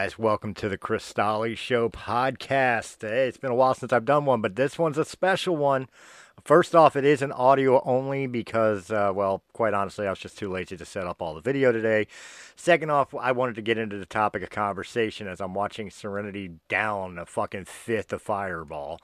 Guys, 0.00 0.18
welcome 0.18 0.54
to 0.54 0.66
the 0.66 0.78
Chris 0.78 1.12
Stolle 1.12 1.54
Show 1.54 1.90
podcast. 1.90 3.02
Hey, 3.02 3.28
it's 3.28 3.36
been 3.36 3.50
a 3.50 3.54
while 3.54 3.74
since 3.74 3.92
I've 3.92 4.06
done 4.06 4.24
one, 4.24 4.40
but 4.40 4.56
this 4.56 4.78
one's 4.78 4.96
a 4.96 5.04
special 5.04 5.58
one. 5.58 5.90
First 6.42 6.74
off, 6.74 6.96
it 6.96 7.04
is 7.04 7.20
an 7.20 7.32
audio 7.32 7.82
only 7.84 8.26
because, 8.26 8.90
uh, 8.90 9.12
well, 9.14 9.42
quite 9.52 9.74
honestly, 9.74 10.06
I 10.06 10.10
was 10.10 10.18
just 10.18 10.38
too 10.38 10.50
lazy 10.50 10.78
to 10.78 10.86
set 10.86 11.06
up 11.06 11.20
all 11.20 11.34
the 11.34 11.42
video 11.42 11.70
today. 11.70 12.06
Second 12.56 12.90
off, 12.90 13.14
I 13.14 13.32
wanted 13.32 13.56
to 13.56 13.60
get 13.62 13.76
into 13.76 13.98
the 13.98 14.06
topic 14.06 14.42
of 14.42 14.48
conversation 14.48 15.28
as 15.28 15.38
I'm 15.38 15.52
watching 15.52 15.90
Serenity 15.90 16.52
down 16.70 17.18
a 17.18 17.26
fucking 17.26 17.66
fifth 17.66 18.14
of 18.14 18.22
Fireball. 18.22 19.00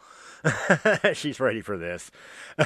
She's 1.12 1.38
ready 1.38 1.60
for 1.60 1.76
this. 1.76 2.10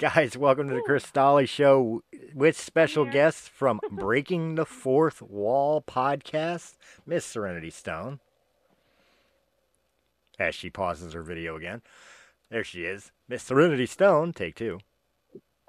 Guys, 0.00 0.36
welcome 0.36 0.68
to 0.68 0.74
the 0.74 0.80
Chris 0.82 1.04
Stolle 1.04 1.46
Show 1.48 2.02
with 2.34 2.58
special 2.58 3.04
Yeah. 3.06 3.12
guests 3.12 3.46
from 3.48 3.80
Breaking 3.90 4.54
the 4.54 4.64
Fourth 4.64 5.20
Wall 5.20 5.82
podcast, 5.82 6.76
Miss 7.06 7.24
Serenity 7.26 7.70
Stone. 7.70 8.18
As 10.38 10.54
she 10.54 10.70
pauses 10.70 11.12
her 11.12 11.22
video 11.22 11.54
again. 11.56 11.82
There 12.50 12.64
she 12.64 12.84
is. 12.84 13.12
Miss 13.28 13.42
Serenity 13.42 13.84
Stone, 13.86 14.32
take 14.32 14.54
two. 14.56 14.78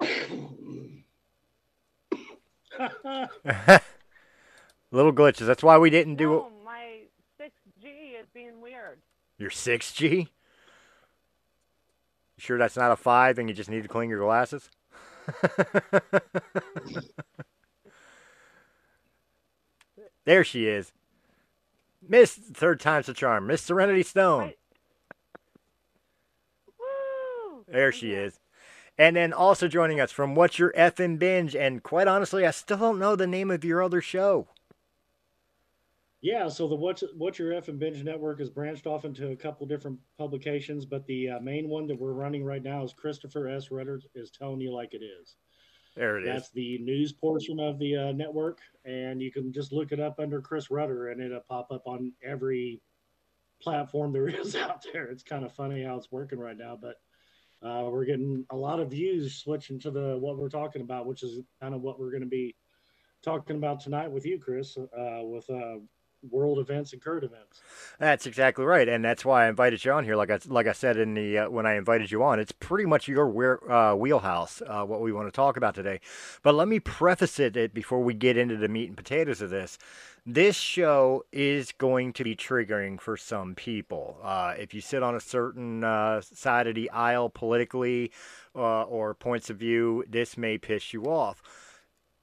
Little 4.90 5.12
glitches. 5.12 5.46
That's 5.46 5.62
why 5.62 5.78
we 5.78 5.90
didn't 5.90 6.16
do 6.16 6.30
no, 6.30 6.50
my 6.64 7.00
6G 7.40 8.20
is 8.20 8.26
being 8.34 8.60
weird. 8.62 8.98
your 9.38 9.50
6G. 9.50 10.28
Sure 12.42 12.58
that's 12.58 12.76
not 12.76 12.90
a 12.90 12.96
5 12.96 13.38
and 13.38 13.48
you 13.48 13.54
just 13.54 13.70
need 13.70 13.84
to 13.84 13.88
clean 13.88 14.10
your 14.10 14.18
glasses? 14.18 14.68
there 20.24 20.42
she 20.42 20.66
is. 20.66 20.90
Miss 22.08 22.32
Third 22.34 22.80
Time's 22.80 23.06
the 23.06 23.14
Charm. 23.14 23.46
Miss 23.46 23.62
Serenity 23.62 24.02
Stone. 24.02 24.54
There 27.68 27.92
she 27.92 28.10
is. 28.10 28.40
And 28.98 29.14
then 29.14 29.32
also 29.32 29.68
joining 29.68 30.00
us 30.00 30.10
from 30.10 30.34
What's 30.34 30.58
Your 30.58 30.72
Effin' 30.72 31.20
Binge, 31.20 31.54
and 31.54 31.80
quite 31.84 32.08
honestly, 32.08 32.44
I 32.44 32.50
still 32.50 32.78
don't 32.78 32.98
know 32.98 33.14
the 33.14 33.28
name 33.28 33.52
of 33.52 33.64
your 33.64 33.80
other 33.84 34.00
show. 34.00 34.48
Yeah, 36.22 36.46
so 36.46 36.68
the 36.68 36.76
What's 36.76 37.02
What's 37.16 37.40
Your 37.40 37.50
Effin' 37.50 37.80
Binge 37.80 38.04
Network 38.04 38.40
is 38.40 38.48
branched 38.48 38.86
off 38.86 39.04
into 39.04 39.30
a 39.30 39.36
couple 39.36 39.66
different 39.66 39.98
publications, 40.16 40.86
but 40.86 41.04
the 41.06 41.30
uh, 41.30 41.40
main 41.40 41.68
one 41.68 41.88
that 41.88 41.98
we're 41.98 42.12
running 42.12 42.44
right 42.44 42.62
now 42.62 42.84
is 42.84 42.92
Christopher 42.92 43.48
S. 43.48 43.72
Rudder 43.72 44.00
is 44.14 44.30
telling 44.30 44.60
you 44.60 44.72
like 44.72 44.94
it 44.94 45.02
is. 45.02 45.34
There 45.96 46.18
it 46.18 46.22
is. 46.22 46.28
That's 46.32 46.50
the 46.52 46.78
news 46.78 47.12
portion 47.12 47.58
of 47.58 47.80
the 47.80 47.96
uh, 47.96 48.12
network, 48.12 48.60
and 48.84 49.20
you 49.20 49.32
can 49.32 49.52
just 49.52 49.72
look 49.72 49.90
it 49.90 49.98
up 49.98 50.20
under 50.20 50.40
Chris 50.40 50.70
Rudder, 50.70 51.08
and 51.08 51.20
it'll 51.20 51.40
pop 51.40 51.72
up 51.72 51.82
on 51.86 52.12
every 52.24 52.80
platform 53.60 54.12
there 54.12 54.28
is 54.40 54.54
out 54.54 54.86
there. 54.92 55.06
It's 55.06 55.24
kind 55.24 55.44
of 55.44 55.52
funny 55.52 55.82
how 55.82 55.96
it's 55.96 56.12
working 56.12 56.38
right 56.38 56.56
now, 56.56 56.78
but 56.80 57.00
uh, 57.66 57.88
we're 57.90 58.04
getting 58.04 58.46
a 58.50 58.56
lot 58.56 58.78
of 58.78 58.92
views 58.92 59.34
switching 59.34 59.80
to 59.80 59.90
the 59.90 60.16
what 60.20 60.38
we're 60.38 60.48
talking 60.48 60.82
about, 60.82 61.06
which 61.06 61.24
is 61.24 61.40
kind 61.60 61.74
of 61.74 61.82
what 61.82 61.98
we're 61.98 62.12
going 62.12 62.22
to 62.22 62.28
be 62.28 62.54
talking 63.24 63.56
about 63.56 63.80
tonight 63.80 64.10
with 64.10 64.24
you, 64.24 64.38
Chris, 64.38 64.76
uh, 64.78 65.20
with 65.22 65.50
uh, 65.50 65.78
world 66.30 66.58
events 66.58 66.92
and 66.92 67.02
current 67.02 67.24
events. 67.24 67.60
That's 67.98 68.26
exactly 68.26 68.64
right, 68.64 68.88
and 68.88 69.04
that's 69.04 69.24
why 69.24 69.44
I 69.44 69.48
invited 69.48 69.84
you 69.84 69.92
on 69.92 70.04
here. 70.04 70.16
Like 70.16 70.30
I 70.30 70.38
like 70.46 70.66
I 70.66 70.72
said 70.72 70.96
in 70.96 71.14
the 71.14 71.38
uh, 71.38 71.50
when 71.50 71.66
I 71.66 71.76
invited 71.76 72.10
you 72.10 72.22
on, 72.22 72.38
it's 72.38 72.52
pretty 72.52 72.86
much 72.86 73.08
your 73.08 73.28
where, 73.28 73.70
uh, 73.70 73.94
wheelhouse 73.94 74.62
uh, 74.66 74.84
what 74.84 75.00
we 75.00 75.12
want 75.12 75.28
to 75.28 75.32
talk 75.32 75.56
about 75.56 75.74
today. 75.74 76.00
But 76.42 76.54
let 76.54 76.68
me 76.68 76.80
preface 76.80 77.38
it, 77.38 77.56
it 77.56 77.74
before 77.74 78.02
we 78.02 78.14
get 78.14 78.36
into 78.36 78.56
the 78.56 78.68
meat 78.68 78.88
and 78.88 78.96
potatoes 78.96 79.42
of 79.42 79.50
this. 79.50 79.78
This 80.24 80.56
show 80.56 81.24
is 81.32 81.72
going 81.72 82.12
to 82.12 82.22
be 82.22 82.36
triggering 82.36 83.00
for 83.00 83.16
some 83.16 83.56
people. 83.56 84.18
Uh, 84.22 84.54
if 84.56 84.72
you 84.72 84.80
sit 84.80 85.02
on 85.02 85.16
a 85.16 85.20
certain 85.20 85.82
uh, 85.82 86.20
side 86.20 86.68
of 86.68 86.76
the 86.76 86.90
aisle 86.90 87.28
politically 87.28 88.12
uh, 88.54 88.82
or 88.84 89.14
points 89.14 89.50
of 89.50 89.56
view, 89.56 90.04
this 90.08 90.36
may 90.36 90.58
piss 90.58 90.92
you 90.92 91.06
off. 91.06 91.42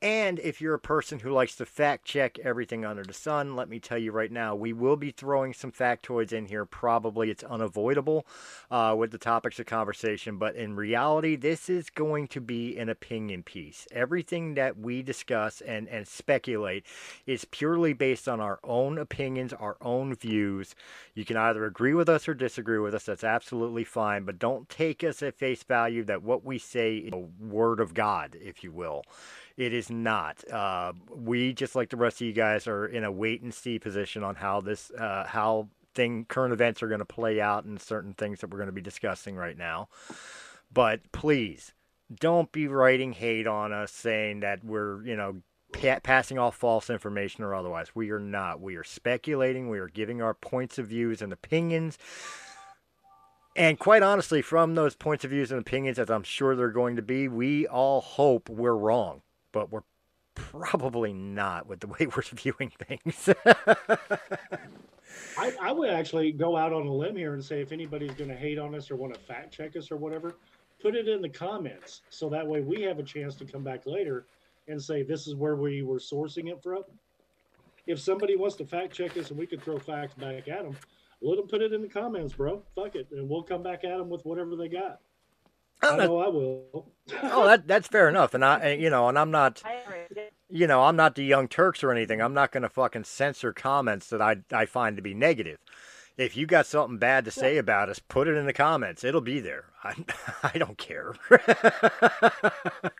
And 0.01 0.39
if 0.39 0.61
you're 0.61 0.75
a 0.75 0.79
person 0.79 1.19
who 1.19 1.31
likes 1.31 1.57
to 1.57 1.65
fact 1.65 2.05
check 2.05 2.39
everything 2.39 2.85
under 2.85 3.03
the 3.03 3.13
sun, 3.13 3.57
let 3.57 3.67
me 3.67 3.81
tell 3.81 3.97
you 3.97 4.13
right 4.13 4.31
now, 4.31 4.55
we 4.55 4.71
will 4.71 4.95
be 4.95 5.11
throwing 5.11 5.53
some 5.53 5.73
factoids 5.73 6.31
in 6.31 6.45
here. 6.45 6.63
Probably 6.63 7.29
it's 7.29 7.43
unavoidable 7.43 8.25
uh, 8.71 8.95
with 8.97 9.11
the 9.11 9.17
topics 9.17 9.59
of 9.59 9.65
conversation, 9.65 10.37
but 10.37 10.55
in 10.55 10.77
reality, 10.77 11.35
this 11.35 11.69
is 11.69 11.89
going 11.89 12.29
to 12.29 12.39
be 12.39 12.77
an 12.77 12.87
opinion 12.87 13.43
piece. 13.43 13.87
Everything 13.91 14.53
that 14.53 14.77
we 14.77 15.01
discuss 15.01 15.59
and, 15.59 15.89
and 15.89 16.07
speculate 16.07 16.85
is 17.25 17.43
purely 17.43 17.91
based 17.91 18.29
on 18.29 18.39
our 18.39 18.59
own 18.63 18.97
opinions, 18.97 19.51
our 19.51 19.75
own 19.81 20.15
views. 20.15 20.75
You 21.13 21.25
can 21.25 21.35
either 21.35 21.65
agree 21.65 21.93
with 21.93 22.07
us 22.07 22.25
or 22.29 22.33
disagree 22.33 22.79
with 22.79 22.95
us. 22.95 23.03
That's 23.03 23.25
absolutely 23.25 23.83
fine, 23.83 24.23
but 24.23 24.39
don't 24.39 24.69
take 24.69 25.03
us 25.03 25.21
at 25.21 25.35
face 25.35 25.63
value 25.63 26.05
that 26.05 26.23
what 26.23 26.45
we 26.45 26.57
say 26.57 26.95
is 26.95 27.11
a 27.11 27.17
word 27.17 27.81
of 27.81 27.93
God, 27.93 28.37
if 28.39 28.63
you 28.63 28.71
will. 28.71 29.03
It 29.59 29.73
is 29.73 29.91
not. 29.91 30.49
Uh, 30.49 30.93
we 31.13 31.51
just 31.51 31.75
like 31.75 31.89
the 31.89 31.97
rest 31.97 32.21
of 32.21 32.27
you 32.27 32.33
guys 32.33 32.65
are 32.65 32.85
in 32.85 33.03
a 33.03 33.11
wait 33.11 33.41
and 33.41 33.53
see 33.53 33.77
position 33.77 34.23
on 34.23 34.35
how 34.35 34.61
this, 34.61 34.89
uh, 34.91 35.25
how 35.27 35.67
thing 35.93 36.23
current 36.23 36.53
events 36.53 36.81
are 36.81 36.87
going 36.87 36.99
to 36.99 37.05
play 37.05 37.41
out 37.41 37.65
and 37.65 37.81
certain 37.81 38.13
things 38.13 38.39
that 38.39 38.49
we're 38.49 38.57
going 38.57 38.69
to 38.69 38.73
be 38.73 38.81
discussing 38.81 39.35
right 39.35 39.57
now. 39.57 39.89
But 40.71 41.11
please 41.11 41.73
don't 42.21 42.51
be 42.53 42.67
writing 42.67 43.11
hate 43.11 43.47
on 43.47 43.73
us 43.73 43.91
saying 43.91 44.39
that 44.39 44.63
we're 44.63 45.03
you 45.03 45.17
know 45.17 45.41
pa- 45.73 45.99
passing 46.01 46.39
off 46.39 46.55
false 46.55 46.89
information 46.89 47.43
or 47.43 47.53
otherwise. 47.53 47.93
We 47.93 48.11
are 48.11 48.19
not. 48.19 48.61
We 48.61 48.75
are 48.77 48.83
speculating. 48.83 49.69
We 49.69 49.79
are 49.79 49.89
giving 49.89 50.21
our 50.21 50.33
points 50.33 50.77
of 50.77 50.87
views 50.87 51.21
and 51.21 51.33
opinions. 51.33 51.97
And 53.55 53.77
quite 53.77 54.03
honestly, 54.03 54.41
from 54.41 54.75
those 54.75 54.95
points 54.95 55.25
of 55.25 55.31
views 55.31 55.51
and 55.51 55.59
opinions, 55.59 55.99
as 55.99 56.09
I'm 56.09 56.23
sure 56.23 56.55
they're 56.55 56.69
going 56.69 56.95
to 56.95 57.01
be, 57.01 57.27
we 57.27 57.67
all 57.67 57.99
hope 57.99 58.47
we're 58.47 58.75
wrong, 58.75 59.21
but 59.51 59.71
we're 59.71 59.83
probably 60.35 61.13
not 61.13 61.67
with 61.67 61.79
the 61.81 61.87
way 61.87 62.07
we're 62.15 62.23
viewing 62.33 62.71
things. 62.87 63.29
I, 65.37 65.53
I 65.61 65.71
would 65.71 65.89
actually 65.89 66.31
go 66.31 66.55
out 66.55 66.73
on 66.73 66.85
a 66.85 66.93
limb 66.93 67.15
here 67.15 67.33
and 67.33 67.43
say 67.43 67.61
if 67.61 67.71
anybody's 67.71 68.13
going 68.13 68.29
to 68.29 68.35
hate 68.35 68.59
on 68.59 68.75
us 68.75 68.91
or 68.91 68.95
want 68.95 69.13
to 69.13 69.19
fact 69.19 69.53
check 69.53 69.75
us 69.75 69.91
or 69.91 69.97
whatever, 69.97 70.35
put 70.81 70.95
it 70.95 71.07
in 71.07 71.21
the 71.21 71.29
comments 71.29 72.01
so 72.09 72.29
that 72.29 72.45
way 72.45 72.61
we 72.61 72.81
have 72.83 72.99
a 72.99 73.03
chance 73.03 73.35
to 73.35 73.45
come 73.45 73.63
back 73.63 73.85
later 73.85 74.25
and 74.67 74.81
say 74.81 75.03
this 75.03 75.27
is 75.27 75.35
where 75.35 75.55
we 75.55 75.81
were 75.81 75.97
sourcing 75.97 76.49
it 76.49 76.61
from. 76.61 76.83
If 77.87 77.99
somebody 77.99 78.35
wants 78.35 78.55
to 78.57 78.65
fact 78.65 78.93
check 78.93 79.17
us 79.17 79.29
and 79.29 79.39
we 79.39 79.47
could 79.47 79.63
throw 79.63 79.79
facts 79.79 80.13
back 80.13 80.47
at 80.47 80.63
them, 80.63 80.75
let 81.21 81.37
them 81.37 81.47
put 81.47 81.61
it 81.61 81.73
in 81.73 81.81
the 81.81 81.89
comments, 81.89 82.33
bro. 82.33 82.61
Fuck 82.75 82.95
it, 82.95 83.07
and 83.11 83.27
we'll 83.27 83.43
come 83.43 83.63
back 83.63 83.83
at 83.83 83.97
them 83.97 84.09
with 84.09 84.23
whatever 84.25 84.55
they 84.55 84.69
got. 84.69 84.99
Oh, 85.81 85.93
I 85.93 86.05
know 86.05 86.17
I 86.19 86.27
will. 86.27 86.91
oh, 87.23 87.45
that 87.45 87.67
that's 87.67 87.87
fair 87.87 88.09
enough, 88.09 88.33
and 88.33 88.43
I, 88.43 88.71
you 88.73 88.89
know, 88.89 89.07
and 89.07 89.17
I'm 89.17 89.31
not, 89.31 89.63
you 90.49 90.67
know, 90.67 90.83
I'm 90.83 90.95
not 90.95 91.15
the 91.15 91.23
Young 91.23 91.47
Turks 91.47 91.83
or 91.83 91.91
anything. 91.91 92.21
I'm 92.21 92.33
not 92.33 92.51
going 92.51 92.63
to 92.63 92.69
fucking 92.69 93.05
censor 93.05 93.53
comments 93.53 94.07
that 94.09 94.21
I 94.21 94.37
I 94.51 94.65
find 94.65 94.95
to 94.97 95.01
be 95.01 95.13
negative. 95.13 95.59
If 96.17 96.35
you 96.35 96.45
got 96.45 96.65
something 96.65 96.97
bad 96.97 97.23
to 97.25 97.31
say 97.31 97.57
about 97.57 97.87
us, 97.87 97.99
put 97.99 98.27
it 98.27 98.35
in 98.35 98.45
the 98.45 98.53
comments. 98.53 99.05
It'll 99.05 99.21
be 99.21 99.39
there. 99.39 99.65
I 99.83 99.95
I 100.43 100.57
don't 100.57 100.77
care. 100.77 101.13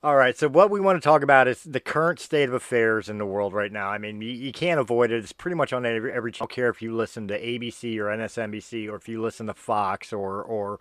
All 0.00 0.14
right, 0.14 0.38
so 0.38 0.48
what 0.48 0.70
we 0.70 0.78
want 0.78 0.96
to 1.02 1.04
talk 1.04 1.24
about 1.24 1.48
is 1.48 1.64
the 1.64 1.80
current 1.80 2.20
state 2.20 2.48
of 2.48 2.54
affairs 2.54 3.08
in 3.08 3.18
the 3.18 3.26
world 3.26 3.52
right 3.52 3.72
now. 3.72 3.88
I 3.88 3.98
mean, 3.98 4.22
you, 4.22 4.30
you 4.30 4.52
can't 4.52 4.78
avoid 4.78 5.10
it. 5.10 5.24
It's 5.24 5.32
pretty 5.32 5.56
much 5.56 5.72
on 5.72 5.84
every, 5.84 6.12
every. 6.12 6.30
I 6.34 6.38
don't 6.38 6.50
care 6.50 6.68
if 6.68 6.80
you 6.80 6.94
listen 6.94 7.26
to 7.28 7.40
ABC 7.40 7.98
or 7.98 8.04
MSNBC 8.04 8.88
or 8.88 8.94
if 8.94 9.08
you 9.08 9.20
listen 9.20 9.46
to 9.48 9.54
Fox 9.54 10.12
or 10.12 10.40
or 10.40 10.78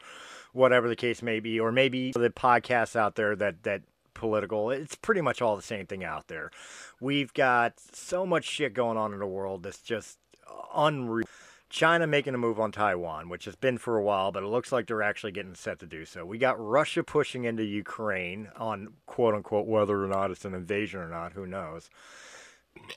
whatever 0.57 0.89
the 0.89 0.95
case 0.95 1.21
may 1.21 1.39
be, 1.39 1.59
or 1.59 1.71
maybe 1.71 2.11
the 2.11 2.29
podcasts 2.29 2.95
out 2.95 3.15
there 3.15 3.35
that 3.35 3.63
that 3.63 3.83
political. 4.13 4.71
It's 4.71 4.95
pretty 4.95 5.21
much 5.21 5.41
all 5.41 5.55
the 5.55 5.61
same 5.61 5.85
thing 5.85 6.03
out 6.03 6.27
there. 6.27 6.51
We've 6.99 7.33
got 7.33 7.79
so 7.93 8.25
much 8.25 8.45
shit 8.45 8.73
going 8.73 8.97
on 8.97 9.13
in 9.13 9.19
the 9.19 9.27
world 9.27 9.63
that's 9.63 9.81
just 9.81 10.17
unreal. 10.75 11.27
China 11.69 12.07
making 12.07 12.33
a 12.33 12.37
move 12.37 12.59
on 12.59 12.71
Taiwan, 12.71 13.27
which 13.27 13.45
has 13.45 13.55
been 13.55 13.77
for 13.77 13.97
a 13.97 14.03
while, 14.03 14.31
but 14.31 14.41
it 14.41 14.47
looks 14.47 14.71
like 14.71 14.87
they're 14.87 15.01
actually 15.01 15.33
getting 15.33 15.53
set 15.53 15.79
to 15.79 15.85
do 15.85 16.05
so. 16.05 16.25
We 16.25 16.37
got 16.37 16.59
Russia 16.59 17.03
pushing 17.03 17.43
into 17.43 17.63
Ukraine 17.63 18.49
on 18.55 18.93
quote 19.05 19.35
unquote 19.35 19.67
whether 19.67 20.01
or 20.01 20.07
not 20.07 20.31
it's 20.31 20.45
an 20.45 20.53
invasion 20.53 21.01
or 21.01 21.09
not, 21.09 21.33
who 21.33 21.45
knows. 21.45 21.89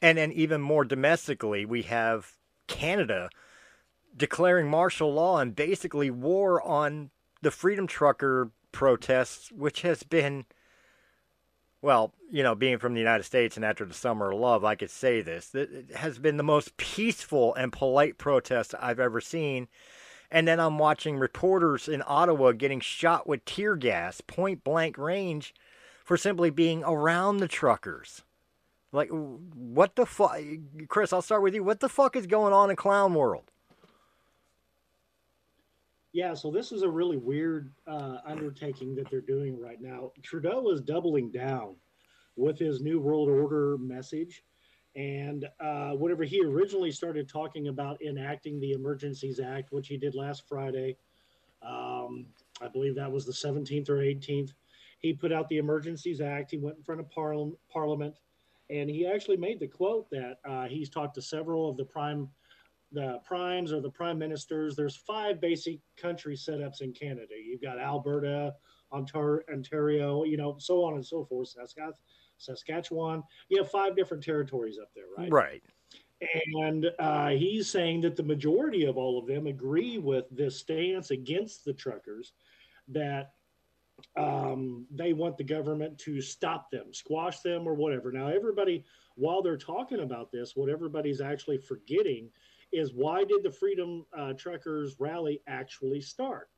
And 0.00 0.18
then 0.18 0.30
even 0.32 0.60
more 0.60 0.84
domestically, 0.84 1.64
we 1.64 1.82
have 1.82 2.32
Canada 2.68 3.28
declaring 4.16 4.68
martial 4.68 5.12
law 5.12 5.38
and 5.38 5.56
basically 5.56 6.10
war 6.10 6.62
on 6.62 7.10
the 7.42 7.50
Freedom 7.50 7.86
Trucker 7.86 8.50
protests, 8.72 9.50
which 9.52 9.82
has 9.82 10.02
been, 10.02 10.44
well, 11.82 12.12
you 12.30 12.42
know, 12.42 12.54
being 12.54 12.78
from 12.78 12.94
the 12.94 13.00
United 13.00 13.24
States 13.24 13.56
and 13.56 13.64
after 13.64 13.84
the 13.84 13.94
summer 13.94 14.30
of 14.30 14.38
love, 14.38 14.64
I 14.64 14.74
could 14.74 14.90
say 14.90 15.20
this. 15.22 15.54
It 15.54 15.90
has 15.96 16.18
been 16.18 16.36
the 16.36 16.42
most 16.42 16.76
peaceful 16.76 17.54
and 17.54 17.72
polite 17.72 18.18
protest 18.18 18.74
I've 18.80 19.00
ever 19.00 19.20
seen. 19.20 19.68
And 20.30 20.46
then 20.46 20.60
I'm 20.60 20.78
watching 20.78 21.18
reporters 21.18 21.88
in 21.88 22.04
Ottawa 22.06 22.52
getting 22.52 22.80
shot 22.80 23.26
with 23.26 23.44
tear 23.44 23.74
gas, 23.74 24.20
point 24.20 24.62
blank 24.62 24.96
range, 24.96 25.54
for 26.04 26.16
simply 26.16 26.50
being 26.50 26.84
around 26.84 27.38
the 27.38 27.48
truckers. 27.48 28.22
Like, 28.92 29.08
what 29.08 29.96
the 29.96 30.06
fuck? 30.06 30.38
Chris, 30.88 31.12
I'll 31.12 31.22
start 31.22 31.42
with 31.42 31.54
you. 31.54 31.64
What 31.64 31.80
the 31.80 31.88
fuck 31.88 32.14
is 32.16 32.26
going 32.26 32.52
on 32.52 32.70
in 32.70 32.76
Clown 32.76 33.14
World? 33.14 33.50
Yeah, 36.12 36.34
so 36.34 36.50
this 36.50 36.72
is 36.72 36.82
a 36.82 36.88
really 36.88 37.16
weird 37.16 37.72
uh, 37.86 38.18
undertaking 38.24 38.96
that 38.96 39.08
they're 39.10 39.20
doing 39.20 39.60
right 39.60 39.80
now. 39.80 40.10
Trudeau 40.22 40.70
is 40.70 40.80
doubling 40.80 41.30
down 41.30 41.76
with 42.36 42.58
his 42.58 42.80
New 42.80 43.00
World 43.00 43.28
Order 43.28 43.78
message. 43.78 44.42
And 44.96 45.48
uh, 45.60 45.92
whatever 45.92 46.24
he 46.24 46.42
originally 46.44 46.90
started 46.90 47.28
talking 47.28 47.68
about 47.68 48.02
enacting 48.02 48.58
the 48.58 48.72
Emergencies 48.72 49.38
Act, 49.38 49.70
which 49.70 49.86
he 49.86 49.96
did 49.96 50.16
last 50.16 50.48
Friday, 50.48 50.96
um, 51.62 52.26
I 52.60 52.66
believe 52.66 52.96
that 52.96 53.10
was 53.10 53.24
the 53.24 53.32
17th 53.32 53.88
or 53.88 53.98
18th, 53.98 54.52
he 54.98 55.12
put 55.12 55.32
out 55.32 55.48
the 55.48 55.58
Emergencies 55.58 56.20
Act. 56.20 56.50
He 56.50 56.58
went 56.58 56.76
in 56.78 56.82
front 56.82 57.00
of 57.00 57.08
parl- 57.08 57.56
Parliament 57.72 58.16
and 58.70 58.88
he 58.88 59.06
actually 59.06 59.36
made 59.36 59.58
the 59.58 59.66
quote 59.66 60.08
that 60.10 60.38
uh, 60.48 60.66
he's 60.66 60.88
talked 60.88 61.14
to 61.16 61.22
several 61.22 61.68
of 61.68 61.76
the 61.76 61.84
prime 61.84 62.28
the 62.92 63.20
primes 63.24 63.72
or 63.72 63.80
the 63.80 63.90
prime 63.90 64.18
ministers. 64.18 64.76
There's 64.76 64.96
five 64.96 65.40
basic 65.40 65.78
country 65.96 66.36
setups 66.36 66.80
in 66.80 66.92
Canada. 66.92 67.34
You've 67.42 67.62
got 67.62 67.78
Alberta, 67.78 68.54
Ontario, 68.92 70.24
you 70.24 70.36
know, 70.36 70.56
so 70.58 70.84
on 70.84 70.94
and 70.94 71.06
so 71.06 71.24
forth. 71.24 71.54
Saskatchewan. 72.38 73.22
You 73.48 73.58
have 73.58 73.70
five 73.70 73.94
different 73.94 74.24
territories 74.24 74.78
up 74.80 74.90
there, 74.94 75.04
right? 75.16 75.30
Right. 75.30 75.62
And 76.54 76.90
uh, 76.98 77.28
he's 77.28 77.68
saying 77.70 78.02
that 78.02 78.16
the 78.16 78.22
majority 78.22 78.84
of 78.84 78.98
all 78.98 79.18
of 79.18 79.26
them 79.26 79.46
agree 79.46 79.98
with 79.98 80.24
this 80.30 80.58
stance 80.58 81.10
against 81.10 81.64
the 81.64 81.72
truckers, 81.72 82.32
that 82.88 83.32
um, 84.16 84.86
they 84.90 85.12
want 85.12 85.36
the 85.38 85.44
government 85.44 85.96
to 85.98 86.20
stop 86.20 86.70
them, 86.70 86.92
squash 86.92 87.40
them, 87.40 87.66
or 87.66 87.74
whatever. 87.74 88.12
Now, 88.12 88.28
everybody, 88.28 88.84
while 89.14 89.42
they're 89.42 89.56
talking 89.56 90.00
about 90.00 90.30
this, 90.30 90.56
what 90.56 90.68
everybody's 90.68 91.20
actually 91.20 91.58
forgetting 91.58 92.30
is 92.72 92.92
why 92.94 93.24
did 93.24 93.42
the 93.42 93.50
Freedom 93.50 94.06
uh, 94.16 94.32
Truckers 94.34 94.96
rally 94.98 95.40
actually 95.46 96.00
start? 96.00 96.48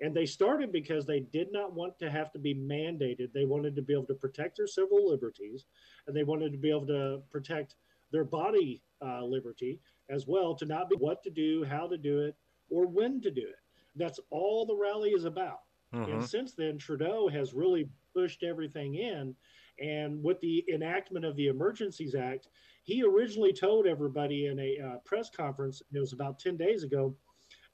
And 0.00 0.14
they 0.14 0.26
started 0.26 0.72
because 0.72 1.06
they 1.06 1.20
did 1.20 1.52
not 1.52 1.74
want 1.74 1.98
to 2.00 2.10
have 2.10 2.32
to 2.32 2.38
be 2.38 2.54
mandated. 2.54 3.32
They 3.32 3.44
wanted 3.44 3.76
to 3.76 3.82
be 3.82 3.92
able 3.92 4.06
to 4.06 4.14
protect 4.14 4.56
their 4.56 4.66
civil 4.66 5.08
liberties, 5.08 5.66
and 6.06 6.16
they 6.16 6.24
wanted 6.24 6.50
to 6.52 6.58
be 6.58 6.70
able 6.70 6.86
to 6.86 7.22
protect 7.30 7.76
their 8.10 8.24
body 8.24 8.82
uh, 9.00 9.24
liberty 9.24 9.78
as 10.10 10.26
well, 10.26 10.54
to 10.56 10.66
not 10.66 10.90
be 10.90 10.96
what 10.96 11.22
to 11.22 11.30
do, 11.30 11.64
how 11.64 11.86
to 11.86 11.96
do 11.96 12.20
it, 12.20 12.34
or 12.68 12.86
when 12.86 13.20
to 13.20 13.30
do 13.30 13.42
it. 13.42 13.56
That's 13.94 14.18
all 14.30 14.66
the 14.66 14.74
rally 14.74 15.10
is 15.10 15.24
about. 15.24 15.60
Mm-hmm. 15.94 16.12
And 16.12 16.24
since 16.24 16.54
then, 16.54 16.78
Trudeau 16.78 17.28
has 17.28 17.54
really 17.54 17.88
pushed 18.14 18.42
everything 18.42 18.94
in. 18.96 19.34
And 19.82 20.22
with 20.22 20.40
the 20.40 20.64
enactment 20.72 21.24
of 21.24 21.34
the 21.36 21.48
Emergencies 21.48 22.14
Act, 22.14 22.48
he 22.84 23.02
originally 23.02 23.52
told 23.52 23.86
everybody 23.86 24.46
in 24.46 24.58
a 24.58 24.78
uh, 24.78 24.96
press 25.04 25.28
conference, 25.28 25.82
it 25.92 25.98
was 25.98 26.12
about 26.12 26.38
10 26.38 26.56
days 26.56 26.84
ago, 26.84 27.14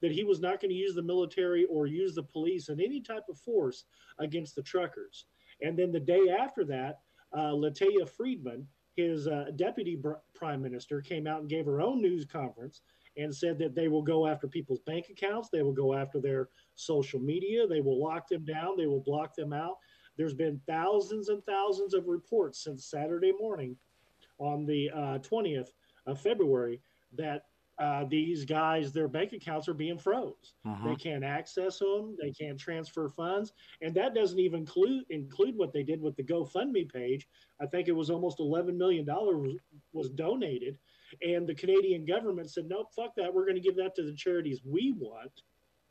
that 0.00 0.12
he 0.12 0.24
was 0.24 0.40
not 0.40 0.60
going 0.60 0.70
to 0.70 0.76
use 0.76 0.94
the 0.94 1.02
military 1.02 1.66
or 1.66 1.86
use 1.86 2.14
the 2.14 2.22
police 2.22 2.68
in 2.68 2.80
any 2.80 3.00
type 3.00 3.24
of 3.28 3.38
force 3.38 3.84
against 4.18 4.54
the 4.54 4.62
truckers. 4.62 5.26
And 5.60 5.78
then 5.78 5.92
the 5.92 6.00
day 6.00 6.28
after 6.28 6.64
that, 6.66 7.00
uh, 7.36 7.54
Friedman, 8.16 8.66
his 8.96 9.26
uh, 9.26 9.46
deputy 9.56 9.96
br- 9.96 10.12
prime 10.34 10.62
minister, 10.62 11.00
came 11.00 11.26
out 11.26 11.40
and 11.40 11.48
gave 11.48 11.66
her 11.66 11.80
own 11.80 12.00
news 12.00 12.24
conference 12.24 12.80
and 13.16 13.34
said 13.34 13.58
that 13.58 13.74
they 13.74 13.88
will 13.88 14.02
go 14.02 14.26
after 14.26 14.46
people's 14.46 14.80
bank 14.80 15.06
accounts, 15.10 15.48
they 15.50 15.62
will 15.62 15.72
go 15.72 15.94
after 15.94 16.20
their 16.20 16.48
social 16.76 17.18
media, 17.18 17.66
they 17.66 17.80
will 17.80 18.00
lock 18.00 18.28
them 18.28 18.44
down, 18.44 18.76
they 18.76 18.86
will 18.86 19.02
block 19.02 19.34
them 19.34 19.52
out. 19.52 19.78
There's 20.18 20.34
been 20.34 20.60
thousands 20.66 21.28
and 21.28 21.42
thousands 21.46 21.94
of 21.94 22.08
reports 22.08 22.64
since 22.64 22.84
Saturday 22.84 23.32
morning 23.38 23.76
on 24.38 24.66
the 24.66 24.90
uh, 24.90 25.18
20th 25.18 25.68
of 26.06 26.20
February 26.20 26.80
that 27.16 27.44
uh, 27.78 28.04
these 28.10 28.44
guys, 28.44 28.92
their 28.92 29.06
bank 29.06 29.32
accounts 29.32 29.68
are 29.68 29.74
being 29.74 29.96
froze. 29.96 30.54
Uh-huh. 30.66 30.88
They 30.88 30.96
can't 30.96 31.22
access 31.22 31.78
them. 31.78 32.16
They 32.20 32.32
can't 32.32 32.58
transfer 32.58 33.08
funds, 33.08 33.52
and 33.82 33.94
that 33.94 34.16
doesn't 34.16 34.40
even 34.40 34.60
include 34.60 35.04
include 35.10 35.56
what 35.56 35.72
they 35.72 35.84
did 35.84 36.00
with 36.00 36.16
the 36.16 36.24
GoFundMe 36.24 36.92
page. 36.92 37.28
I 37.62 37.66
think 37.66 37.86
it 37.86 37.92
was 37.92 38.10
almost 38.10 38.40
eleven 38.40 38.76
million 38.76 39.04
dollars 39.04 39.54
was 39.92 40.10
donated, 40.10 40.76
and 41.22 41.46
the 41.46 41.54
Canadian 41.54 42.04
government 42.04 42.50
said, 42.50 42.64
"Nope, 42.68 42.88
fuck 42.96 43.14
that. 43.14 43.32
We're 43.32 43.44
going 43.44 43.54
to 43.54 43.60
give 43.60 43.76
that 43.76 43.94
to 43.94 44.02
the 44.02 44.14
charities 44.14 44.60
we 44.64 44.92
want." 44.98 45.42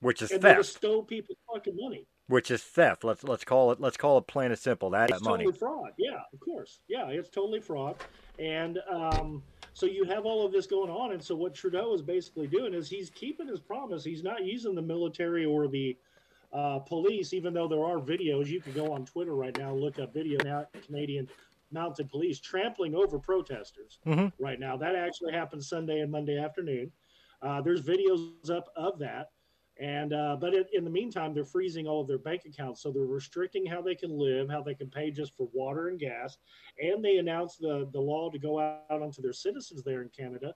Which 0.02 0.22
is 0.22 0.32
and 0.32 0.42
theft. 0.42 0.66
Stole 0.66 1.04
people's 1.04 1.40
fucking 1.54 1.78
money 1.80 2.06
which 2.28 2.52
is 2.52 2.62
theft. 2.62 3.04
Let's 3.04 3.24
let's 3.24 3.44
call 3.44 3.72
it 3.72 3.80
let's 3.80 3.98
call 3.98 4.18
it 4.18 4.28
plain 4.28 4.52
and 4.52 4.60
simple. 4.60 4.90
That 4.92 5.10
it's 5.10 5.22
money. 5.22 5.46
totally 5.46 5.58
fraud. 5.58 5.92
Yeah, 5.98 6.20
of 6.34 6.40
course. 6.40 6.80
Yeah, 6.88 7.08
it's 7.08 7.30
totally 7.30 7.60
fraud. 7.60 7.96
And 8.40 8.80
um, 8.92 9.42
so 9.74 9.86
you 9.86 10.04
have 10.06 10.26
all 10.26 10.46
of 10.46 10.52
this 10.52 10.68
going 10.68 10.90
on. 10.90 11.14
And 11.14 11.24
so 11.24 11.36
what 11.36 11.54
Trudeau 11.54 11.94
is 11.94 12.02
basically 12.02 12.48
doing 12.48 12.74
is 12.74 12.90
he's 12.90 13.10
keeping 13.10 13.48
his 13.48 13.60
promise. 13.60 14.04
He's 14.04 14.24
not 14.24 14.46
using 14.46 14.76
the 14.76 14.82
military 14.82 15.46
or 15.46 15.68
the 15.68 15.98
uh, 16.54 16.80
police, 16.80 17.34
even 17.34 17.54
though 17.54 17.68
there 17.68 17.84
are 17.84 17.98
videos. 17.98 18.48
You 18.48 18.62
can 18.62 18.74
go 18.74 18.92
on 18.92 19.06
Twitter 19.06 19.36
right 19.36 19.58
now, 19.58 19.74
look 19.74 20.00
up 20.00 20.14
video 20.14 20.40
now 20.44 20.66
Canadian 20.86 21.28
mounted 21.72 22.10
police 22.10 22.40
trampling 22.40 22.96
over 22.96 23.20
protesters 23.20 24.00
mm-hmm. 24.06 24.28
right 24.42 24.60
now. 24.60 24.78
That 24.78 24.96
actually 24.96 25.34
happened 25.34 25.64
Sunday 25.64 26.00
and 26.00 26.12
Monday 26.12 26.40
afternoon. 26.40 26.92
Uh, 27.42 27.62
there's 27.62 27.82
videos 27.82 28.50
up 28.50 28.70
of 28.76 29.00
that. 29.00 29.32
And 29.80 30.14
uh, 30.14 30.38
but 30.40 30.54
in 30.74 30.84
the 30.84 30.90
meantime, 30.90 31.34
they're 31.34 31.46
freezing 31.46 31.88
all 31.88 32.02
of 32.02 32.08
their 32.08 32.18
bank 32.18 32.44
accounts, 32.46 32.82
so 32.82 32.92
they're 32.92 33.04
restricting 33.04 33.66
how 33.66 33.82
they 33.82 33.96
can 33.96 34.10
live, 34.10 34.50
how 34.50 34.62
they 34.62 34.74
can 34.74 34.90
pay 34.90 35.12
just 35.12 35.36
for 35.38 35.48
water 35.54 35.90
and 35.90 36.00
gas. 36.00 36.38
And 36.82 37.04
they 37.04 37.18
announced 37.18 37.60
the 37.62 37.88
the 37.94 38.00
law 38.00 38.30
to 38.32 38.40
go 38.40 38.60
out 38.60 38.86
onto 38.90 39.22
their 39.22 39.34
citizens 39.34 39.84
there 39.84 40.02
in 40.02 40.10
Canada 40.10 40.56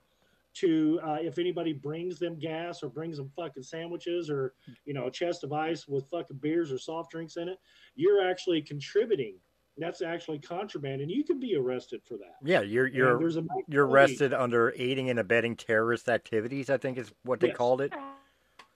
to 0.53 1.00
uh, 1.03 1.17
if 1.22 1.38
anybody 1.38 1.74
brings 1.74 2.19
them 2.19 2.38
gas 2.38 2.84
or 2.84 2.89
brings 2.89 3.17
them 3.17 3.29
fucking 3.36 3.63
sandwiches 3.63 4.29
or 4.29 4.53
you 4.86 4.93
know 4.93 5.07
a 5.07 5.12
chest 5.12 5.43
of 5.43 5.53
ice 5.53 5.88
with 5.88 6.10
fucking 6.10 6.38
beers 6.38 6.72
or 6.72 6.77
soft 6.77 7.12
drinks 7.12 7.38
in 7.38 7.48
it, 7.48 7.60
you're 7.96 8.27
actually 8.27 8.62
contributing. 8.62 9.36
That's 9.77 10.01
actually 10.01 10.39
contraband, 10.39 11.01
and 11.01 11.10
you 11.10 11.24
can 11.24 11.39
be 11.39 11.55
arrested 11.55 12.01
for 12.03 12.17
that. 12.17 12.36
Yeah, 12.43 12.62
you're 12.62 12.88
you're 12.88 13.31
you're 13.67 13.88
arrested 13.88 14.34
under 14.34 14.74
aiding 14.75 15.10
and 15.10 15.19
abetting 15.19 15.55
terrorist 15.55 16.10
activities. 16.10 16.69
I 16.69 16.77
think 16.77 16.98
is 16.98 17.12
what 17.24 17.39
they 17.39 17.48
yes. 17.48 17.57
called 17.57 17.81
it. 17.81 17.93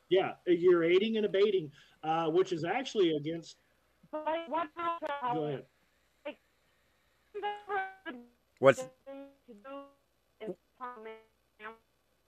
Yeah, 0.09 0.31
you're 0.45 0.83
aiding 0.83 1.17
and 1.17 1.25
abating, 1.25 1.71
uh, 2.03 2.27
which 2.27 2.51
is 2.51 2.63
actually 2.63 3.15
against. 3.15 3.57
But 4.11 4.25
what 4.47 4.69
Go 5.33 5.45
ahead. 5.45 5.63
What's 8.59 8.85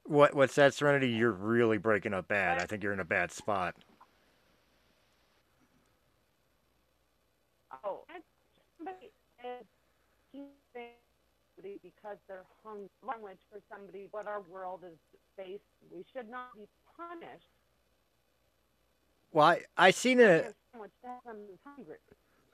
what? 0.05 0.35
What's 0.35 0.55
that, 0.55 0.73
Serenity? 0.73 1.09
You're 1.09 1.31
really 1.31 1.77
breaking 1.77 2.13
up 2.13 2.27
bad. 2.27 2.61
I 2.61 2.65
think 2.65 2.83
you're 2.83 2.93
in 2.93 2.99
a 2.99 3.05
bad 3.05 3.31
spot. 3.31 3.75
Oh, 7.83 8.03
somebody 8.77 9.11
because 11.83 12.17
they're 12.27 12.45
hung 12.63 12.87
language 13.05 13.39
for 13.51 13.59
somebody 13.71 14.07
what 14.11 14.27
our 14.27 14.41
world 14.41 14.83
is 14.85 14.97
based. 15.37 15.63
We 15.91 16.05
should 16.13 16.29
not 16.29 16.55
be 16.55 16.67
punished 16.95 17.56
well, 19.31 19.47
I, 19.47 19.61
I 19.77 19.91
seen 19.91 20.19
a. 20.19 20.53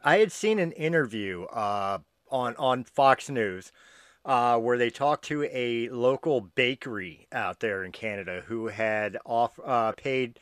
I 0.03 0.17
had 0.17 0.31
seen 0.31 0.59
an 0.59 0.71
interview 0.73 1.43
uh, 1.45 1.99
on 2.29 2.55
on 2.57 2.83
Fox 2.83 3.29
News 3.29 3.71
uh, 4.25 4.57
where 4.59 4.77
they 4.77 4.89
talked 4.89 5.25
to 5.25 5.43
a 5.45 5.89
local 5.89 6.41
bakery 6.41 7.27
out 7.31 7.59
there 7.59 7.83
in 7.83 7.91
Canada 7.91 8.43
who 8.47 8.67
had 8.67 9.17
off 9.25 9.59
uh, 9.63 9.91
paid 9.93 10.39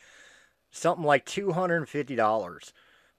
something 0.70 1.04
like 1.04 1.24
two 1.24 1.52
hundred 1.52 1.78
and 1.78 1.88
fifty 1.88 2.16
dollars 2.16 2.72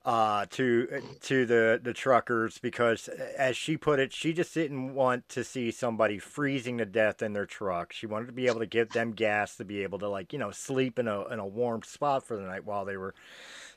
uh, 0.06 0.46
to 0.50 1.02
to 1.22 1.46
the 1.46 1.80
the 1.82 1.94
truckers 1.94 2.58
because, 2.58 3.08
as 3.08 3.56
she 3.56 3.78
put 3.78 4.00
it, 4.00 4.12
she 4.12 4.34
just 4.34 4.54
didn't 4.54 4.94
want 4.94 5.30
to 5.30 5.44
see 5.44 5.72
somebody 5.72 6.20
freezing 6.20 6.78
to 6.80 6.86
death 6.86 7.22
in 7.22 7.32
their 7.34 7.46
truck. 7.46 7.94
She 7.94 8.06
wanted 8.06 8.26
to 8.26 8.34
be 8.34 8.48
able 8.48 8.60
to 8.60 8.66
give 8.66 8.90
them 8.90 9.14
gas 9.14 9.56
to 9.58 9.66
be 9.66 9.82
able 9.84 10.00
to 10.00 10.10
like 10.10 10.34
you 10.34 10.40
know 10.40 10.52
sleep 10.52 11.00
in 11.00 11.08
a 11.08 11.26
in 11.28 11.40
a 11.40 11.48
warm 11.48 11.84
spot 11.84 12.26
for 12.26 12.36
the 12.36 12.44
night 12.44 12.66
while 12.66 12.84
they 12.84 12.98
were 12.98 13.16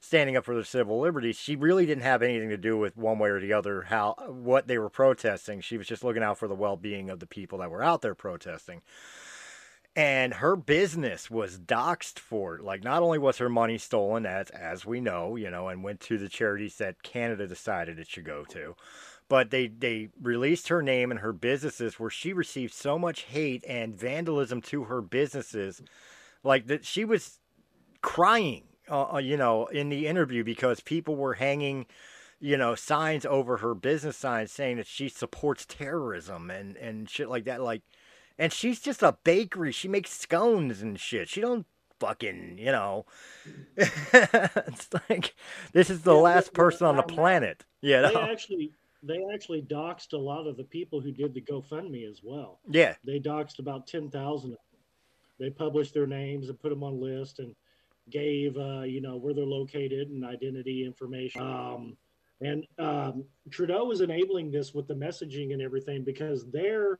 standing 0.01 0.37
up 0.37 0.45
for 0.45 0.55
their 0.55 0.65
civil 0.65 1.01
liberties. 1.01 1.39
She 1.39 1.55
really 1.55 1.87
didn't 1.87 2.03
have 2.03 2.23
anything 2.23 2.49
to 2.49 2.57
do 2.57 2.77
with 2.77 2.97
one 2.97 3.21
way 3.21 3.31
or 3.31 3.41
the 3.41 3.53
other 3.53 3.83
how 3.83 4.15
what 4.27 4.67
they 4.67 4.79
were 4.79 4.91
protesting. 4.91 5.61
She 5.61 5.79
was 5.79 5.87
just 5.87 6.03
looking 6.03 6.25
out 6.25 6.39
for 6.39 6.49
the 6.49 6.55
well 6.57 6.77
being 6.77 7.09
of 7.09 7.21
the 7.21 7.27
people 7.27 7.59
that 7.59 7.71
were 7.71 7.85
out 7.85 8.03
there 8.03 8.17
protesting 8.17 8.83
and 9.97 10.35
her 10.35 10.57
business 10.57 11.31
was 11.31 11.59
doxxed 11.59 12.19
for. 12.19 12.61
Like, 12.63 12.85
not 12.85 13.03
only 13.03 13.19
was 13.19 13.39
her 13.39 13.49
money 13.49 13.79
stolen, 13.79 14.27
as 14.27 14.51
as 14.51 14.85
we 14.85 15.01
know, 15.01 15.37
you 15.37 15.51
know, 15.51 15.69
and 15.69 15.83
went 15.83 16.01
to 16.01 16.19
the 16.19 16.29
charities 16.29 16.77
that 16.77 17.03
Canada 17.03 17.47
decided 17.47 17.99
it 17.99 18.07
should 18.07 18.27
go 18.27 18.45
to, 18.51 18.77
but 19.29 19.51
they 19.51 19.69
they 19.69 20.11
released 20.21 20.69
her 20.69 20.83
name 20.83 21.11
and 21.11 21.21
her 21.21 21.33
businesses, 21.33 21.99
where 21.99 22.11
she 22.11 22.35
received 22.35 22.75
so 22.75 22.99
much 22.99 23.23
hate 23.23 23.65
and 23.67 23.99
vandalism 23.99 24.61
to 24.63 24.85
her 24.85 25.01
businesses, 25.01 25.83
like 26.45 26.67
that 26.67 26.85
she 26.85 27.05
was 27.07 27.41
crying, 28.03 28.65
uh, 28.91 29.15
uh 29.15 29.19
you 29.19 29.39
know, 29.39 29.65
in 29.67 29.89
the 29.89 30.07
interview 30.07 30.45
because 30.45 30.81
people 30.81 31.17
were 31.17 31.35
hanging 31.35 31.87
you 32.39 32.55
know, 32.59 32.75
signs 32.75 33.25
over 33.25 33.57
her 33.57 33.75
business 33.75 34.15
signs 34.15 34.53
saying 34.53 34.77
that 34.77 34.87
she 34.87 35.09
supports 35.09 35.65
terrorism 35.65 36.51
and 36.51 36.77
and 36.77 37.09
shit 37.09 37.31
like 37.31 37.45
that. 37.45 37.63
Like, 37.63 37.83
and 38.39 38.53
she's 38.53 38.81
just 38.81 39.03
a 39.03 39.17
bakery. 39.25 39.73
She 39.73 39.89
makes 39.89 40.11
scones 40.11 40.83
and 40.83 40.99
shit. 40.99 41.29
She 41.29 41.41
don't 41.41 41.67
fucking, 41.99 42.59
you 42.59 42.73
know. 42.73 43.07
it's 43.77 44.89
like 45.09 45.35
this 45.73 45.91
is 45.91 46.03
the 46.03 46.15
Yeah, 46.15 46.21
last 46.21 46.53
person 46.55 46.87
on 46.87 46.97
the 46.97 47.03
planet. 47.03 47.65
You 47.81 48.01
They 48.03 48.15
actually 48.15 48.73
they 49.03 49.19
actually 49.33 49.63
doxed 49.63 50.13
a 50.13 50.19
lot 50.19 50.47
of 50.47 50.57
the 50.57 50.65
people 50.65 51.01
who 51.01 51.13
did 51.13 51.35
the 51.35 51.41
GoFundMe 51.41 52.09
as 52.09 52.21
well. 52.23 52.61
Yeah. 52.69 52.95
They 53.05 53.21
doxed 53.21 53.59
about 53.59 53.87
ten 53.87 54.11
thousand. 54.11 54.57
They 55.39 55.51
published 55.51 55.95
their 55.95 56.07
names 56.07 56.49
and 56.49 56.59
put 56.59 56.71
them 56.71 56.83
on 56.83 57.01
list 57.01 57.39
and 57.39 57.55
gave 58.11 58.57
uh, 58.57 58.83
you 58.83 59.01
know 59.01 59.17
where 59.17 59.35
they're 59.35 59.45
located 59.45 60.09
and 60.09 60.25
identity 60.25 60.85
information. 60.85 61.43
Um, 61.43 61.97
and 62.41 62.67
um, 62.79 63.25
Trudeau 63.51 63.91
is 63.91 64.01
enabling 64.01 64.51
this 64.51 64.75
with 64.75 64.87
the 64.87 64.95
messaging 64.95 65.53
and 65.53 65.63
everything 65.63 66.05
because 66.05 66.51
their 66.51 66.99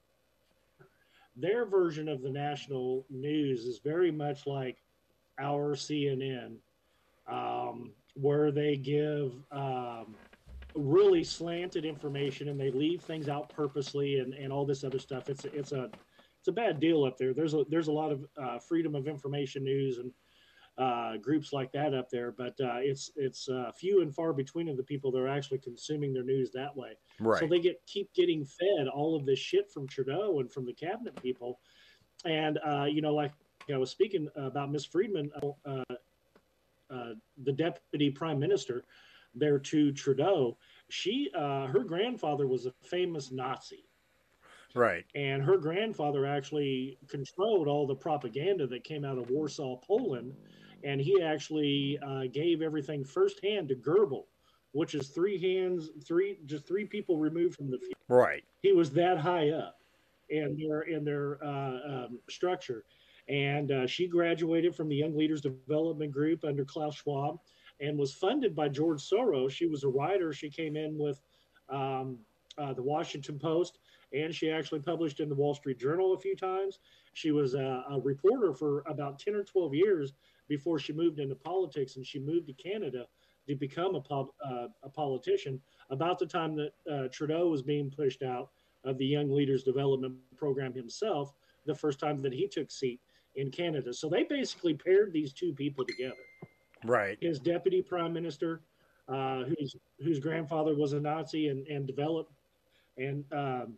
their 1.37 1.67
version 1.67 2.09
of 2.09 2.23
the 2.23 2.31
national 2.31 3.05
news 3.11 3.65
is 3.65 3.81
very 3.85 4.11
much 4.11 4.47
like 4.47 4.79
our 5.39 5.75
CNN, 5.75 6.57
um, 7.29 7.93
where 8.15 8.51
they 8.51 8.77
give 8.77 9.33
um, 9.53 10.15
really 10.75 11.25
slanted 11.25 11.85
information 11.85 12.49
and 12.49 12.59
they 12.59 12.71
leave 12.71 13.03
things 13.03 13.29
out 13.29 13.51
purposely 13.51 14.19
and, 14.19 14.35
and 14.35 14.53
all 14.53 14.65
this 14.65 14.85
other 14.85 14.99
stuff. 14.99 15.29
It's 15.29 15.45
it's 15.45 15.73
a 15.73 15.91
it's 16.39 16.49
a 16.49 16.53
bad 16.53 16.81
deal 16.81 17.05
up 17.05 17.19
there. 17.19 17.35
There's 17.35 17.55
a 17.55 17.65
there's 17.69 17.89
a 17.89 17.93
lot 17.93 18.13
of 18.13 18.25
uh, 18.41 18.59
freedom 18.59 18.95
of 18.95 19.09
information 19.09 19.65
news 19.65 19.99
and 19.99 20.11
uh, 20.79 21.17
groups 21.17 21.53
like 21.53 21.73
that 21.73 21.95
up 21.95 22.11
there, 22.11 22.33
but 22.33 22.55
uh, 22.61 22.77
it's 22.81 23.11
it's 23.17 23.49
uh, 23.49 23.71
few 23.75 24.03
and 24.03 24.15
far 24.15 24.33
between 24.33 24.69
of 24.69 24.77
the 24.77 24.83
people 24.83 25.11
that 25.11 25.19
are 25.19 25.29
actually 25.29 25.59
consuming 25.59 26.13
their 26.13 26.23
news 26.23 26.51
that 26.53 26.75
way. 26.77 26.93
Right. 27.19 27.41
So 27.41 27.47
they 27.47 27.61
get 27.61 27.81
keep 27.87 28.13
getting 28.15 28.45
fed 28.45 28.89
all 28.89 29.17
of 29.17 29.25
this 29.25 29.39
shit 29.39 29.71
from 29.71 29.89
Trudeau 29.89 30.41
and 30.41 30.51
from 30.51 30.67
the 30.67 30.75
cabinet 30.75 31.21
people, 31.23 31.61
and 32.25 32.59
uh, 32.67 32.85
you 32.85 33.01
know, 33.01 33.15
like 33.15 33.33
I 33.73 33.79
was 33.79 33.91
speaking 33.91 34.29
about 34.37 34.71
Miss 34.71 34.85
Friedman, 34.85 35.31
uh, 35.65 35.83
uh, 36.91 37.15
the 37.43 37.53
deputy 37.53 38.11
prime 38.11 38.39
minister 38.39 38.85
there 39.35 39.59
to 39.59 39.93
Trudeau. 39.93 40.57
She, 40.89 41.31
uh, 41.37 41.67
her 41.67 41.81
grandfather 41.81 42.47
was 42.47 42.67
a 42.67 42.73
famous 42.83 43.33
Nazi, 43.33 43.85
right. 44.75 45.05
and 45.15 45.43
her 45.43 45.57
grandfather 45.57 46.27
actually 46.27 46.99
controlled 47.09 47.67
all 47.67 47.87
the 47.87 47.95
propaganda 47.95 48.67
that 48.69 48.85
came 48.85 49.05
out 49.05 49.19
of 49.19 49.31
Warsaw, 49.31 49.77
Poland, 49.77 50.35
and 50.85 51.01
he 51.01 51.23
actually 51.23 51.99
uh, 52.07 52.23
gave 52.33 52.63
everything 52.63 53.05
firsthand 53.05 53.69
to 53.69 53.75
Goebbels, 53.77 54.27
which 54.73 54.95
is 54.95 55.09
three 55.09 55.39
hands, 55.39 55.91
three 56.07 56.39
just 56.47 56.67
three 56.67 56.85
people 56.85 57.19
removed 57.19 57.57
from 57.57 57.71
the 57.71 57.79
field 57.79 57.95
Right. 58.09 58.45
he 58.63 58.73
was 58.73 58.91
that 58.93 59.19
high 59.19 59.51
up 59.51 59.79
in 60.29 60.57
their 60.57 60.83
in 60.83 61.05
their 61.05 61.39
uh, 61.45 61.79
um, 62.07 62.19
structure. 62.29 62.85
And 63.29 63.73
uh, 63.73 63.87
she 63.89 64.07
graduated 64.07 64.77
from 64.77 64.89
the 64.89 64.95
Young 64.95 65.17
Leaders 65.17 65.41
Development 65.41 66.13
Group 66.13 66.45
under 66.45 66.65
Klaus 66.65 66.95
Schwab, 66.97 67.41
and 67.81 67.99
was 67.99 68.13
funded 68.15 68.55
by 68.55 68.69
George 68.69 69.01
Soros. 69.03 69.51
She 69.51 69.67
was 69.67 69.83
a 69.83 69.89
writer. 69.89 70.33
She 70.33 70.49
came 70.49 70.77
in 70.77 70.97
with 70.97 71.21
um, 71.69 72.19
uh, 72.57 72.73
the 72.73 72.83
Washington 72.83 73.39
Post, 73.39 73.79
and 74.13 74.33
she 74.33 74.49
actually 74.51 74.79
published 74.81 75.19
in 75.19 75.29
the 75.29 75.35
Wall 75.35 75.55
Street 75.55 75.79
Journal 75.81 76.15
a 76.15 76.19
few 76.21 76.37
times. 76.37 76.79
She 77.15 77.33
was 77.33 77.55
a, 77.55 77.85
a 77.91 77.99
reporter 78.01 78.53
for 78.55 78.85
about 78.87 79.19
ten 79.19 79.35
or 79.35 79.43
twelve 79.43 79.75
years 79.75 80.13
before 80.49 80.79
she 80.79 80.93
moved 80.93 81.19
into 81.19 81.35
politics, 81.35 81.97
and 81.97 82.07
she 82.07 82.19
moved 82.19 82.47
to 82.47 82.53
Canada 82.53 83.07
to 83.49 83.55
become 83.55 83.95
a, 83.95 84.01
pub, 84.01 84.29
uh, 84.45 84.69
a 84.83 84.89
politician 84.89 85.61
about 85.91 86.19
the 86.19 86.27
time 86.27 86.57
that 86.57 86.73
uh, 86.91 87.09
Trudeau 87.13 87.49
was 87.49 87.63
being 87.63 87.91
pushed 87.91 88.23
out 88.23 88.51
of 88.85 88.99
the 88.99 89.07
Young 89.07 89.31
Leaders 89.31 89.63
Development 89.63 90.15
Program 90.37 90.73
himself, 90.73 91.33
the 91.65 91.75
first 91.75 91.99
time 91.99 92.23
that 92.23 92.33
he 92.33 92.47
took 92.47 92.71
seat 92.71 93.01
in 93.35 93.51
Canada. 93.51 93.93
So 93.93 94.09
they 94.09 94.25
basically 94.25 94.75
paired 94.75 95.13
these 95.13 95.33
two 95.33 95.53
people 95.53 95.85
together. 95.85 96.15
Right. 96.85 97.19
His 97.21 97.39
deputy 97.39 97.83
prime 97.83 98.13
minister, 98.13 98.61
uh, 99.09 99.45
whose 99.45 99.77
whose 100.03 100.19
grandfather 100.19 100.75
was 100.75 100.93
a 100.93 101.01
Nazi 101.01 101.49
and, 101.49 101.67
and 101.67 101.87
developed 101.87 102.33
and 102.99 103.25
um, 103.33 103.75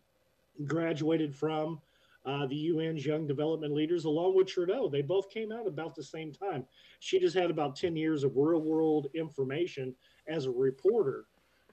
graduated 0.66 1.34
from 1.34 1.80
uh, 2.28 2.46
the 2.46 2.68
UN's 2.68 3.06
Young 3.06 3.26
Development 3.26 3.72
Leaders, 3.72 4.04
along 4.04 4.36
with 4.36 4.48
Trudeau. 4.48 4.88
They 4.88 5.00
both 5.00 5.30
came 5.30 5.50
out 5.50 5.66
about 5.66 5.94
the 5.94 6.02
same 6.04 6.30
time. 6.30 6.64
She 7.00 7.18
just 7.18 7.34
had 7.34 7.50
about 7.50 7.74
10 7.74 7.96
years 7.96 8.22
of 8.22 8.36
real 8.36 8.60
world 8.60 9.06
information 9.14 9.94
as 10.28 10.44
a 10.44 10.50
reporter, 10.50 11.24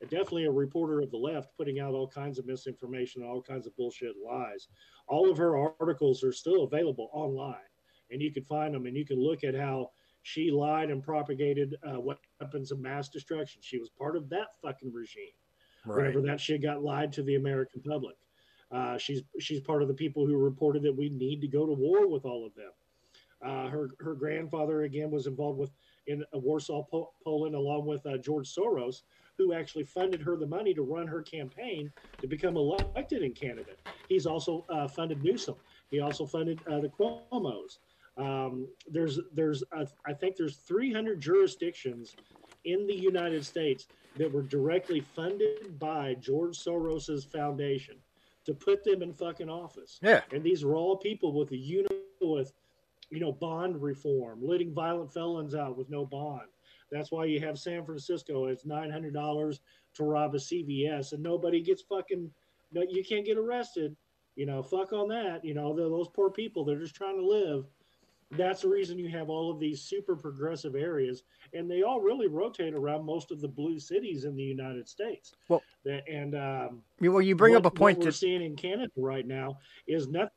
definitely 0.10 0.46
a 0.46 0.52
reporter 0.52 1.02
of 1.02 1.12
the 1.12 1.18
left, 1.18 1.50
putting 1.58 1.80
out 1.80 1.94
all 1.94 2.08
kinds 2.08 2.40
of 2.40 2.46
misinformation, 2.46 3.22
all 3.22 3.42
kinds 3.42 3.68
of 3.68 3.76
bullshit 3.76 4.14
lies. 4.26 4.70
All 5.08 5.30
of 5.30 5.38
her 5.38 5.58
articles 5.58 6.24
are 6.24 6.32
still 6.32 6.64
available 6.64 7.10
online, 7.12 7.56
and 8.10 8.22
you 8.22 8.32
can 8.32 8.46
find 8.46 8.74
them 8.74 8.86
and 8.86 8.96
you 8.96 9.06
can 9.06 9.20
look 9.22 9.44
at 9.44 9.56
how 9.56 9.90
she 10.22 10.52
lied 10.52 10.90
and 10.90 11.04
propagated 11.04 11.76
uh, 11.88 12.00
weapons 12.00 12.72
of 12.72 12.80
mass 12.80 13.10
destruction. 13.10 13.62
She 13.62 13.78
was 13.78 13.90
part 13.90 14.16
of 14.16 14.30
that 14.30 14.48
fucking 14.62 14.92
regime 14.94 15.26
Right. 15.86 15.98
whenever 15.98 16.22
that 16.22 16.40
shit 16.40 16.64
got 16.64 16.82
lied 16.82 17.12
to 17.14 17.24
the 17.24 17.36
American 17.36 17.82
public. 17.82 18.16
Uh, 18.76 18.98
she's 18.98 19.22
she's 19.40 19.62
part 19.62 19.82
of 19.82 19.88
the 19.88 19.94
people 19.94 20.26
who 20.26 20.36
reported 20.36 20.84
that 20.84 20.96
we 20.96 21.10
need 21.10 21.40
to 21.40 21.48
go 21.48 21.66
to 21.66 21.72
war 21.72 22.08
with 22.08 22.26
all 22.26 22.46
of 22.46 22.54
them. 22.56 22.72
Uh, 23.46 23.70
her 23.70 23.92
her 24.00 24.16
grandfather 24.16 24.84
again 24.84 25.10
was 25.10 25.28
involved 25.28 25.58
with 25.58 25.72
in 26.08 26.24
Warsaw, 26.34 26.84
po- 26.84 27.12
Poland, 27.24 27.56
along 27.56 27.86
with 27.86 28.06
uh, 28.06 28.18
George 28.18 28.54
Soros, 28.54 29.04
who 29.38 29.54
actually 29.54 29.86
funded 29.86 30.22
her 30.22 30.36
the 30.36 30.46
money 30.46 30.74
to 30.74 30.82
run 30.82 31.08
her 31.08 31.22
campaign 31.22 31.92
to 32.22 32.28
become 32.28 32.58
elected 32.58 33.24
in 33.24 33.32
Canada. 33.32 33.72
He's 34.10 34.26
also 34.26 34.66
uh, 34.70 34.88
funded 34.88 35.24
Newsom. 35.24 35.56
He 35.90 36.02
also 36.02 36.26
funded 36.26 36.60
uh, 36.70 36.82
the 36.82 36.90
Cuomo's. 36.90 37.80
Um, 38.18 38.68
there's 38.92 39.20
there's 39.34 39.64
I 40.06 40.14
think 40.14 40.36
there's 40.36 40.58
300 40.58 41.22
jurisdictions 41.22 42.16
in 42.66 42.88
the 42.88 42.96
United 42.96 43.46
States 43.46 43.88
that 44.18 44.32
were 44.32 44.42
directly 44.44 45.00
funded 45.00 45.80
by 45.80 46.16
George 46.16 46.58
Soros's 46.58 47.24
foundation 47.24 47.96
to 48.46 48.54
put 48.54 48.84
them 48.84 49.02
in 49.02 49.14
fucking 49.14 49.50
office. 49.50 50.00
Yeah. 50.02 50.22
And 50.32 50.44
these 50.44 50.64
are 50.64 50.76
all 50.76 50.98
people 50.98 51.34
with 51.34 51.52
a 51.52 51.58
unit 51.58 51.92
with, 52.22 52.54
you 53.10 53.20
know, 53.20 53.32
bond 53.32 53.82
reform, 53.82 54.40
letting 54.42 54.74
violent 54.74 55.14
felons 55.14 55.56
out 55.56 55.78
with 55.78 55.90
no 55.90 56.06
bond. 56.06 56.48
That's 56.92 57.12
why 57.12 57.26
you 57.26 57.40
have 57.42 57.58
San 57.58 57.84
Francisco. 57.84 58.46
It's 58.46 58.66
nine 58.66 58.92
hundred 58.92 59.14
dollars 59.14 59.60
to 59.96 60.04
rob 60.04 60.36
a 60.36 60.38
CVS, 60.38 61.14
and 61.14 61.24
nobody 61.24 61.62
gets 61.62 61.82
fucking. 61.82 62.32
No, 62.72 62.84
you 62.88 63.04
can't 63.04 63.26
get 63.26 63.38
arrested. 63.38 63.96
You 64.36 64.46
know, 64.46 64.62
fuck 64.62 64.94
on 64.94 65.08
that. 65.10 65.44
You 65.44 65.54
know, 65.54 65.76
those 65.76 66.10
poor 66.10 66.30
people. 66.30 66.64
They're 66.64 66.80
just 66.80 66.96
trying 66.96 67.18
to 67.18 67.26
live. 67.26 67.66
That's 68.38 68.62
the 68.62 68.68
reason 68.68 68.98
you 69.00 69.10
have 69.10 69.30
all 69.30 69.52
of 69.52 69.60
these 69.60 69.82
super 69.82 70.16
progressive 70.16 70.76
areas, 70.76 71.24
and 71.54 71.70
they 71.70 71.84
all 71.84 72.02
really 72.02 72.28
rotate 72.28 72.74
around 72.74 73.06
most 73.06 73.32
of 73.32 73.42
the 73.42 73.48
blue 73.48 73.80
cities 73.80 74.26
in 74.26 74.36
the 74.36 74.44
United 74.44 74.88
States. 74.88 75.34
Well- 75.50 75.64
That- 75.84 76.08
and 76.08 76.36
um, 76.36 76.84
You- 77.00 77.12
Well, 77.12 77.22
you 77.22 77.36
bring 77.36 77.54
what, 77.54 77.66
up 77.66 77.72
a 77.72 77.76
point 77.76 77.98
what 78.00 78.06
we're 78.06 78.12
seeing 78.12 78.42
in 78.42 78.56
Canada 78.56 78.92
right 78.98 79.26
now 79.26 79.60
is 79.88 80.08
nothing. 80.08 80.32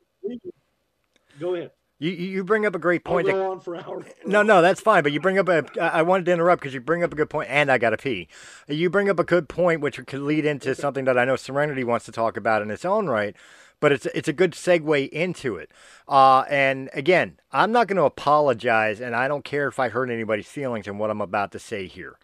Go 1.39 1.55
ahead. 1.55 1.71
You 1.99 2.11
you 2.11 2.43
bring 2.43 2.65
up 2.65 2.75
a 2.75 2.79
great 2.79 3.01
I'll 3.05 3.11
point. 3.13 3.27
that- 3.27 3.35
on 3.35 3.59
for 3.59 3.75
hours. 3.75 4.05
No, 4.25 4.41
no, 4.41 4.61
that's 4.61 4.81
fine. 4.81 5.03
But 5.03 5.11
you 5.11 5.19
bring 5.19 5.37
up 5.37 5.49
a. 5.49 5.65
I 5.79 6.01
wanted 6.01 6.25
to 6.27 6.31
interrupt 6.33 6.61
because 6.61 6.73
you 6.73 6.79
bring 6.81 7.03
up 7.03 7.11
a 7.11 7.15
good 7.15 7.29
point, 7.29 7.49
and 7.49 7.71
I 7.71 7.77
got 7.77 7.91
to 7.91 7.97
pee. 7.97 8.27
You 8.67 8.89
bring 8.89 9.09
up 9.09 9.19
a 9.19 9.23
good 9.23 9.49
point, 9.49 9.81
which 9.81 10.03
could 10.07 10.21
lead 10.21 10.45
into 10.45 10.73
something 10.75 11.05
that 11.05 11.17
I 11.17 11.25
know 11.25 11.35
Serenity 11.35 11.83
wants 11.83 12.05
to 12.05 12.11
talk 12.11 12.37
about 12.37 12.61
in 12.61 12.71
its 12.71 12.85
own 12.85 13.07
right. 13.07 13.35
But 13.81 13.91
it's 13.93 14.05
it's 14.07 14.27
a 14.27 14.33
good 14.33 14.51
segue 14.51 15.09
into 15.09 15.55
it. 15.55 15.71
Uh, 16.07 16.43
and 16.49 16.89
again, 16.93 17.39
I'm 17.53 17.71
not 17.71 17.87
going 17.87 17.95
to 17.97 18.03
apologize, 18.03 18.99
and 18.99 19.15
I 19.15 19.27
don't 19.27 19.45
care 19.45 19.67
if 19.67 19.79
I 19.79 19.87
hurt 19.89 20.09
anybody's 20.09 20.47
feelings 20.49 20.87
in 20.87 20.97
what 20.97 21.09
I'm 21.09 21.21
about 21.21 21.51
to 21.53 21.59
say 21.59 21.87
here. 21.87 22.17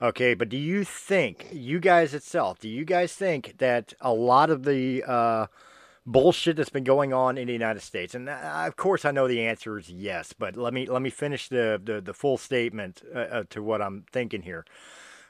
Okay, 0.00 0.34
but 0.34 0.48
do 0.48 0.56
you 0.56 0.84
think 0.84 1.48
you 1.50 1.80
guys 1.80 2.14
itself? 2.14 2.60
Do 2.60 2.68
you 2.68 2.84
guys 2.84 3.14
think 3.14 3.56
that 3.58 3.94
a 4.00 4.12
lot 4.12 4.48
of 4.50 4.64
the 4.64 5.02
uh, 5.04 5.46
bullshit 6.08 6.56
that's 6.56 6.70
been 6.70 6.84
going 6.84 7.12
on 7.12 7.38
in 7.38 7.46
the 7.46 7.52
United 7.52 7.82
States. 7.82 8.14
And 8.14 8.28
uh, 8.28 8.64
of 8.66 8.76
course, 8.76 9.04
I 9.04 9.10
know 9.10 9.28
the 9.28 9.46
answer 9.46 9.78
is 9.78 9.90
yes, 9.90 10.32
but 10.32 10.56
let 10.56 10.72
me 10.72 10.86
let 10.86 11.02
me 11.02 11.10
finish 11.10 11.48
the 11.48 11.80
the, 11.82 12.00
the 12.00 12.14
full 12.14 12.38
statement 12.38 13.02
uh, 13.14 13.18
uh, 13.18 13.44
to 13.50 13.62
what 13.62 13.82
I'm 13.82 14.04
thinking 14.10 14.42
here. 14.42 14.64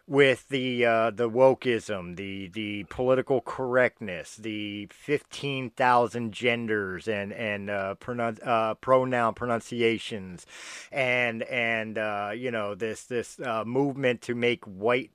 With 0.06 0.49
the 0.49 0.87
uh, 0.87 1.11
the 1.11 1.28
wokeism, 1.28 2.16
the 2.16 2.49
the 2.49 2.85
political 2.85 3.42
correctness, 3.42 4.37
the 4.37 4.88
fifteen 4.90 5.68
thousand 5.68 6.32
genders 6.32 7.06
and 7.06 7.30
and 7.30 7.68
uh, 7.68 7.94
pronun- 8.00 8.40
uh, 8.42 8.73
pronoun 8.76 9.35
pronunciations, 9.35 10.47
and 10.90 11.42
and 11.42 11.99
you 12.40 12.50
know 12.50 12.75
this 12.75 13.04
this 13.04 13.38
movement 13.66 14.23
to 14.23 14.35
make 14.35 14.64
white 14.64 15.11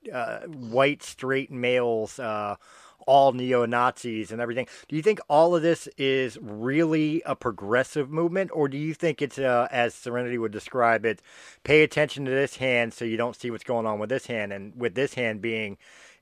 white 0.45 1.01
straight 1.01 1.51
males 1.51 2.19
all 3.07 3.33
neo 3.33 3.65
Nazis 3.65 4.31
and 4.31 4.41
everything. 4.41 4.67
Do 4.87 4.95
you 4.95 5.01
think 5.01 5.19
all 5.27 5.55
of 5.55 5.61
this 5.61 5.87
is 5.97 6.37
really 6.41 7.21
a 7.25 7.35
progressive 7.35 8.09
movement, 8.09 8.51
or 8.53 8.67
do 8.67 8.77
you 8.77 8.93
think 8.93 9.21
it's, 9.21 9.39
uh, 9.39 9.67
as 9.71 9.93
Serenity 9.93 10.37
would 10.37 10.51
describe 10.51 11.05
it, 11.05 11.21
pay 11.63 11.83
attention 11.83 12.25
to 12.25 12.31
this 12.31 12.57
hand 12.57 12.93
so 12.93 13.05
you 13.05 13.17
don't 13.17 13.35
see 13.35 13.51
what's 13.51 13.63
going 13.63 13.85
on 13.85 13.99
with 13.99 14.09
this 14.09 14.27
hand, 14.27 14.53
and 14.53 14.73
with 14.75 14.95
this 14.95 15.13
hand 15.13 15.41
being 15.41 15.77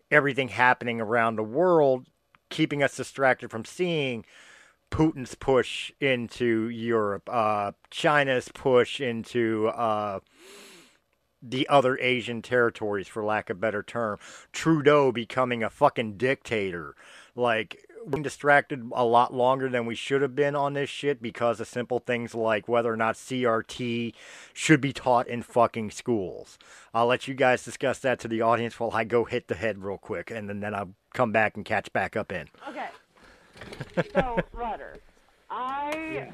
everything 0.10 0.50
happening 0.50 1.00
around 1.00 1.36
the 1.36 1.44
world, 1.44 2.08
keeping 2.50 2.84
us 2.84 2.96
distracted 2.96 3.50
from 3.50 3.66
seeing 3.66 4.26
Putin's 4.92 5.36
push 5.36 5.92
into 6.02 6.68
Europe, 6.68 7.30
uh, 7.32 7.72
China's 7.90 8.50
push 8.54 9.00
into 9.00 9.68
uh, 9.70 10.20
the 11.42 11.68
other 11.70 11.98
Asian 12.00 12.42
territories, 12.42 13.08
for 13.08 13.24
lack 13.24 13.50
of 13.50 13.58
a 13.58 13.60
better 13.60 13.84
term, 13.84 14.20
Trudeau 14.52 15.12
becoming 15.12 15.64
a 15.64 15.70
fucking 15.70 16.18
dictator. 16.18 16.96
Like, 17.36 17.86
we're 18.06 18.12
been 18.12 18.24
distracted 18.24 18.90
a 18.94 19.06
lot 19.06 19.34
longer 19.34 19.70
than 19.70 19.86
we 19.86 19.96
should 19.96 20.22
have 20.22 20.36
been 20.36 20.56
on 20.56 20.74
this 20.74 20.90
shit 20.90 21.22
because 21.22 21.60
of 21.60 21.68
simple 21.68 22.00
things 22.00 22.34
like 22.34 22.68
whether 22.68 22.92
or 22.92 22.98
not 22.98 23.16
CRT 23.16 24.14
should 24.54 24.82
be 24.82 24.92
taught 24.92 25.28
in 25.28 25.44
fucking 25.44 25.92
schools. 25.92 26.58
I'll 26.94 27.06
let 27.06 27.28
you 27.28 27.34
guys 27.34 27.64
discuss 27.64 28.00
that 28.00 28.20
to 28.22 28.28
the 28.28 28.42
audience 28.42 28.80
while 28.80 28.92
I 28.92 29.04
go 29.04 29.26
hit 29.26 29.48
the 29.48 29.56
head 29.56 29.84
real 29.84 29.98
quick, 29.98 30.32
and 30.32 30.50
then, 30.50 30.62
then 30.62 30.74
I'll 30.74 30.94
come 31.14 31.32
back 31.32 31.56
and 31.56 31.66
catch 31.66 31.94
back 31.94 32.16
up 32.16 32.32
in. 32.32 32.48
Okay. 32.70 32.88
So, 34.16 34.40
Rudder, 34.54 34.98
I 35.52 36.32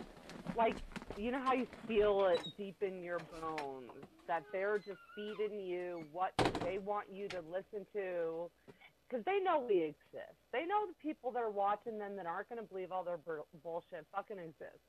like 0.55 0.75
you 1.17 1.31
know 1.31 1.41
how 1.43 1.53
you 1.53 1.67
feel 1.87 2.27
it 2.31 2.39
deep 2.57 2.77
in 2.81 3.03
your 3.03 3.19
bones 3.41 3.89
that 4.27 4.43
they're 4.51 4.77
just 4.77 4.99
feeding 5.15 5.59
you 5.59 6.03
what 6.11 6.31
they 6.63 6.77
want 6.77 7.07
you 7.11 7.27
to 7.27 7.39
listen 7.51 7.85
to 7.93 8.49
because 9.09 9.23
they 9.25 9.39
know 9.39 9.65
we 9.67 9.83
exist. 9.83 10.35
They 10.51 10.65
know 10.65 10.85
the 10.87 10.95
people 11.01 11.31
that 11.31 11.39
are 11.39 11.49
watching 11.49 11.97
them 11.97 12.15
that 12.17 12.25
aren't 12.25 12.49
going 12.49 12.61
to 12.61 12.67
believe 12.67 12.91
all 12.91 13.03
their 13.03 13.19
bullshit 13.63 14.05
fucking 14.13 14.37
exists. 14.37 14.83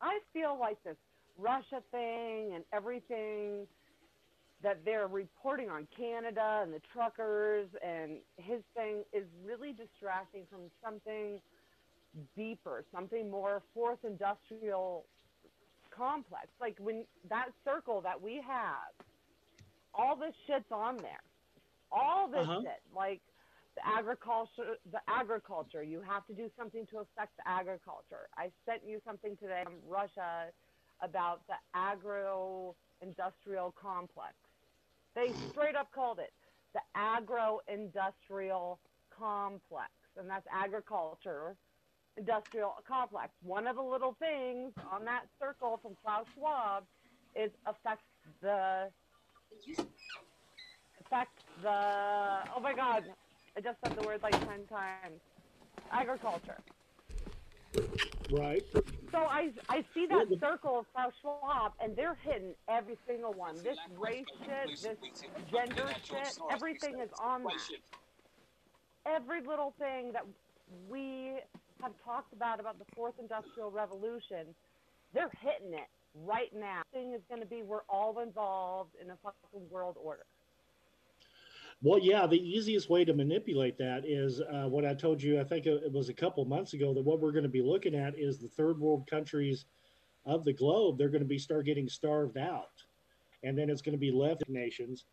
I 0.00 0.18
feel 0.32 0.58
like 0.58 0.82
this 0.84 0.96
Russia 1.38 1.80
thing 1.90 2.52
and 2.54 2.64
everything 2.72 3.66
that 4.62 4.84
they're 4.84 5.06
reporting 5.06 5.70
on 5.70 5.86
Canada 5.96 6.60
and 6.62 6.72
the 6.72 6.80
truckers 6.92 7.68
and 7.84 8.18
his 8.36 8.60
thing 8.74 9.04
is 9.12 9.24
really 9.44 9.72
distracting 9.72 10.42
from 10.50 10.70
something 10.84 11.40
deeper, 12.36 12.84
something 12.92 13.30
more 13.30 13.62
fourth 13.72 13.98
industrial 14.04 15.06
complex. 15.96 16.48
Like 16.60 16.76
when 16.80 17.04
that 17.28 17.48
circle 17.64 18.00
that 18.02 18.20
we 18.20 18.40
have, 18.46 18.92
all 19.94 20.16
this 20.16 20.34
shit's 20.46 20.70
on 20.72 20.96
there. 20.98 21.22
All 21.90 22.28
this 22.28 22.40
Uh-huh. 22.48 22.62
shit, 22.62 22.82
like 22.94 23.20
the 23.76 23.86
agriculture, 23.86 24.76
the 24.90 25.00
agriculture. 25.08 25.82
You 25.82 26.00
have 26.00 26.26
to 26.26 26.34
do 26.34 26.50
something 26.56 26.86
to 26.88 26.98
affect 27.00 27.36
the 27.36 27.46
agriculture. 27.48 28.28
I 28.36 28.50
sent 28.64 28.84
you 28.84 29.00
something 29.04 29.36
today 29.36 29.62
from 29.64 29.76
Russia 29.86 30.52
about 31.00 31.46
the 31.46 31.56
agro-industrial 31.74 33.72
complex. 33.72 34.34
They 35.14 35.32
straight 35.50 35.74
up 35.76 35.90
called 35.92 36.18
it 36.18 36.32
the 36.72 36.80
agro-industrial 36.94 38.78
complex, 39.10 39.90
and 40.16 40.28
that's 40.28 40.46
agriculture 40.50 41.56
industrial 42.16 42.74
complex. 42.86 43.30
One 43.42 43.66
of 43.66 43.76
the 43.76 43.82
little 43.82 44.14
things 44.18 44.72
on 44.90 45.04
that 45.04 45.22
circle 45.40 45.78
from 45.82 45.96
Klaus 46.04 46.26
Schwab 46.34 46.84
is 47.34 47.50
affects 47.66 48.04
the 48.40 48.88
affect 51.00 51.30
the 51.62 51.68
oh 52.54 52.60
my 52.60 52.74
god 52.74 53.04
I 53.56 53.60
just 53.60 53.78
said 53.84 53.94
the 53.98 54.06
word 54.06 54.20
like 54.22 54.32
ten 54.46 54.66
times 54.66 55.20
agriculture. 55.90 56.58
Right. 58.30 58.62
So 59.10 59.18
I 59.18 59.50
I 59.68 59.84
see 59.94 60.06
Yeah, 60.10 60.18
that 60.18 60.28
the- 60.30 60.38
circle 60.38 60.78
of 60.80 60.86
Klaus 60.94 61.12
Schwab 61.20 61.72
and 61.82 61.94
they're 61.96 62.14
hitting 62.22 62.54
every 62.68 62.98
single 63.06 63.32
one. 63.32 63.56
This 63.62 63.78
race 63.98 64.24
shit, 64.44 64.80
this 64.82 64.98
gender 65.50 65.88
shit, 66.04 66.38
everything 66.50 66.98
is 67.00 67.10
on 67.18 67.44
that. 67.44 67.70
Every 69.06 69.40
little 69.40 69.74
thing 69.78 70.12
that 70.12 70.24
we 70.88 71.32
have 71.82 71.92
talked 72.04 72.32
about 72.32 72.60
about 72.60 72.78
the 72.78 72.84
fourth 72.94 73.14
industrial 73.20 73.70
revolution, 73.70 74.54
they're 75.12 75.30
hitting 75.40 75.74
it 75.74 75.88
right 76.24 76.50
now. 76.54 76.82
Thing 76.92 77.12
is 77.12 77.20
going 77.28 77.40
to 77.40 77.46
be 77.46 77.62
we're 77.62 77.80
all 77.88 78.20
involved 78.20 78.94
in 79.02 79.10
a 79.10 79.16
fucking 79.22 79.68
world 79.70 79.96
order. 80.02 80.24
Well, 81.82 81.98
yeah, 81.98 82.28
the 82.28 82.38
easiest 82.38 82.88
way 82.88 83.04
to 83.04 83.12
manipulate 83.12 83.76
that 83.78 84.04
is 84.06 84.40
uh, 84.40 84.68
what 84.68 84.84
I 84.84 84.94
told 84.94 85.20
you. 85.20 85.40
I 85.40 85.44
think 85.44 85.66
it 85.66 85.92
was 85.92 86.08
a 86.08 86.14
couple 86.14 86.44
months 86.44 86.74
ago 86.74 86.94
that 86.94 87.02
what 87.02 87.18
we're 87.18 87.32
going 87.32 87.42
to 87.42 87.48
be 87.48 87.62
looking 87.62 87.96
at 87.96 88.16
is 88.16 88.38
the 88.38 88.48
third 88.48 88.78
world 88.78 89.08
countries 89.10 89.64
of 90.24 90.44
the 90.44 90.52
globe. 90.52 90.96
They're 90.96 91.08
going 91.08 91.22
to 91.22 91.28
be 91.28 91.38
start 91.38 91.66
getting 91.66 91.88
starved 91.88 92.38
out, 92.38 92.70
and 93.42 93.58
then 93.58 93.68
it's 93.68 93.82
going 93.82 93.94
to 93.94 94.00
be 94.00 94.12
left 94.12 94.44
nations 94.48 95.06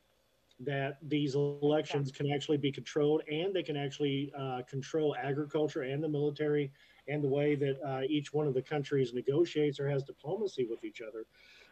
that 0.62 0.98
these 1.08 1.36
elections 1.36 2.12
can 2.12 2.32
actually 2.32 2.58
be 2.58 2.72
controlled, 2.72 3.22
and 3.32 3.54
they 3.56 3.63
can 3.63 3.78
actually 3.78 4.32
uh, 4.38 4.62
control 4.69 5.15
agriculture 5.22 5.84
and 5.84 6.04
the 6.04 6.10
military, 6.10 6.72
and 7.08 7.24
the 7.24 7.28
way 7.28 7.56
that 7.56 7.78
uh, 7.86 8.02
each 8.08 8.34
one 8.34 8.45
of 8.48 8.54
the 8.54 8.62
countries 8.62 9.13
negotiates 9.13 9.80
or 9.80 9.88
has 9.89 10.04
diplomacy 10.04 10.65
with 10.69 10.84
each 10.84 11.02
other 11.02 11.26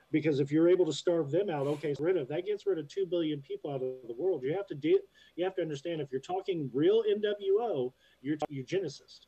because 0.10 0.40
if 0.40 0.54
you're 0.54 0.70
able 0.70 0.86
to 0.86 0.94
starve 0.94 1.32
them 1.32 1.50
out, 1.50 1.68
okay, 1.68 1.94
rid 2.00 2.16
of 2.16 2.30
that 2.30 2.46
gets 2.46 2.66
rid 2.66 2.80
of 2.80 2.88
two 2.88 3.06
billion 3.06 3.42
people 3.42 3.70
out 3.70 3.82
of 3.84 4.08
the 4.08 4.14
world. 4.14 4.42
You 4.42 4.54
have 4.56 4.66
to 4.68 4.76
de- 4.76 5.02
you 5.36 5.44
have 5.44 5.54
to 5.56 5.62
understand 5.62 6.00
if 6.00 6.12
you're 6.14 6.22
talking 6.22 6.70
real 6.74 7.04
NWO, 7.04 7.92
you're 8.22 8.38
eugenicist. 8.50 9.28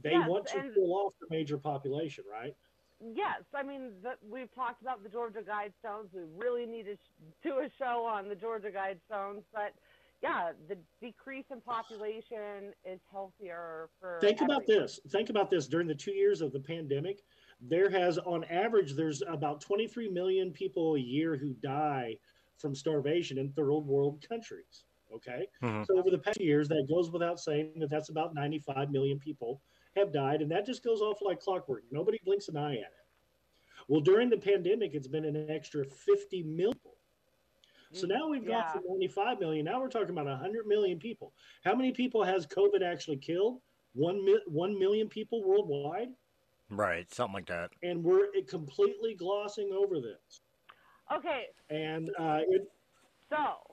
They 0.00 0.12
Yes, 0.12 0.28
want 0.28 0.46
to 0.46 0.58
and- 0.58 0.72
kill 0.74 0.92
off 0.94 1.14
the 1.20 1.26
major 1.28 1.58
population, 1.58 2.22
right? 2.30 2.54
Yes, 3.14 3.42
I 3.54 3.62
mean 3.62 3.92
the, 4.02 4.12
we've 4.28 4.52
talked 4.54 4.80
about 4.82 5.02
the 5.02 5.08
Georgia 5.08 5.40
Guidestones. 5.42 6.12
We 6.12 6.22
really 6.36 6.66
need 6.66 6.84
to 6.84 6.94
sh- 6.94 6.98
do 7.42 7.58
a 7.58 7.68
show 7.78 8.04
on 8.04 8.28
the 8.28 8.34
Georgia 8.34 8.70
Guidestones, 8.70 9.42
but 9.52 9.72
yeah, 10.22 10.52
the 10.68 10.78
decrease 11.00 11.46
in 11.50 11.60
population 11.62 12.72
is 12.84 13.00
healthier 13.10 13.88
for. 14.00 14.18
Think 14.20 14.40
about 14.40 14.66
this. 14.66 15.00
Think 15.08 15.30
about 15.30 15.50
this. 15.50 15.66
During 15.66 15.88
the 15.88 15.94
two 15.96 16.12
years 16.12 16.40
of 16.42 16.52
the 16.52 16.60
pandemic, 16.60 17.22
there 17.60 17.90
has, 17.90 18.18
on 18.18 18.44
average, 18.44 18.92
there's 18.92 19.22
about 19.26 19.60
23 19.60 20.08
million 20.08 20.52
people 20.52 20.94
a 20.94 21.00
year 21.00 21.36
who 21.36 21.54
die 21.54 22.16
from 22.56 22.72
starvation 22.72 23.38
in 23.38 23.50
third 23.52 23.72
world 23.80 24.24
countries. 24.28 24.84
Okay, 25.12 25.46
Mhm. 25.60 25.84
so 25.86 25.98
over 25.98 26.10
the 26.10 26.18
past 26.18 26.40
years, 26.40 26.68
that 26.68 26.86
goes 26.88 27.10
without 27.10 27.38
saying 27.38 27.78
that 27.80 27.90
that's 27.90 28.08
about 28.08 28.32
95 28.32 28.90
million 28.90 29.18
people 29.18 29.60
have 29.96 30.12
died, 30.12 30.42
and 30.42 30.50
that 30.50 30.66
just 30.66 30.82
goes 30.82 31.00
off 31.00 31.18
like 31.22 31.40
clockwork. 31.40 31.84
Nobody 31.90 32.18
blinks 32.24 32.48
an 32.48 32.56
eye 32.56 32.74
at 32.74 32.80
it. 32.80 32.92
Well, 33.88 34.00
during 34.00 34.30
the 34.30 34.36
pandemic, 34.36 34.94
it's 34.94 35.08
been 35.08 35.24
an 35.24 35.50
extra 35.50 35.84
50 35.84 36.42
million. 36.44 36.78
So 37.92 38.06
now 38.06 38.28
we've 38.28 38.42
gone 38.46 38.52
Yeah. 38.54 38.72
from 38.72 38.82
95 38.88 39.38
million. 39.38 39.66
Now 39.66 39.78
we're 39.80 39.88
talking 39.90 40.10
about 40.10 40.26
100 40.26 40.66
million 40.66 40.98
people. 40.98 41.34
How 41.62 41.74
many 41.74 41.92
people 41.92 42.22
has 42.24 42.46
COVID 42.46 42.82
actually 42.82 43.18
killed? 43.18 43.60
One, 43.94 44.24
mi- 44.24 44.40
1 44.46 44.78
million 44.78 45.08
people 45.08 45.42
worldwide. 45.44 46.08
Right, 46.70 47.12
something 47.12 47.34
like 47.34 47.46
that. 47.46 47.72
And 47.82 48.02
we're 48.02 48.28
completely 48.48 49.14
glossing 49.14 49.72
over 49.72 50.00
this. 50.00 50.40
Okay, 51.14 51.48
And 51.68 52.08
uh, 52.18 52.40
it, 52.48 52.62
so 53.28 53.71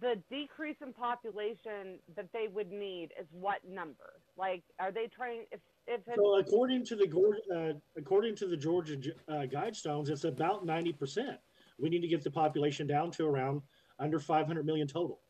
the 0.00 0.20
decrease 0.30 0.76
in 0.82 0.92
population 0.92 1.98
that 2.16 2.26
they 2.32 2.48
would 2.48 2.70
need 2.70 3.10
is 3.20 3.26
what 3.32 3.58
number? 3.68 4.14
Like, 4.36 4.62
are 4.78 4.92
they 4.92 5.06
trying? 5.06 5.44
If 5.50 5.60
if 5.86 6.00
so 6.14 6.38
according 6.38 6.84
to 6.86 6.96
the 6.96 7.42
uh, 7.54 7.78
according 7.98 8.36
to 8.36 8.46
the 8.46 8.56
Georgia 8.56 8.96
uh, 9.28 9.32
Guidestones, 9.52 10.08
it's 10.08 10.24
about 10.24 10.64
90 10.64 10.92
percent. 10.92 11.38
We 11.78 11.88
need 11.88 12.00
to 12.00 12.08
get 12.08 12.22
the 12.22 12.30
population 12.30 12.86
down 12.86 13.10
to 13.12 13.26
around 13.26 13.62
under 13.98 14.18
500 14.18 14.64
million 14.64 14.86
total. 14.86 15.20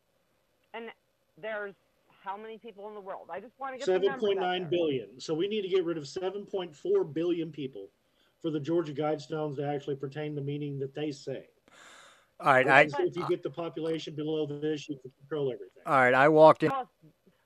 and 0.73 0.89
there's 1.41 1.73
how 2.23 2.37
many 2.37 2.57
people 2.57 2.87
in 2.87 2.93
the 2.93 3.01
world? 3.01 3.29
I 3.29 3.39
just 3.39 3.59
want 3.59 3.79
to 3.79 3.85
get 3.85 4.01
the 4.01 4.07
numbers 4.07 4.37
out 4.37 4.69
7.9 4.69 4.69
there. 4.69 5.07
So 5.17 5.33
we 5.33 5.47
need 5.47 5.61
to 5.63 5.67
get 5.67 5.83
rid 5.83 5.97
of 5.97 6.05
7.4 6.05 7.13
billion 7.13 7.51
people 7.51 7.89
for 8.41 8.49
the 8.49 8.59
Georgia 8.59 8.93
Guidestones 8.93 9.57
to 9.57 9.67
actually 9.67 9.95
pertain 9.95 10.35
the 10.35 10.41
meaning 10.41 10.79
that 10.79 10.93
they 10.93 11.11
say. 11.11 11.45
All 12.39 12.51
right, 12.53 12.67
I 12.67 12.83
Which 12.85 12.93
if 12.99 13.15
you 13.15 13.27
get 13.29 13.43
the 13.43 13.49
population 13.49 14.15
below 14.15 14.45
this, 14.45 14.89
you 14.89 14.97
can 15.01 15.11
control 15.19 15.51
everything. 15.53 15.83
all 15.85 15.93
right. 15.93 16.13
I 16.13 16.27
walked 16.29 16.63
in. 16.63 16.71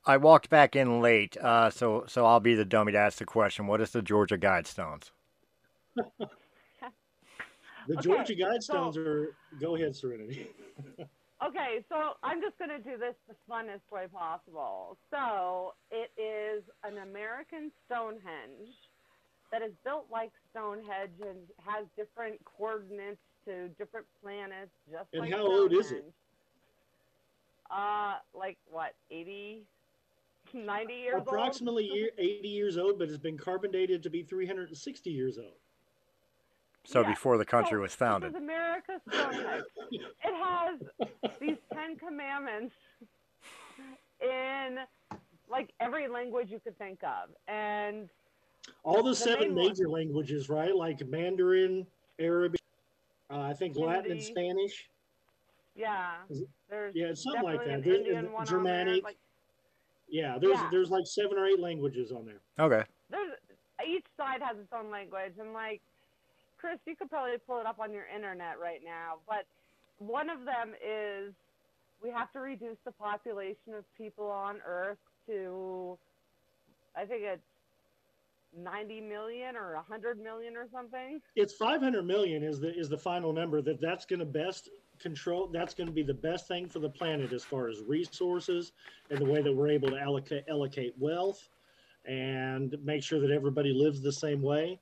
I 0.06 0.18
walked 0.18 0.50
back 0.50 0.76
in 0.76 1.02
late, 1.02 1.36
uh, 1.38 1.70
so 1.70 2.06
so 2.08 2.26
I'll 2.26 2.40
be 2.40 2.56
the 2.56 2.66
dummy 2.66 2.94
to 2.94 2.98
ask 2.98 3.18
the 3.20 3.26
question. 3.26 3.68
What 3.68 3.82
is 3.82 3.92
the 3.92 4.02
Georgia 4.02 4.38
Guidestones? 4.38 5.12
The 7.88 7.94
Okay, 7.94 8.02
Georgia 8.02 8.34
Guidestones 8.36 8.96
so- 8.96 9.02
are. 9.02 9.36
Go 9.62 9.76
ahead, 9.76 9.96
Serenity. 9.96 10.48
Okay, 11.46 11.86
so 11.88 12.14
I'm 12.24 12.42
just 12.42 12.58
going 12.58 12.72
to 12.72 12.80
do 12.80 12.98
this 12.98 13.14
the 13.28 13.36
funnest 13.48 13.86
way 13.92 14.08
possible. 14.12 14.98
So 15.12 15.76
it 15.92 16.10
is 16.20 16.64
an 16.84 16.98
American 16.98 17.72
Stonehenge 17.86 18.74
that 19.52 19.62
is 19.62 19.72
built 19.86 20.08
like 20.12 20.32
Stonehenge 20.50 21.14
and 21.22 21.38
has 21.64 21.86
different 21.96 22.44
coordinates 22.44 23.22
to 23.48 23.70
different 23.80 24.06
planets, 24.22 24.72
just 24.92 25.08
And 25.14 25.22
like 25.22 25.32
how 25.32 25.46
old 25.46 25.72
is 25.74 25.80
it? 25.80 25.86
Stonehenge. 25.88 26.14
Uh, 27.70 28.14
like 28.34 28.58
what, 28.70 28.94
80, 29.12 29.64
90 30.54 30.94
years 30.94 31.16
old 31.16 31.28
Approximately 31.28 31.90
old? 31.90 31.98
year, 31.98 32.10
80 32.18 32.48
years 32.48 32.78
old, 32.78 33.00
but 33.00 33.10
it's 33.10 33.18
been 33.18 33.38
carbon 33.38 33.72
dated 33.72 34.04
to 34.04 34.10
be 34.10 34.24
360 34.24 35.10
years 35.10 35.38
old. 35.38 35.56
So 36.86 37.02
Yeah. 37.02 37.10
before 37.10 37.38
the 37.38 37.46
country 37.46 37.78
So 37.78 37.82
was 37.82 37.94
founded. 37.94 38.32
This 38.34 38.38
is 38.38 38.44
America's 38.44 39.02
Stonehenge. 39.12 39.64
it 39.92 40.10
has 40.24 40.80
these 41.42 41.58
Ten 41.74 41.98
Commandments 41.98 42.74
in 44.22 44.78
like 45.50 45.72
every 45.82 46.08
language 46.08 46.50
you 46.50 46.60
could 46.60 46.78
think 46.78 47.00
of, 47.04 47.30
and 47.48 48.10
all 48.84 49.04
the, 49.04 49.10
The 49.12 49.16
seven 49.16 49.48
main 49.54 49.56
one. 49.56 49.68
major 49.68 49.90
languages, 49.90 50.50
right? 50.50 50.76
Like 50.76 51.06
Mandarin, 51.08 51.86
Arabic, 52.20 52.57
uh, 53.30 53.40
I 53.42 53.54
think 53.54 53.76
Latin 53.78 54.12
and 54.12 54.24
Spanish. 54.24 54.90
yeah, 55.76 56.16
there's 56.70 56.96
Yeah, 56.96 57.08
it's 57.08 57.24
something 57.24 57.44
like 57.44 57.60
that. 57.60 57.70
an 57.70 57.82
There- 57.82 57.96
Indian 57.96 58.32
one 58.32 58.42
on 58.42 58.46
Germanic. 58.48 58.94
there. 58.96 59.02
Like, 59.04 59.18
Yeah, 60.10 60.38
there's 60.40 60.56
Yeah. 60.56 60.70
there's 60.72 60.90
like 60.90 61.06
seven 61.06 61.38
or 61.38 61.46
eight 61.46 61.60
languages 61.60 62.12
on 62.14 62.26
there. 62.26 62.40
Okay. 62.60 62.84
there's 63.10 63.34
each 63.86 64.06
side 64.18 64.42
has 64.42 64.58
its 64.58 64.72
own 64.74 64.90
language 64.90 65.34
and 65.40 65.54
like 65.54 65.82
chris 66.58 66.80
you 66.88 66.96
could 66.96 67.10
probably 67.10 67.38
pull 67.38 67.60
it 67.60 67.66
up 67.68 67.80
on 67.80 67.94
your 67.94 68.06
internet 68.08 68.60
right 68.60 68.84
now 68.84 69.20
but 69.30 69.46
one 70.00 70.30
of 70.32 70.44
them 70.46 70.74
is 70.84 71.32
we 72.02 72.10
have 72.10 72.32
to 72.34 72.40
reduce 72.40 72.78
the 72.86 72.92
population 72.94 73.76
of 73.76 73.86
people 73.98 74.26
on 74.26 74.60
earth 74.66 74.98
to 75.28 75.98
i 76.96 77.06
think 77.06 77.22
it's 77.24 77.42
90 78.58 79.02
million 79.02 79.56
or 79.56 79.76
100 79.76 80.20
million 80.20 80.58
or 80.58 80.68
something 80.72 81.22
It's 81.36 81.54
500 81.54 82.04
million 82.04 82.44
is 82.44 82.60
the 82.60 82.74
is 82.76 82.90
the 82.90 82.98
final 82.98 83.32
number 83.32 83.62
that 83.62 83.80
that's 83.80 84.06
going 84.06 84.20
to 84.20 84.26
best 84.26 84.70
control. 85.00 85.48
That's 85.48 85.74
going 85.74 85.88
to 85.88 85.94
be 85.94 86.04
the 86.04 86.14
best 86.14 86.48
thing 86.48 86.68
for 86.68 86.80
the 86.80 86.90
planet 86.90 87.32
as 87.34 87.44
far 87.44 87.70
as 87.70 87.82
resources 87.82 88.72
and 89.10 89.20
the 89.20 89.26
way 89.26 89.42
that 89.42 89.54
we're 89.54 89.70
able 89.70 89.90
to 89.90 90.00
allocate 90.00 90.46
allocate 90.50 90.94
wealth 90.98 91.50
and 92.06 92.76
make 92.84 93.04
sure 93.04 93.20
that 93.20 93.32
everybody 93.32 93.74
lives 93.74 94.02
the 94.02 94.12
same 94.12 94.42
way. 94.42 94.80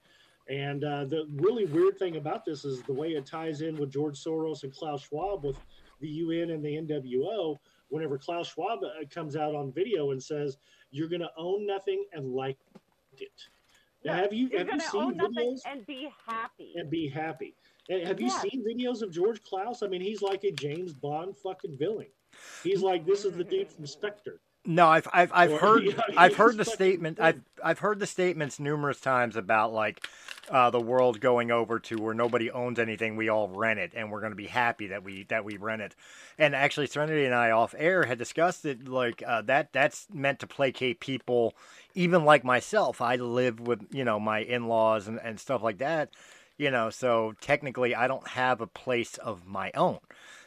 And 0.48 0.84
uh, 0.84 1.06
the 1.06 1.28
really 1.38 1.66
weird 1.66 1.98
thing 1.98 2.18
about 2.18 2.46
this 2.46 2.66
is 2.66 2.84
the 2.84 2.94
way 2.94 3.10
it 3.10 3.26
ties 3.26 3.62
in 3.62 3.76
with 3.78 3.92
George 3.92 4.16
Soros 4.16 4.64
and 4.64 4.72
Klaus 4.72 5.08
Schwab 5.08 5.44
with 5.44 5.58
the 6.02 6.08
UN 6.08 6.52
and 6.52 6.64
the 6.64 6.76
NWO. 6.78 7.58
Whenever 7.90 8.18
Klaus 8.18 8.50
Schwab 8.50 8.80
uh, 8.84 9.06
comes 9.10 9.36
out 9.36 9.56
on 9.56 9.72
video 9.72 10.12
and 10.12 10.22
says, 10.22 10.58
"You're 10.92 11.10
going 11.10 11.22
to 11.22 11.32
own 11.38 11.66
nothing 11.66 12.06
and 12.14 12.34
like 12.34 12.58
it," 13.18 13.48
now, 14.06 14.13
have 14.13 14.34
you 14.34 14.48
you're 14.50 14.60
have 14.60 14.70
you 14.70 14.80
seen 14.80 15.18
videos 15.18 15.60
and 15.65 15.86
be 15.86 16.10
happy 16.28 16.74
and 16.76 16.89
be 16.89 17.10
happy? 17.10 17.56
And 17.89 18.08
have 18.08 18.22
you 18.22 18.30
seen 18.30 18.63
videos 18.63 19.02
of 19.02 19.12
George 19.12 19.41
Klaus? 19.44 19.84
I 19.84 19.88
mean, 19.88 20.02
he's 20.02 20.22
like 20.22 20.44
a 20.44 20.52
James 20.52 20.94
Bond 20.94 21.36
fucking 21.38 21.78
villain. 21.78 22.08
He's 22.63 22.82
like 22.82 23.06
this 23.06 23.26
is 23.26 23.36
the 23.36 23.44
dude 23.44 23.68
from 23.70 23.84
mm-hmm. 23.84 23.86
Spectre. 23.86 24.39
No, 24.65 24.88
I've 24.88 25.08
I've 25.13 25.32
I've 25.34 25.51
Or- 25.54 25.60
heard 25.60 25.84
yeah, 25.86 26.01
I've 26.17 26.36
heard 26.36 26.58
the 26.58 26.65
statement. 26.65 27.19
I've 27.19 27.41
I've 27.63 27.80
heard 27.80 27.99
the 27.99 28.08
statements 28.08 28.60
numerous 28.60 28.99
times 28.99 29.36
about 29.36 29.73
like 29.73 30.08
uh, 30.49 30.69
the 30.69 30.80
world 30.80 31.19
going 31.19 31.51
over 31.51 31.80
to 31.80 31.95
where 31.97 32.13
nobody 32.13 32.51
owns 32.51 32.78
anything, 32.80 33.15
we 33.15 33.30
all 33.30 33.47
rent 33.49 33.80
it, 33.80 33.93
and 33.95 34.12
we're 34.12 34.19
going 34.19 34.32
to 34.32 34.36
be 34.36 34.47
happy 34.47 34.88
that 34.88 35.04
we 35.04 35.23
that 35.25 35.45
we 35.45 35.58
rent 35.58 35.82
it. 35.82 35.95
And 36.38 36.56
actually, 36.56 36.88
Serenity 36.88 37.25
and 37.25 37.34
I 37.36 37.51
off 37.51 37.73
air 37.78 38.06
had 38.06 38.17
discussed 38.17 38.65
it 38.65 38.88
like 38.88 39.23
uh, 39.25 39.41
that. 39.43 39.73
That's 39.73 40.08
meant 40.13 40.39
to 40.39 40.47
placate 40.47 40.99
people, 40.99 41.54
even 41.93 42.25
like 42.25 42.43
myself. 42.43 43.01
I 43.01 43.15
live 43.17 43.60
with 43.60 43.82
you 43.91 44.04
know 44.04 44.19
my 44.19 44.39
in 44.39 44.67
laws 44.67 45.08
and 45.08 45.19
and 45.23 45.39
stuff 45.39 45.63
like 45.63 45.80
that. 45.80 46.10
You 46.58 46.71
know, 46.71 46.89
so 46.89 47.34
technically, 47.41 47.93
I 47.95 48.08
don't 48.08 48.28
have 48.30 48.62
a 48.62 48.67
place 48.67 49.17
of 49.17 49.45
my 49.45 49.71
own. 49.75 49.99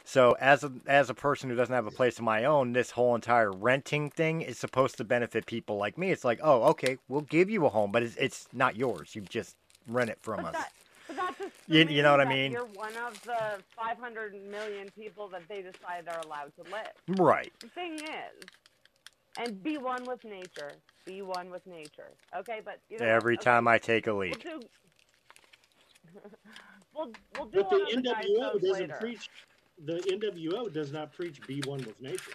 So 0.09 0.35
as 0.41 0.65
a 0.65 0.73
as 0.87 1.11
a 1.11 1.15
person 1.15 1.51
who 1.51 1.57
doesn't 1.57 1.75
have 1.75 1.87
a 1.87 1.91
place 1.91 2.17
of 2.17 2.25
my 2.25 2.45
own, 2.47 2.73
this 2.73 2.93
whole 2.93 3.15
entire 3.15 3.53
renting 3.53 4.09
thing 4.09 4.41
is 4.41 4.57
supposed 4.57 4.97
to 4.97 5.05
benefit 5.05 5.45
people 5.45 5.77
like 5.77 5.99
me. 5.99 6.11
It's 6.11 6.25
like, 6.25 6.41
oh, 6.43 6.63
okay, 6.71 6.97
we'll 7.11 7.21
give 7.21 7.51
you 7.51 7.67
a 7.67 7.69
home, 7.69 7.93
but 7.93 8.03
it's, 8.03 8.17
it's 8.17 8.49
not 8.55 8.75
yours. 8.75 9.15
You 9.15 9.21
just 9.21 9.55
rent 9.87 10.09
it 10.09 10.17
from 10.23 10.39
but 10.39 10.47
us. 10.47 10.55
that, 10.55 10.73
but 11.09 11.17
that's 11.17 11.41
You- 11.67 11.85
you 11.85 12.03
know 12.03 12.13
what 12.13 12.23
I 12.23 12.25
mean? 12.25 12.53
You're 12.53 12.65
one 12.65 12.97
of 13.07 13.21
the 13.25 13.63
500 13.77 14.35
million 14.51 14.89
people 14.99 15.29
that 15.29 15.43
they 15.47 15.61
decide 15.61 16.09
are 16.09 16.21
allowed 16.25 16.53
to 16.57 16.63
live. 16.73 17.19
Right. 17.19 17.53
The 17.61 17.69
thing 17.69 17.97
is, 17.97 18.49
and 19.37 19.63
be 19.63 19.77
one 19.77 20.07
with 20.07 20.25
nature. 20.25 20.73
Be 21.05 21.21
one 21.21 21.51
with 21.51 21.67
nature. 21.67 22.09
Okay, 22.35 22.63
but 22.65 22.81
you 22.89 22.99
know 22.99 23.05
what? 23.05 23.13
Every 23.13 23.37
Okay, 23.37 23.45
time 23.45 23.69
I 23.69 23.77
take 23.77 24.07
a 24.07 24.13
we'll 24.13 24.21
leak. 24.21 24.43
do. 24.43 24.61
we'll 26.95 27.13
we'll 27.37 27.47
do 27.51 27.59
But 27.59 27.69
the 27.69 27.77
one 27.77 27.83
of 27.83 27.95
the 27.95 28.03
guys 28.03 28.25
NWO 28.25 28.63
doesn't 28.63 28.73
later. 28.73 28.99
preach. 29.01 29.29
The 29.85 29.99
NWO 29.99 30.73
does 30.73 30.93
not 30.93 31.13
preach 31.13 31.41
be 31.47 31.61
one 31.65 31.79
with 31.79 32.01
nature. 32.01 32.33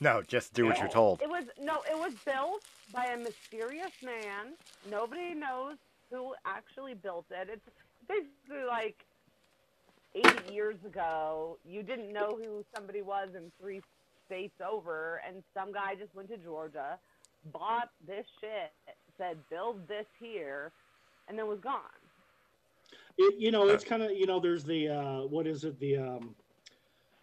No, 0.00 0.22
just 0.22 0.52
do 0.52 0.66
what 0.66 0.78
you're 0.78 0.88
told. 0.88 1.22
It 1.22 1.28
was 1.28 1.44
no, 1.60 1.82
it 1.88 1.96
was 1.96 2.12
built 2.24 2.64
by 2.92 3.06
a 3.06 3.16
mysterious 3.16 3.92
man. 4.04 4.54
Nobody 4.90 5.34
knows 5.34 5.76
who 6.10 6.34
actually 6.44 6.94
built 6.94 7.26
it. 7.30 7.48
It's 7.52 7.68
basically 8.08 8.64
like 8.66 9.04
80 10.14 10.52
years 10.52 10.76
ago. 10.84 11.58
You 11.64 11.82
didn't 11.82 12.12
know 12.12 12.36
who 12.36 12.64
somebody 12.74 13.02
was 13.02 13.28
in 13.36 13.50
three 13.60 13.80
states 14.26 14.60
over, 14.60 15.20
and 15.26 15.42
some 15.54 15.72
guy 15.72 15.94
just 15.94 16.14
went 16.14 16.28
to 16.30 16.36
Georgia, 16.36 16.98
bought 17.52 17.90
this 18.06 18.26
shit, 18.40 18.72
said 19.16 19.38
build 19.50 19.86
this 19.88 20.06
here, 20.20 20.72
and 21.28 21.38
then 21.38 21.46
was 21.46 21.60
gone. 21.60 22.01
It, 23.18 23.34
you 23.38 23.50
know, 23.50 23.68
it's 23.68 23.84
kind 23.84 24.02
of 24.02 24.12
you 24.12 24.26
know, 24.26 24.40
there's 24.40 24.64
the 24.64 24.88
uh, 24.88 25.26
what 25.26 25.46
is 25.46 25.64
it? 25.64 25.78
The 25.78 25.96
um, 25.98 26.34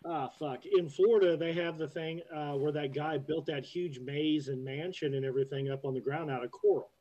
ah 0.06 0.28
fuck. 0.28 0.66
In 0.66 0.90
Florida, 0.90 1.36
they 1.36 1.54
have 1.54 1.78
the 1.78 1.88
thing 1.88 2.22
uh, 2.34 2.54
where 2.54 2.72
that 2.72 2.94
guy 2.94 3.18
built 3.18 3.46
that 3.48 3.66
huge 3.66 4.00
maze 4.00 4.48
and 4.50 4.64
mansion 4.64 5.16
and 5.16 5.26
everything 5.26 5.70
up 5.70 5.86
on 5.86 5.94
the 5.94 6.02
ground 6.02 6.30
out 6.30 6.44
of 6.44 6.52
coral, 6.52 6.92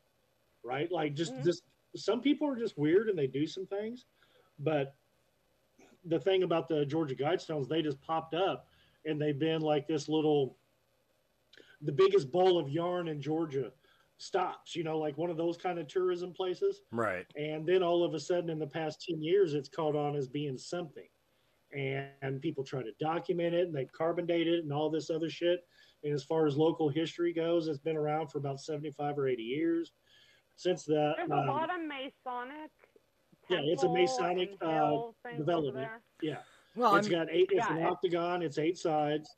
right? 0.64 0.90
Like 0.90 1.14
just 1.14 1.34
Mhm. 1.34 1.44
just 1.44 1.62
some 1.96 2.20
people 2.20 2.48
are 2.48 2.56
just 2.56 2.78
weird 2.78 3.08
and 3.08 3.18
they 3.18 3.26
do 3.26 3.46
some 3.46 3.66
things, 3.66 4.06
but 4.58 4.94
the 6.04 6.18
thing 6.18 6.42
about 6.42 6.68
the 6.68 6.86
Georgia 6.86 7.14
Guidestones, 7.14 7.68
they 7.68 7.82
just 7.82 8.00
popped 8.00 8.34
up 8.34 8.68
and 9.04 9.20
they've 9.20 9.38
been 9.38 9.60
like 9.60 9.86
this 9.86 10.08
little, 10.08 10.56
the 11.82 11.92
biggest 11.92 12.30
bowl 12.30 12.58
of 12.58 12.68
yarn 12.70 13.08
in 13.08 13.20
Georgia 13.20 13.72
stops, 14.18 14.74
you 14.76 14.84
know, 14.84 14.98
like 14.98 15.16
one 15.16 15.30
of 15.30 15.36
those 15.36 15.56
kind 15.56 15.78
of 15.78 15.86
tourism 15.86 16.32
places. 16.32 16.82
Right. 16.90 17.24
And 17.36 17.64
then 17.66 17.82
all 17.82 18.04
of 18.04 18.14
a 18.14 18.20
sudden, 18.20 18.50
in 18.50 18.58
the 18.58 18.66
past 18.66 19.04
10 19.08 19.22
years, 19.22 19.54
it's 19.54 19.68
caught 19.68 19.96
on 19.96 20.16
as 20.16 20.28
being 20.28 20.58
something. 20.58 21.06
And, 21.72 22.08
and 22.22 22.40
people 22.40 22.64
try 22.64 22.82
to 22.82 22.92
document 22.98 23.54
it 23.54 23.66
and 23.66 23.74
they 23.74 23.84
carbon 23.86 24.26
date 24.26 24.48
it 24.48 24.64
and 24.64 24.72
all 24.72 24.90
this 24.90 25.10
other 25.10 25.30
shit. 25.30 25.64
And 26.04 26.12
as 26.12 26.24
far 26.24 26.46
as 26.46 26.56
local 26.56 26.88
history 26.88 27.32
goes, 27.32 27.68
it's 27.68 27.78
been 27.78 27.96
around 27.96 28.28
for 28.28 28.38
about 28.38 28.60
75 28.60 29.18
or 29.18 29.28
80 29.28 29.42
years. 29.42 29.92
Since 30.56 30.84
the 30.84 31.12
There's 31.16 31.30
a 31.30 31.34
um, 31.34 31.46
lot 31.46 31.70
of 31.70 31.80
Masonic. 31.86 32.70
Yeah, 33.48 33.60
it's 33.62 33.82
a 33.84 33.88
Masonic, 33.88 34.50
uh, 34.60 34.68
hill 34.68 35.14
things 35.22 35.34
over 35.34 35.44
development. 35.44 35.90
yeah, 36.20 36.38
Well, 36.74 36.96
it's 36.96 37.06
I'm, 37.06 37.12
got 37.12 37.28
eight. 37.30 37.48
It's 37.52 37.64
yeah, 37.66 37.76
an 37.76 37.82
it- 37.82 37.86
octagon. 37.86 38.42
It's 38.42 38.58
eight 38.58 38.76
sides. 38.76 39.30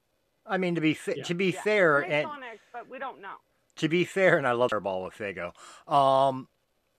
I 0.46 0.56
mean 0.56 0.74
to 0.74 0.80
be 0.80 0.94
fa- 0.94 1.18
Yeah. 1.18 1.22
to 1.24 1.34
be 1.34 1.50
Yeah, 1.50 1.60
fair, 1.62 2.00
it's 2.00 2.10
and 2.12 2.26
Masonic, 2.26 2.60
but 2.72 2.88
we 2.88 2.98
don't 2.98 3.20
know. 3.20 3.34
To 3.76 3.88
be 3.88 4.04
fair, 4.04 4.36
and 4.38 4.46
I 4.46 4.52
love 4.52 4.70
Fireball 4.70 5.04
with 5.04 5.14
Fago. 5.14 5.52
Um, 5.92 6.48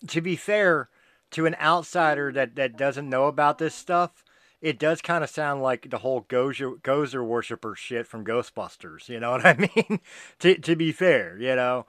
to 0.08 0.22
be 0.22 0.36
fair 0.36 0.90
to 1.32 1.46
an 1.46 1.56
outsider 1.62 2.32
that, 2.34 2.56
that 2.56 2.78
doesn't 2.78 3.10
know 3.10 3.26
about 3.28 3.58
this 3.58 3.76
stuff, 3.76 4.24
it 4.62 4.78
does 4.80 5.02
kind 5.02 5.24
of 5.24 5.30
sound 5.30 5.62
like 5.62 5.90
the 5.90 6.00
whole 6.00 6.24
Gozer, 6.24 6.80
Gozer 6.82 7.26
worshiper 7.26 7.76
shit 7.76 8.08
from 8.08 8.26
Ghostbusters. 8.26 9.10
You 9.10 9.20
know 9.20 9.32
what 9.32 9.46
I 9.46 9.54
mean? 9.76 10.00
to 10.40 10.58
to 10.58 10.76
be 10.76 10.92
fair, 10.92 11.38
you 11.40 11.56
know, 11.56 11.86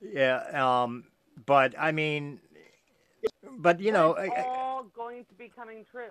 yeah. 0.00 0.42
Um, 0.82 1.04
but 1.46 1.74
I 1.78 1.92
mean, 1.92 2.40
but 3.58 3.80
you 3.80 3.92
know, 3.92 4.14
it's 4.14 4.34
all 4.36 4.84
going 4.94 5.24
to 5.26 5.34
be 5.34 5.48
coming 5.48 5.84
true. 5.90 6.10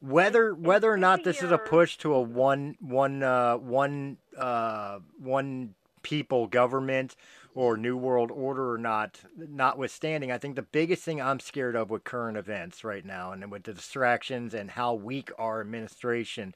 whether 0.00 0.54
whether 0.54 0.90
or 0.90 0.96
not 0.96 1.24
this 1.24 1.42
is 1.42 1.50
a 1.50 1.58
push 1.58 1.96
to 1.98 2.14
a 2.14 2.20
one 2.20 2.76
one 2.80 3.22
uh, 3.22 3.56
one 3.56 4.18
uh, 4.36 4.98
one 5.18 5.74
people 6.02 6.46
government 6.46 7.14
or 7.54 7.76
new 7.76 7.96
world 7.96 8.30
order 8.30 8.72
or 8.72 8.78
not 8.78 9.20
notwithstanding 9.36 10.30
i 10.30 10.38
think 10.38 10.56
the 10.56 10.62
biggest 10.62 11.02
thing 11.02 11.20
i'm 11.20 11.40
scared 11.40 11.76
of 11.76 11.90
with 11.90 12.04
current 12.04 12.36
events 12.36 12.84
right 12.84 13.04
now 13.04 13.32
and 13.32 13.50
with 13.50 13.64
the 13.64 13.74
distractions 13.74 14.54
and 14.54 14.70
how 14.72 14.94
weak 14.94 15.30
our 15.38 15.60
administration 15.60 16.54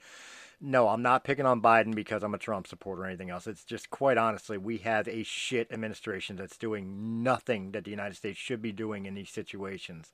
no 0.60 0.88
i'm 0.88 1.02
not 1.02 1.24
picking 1.24 1.46
on 1.46 1.60
biden 1.60 1.94
because 1.94 2.22
i'm 2.22 2.34
a 2.34 2.38
trump 2.38 2.66
supporter 2.66 3.02
or 3.02 3.06
anything 3.06 3.30
else. 3.30 3.46
It's 3.46 3.64
just 3.64 3.90
quite 3.90 4.16
honestly 4.18 4.56
we 4.56 4.78
have 4.78 5.08
a 5.08 5.22
shit 5.24 5.70
administration 5.70 6.36
that's 6.36 6.56
doing 6.56 7.22
nothing 7.22 7.72
that 7.72 7.84
the 7.84 7.90
united 7.90 8.14
states 8.14 8.38
should 8.38 8.62
be 8.62 8.72
doing 8.72 9.06
in 9.06 9.14
these 9.14 9.30
situations. 9.30 10.12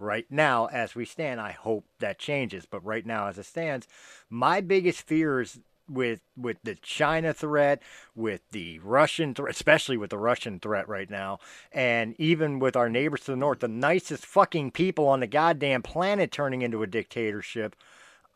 Right 0.00 0.26
now 0.30 0.66
as 0.66 0.94
we 0.94 1.04
stand 1.04 1.40
i 1.40 1.52
hope 1.52 1.84
that 2.00 2.18
changes. 2.18 2.66
But 2.66 2.84
right 2.84 3.06
now 3.06 3.28
as 3.28 3.38
it 3.38 3.46
stands 3.46 3.86
my 4.28 4.60
biggest 4.60 5.02
fears 5.02 5.58
with 5.88 6.20
with 6.36 6.58
the 6.62 6.74
china 6.76 7.32
threat 7.32 7.82
with 8.14 8.40
the 8.52 8.78
russian 8.80 9.34
threat 9.34 9.54
especially 9.54 9.96
with 9.96 10.10
the 10.10 10.18
russian 10.18 10.58
threat 10.60 10.88
right 10.88 11.10
now 11.10 11.38
and 11.72 12.14
even 12.18 12.58
with 12.58 12.76
our 12.76 12.88
neighbors 12.88 13.20
to 13.20 13.30
the 13.30 13.36
north 13.36 13.60
the 13.60 13.68
nicest 13.68 14.24
fucking 14.26 14.70
people 14.70 15.06
on 15.08 15.20
the 15.20 15.26
goddamn 15.26 15.82
planet 15.82 16.30
turning 16.30 16.62
into 16.62 16.82
a 16.82 16.86
dictatorship. 16.86 17.74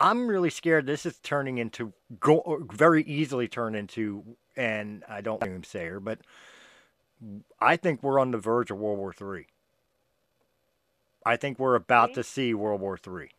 I'm 0.01 0.27
really 0.27 0.51
scared 0.51 0.87
this 0.87 1.07
is 1.07 1.19
turning 1.19 1.59
into 1.59 1.93
go 2.19 2.67
very 2.73 3.05
easily 3.05 3.47
turn 3.47 3.75
into 3.75 4.25
and 4.57 5.05
i 5.09 5.21
don't 5.21 5.41
want 5.41 5.63
to 5.63 5.71
say 5.71 5.87
her 5.87 6.01
but 6.01 6.19
i 7.61 7.77
think 7.77 8.03
we're 8.03 8.19
on 8.19 8.33
the 8.33 8.39
verge 8.39 8.71
of 8.71 8.79
world 8.79 8.99
war 8.99 9.13
three. 9.13 9.47
I 11.25 11.37
think 11.37 11.59
we're 11.59 11.75
about 11.75 12.15
to 12.15 12.25
see 12.25 12.55
World 12.55 12.81
War 12.81 12.97
Three. 12.97 13.31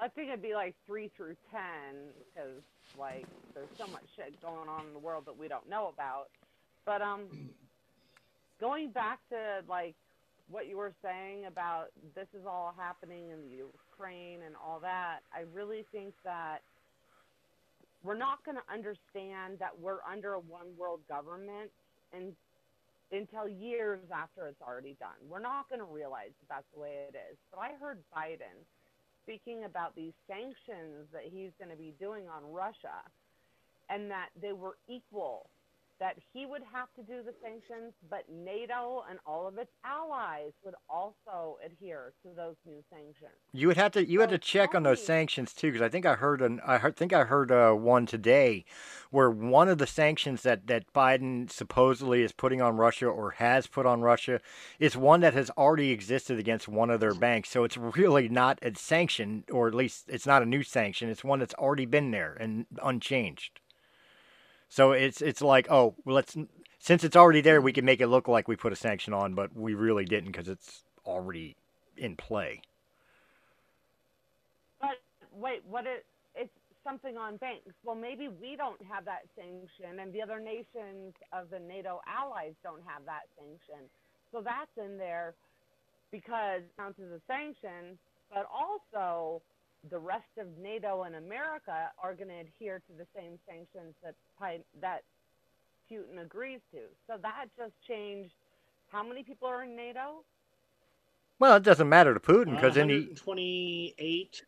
I 0.00 0.08
think 0.08 0.28
it'd 0.28 0.42
be 0.42 0.54
like 0.54 0.74
three 0.86 1.10
through 1.16 1.36
ten 1.50 2.12
because 2.14 2.62
like 2.98 3.26
there's 3.54 3.68
so 3.76 3.86
much 3.88 4.04
shit 4.16 4.40
going 4.40 4.68
on 4.68 4.86
in 4.86 4.92
the 4.92 4.98
world 4.98 5.24
that 5.26 5.36
we 5.36 5.48
don't 5.48 5.68
know 5.68 5.92
about. 5.92 6.28
But 6.86 7.02
um, 7.02 7.26
going 8.60 8.90
back 8.90 9.18
to 9.30 9.62
like 9.68 9.94
what 10.50 10.68
you 10.68 10.76
were 10.76 10.94
saying 11.02 11.46
about 11.46 11.88
this 12.14 12.26
is 12.38 12.46
all 12.46 12.74
happening 12.76 13.30
in 13.30 13.42
the 13.42 13.56
Ukraine 13.56 14.40
and 14.46 14.54
all 14.56 14.80
that, 14.80 15.20
I 15.34 15.44
really 15.52 15.84
think 15.92 16.14
that 16.24 16.58
we're 18.02 18.16
not 18.16 18.44
going 18.44 18.56
to 18.56 18.72
understand 18.72 19.58
that 19.58 19.74
we're 19.78 20.02
under 20.10 20.34
a 20.34 20.40
one 20.40 20.66
world 20.78 21.00
government 21.08 21.70
and 22.14 22.32
until 23.10 23.48
years 23.48 24.00
after 24.12 24.46
it's 24.46 24.60
already 24.60 24.94
done. 25.00 25.16
We're 25.28 25.40
not 25.40 25.68
going 25.68 25.80
to 25.80 25.88
realize 25.88 26.30
that 26.40 26.48
that's 26.48 26.68
the 26.74 26.80
way 26.80 27.08
it 27.08 27.16
is. 27.16 27.36
But 27.50 27.60
I 27.60 27.70
heard 27.80 27.98
Biden 28.14 28.52
speaking 29.28 29.64
about 29.64 29.94
these 29.94 30.14
sanctions 30.26 31.06
that 31.12 31.24
he's 31.30 31.50
going 31.58 31.70
to 31.70 31.76
be 31.76 31.92
doing 32.00 32.24
on 32.28 32.50
Russia 32.50 33.04
and 33.90 34.10
that 34.10 34.28
they 34.40 34.52
were 34.54 34.78
equal 34.88 35.50
that 36.00 36.16
he 36.32 36.46
would 36.46 36.62
have 36.72 36.88
to 36.94 37.02
do 37.02 37.22
the 37.22 37.34
sanctions, 37.42 37.92
but 38.08 38.24
NATO 38.28 39.04
and 39.10 39.18
all 39.26 39.48
of 39.48 39.58
its 39.58 39.70
allies 39.84 40.52
would 40.64 40.74
also 40.88 41.58
adhere 41.64 42.12
to 42.22 42.28
those 42.36 42.54
new 42.64 42.82
sanctions. 42.90 43.32
You 43.52 43.66
would 43.66 43.76
have 43.76 43.92
to 43.92 44.08
you 44.08 44.18
so 44.18 44.22
had 44.22 44.30
to 44.30 44.38
check 44.38 44.74
on 44.74 44.84
those 44.84 45.04
sanctions 45.04 45.52
too, 45.52 45.72
because 45.72 45.84
I 45.84 45.88
think 45.88 46.06
I 46.06 46.14
heard 46.14 46.40
an 46.40 46.60
I 46.64 46.78
heard, 46.78 46.96
think 46.96 47.12
I 47.12 47.24
heard 47.24 47.50
uh, 47.50 47.72
one 47.72 48.06
today, 48.06 48.64
where 49.10 49.30
one 49.30 49.68
of 49.68 49.78
the 49.78 49.86
sanctions 49.86 50.42
that 50.42 50.66
that 50.68 50.92
Biden 50.92 51.50
supposedly 51.50 52.22
is 52.22 52.32
putting 52.32 52.62
on 52.62 52.76
Russia 52.76 53.06
or 53.06 53.32
has 53.32 53.66
put 53.66 53.86
on 53.86 54.00
Russia 54.00 54.40
is 54.78 54.96
one 54.96 55.20
that 55.20 55.34
has 55.34 55.50
already 55.50 55.90
existed 55.90 56.38
against 56.38 56.68
one 56.68 56.90
of 56.90 57.00
their 57.00 57.14
banks. 57.14 57.50
So 57.50 57.64
it's 57.64 57.76
really 57.76 58.28
not 58.28 58.58
a 58.62 58.74
sanction, 58.76 59.44
or 59.50 59.66
at 59.66 59.74
least 59.74 60.04
it's 60.08 60.26
not 60.26 60.42
a 60.42 60.46
new 60.46 60.62
sanction. 60.62 61.08
It's 61.08 61.24
one 61.24 61.40
that's 61.40 61.54
already 61.54 61.86
been 61.86 62.12
there 62.12 62.36
and 62.38 62.66
unchanged. 62.82 63.60
So 64.68 64.92
it's 64.92 65.22
it's 65.22 65.42
like, 65.42 65.70
oh, 65.70 65.94
let's 66.04 66.36
since 66.78 67.04
it's 67.04 67.16
already 67.16 67.40
there, 67.40 67.60
we 67.60 67.72
can 67.72 67.84
make 67.84 68.00
it 68.00 68.06
look 68.06 68.28
like 68.28 68.48
we 68.48 68.56
put 68.56 68.72
a 68.72 68.76
sanction 68.76 69.12
on, 69.12 69.34
but 69.34 69.54
we 69.56 69.74
really 69.74 70.04
didn't 70.04 70.32
because 70.32 70.48
it's 70.48 70.84
already 71.04 71.56
in 71.96 72.16
play. 72.16 72.62
But 74.80 75.00
wait, 75.32 75.62
what 75.68 75.86
it 75.86 76.04
it's 76.34 76.52
something 76.84 77.16
on 77.16 77.36
banks. 77.38 77.74
Well, 77.84 77.96
maybe 77.96 78.28
we 78.28 78.56
don't 78.56 78.80
have 78.90 79.04
that 79.06 79.22
sanction, 79.34 80.00
and 80.00 80.12
the 80.12 80.22
other 80.22 80.40
nations 80.40 81.14
of 81.32 81.50
the 81.50 81.58
NATO 81.58 82.00
allies 82.06 82.54
don't 82.62 82.82
have 82.86 83.04
that 83.06 83.22
sanction. 83.36 83.88
So 84.32 84.42
that's 84.42 84.70
in 84.76 84.98
there 84.98 85.34
because 86.10 86.60
it 86.60 86.76
counts 86.76 87.00
as 87.00 87.10
a 87.10 87.20
sanction, 87.26 87.98
but 88.32 88.46
also 88.52 89.42
the 89.90 89.98
rest 89.98 90.38
of 90.38 90.46
NATO 90.60 91.04
and 91.04 91.14
America 91.16 91.90
are 92.02 92.14
going 92.14 92.28
to 92.28 92.40
adhere 92.40 92.80
to 92.86 92.92
the 92.96 93.06
same 93.16 93.38
sanctions 93.48 93.94
that 94.02 94.14
that 94.80 95.02
Putin 95.90 96.22
agrees 96.22 96.60
to. 96.72 96.80
So 97.06 97.16
that 97.22 97.46
just 97.56 97.72
changed. 97.86 98.34
How 98.90 99.06
many 99.06 99.22
people 99.22 99.48
are 99.48 99.62
in 99.64 99.76
NATO? 99.76 100.24
Well, 101.38 101.56
it 101.56 101.62
doesn't 101.62 101.88
matter 101.88 102.14
to 102.14 102.20
Putin 102.20 102.54
because 102.56 102.76
uh, 102.76 102.80
any 102.80 103.06
28. 103.14 104.42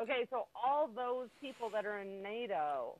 Okay, 0.00 0.26
so 0.30 0.46
all 0.54 0.88
those 0.94 1.28
people 1.40 1.70
that 1.70 1.86
are 1.86 2.00
in 2.00 2.22
NATO. 2.22 2.98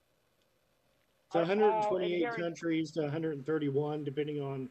So 1.33 1.41
128 1.41 2.37
countries 2.37 2.91
to 2.93 3.03
131, 3.03 4.05
depending 4.05 4.41
on 4.41 4.71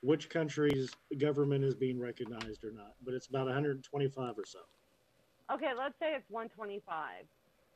which 0.00 0.28
country's 0.28 0.90
government 1.18 1.62
is 1.64 1.74
being 1.74 2.00
recognized 2.00 2.64
or 2.64 2.72
not. 2.72 2.94
But 3.04 3.14
it's 3.14 3.28
about 3.28 3.46
125 3.46 4.38
or 4.38 4.44
so. 4.44 4.58
Okay, 5.52 5.72
let's 5.76 5.94
say 6.00 6.14
it's 6.16 6.28
125. 6.30 7.26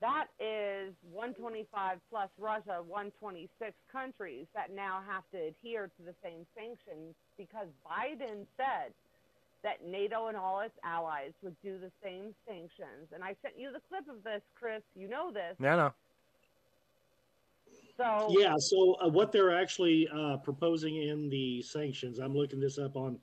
That 0.01 0.27
is 0.41 0.95
125 1.12 1.99
plus 2.11 2.29
Russia, 2.39 2.81
126 2.87 3.73
countries 3.91 4.47
that 4.55 4.75
now 4.75 5.01
have 5.09 5.25
to 5.33 5.49
adhere 5.49 5.91
to 5.97 6.03
the 6.05 6.15
same 6.23 6.47
sanctions 6.57 7.15
because 7.37 7.69
Biden 7.85 8.47
said 8.57 8.93
that 9.62 9.85
NATO 9.85 10.29
and 10.29 10.37
all 10.37 10.61
its 10.61 10.77
allies 10.85 11.33
would 11.43 11.57
do 11.62 11.79
the 11.79 11.91
same 12.03 12.35
sanctions. 12.47 13.09
And 13.12 13.25
I 13.25 13.35
sent 13.43 13.59
you 13.59 13.73
the 13.73 13.81
clip 13.89 14.09
of 14.09 14.23
this, 14.23 14.43
Chris. 14.55 14.83
You 14.95 15.09
know 15.09 15.33
this. 15.33 15.57
Yeah, 15.59 15.77
no. 15.77 15.93
So 17.97 18.35
yeah, 18.39 18.55
so 18.59 18.97
uh, 19.03 19.09
what 19.09 19.33
they're 19.33 19.57
actually 19.57 20.07
uh, 20.15 20.37
proposing 20.39 20.97
in 20.97 21.31
the 21.31 21.62
sanctions, 21.62 22.19
I'm 22.19 22.35
looking 22.35 22.61
this 22.61 22.79
up 22.79 22.95
on 22.97 23.19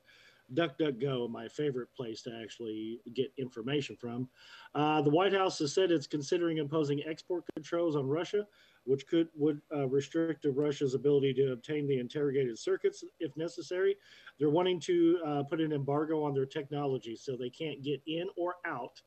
DuckDuckGo, 0.54 1.30
my 1.30 1.48
favorite 1.48 1.90
place 1.96 2.22
to 2.24 2.40
actually 2.42 3.00
get 3.14 3.32
information 3.38 3.96
from. 3.96 4.28
Uh, 4.76 5.02
the 5.02 5.10
White 5.10 5.34
House 5.34 5.60
has 5.60 5.74
said 5.74 5.92
it's 5.92 6.08
considering 6.08 6.58
imposing 6.58 7.02
export 7.06 7.44
controls 7.56 7.96
on 7.96 8.08
Russia, 8.08 8.46
which 8.86 9.08
could 9.08 9.30
would 9.36 9.62
uh, 9.74 9.88
restrict 9.88 10.46
Russia's 10.50 10.94
ability 10.94 11.34
to 11.36 11.54
obtain 11.54 11.88
the 11.88 11.98
integrated 11.98 12.58
circuits 12.60 13.04
if 13.20 13.36
necessary. 13.38 13.96
They're 14.40 14.50
wanting 14.50 14.80
to 14.82 15.20
uh, 15.26 15.44
put 15.44 15.62
an 15.62 15.72
embargo 15.72 16.24
on 16.24 16.34
their 16.34 16.46
technology 16.46 17.16
so 17.16 17.36
they 17.36 17.50
can't 17.50 17.82
get 17.82 18.02
in 18.06 18.28
or 18.36 18.56
out 18.66 19.02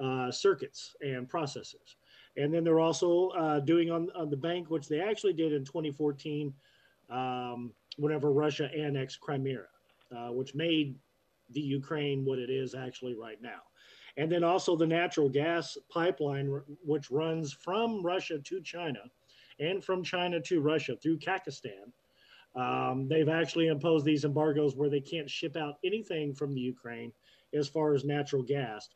uh, 0.00 0.30
circuits 0.30 0.94
and 1.00 1.28
processors. 1.28 1.96
And 2.36 2.54
then 2.54 2.62
they're 2.62 2.80
also 2.80 3.30
uh, 3.30 3.60
doing 3.60 3.90
on, 3.90 4.08
on 4.14 4.30
the 4.30 4.36
bank, 4.36 4.70
which 4.70 4.88
they 4.88 5.00
actually 5.00 5.32
did 5.32 5.52
in 5.52 5.64
2014, 5.64 6.54
um, 7.10 7.72
whenever 7.96 8.30
Russia 8.30 8.70
annexed 8.76 9.20
Crimea 9.20 9.64
uh, 10.16 10.28
which 10.28 10.54
made 10.54 10.96
the 11.50 11.60
Ukraine 11.60 12.24
what 12.24 12.38
it 12.38 12.50
is 12.50 12.74
actually 12.74 13.14
right 13.14 13.40
now. 13.40 13.60
And 14.16 14.30
then 14.30 14.42
also 14.42 14.76
the 14.76 14.86
natural 14.86 15.28
gas 15.28 15.78
pipeline, 15.88 16.60
which 16.84 17.10
runs 17.10 17.52
from 17.52 18.02
Russia 18.02 18.38
to 18.38 18.60
China 18.60 19.00
and 19.60 19.82
from 19.82 20.02
China 20.02 20.40
to 20.40 20.60
Russia 20.60 20.96
through 20.96 21.18
Kazakhstan. 21.18 21.92
Um, 22.56 23.06
they've 23.08 23.28
actually 23.28 23.68
imposed 23.68 24.04
these 24.04 24.24
embargoes 24.24 24.74
where 24.74 24.90
they 24.90 25.00
can't 25.00 25.30
ship 25.30 25.56
out 25.56 25.78
anything 25.84 26.34
from 26.34 26.54
the 26.54 26.60
Ukraine 26.60 27.12
as 27.54 27.68
far 27.68 27.94
as 27.94 28.04
natural 28.04 28.42
gas. 28.42 28.88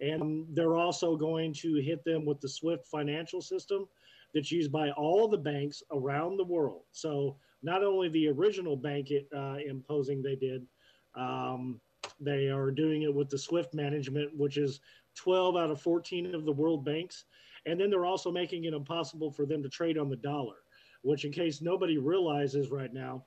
And 0.00 0.46
they're 0.54 0.76
also 0.76 1.16
going 1.16 1.52
to 1.54 1.76
hit 1.76 2.04
them 2.04 2.24
with 2.24 2.40
the 2.40 2.48
SWIFT 2.48 2.86
financial 2.86 3.40
system 3.40 3.86
that's 4.34 4.52
used 4.52 4.72
by 4.72 4.90
all 4.90 5.28
the 5.28 5.38
banks 5.38 5.82
around 5.92 6.36
the 6.36 6.44
world. 6.44 6.82
So 6.92 7.36
not 7.62 7.82
only 7.82 8.08
the 8.08 8.28
original 8.28 8.76
bank 8.76 9.08
uh, 9.36 9.56
imposing 9.66 10.22
they 10.22 10.36
did, 10.36 10.66
um, 11.14 11.80
they 12.20 12.48
are 12.48 12.70
doing 12.70 13.02
it 13.02 13.14
with 13.14 13.28
the 13.28 13.38
SWIFT 13.38 13.74
management, 13.74 14.36
which 14.36 14.56
is 14.56 14.80
12 15.16 15.56
out 15.56 15.70
of 15.70 15.80
14 15.80 16.34
of 16.34 16.44
the 16.44 16.52
world 16.52 16.84
banks. 16.84 17.24
And 17.66 17.80
then 17.80 17.90
they're 17.90 18.06
also 18.06 18.30
making 18.30 18.64
it 18.64 18.74
impossible 18.74 19.30
for 19.30 19.44
them 19.44 19.62
to 19.62 19.68
trade 19.68 19.98
on 19.98 20.08
the 20.08 20.16
dollar, 20.16 20.56
which, 21.02 21.24
in 21.24 21.32
case 21.32 21.60
nobody 21.60 21.98
realizes 21.98 22.70
right 22.70 22.92
now, 22.92 23.24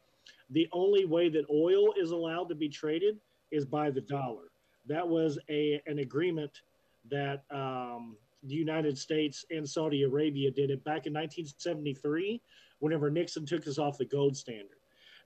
the 0.50 0.67
only 0.74 1.06
way 1.06 1.30
that 1.30 1.46
oil 1.50 1.94
is 2.00 2.12
allowed 2.12 2.50
to 2.50 2.56
be 2.56 2.70
traded 2.70 3.20
is 3.52 3.65
by 3.65 3.89
the 3.89 4.02
dollar. 4.02 4.52
That 4.88 5.08
was 5.08 5.38
a 5.50 5.82
an 5.86 6.00
agreement 6.00 6.62
that 7.10 7.44
um, 7.52 8.15
the 8.44 8.56
United 8.56 8.98
States 8.98 9.46
and 9.52 9.67
Saudi 9.67 10.04
Arabia 10.04 10.50
did 10.52 10.70
it 10.72 10.84
back 10.84 11.06
in 11.06 11.13
1973 11.13 12.41
whenever 12.82 13.10
Nixon 13.10 13.46
took 13.46 13.65
us 13.67 13.78
off 13.78 13.98
the 13.98 14.06
gold 14.06 14.36
standard. 14.36 14.78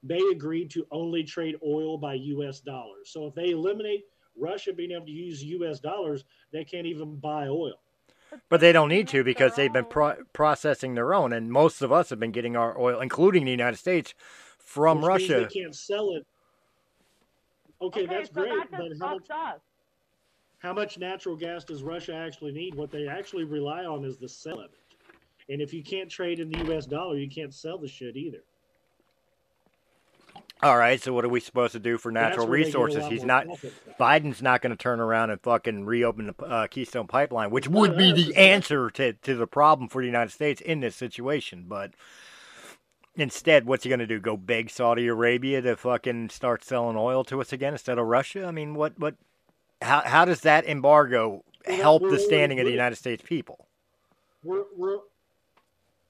They 0.03 0.21
agreed 0.31 0.69
to 0.71 0.85
only 0.91 1.23
trade 1.23 1.55
oil 1.65 1.97
by 1.97 2.13
US 2.13 2.59
dollars. 2.59 3.09
So 3.09 3.25
if 3.25 3.33
they 3.33 3.49
eliminate 3.49 4.03
Russia 4.37 4.71
being 4.71 4.91
able 4.91 5.07
to 5.07 5.11
use 5.11 5.43
US 5.43 5.79
dollars, 5.79 6.25
they 6.51 6.63
can't 6.63 6.85
even 6.85 7.15
buy 7.15 7.47
oil. 7.47 7.79
But 8.49 8.59
they 8.59 8.71
don't 8.71 8.89
need 8.89 9.07
to 9.09 9.23
because 9.23 9.55
they've 9.55 9.71
been 9.71 9.85
pro- 9.85 10.17
processing 10.33 10.95
their 10.95 11.13
own, 11.13 11.31
and 11.31 11.51
most 11.51 11.81
of 11.81 11.91
us 11.91 12.09
have 12.09 12.19
been 12.19 12.31
getting 12.31 12.57
our 12.57 12.77
oil, 12.77 12.99
including 12.99 13.45
the 13.45 13.51
United 13.51 13.77
States, 13.77 14.13
from 14.57 14.97
Which 14.97 15.07
Russia. 15.07 15.47
They 15.49 15.61
can't 15.61 15.75
sell 15.75 16.15
it. 16.15 16.25
Okay, 17.81 18.03
okay 18.03 18.13
that's 18.13 18.29
so 18.29 18.41
great, 18.41 18.71
that 18.71 18.71
but 18.71 18.91
how 18.99 19.13
much, 19.13 19.29
us. 19.29 19.59
how 20.59 20.73
much 20.73 20.97
natural 20.97 21.35
gas 21.35 21.63
does 21.63 21.83
Russia 21.83 22.13
actually 22.13 22.51
need? 22.51 22.75
What 22.75 22.91
they 22.91 23.07
actually 23.07 23.45
rely 23.45 23.85
on 23.85 24.03
is 24.03 24.17
the 24.17 24.27
sale 24.27 24.59
of 24.59 24.73
it. 24.73 24.84
And 25.49 25.61
if 25.61 25.73
you 25.73 25.83
can't 25.83 26.09
trade 26.09 26.39
in 26.39 26.49
the 26.49 26.57
U.S. 26.65 26.85
dollar, 26.85 27.17
you 27.17 27.29
can't 27.29 27.53
sell 27.53 27.77
the 27.77 27.87
shit 27.87 28.15
either. 28.15 28.39
All 30.63 30.77
right, 30.77 31.01
so 31.01 31.13
what 31.13 31.25
are 31.25 31.29
we 31.29 31.41
supposed 31.41 31.73
to 31.73 31.79
do 31.79 31.97
for 31.97 32.11
natural 32.11 32.47
resources? 32.47 33.05
He's 33.07 33.25
not. 33.25 33.45
Biden's 33.99 34.41
not 34.41 34.61
going 34.61 34.71
to 34.71 34.81
turn 34.81 34.99
around 34.99 35.29
and 35.29 35.39
fucking 35.41 35.85
reopen 35.85 36.27
the 36.27 36.45
uh, 36.45 36.67
Keystone 36.67 37.07
Pipeline, 37.07 37.51
which 37.51 37.67
would 37.67 37.97
be 37.97 38.13
the 38.13 38.35
answer 38.35 38.89
to 38.91 39.13
to 39.13 39.35
the 39.35 39.47
problem 39.47 39.89
for 39.89 40.01
the 40.01 40.07
United 40.07 40.31
States 40.31 40.61
in 40.61 40.79
this 40.79 40.95
situation. 40.95 41.65
But 41.67 41.91
instead, 43.15 43.65
what's 43.65 43.83
he 43.83 43.89
going 43.89 43.99
to 43.99 44.07
do? 44.07 44.19
Go 44.19 44.37
beg 44.37 44.69
Saudi 44.69 45.07
Arabia 45.07 45.61
to 45.61 45.75
fucking 45.75 46.29
start 46.29 46.63
selling 46.63 46.97
oil 46.97 47.23
to 47.25 47.41
us 47.41 47.51
again 47.51 47.73
instead 47.73 47.99
of 47.99 48.07
Russia? 48.07 48.45
I 48.45 48.51
mean, 48.51 48.75
what 48.75 48.97
what? 48.97 49.15
How 49.81 50.01
how 50.01 50.23
does 50.23 50.41
that 50.41 50.65
embargo 50.65 51.43
help 51.65 52.01
the 52.01 52.17
standing 52.17 52.59
of 52.59 52.65
the 52.65 52.71
United 52.71 52.95
States 52.95 53.21
people? 53.23 53.67
We're 54.41 54.63
we're 54.75 54.99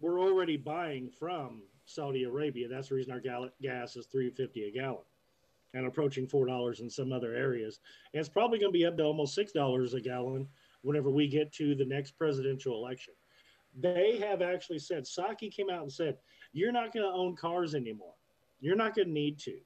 we're 0.05 0.21
already 0.21 0.55
buying 0.55 1.09
from 1.09 1.63
Saudi 1.85 2.25
Arabia. 2.25 2.67
That's 2.67 2.89
the 2.89 2.95
reason 2.95 3.11
our 3.11 3.19
gal- 3.19 3.49
gas 3.59 3.95
is 3.95 4.05
three 4.05 4.29
fifty 4.29 4.67
a 4.67 4.71
gallon, 4.71 5.03
and 5.73 5.87
approaching 5.87 6.27
four 6.27 6.45
dollars 6.45 6.79
in 6.79 6.91
some 6.91 7.11
other 7.11 7.33
areas. 7.33 7.79
And 8.13 8.19
it's 8.19 8.29
probably 8.29 8.59
going 8.59 8.71
to 8.71 8.77
be 8.77 8.85
up 8.85 8.97
to 8.97 9.03
almost 9.03 9.33
six 9.33 9.51
dollars 9.51 9.95
a 9.95 9.99
gallon 9.99 10.47
whenever 10.83 11.09
we 11.09 11.27
get 11.27 11.51
to 11.53 11.73
the 11.73 11.85
next 11.85 12.11
presidential 12.11 12.75
election. 12.75 13.15
They 13.81 14.19
have 14.19 14.43
actually 14.43 14.77
said, 14.77 15.05
Psaki 15.05 15.51
came 15.51 15.71
out 15.71 15.81
and 15.81 15.91
said, 15.91 16.17
You're 16.53 16.71
not 16.71 16.93
going 16.93 17.05
to 17.05 17.11
own 17.11 17.35
cars 17.35 17.73
anymore. 17.73 18.13
You're 18.61 18.75
not 18.75 18.95
going 18.95 19.07
to 19.07 19.13
need 19.13 19.39
to. 19.39 19.57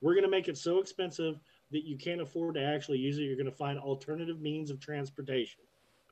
We're 0.00 0.14
going 0.14 0.24
to 0.24 0.30
make 0.30 0.48
it 0.48 0.56
so 0.56 0.78
expensive 0.78 1.38
that 1.70 1.84
you 1.84 1.98
can't 1.98 2.22
afford 2.22 2.54
to 2.54 2.64
actually 2.64 2.98
use 2.98 3.18
it. 3.18 3.24
You're 3.24 3.36
going 3.36 3.44
to 3.44 3.52
find 3.52 3.78
alternative 3.78 4.40
means 4.40 4.70
of 4.70 4.80
transportation, 4.80 5.60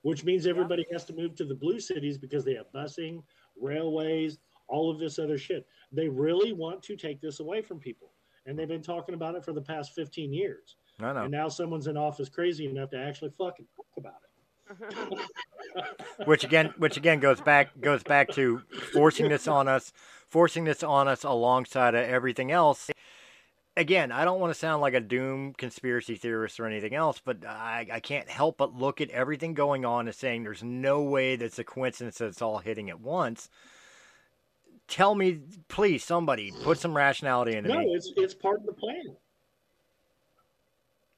which 0.03 0.23
means 0.23 0.47
everybody 0.47 0.85
has 0.93 1.07
to 1.07 1.15
move 1.15 1.35
to 1.37 1.47
the 1.47 1.55
blue 1.55 1.81
cities 1.81 2.19
because 2.19 2.45
they 2.45 2.55
have 2.55 2.71
busing, 2.75 3.23
railways, 3.61 4.39
all 4.69 4.91
of 4.91 4.99
this 4.99 5.19
other 5.19 5.39
shit. 5.39 5.67
They 5.93 6.09
really 6.09 6.53
want 6.53 6.83
to 6.85 6.97
take 6.97 7.21
this 7.21 7.41
away 7.41 7.63
from 7.63 7.79
people. 7.79 8.11
And 8.47 8.59
they've 8.59 8.69
been 8.69 8.83
talking 8.83 9.15
about 9.15 9.35
it 9.35 9.45
for 9.45 9.53
the 9.53 9.61
past 9.61 9.95
15 9.95 10.33
years. 10.33 10.77
I 11.01 11.13
know. 11.13 11.23
And 11.23 11.31
now 11.31 11.49
someone's 11.49 11.87
in 11.87 11.97
office 11.97 12.29
crazy 12.29 12.67
enough 12.67 12.91
to 12.91 12.99
actually 12.99 13.31
fucking 13.31 13.67
talk 13.77 13.87
about 13.97 14.15
it. 14.15 14.31
which 16.25 16.43
again 16.43 16.73
which 16.79 16.97
again 16.97 17.21
goes 17.21 17.39
back 17.41 17.79
goes 17.81 18.03
back 18.03 18.31
to 18.31 18.63
forcing 18.95 19.29
this 19.29 19.47
on 19.47 19.69
us 19.69 19.93
forcing 20.31 20.65
this 20.65 20.83
on 20.83 21.07
us 21.07 21.23
alongside 21.23 21.95
of 21.95 22.03
everything 22.09 22.51
else 22.51 22.91
again 23.77 24.13
i 24.13 24.25
don't 24.25 24.41
want 24.41 24.53
to 24.53 24.59
sound 24.59 24.81
like 24.81 24.95
a 24.95 25.01
doom 25.01 25.53
conspiracy 25.55 26.15
theorist 26.15 26.61
or 26.61 26.67
anything 26.67 26.95
else 26.95 27.21
but 27.25 27.45
I, 27.45 27.87
I 27.93 28.01
can't 28.01 28.29
help 28.29 28.59
but 28.59 28.75
look 28.75 29.01
at 29.01 29.11
everything 29.11 29.55
going 29.55 29.85
on 29.85 30.07
and 30.07 30.15
saying 30.15 30.45
there's 30.45 30.63
no 30.63 31.03
way 31.03 31.37
that's 31.37 31.59
a 31.59 31.65
coincidence 31.65 32.19
that 32.19 32.27
it's 32.27 32.43
all 32.43 32.59
hitting 32.59 32.91
at 32.91 33.01
once 33.01 33.49
tell 34.89 35.15
me 35.15 35.41
please 35.69 36.05
somebody 36.05 36.53
put 36.63 36.79
some 36.79 36.97
rationality 36.97 37.57
into 37.57 37.71
it. 37.71 37.75
no, 37.75 37.81
me 37.81 37.95
it's 37.95 38.13
it's 38.17 38.35
part 38.35 38.61
of 38.61 38.67
the 38.67 38.73
plan. 38.73 39.17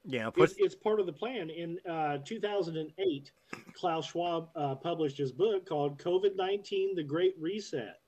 Yeah, 0.09 0.29
put 0.29 0.51
It's, 0.51 0.55
it's 0.57 0.75
part 0.75 1.01
of 1.01 1.05
the 1.05 1.11
plan. 1.11 1.49
In 1.49 1.77
uh, 1.89 2.19
2008, 2.23 3.31
Klaus 3.73 4.05
Schwab 4.05 4.47
uh, 4.55 4.75
published 4.75 5.17
his 5.17 5.33
book 5.33 5.67
called 5.67 5.99
COVID 5.99 6.35
19 6.37 6.95
The 6.95 7.03
Great 7.03 7.35
Reset, 7.37 7.99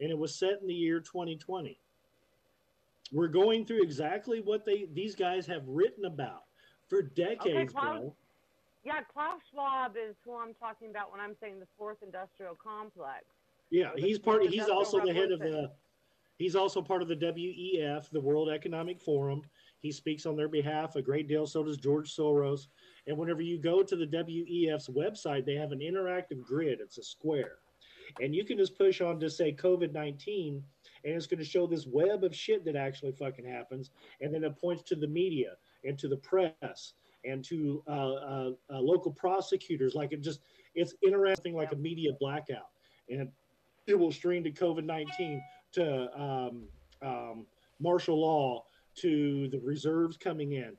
and 0.00 0.10
it 0.10 0.16
was 0.16 0.34
set 0.34 0.60
in 0.62 0.66
the 0.66 0.74
year 0.74 0.98
2020. 0.98 1.78
We're 3.12 3.28
going 3.28 3.66
through 3.66 3.82
exactly 3.82 4.40
what 4.40 4.64
they 4.64 4.88
these 4.92 5.14
guys 5.14 5.46
have 5.46 5.62
written 5.66 6.06
about 6.06 6.44
for 6.88 7.02
decades, 7.02 7.72
Klaus- 7.72 8.00
bro. 8.00 8.14
yeah, 8.84 9.00
Klaus 9.12 9.40
Schwab 9.50 9.96
is 9.96 10.16
who 10.24 10.36
I'm 10.36 10.54
talking 10.54 10.90
about 10.90 11.12
when 11.12 11.20
I'm 11.20 11.36
saying 11.40 11.60
the 11.60 11.66
fourth 11.78 11.98
industrial 12.02 12.54
complex. 12.54 13.24
Yeah, 13.70 13.90
he's 13.96 14.18
part. 14.18 14.46
He's 14.46 14.68
also 14.68 15.04
the 15.04 15.12
head 15.12 15.30
of 15.30 15.40
the. 15.40 15.70
He's 16.38 16.56
also 16.56 16.82
part 16.82 17.02
of 17.02 17.08
the 17.08 17.16
WEF, 17.16 18.10
the 18.10 18.20
World 18.20 18.48
Economic 18.48 19.00
Forum. 19.00 19.42
He 19.78 19.92
speaks 19.92 20.26
on 20.26 20.34
their 20.34 20.48
behalf 20.48 20.96
a 20.96 21.02
great 21.02 21.28
deal. 21.28 21.46
So 21.46 21.62
does 21.62 21.76
George 21.76 22.14
Soros. 22.14 22.68
And 23.06 23.16
whenever 23.16 23.42
you 23.42 23.58
go 23.58 23.82
to 23.82 23.96
the 23.96 24.06
WEF's 24.06 24.88
website, 24.88 25.44
they 25.44 25.54
have 25.54 25.72
an 25.72 25.80
interactive 25.80 26.42
grid. 26.42 26.80
It's 26.80 26.98
a 26.98 27.02
square, 27.02 27.58
and 28.20 28.34
you 28.34 28.44
can 28.44 28.56
just 28.56 28.76
push 28.76 29.00
on 29.00 29.20
to 29.20 29.28
say 29.28 29.52
COVID 29.52 29.92
nineteen, 29.92 30.64
and 31.04 31.14
it's 31.14 31.26
going 31.26 31.38
to 31.38 31.44
show 31.44 31.66
this 31.66 31.86
web 31.86 32.24
of 32.24 32.34
shit 32.34 32.64
that 32.64 32.76
actually 32.76 33.12
fucking 33.12 33.44
happens, 33.44 33.90
and 34.20 34.32
then 34.34 34.44
it 34.44 34.56
points 34.60 34.82
to 34.84 34.94
the 34.96 35.06
media 35.06 35.52
and 35.84 35.98
to 35.98 36.08
the 36.08 36.16
press 36.18 36.94
and 37.24 37.44
to 37.44 37.82
uh, 37.88 37.90
uh, 37.90 38.50
uh, 38.72 38.78
local 38.80 39.12
prosecutors. 39.12 39.94
Like 39.94 40.12
it 40.12 40.20
just, 40.22 40.40
it's 40.74 40.94
interesting, 41.02 41.54
like 41.54 41.72
a 41.72 41.76
media 41.76 42.10
blackout, 42.18 42.70
and 43.08 43.28
it 43.86 43.98
will 43.98 44.12
stream 44.12 44.44
to 44.44 44.50
COVID 44.50 44.84
19, 44.84 45.42
to 45.72 46.20
um, 46.20 46.62
um, 47.02 47.46
martial 47.80 48.20
law, 48.20 48.64
to 48.96 49.48
the 49.48 49.58
reserves 49.60 50.16
coming 50.16 50.52
in. 50.52 50.76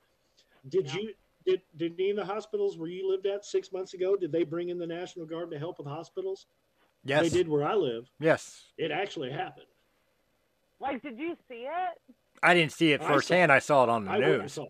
Did 0.69 0.87
Yeah. 0.87 1.01
you? 1.01 1.13
Did, 1.45 1.61
did 1.75 1.93
any 1.99 2.11
of 2.11 2.15
the 2.15 2.23
hospitals 2.23 2.77
where 2.77 2.87
you 2.87 3.09
lived 3.09 3.25
at 3.25 3.43
six 3.43 3.73
months 3.73 3.93
ago, 3.93 4.15
did 4.15 4.31
they 4.31 4.45
bring 4.45 4.69
in 4.69 4.77
the 4.77 4.87
National 4.87 5.25
Guard 5.25 5.51
to 5.51 5.59
help 5.59 5.77
with 5.77 5.87
hospitals? 5.87 6.47
yes 7.03 7.21
They 7.21 7.37
did 7.37 7.49
where 7.49 7.65
I 7.65 7.73
live. 7.73 8.09
yes 8.21 8.71
It 8.77 8.91
actually 8.91 9.29
happened. 9.29 9.65
Like, 10.83 11.01
did 11.01 11.17
you 11.17 11.35
see 11.49 11.65
it? 11.67 12.15
i 12.43 12.53
didn't 12.53 12.73
see 12.73 12.91
it 12.91 12.99
I 13.01 13.05
saw 13.05 13.13
firsthand 13.13 13.51
i 13.53 13.59
saw 13.59 13.83
it 13.83 13.89
on 13.89 14.03
the 14.05 14.11
I, 14.11 14.17
news 14.19 14.53
saw 14.53 14.65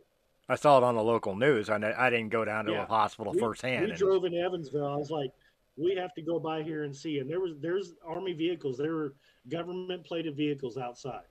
i 0.47 0.55
saw 0.55 0.77
it 0.77 0.83
on 0.83 0.93
the 0.95 1.01
local 1.03 1.35
news 1.35 1.69
i, 1.71 1.75
I 1.97 2.09
didn't 2.11 2.29
go 2.29 2.45
down 2.45 2.65
to 2.65 2.71
Yeah. 2.73 2.83
a 2.83 2.85
hospital 2.85 3.33
we, 3.33 3.39
firsthand 3.39 3.85
We 3.85 3.89
and- 3.91 3.99
drove 3.99 4.23
in 4.25 4.35
Evansville. 4.35 4.85
I 4.85 4.95
was 4.95 5.09
like, 5.09 5.31
we 5.75 5.95
have 5.95 6.13
to 6.13 6.21
go 6.21 6.39
by 6.39 6.61
here 6.61 6.83
and 6.83 6.95
see. 6.95 7.17
And 7.17 7.27
there 7.27 7.39
was 7.39 7.53
there's 7.59 7.95
army 8.05 8.33
vehicles. 8.33 8.77
There 8.77 8.93
were 8.93 9.13
government 9.49 10.03
plated 10.05 10.35
vehicles 10.37 10.77
outside 10.77 11.25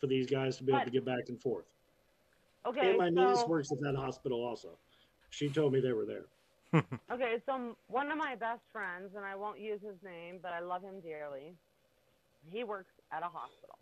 for 0.00 0.08
these 0.08 0.26
guys 0.28 0.56
to 0.56 0.64
be 0.64 0.72
able 0.72 0.84
to 0.84 0.90
get 0.90 1.04
back 1.04 1.28
and 1.28 1.40
forth. 1.40 1.66
Okay, 2.66 2.88
and 2.90 2.98
my 2.98 3.08
niece 3.08 3.44
works 3.46 3.70
at 3.70 3.78
that 3.80 3.94
hospital 3.94 4.44
also. 4.44 4.70
She 5.30 5.48
told 5.48 5.72
me 5.72 5.78
they 5.80 5.92
were 5.92 6.06
there. 6.06 6.26
okay, 7.12 7.36
so 7.46 7.76
one 7.86 8.10
of 8.10 8.18
my 8.18 8.34
best 8.34 8.62
friends, 8.72 9.14
and 9.16 9.24
I 9.24 9.36
won't 9.36 9.60
use 9.60 9.80
his 9.80 9.96
name, 10.04 10.40
but 10.42 10.52
I 10.52 10.58
love 10.60 10.82
him 10.82 11.00
dearly. 11.00 11.54
He 12.50 12.64
works 12.64 12.92
at 13.12 13.22
a 13.22 13.26
hospital, 13.26 13.78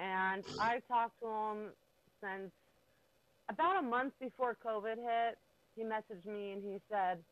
and 0.00 0.46
I 0.58 0.80
talked 0.80 1.20
to 1.20 1.28
him 1.28 1.76
since 2.24 2.52
about 3.48 3.78
a 3.78 3.82
month 3.82 4.14
before 4.18 4.56
COVID 4.56 4.96
hit. 4.96 5.38
He 5.76 5.82
messaged 5.82 6.26
me 6.26 6.52
and 6.52 6.64
he 6.64 6.82
said, 6.90 7.24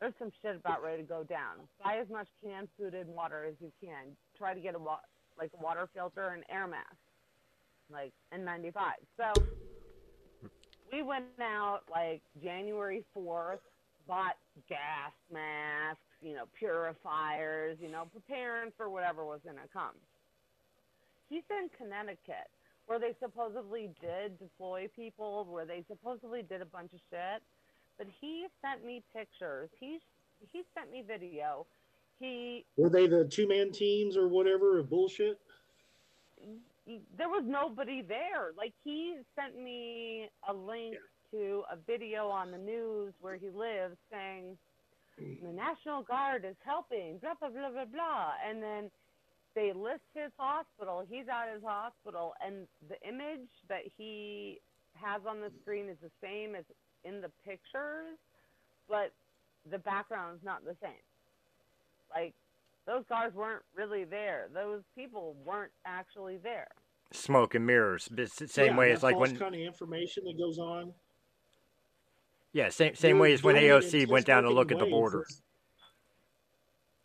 "There's 0.00 0.14
some 0.18 0.30
shit 0.42 0.56
about 0.56 0.82
ready 0.82 1.02
to 1.02 1.08
go 1.08 1.24
down. 1.24 1.68
Buy 1.78 1.98
as 1.98 2.08
much 2.10 2.28
canned 2.42 2.70
food 2.76 2.94
and 2.94 3.10
water 3.10 3.44
as 3.44 3.56
you 3.60 3.72
can. 3.80 4.16
Try 4.36 4.54
to 4.54 4.60
get 4.60 4.74
a 4.74 4.78
wa- 4.78 5.02
like 5.36 5.52
water 5.54 5.88
filter 5.94 6.28
and 6.28 6.44
air 6.50 6.68
mask, 6.68 6.98
like 7.88 8.14
N95." 8.32 9.08
So 9.18 9.48
we 10.92 11.02
went 11.02 11.40
out 11.40 11.88
like 11.90 12.24
January 12.42 13.06
4th, 13.16 13.60
bought 14.06 14.36
gas 14.68 15.14
masks, 15.30 16.02
you 16.20 16.34
know, 16.34 16.46
purifiers, 16.58 17.78
you 17.80 17.88
know, 17.88 18.06
preparing 18.06 18.72
for 18.72 18.90
whatever 18.90 19.24
was 19.24 19.42
going 19.42 19.56
to 19.56 19.68
come. 19.68 20.06
He's 21.32 21.48
in 21.48 21.70
Connecticut, 21.78 22.52
where 22.84 22.98
they 22.98 23.14
supposedly 23.18 23.88
did 24.02 24.38
deploy 24.38 24.88
people, 24.94 25.46
where 25.50 25.64
they 25.64 25.82
supposedly 25.88 26.42
did 26.42 26.60
a 26.60 26.66
bunch 26.66 26.92
of 26.92 27.00
shit. 27.08 27.42
But 27.96 28.06
he 28.20 28.46
sent 28.60 28.84
me 28.84 29.02
pictures. 29.16 29.70
He 29.80 29.98
he 30.52 30.62
sent 30.76 30.92
me 30.92 31.02
video. 31.06 31.66
He 32.20 32.66
Were 32.76 32.90
they 32.90 33.06
the 33.06 33.24
two 33.24 33.48
man 33.48 33.72
teams 33.72 34.14
or 34.14 34.28
whatever 34.28 34.78
of 34.78 34.90
bullshit? 34.90 35.38
there 37.16 37.28
was 37.28 37.44
nobody 37.46 38.02
there. 38.02 38.52
Like 38.56 38.74
he 38.84 39.16
sent 39.34 39.56
me 39.56 40.28
a 40.48 40.52
link 40.52 40.96
to 41.30 41.62
a 41.72 41.76
video 41.86 42.28
on 42.28 42.50
the 42.50 42.58
news 42.58 43.14
where 43.20 43.36
he 43.36 43.48
lives 43.48 43.96
saying 44.10 44.58
the 45.16 45.52
National 45.52 46.02
Guard 46.02 46.44
is 46.44 46.56
helping, 46.64 47.18
blah 47.18 47.34
blah 47.40 47.48
blah 47.48 47.70
blah 47.70 47.84
blah. 47.86 48.32
And 48.46 48.62
then 48.62 48.90
they 49.54 49.72
list 49.72 50.02
his 50.14 50.30
hospital. 50.38 51.04
He's 51.08 51.26
at 51.28 51.52
his 51.52 51.62
hospital 51.64 52.34
and 52.44 52.66
the 52.88 52.96
image 53.06 53.48
that 53.68 53.82
he 53.96 54.60
has 54.94 55.22
on 55.28 55.40
the 55.40 55.50
screen 55.62 55.88
is 55.88 55.96
the 56.02 56.10
same 56.22 56.54
as 56.54 56.64
in 57.04 57.20
the 57.20 57.30
pictures, 57.44 58.16
but 58.88 59.12
the 59.70 59.78
background's 59.78 60.44
not 60.44 60.64
the 60.64 60.76
same. 60.82 60.92
Like 62.14 62.34
those 62.86 63.04
guards 63.08 63.34
weren't 63.34 63.62
really 63.74 64.04
there. 64.04 64.48
Those 64.52 64.82
people 64.96 65.36
weren't 65.44 65.72
actually 65.86 66.38
there. 66.42 66.68
smoke 67.12 67.54
and 67.54 67.66
mirrors. 67.66 68.08
but 68.08 68.20
it's 68.20 68.36
the 68.36 68.48
Same 68.48 68.72
Yeah, 68.72 68.78
way 68.78 68.92
as 68.92 69.02
like 69.02 69.14
false 69.16 69.30
when 69.30 69.38
kind 69.38 69.54
of 69.54 69.60
information 69.60 70.24
that 70.24 70.36
goes 70.38 70.58
on. 70.58 70.92
yeah, 72.52 72.68
same 72.68 72.94
same 72.94 73.16
They're 73.16 73.22
way 73.22 73.32
as 73.32 73.42
when 73.42 73.56
AOC 73.56 74.08
went 74.08 74.26
down 74.26 74.42
to 74.44 74.50
look 74.50 74.72
at 74.72 74.78
the 74.78 74.84
ways. 74.84 74.90
border 74.92 75.22
It's 75.22 75.42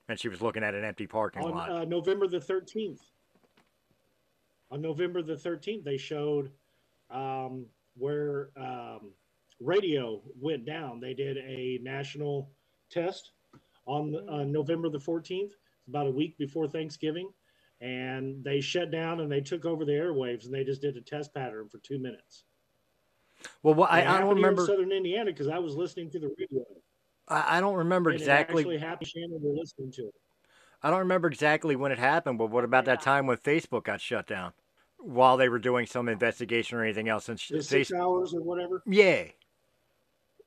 and 0.09 0.19
she 0.19 0.29
was 0.29 0.41
looking 0.41 0.63
at 0.63 0.73
an 0.73 0.83
empty 0.83 1.07
parking 1.07 1.43
On 1.43 1.51
lot. 1.51 1.69
uh, 1.71 1.85
November 1.85 2.27
the 2.27 2.39
13th. 2.39 2.99
On 4.71 4.81
November 4.81 5.21
the 5.21 5.35
13th, 5.35 5.83
they 5.83 5.97
showed 5.97 6.51
um, 7.09 7.65
where 7.95 8.49
um, 8.57 9.11
radio 9.59 10.21
went 10.39 10.65
down. 10.65 10.99
They 10.99 11.13
did 11.13 11.37
a 11.37 11.79
national 11.81 12.49
test 12.89 13.31
on 13.85 14.15
uh, 14.29 14.43
November 14.43 14.89
the 14.89 14.97
14th, 14.97 15.51
about 15.87 16.07
a 16.07 16.11
week 16.11 16.37
before 16.37 16.67
Thanksgiving. 16.67 17.29
And 17.79 18.43
they 18.43 18.59
shut 18.59 18.91
down 18.91 19.19
and 19.21 19.31
they 19.31 19.39
took 19.39 19.65
over 19.65 19.85
the 19.85 19.91
airwaves 19.91 20.45
and 20.45 20.53
they 20.53 20.63
just 20.63 20.81
did 20.81 20.97
a 20.97 21.01
test 21.01 21.33
pattern 21.33 21.69
for 21.69 21.77
two 21.79 21.99
minutes. 21.99 22.43
well, 23.61 23.75
what, 23.75 23.91
I, 23.91 23.99
I 24.01 24.03
don't 24.19 24.21
here 24.23 24.31
in 24.31 24.35
remember. 24.37 24.65
Southern 24.65 24.91
Indiana 24.91 25.31
because 25.31 25.47
I 25.47 25.59
was 25.59 25.75
listening 25.75 26.09
to 26.11 26.19
the 26.19 26.33
radio. 26.39 26.65
I, 27.27 27.57
I 27.57 27.61
don't 27.61 27.75
remember 27.75 28.09
and 28.11 28.19
exactly. 28.19 28.63
It 28.63 28.65
actually 28.67 28.77
happened. 28.79 29.07
Shannon 29.09 29.39
were 29.41 29.53
listening 29.53 29.91
to 29.93 30.03
it. 30.03 30.13
I 30.83 30.89
don't 30.89 30.99
remember 30.99 31.27
exactly 31.27 31.75
when 31.75 31.91
it 31.91 31.99
happened. 31.99 32.37
But 32.37 32.47
what 32.51 32.63
about 32.63 32.85
that 32.85 33.01
time 33.01 33.25
when 33.27 33.37
Facebook 33.37 33.83
got 33.85 33.99
shut 34.01 34.27
down 34.27 34.53
while 34.97 35.35
they 35.37 35.49
were 35.49 35.59
doing 35.59 35.85
some 35.87 36.07
investigation 36.07 36.77
or 36.77 36.83
anything 36.83 37.09
else? 37.09 37.29
And 37.29 37.37
The 37.37 37.61
six 37.63 37.91
Facebook, 37.91 37.99
hours 37.99 38.33
or 38.33 38.41
whatever. 38.41 38.83
yeah, 38.85 39.25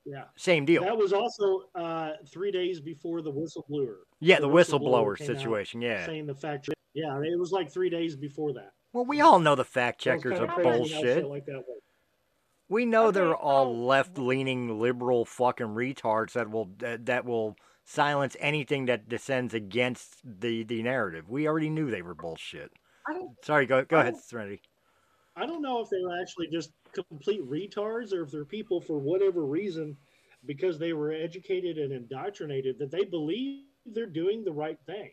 Yeah. 0.05 0.23
same 0.35 0.65
deal. 0.65 0.83
That 0.83 0.97
was 0.97 1.13
also 1.13 1.63
uh, 1.75 2.11
three 2.27 2.51
days 2.51 2.79
before 2.79 3.21
the 3.21 3.31
whistleblower. 3.31 3.97
yeah, 4.19 4.37
the 4.39 4.43
the 4.43 4.47
whistleblower 4.49 5.17
whistleblower 5.17 5.25
situation. 5.25 5.81
Yeah. 5.81 6.05
Saying 6.05 6.25
the 6.25 6.35
fact. 6.35 6.69
Yeah, 6.93 7.17
it 7.21 7.39
was 7.39 7.51
like 7.51 7.71
three 7.71 7.89
days 7.89 8.15
before 8.15 8.53
that. 8.53 8.71
Well, 8.93 9.05
we 9.05 9.21
all 9.21 9.39
know 9.39 9.55
the 9.55 9.63
fact 9.63 10.01
checkers 10.01 10.39
are 10.39 10.47
bullshit. 10.61 11.25
like 11.25 11.45
that. 11.45 11.63
We 12.71 12.85
know 12.85 13.07
Okay, 13.07 13.19
they're 13.19 13.35
all 13.35 13.65
so- 13.65 13.71
left-leaning 13.71 14.79
liberal 14.79 15.25
fucking 15.25 15.67
retards 15.67 16.31
that 16.33 16.49
will 16.49 16.69
that, 16.77 17.05
that 17.07 17.25
will 17.25 17.57
silence 17.83 18.37
anything 18.39 18.85
that 18.85 19.09
descends 19.09 19.53
against 19.53 20.21
the 20.23 20.63
the 20.63 20.81
narrative. 20.81 21.29
We 21.29 21.47
already 21.49 21.69
knew 21.69 21.91
they 21.91 22.01
were 22.01 22.15
bullshit. 22.15 22.71
I 23.09 23.13
don't, 23.13 23.31
Sorry, 23.43 23.65
go 23.65 23.83
go 23.83 23.99
ahead, 23.99 24.15
Serenity. 24.15 24.61
I 25.35 25.45
don't 25.45 25.61
know 25.61 25.81
if 25.81 25.89
they're 25.89 26.21
actually 26.21 26.47
just 26.47 26.71
complete 26.93 27.41
retards 27.49 28.13
or 28.13 28.23
if 28.23 28.31
they're 28.31 28.45
people 28.45 28.79
for 28.79 28.99
whatever 28.99 29.45
reason, 29.45 29.97
because 30.45 30.79
they 30.79 30.93
were 30.93 31.11
educated 31.11 31.77
and 31.77 31.91
indoctrinated, 31.91 32.79
that 32.79 32.91
they 32.91 33.03
believe 33.03 33.65
they're 33.85 34.05
doing 34.05 34.45
the 34.45 34.51
right 34.51 34.79
thing. 34.85 35.11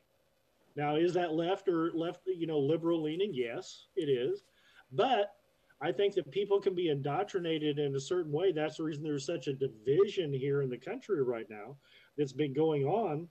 Now, 0.76 0.94
is 0.94 1.12
that 1.14 1.32
left 1.32 1.68
or 1.68 1.90
left, 1.92 2.20
you 2.26 2.46
know, 2.46 2.58
liberal 2.58 3.02
leaning? 3.02 3.32
Yes, 3.34 3.86
it 3.96 4.08
is. 4.08 4.44
But 4.92 5.32
I 5.80 5.92
think 5.92 6.14
that 6.14 6.30
people 6.30 6.60
can 6.60 6.74
be 6.74 6.88
indoctrinated 6.88 7.78
in 7.78 7.94
a 7.94 8.00
certain 8.00 8.32
way. 8.32 8.50
That's 8.52 8.78
the 8.78 8.82
reason 8.82 9.04
there's 9.04 9.24
such 9.26 9.46
a 9.46 9.52
division 9.52 10.32
here 10.32 10.62
in 10.62 10.70
the 10.70 10.78
country 10.78 11.22
right 11.22 11.46
now 11.48 11.76
that's 12.16 12.32
been 12.32 12.52
going 12.52 12.84
on 12.84 13.28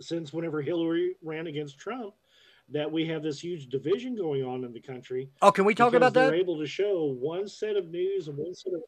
since 0.00 0.32
whenever 0.32 0.62
Hillary 0.62 1.16
ran 1.22 1.46
against 1.46 1.78
Trump. 1.78 2.14
That 2.70 2.90
we 2.90 3.06
have 3.08 3.22
this 3.22 3.40
huge 3.44 3.66
division 3.66 4.16
going 4.16 4.42
on 4.42 4.64
in 4.64 4.72
the 4.72 4.80
country 4.80 5.28
Oh, 5.42 5.52
can 5.52 5.66
we 5.66 5.74
talk 5.74 5.92
because 5.92 5.98
about 5.98 6.14
they're 6.14 6.32
that? 6.32 6.40
able 6.40 6.58
to 6.58 6.66
show 6.66 7.04
one 7.20 7.46
set 7.46 7.76
of 7.76 7.90
news 7.90 8.28
and 8.28 8.38
one 8.38 8.54
set 8.54 8.72
of 8.72 8.80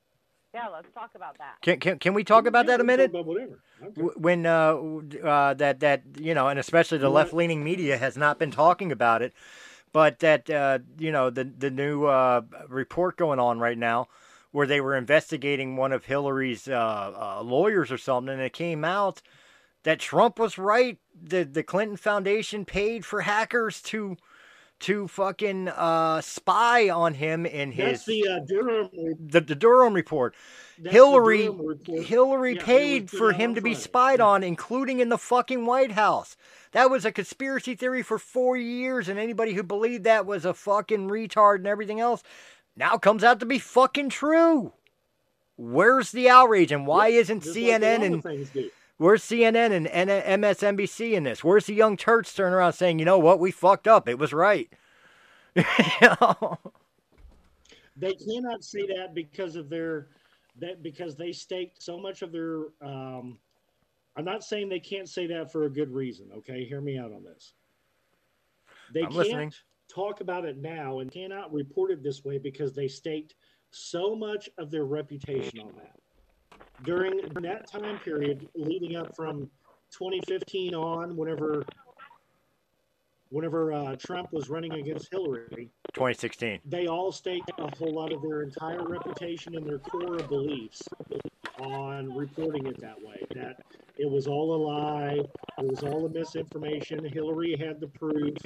Yeah, 0.55 0.69
let's 0.69 0.89
talk 0.95 1.11
about 1.15 1.37
that. 1.37 1.57
Can 1.61 1.79
can 1.79 1.99
can 1.99 2.15
we 2.15 2.25
talk 2.25 2.47
about 2.47 2.65
that 2.67 2.81
a 2.81 2.85
Yeah, 2.85 2.85
we 2.85 2.89
can 2.89 2.97
minute? 2.97 3.11
about 3.11 3.27
whatever. 3.27 3.61
Okay. 3.83 4.01
When 4.17 4.47
uh, 4.47 4.77
uh, 5.23 5.55
that 5.55 5.81
that 5.81 6.03
you 6.19 6.33
know, 6.33 6.49
and 6.49 6.59
especially 6.59 6.97
the 6.97 7.11
left 7.11 7.35
leaning 7.35 7.63
media 7.63 7.99
has 7.99 8.17
not 8.17 8.39
been 8.39 8.51
talking 8.51 8.91
about 8.91 9.21
it, 9.21 9.35
but 9.97 10.19
that 10.19 10.51
uh, 10.51 10.79
you 10.99 11.11
know 11.11 11.31
the 11.31 11.45
the 11.45 11.71
new 11.71 12.05
uh, 12.05 12.43
report 12.69 13.17
going 13.17 13.39
on 13.39 13.59
right 13.59 13.79
now, 13.79 14.09
where 14.53 14.67
they 14.67 14.79
were 14.79 14.95
investigating 14.95 15.75
one 15.75 15.91
of 15.91 16.05
Hillary's 16.05 16.69
uh, 16.69 16.75
uh, 17.39 17.43
lawyers 17.43 17.91
or 17.91 17.97
something, 17.97 18.31
and 18.31 18.43
it 18.43 18.53
came 18.53 18.85
out 18.85 19.23
that 19.85 19.99
Trump 19.99 20.39
was 20.39 20.59
right. 20.59 20.99
The 21.19 21.45
the 21.45 21.63
Clinton 21.63 21.97
Foundation 21.97 22.67
paid 22.67 23.07
for 23.07 23.23
hackers 23.23 23.81
to 23.85 24.19
to 24.81 25.09
fucking 25.09 25.68
uh, 25.68 26.20
spy 26.20 26.89
on 26.91 27.14
him 27.14 27.47
in 27.47 27.72
his 27.72 28.05
That's 28.05 28.05
the 28.05 28.29
uh, 28.29 28.39
Durham. 28.47 28.89
the, 29.18 29.41
the 29.41 29.55
Durham 29.55 29.95
report. 29.95 30.35
Hillary 30.85 31.45
Durham 31.45 31.66
report. 31.66 32.05
Hillary 32.05 32.55
Yeah, 32.57 32.62
paid 32.64 33.11
for 33.11 33.33
him 33.33 33.55
to 33.55 33.62
be 33.62 33.74
spied 33.74 34.18
Yeah. 34.18 34.27
on, 34.27 34.43
including 34.43 35.01
in 35.01 35.09
the 35.09 35.18
fucking 35.18 35.64
White 35.64 35.93
House. 35.93 36.37
That 36.72 36.91
was 36.91 37.05
a 37.07 37.12
conspiracy 37.12 37.74
theory 37.74 38.03
for 38.03 38.18
four 38.18 38.57
years, 38.57 39.09
and 39.09 39.18
anybody 39.18 39.55
who 39.55 39.62
believed 39.62 40.05
that 40.05 40.27
was 40.27 40.45
a 40.45 40.53
fucking 40.53 41.09
retard 41.09 41.57
and 41.57 41.66
everything 41.66 42.01
else 42.01 42.22
now 42.77 42.99
comes 42.99 43.24
out 43.24 43.41
to 43.41 43.47
be 43.47 43.59
fucking 43.59 44.11
true. 44.11 44.72
Where's 45.57 46.12
the 46.12 46.29
outrage, 46.29 46.70
and 46.70 46.87
why 46.87 47.09
isn't 47.09 47.43
Just 47.45 47.57
like 47.57 47.64
CNN 47.81 48.03
and. 48.05 48.70
Where's 48.99 49.23
CNN 49.23 49.89
and 49.91 50.43
MSNBC 50.43 51.13
in 51.13 51.25
this? 51.25 51.45
Where's 51.45 51.67
the 51.67 51.75
young 51.75 51.97
turds 51.97 52.33
turning 52.33 52.55
around 52.55 52.73
saying, 52.75 52.99
you 52.99 53.05
know 53.05 53.19
what, 53.19 53.41
we 53.41 53.51
fucked 53.51 53.89
up, 53.89 54.09
it 54.09 54.19
was 54.19 54.33
right. 54.33 54.71
You 55.57 56.09
know? 56.21 56.59
They 57.97 58.13
cannot 58.13 58.63
say 58.63 58.87
that 58.89 59.15
because 59.15 59.57
of 59.57 59.71
their 59.71 60.09
that 60.59 60.83
because 60.83 61.17
they 61.17 61.33
staked 61.33 61.83
so 61.83 61.99
much 61.99 62.23
of 62.23 62.33
their. 62.33 62.65
Um, 62.83 63.39
I'm 64.17 64.25
not 64.25 64.45
saying 64.45 64.69
they 64.69 64.81
can't 64.81 65.09
say 65.09 65.27
that 65.29 65.53
for 65.53 65.65
a 65.65 65.71
good 65.71 65.93
reason. 65.93 66.29
Okay, 66.39 66.65
hear 66.65 66.81
me 66.81 66.99
out 66.99 67.13
on 67.13 67.25
this. 67.25 67.53
They 68.93 69.01
I'm 69.01 69.07
can't 69.07 69.17
listening. 69.17 69.53
talk 69.93 70.21
about 70.21 70.45
it 70.45 70.59
now 70.59 71.01
and 71.01 71.11
cannot 71.11 71.53
report 71.53 71.91
it 71.91 72.03
this 72.03 72.25
way 72.25 72.39
because 72.39 72.75
they 72.75 72.89
staked 72.89 73.35
so 73.71 74.15
much 74.15 74.49
of 74.59 74.71
their 74.71 74.85
reputation 74.85 75.61
on 75.61 75.73
that. 75.77 75.99
During 76.85 77.21
that 77.41 77.71
time 77.71 77.99
period 78.01 78.49
leading 78.55 78.97
up 78.97 79.15
from 79.17 79.51
2015 79.91 80.75
on, 80.75 81.17
whenever 81.17 81.65
whenever 83.31 83.73
uh, 83.73 83.97
Trump 83.97 84.33
was 84.33 84.49
running 84.49 84.73
against 84.75 85.09
Hillary, 85.11 85.69
2016. 85.95 86.61
they 86.65 86.87
all 86.87 87.11
staked 87.11 87.51
a 87.59 87.77
whole 87.77 87.93
lot 87.93 88.13
of 88.13 88.23
their 88.23 88.43
entire 88.43 88.87
reputation 88.87 89.57
and 89.57 89.67
their 89.67 89.79
core 89.79 90.17
beliefs 90.19 90.83
on 91.61 92.15
reporting 92.15 92.67
it 92.67 92.81
that 92.81 92.97
way. 93.03 93.23
That 93.35 93.57
it 93.97 94.11
was 94.11 94.27
all 94.27 94.55
a 94.55 94.61
lie, 94.63 95.21
it 95.59 95.67
was 95.67 95.83
all 95.83 96.07
a 96.07 96.09
misinformation. 96.09 97.05
Hillary 97.05 97.57
had 97.57 97.81
the 97.81 97.89
proof. 97.89 98.37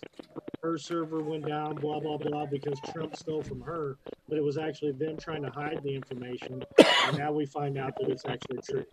Her 0.62 0.76
server 0.76 1.20
went 1.22 1.46
down, 1.46 1.76
blah 1.76 2.00
blah 2.00 2.18
blah, 2.18 2.46
because 2.46 2.78
Trump 2.92 3.16
stole 3.16 3.42
from 3.42 3.60
her. 3.62 3.96
But 4.28 4.38
it 4.38 4.44
was 4.44 4.58
actually 4.58 4.92
them 4.92 5.16
trying 5.16 5.42
to 5.42 5.50
hide 5.50 5.80
the 5.82 5.94
information, 5.94 6.62
and 7.06 7.18
now 7.18 7.32
we 7.32 7.46
find 7.46 7.78
out 7.78 7.94
that 8.00 8.10
it's 8.10 8.24
actually 8.26 8.58
true. 8.68 8.84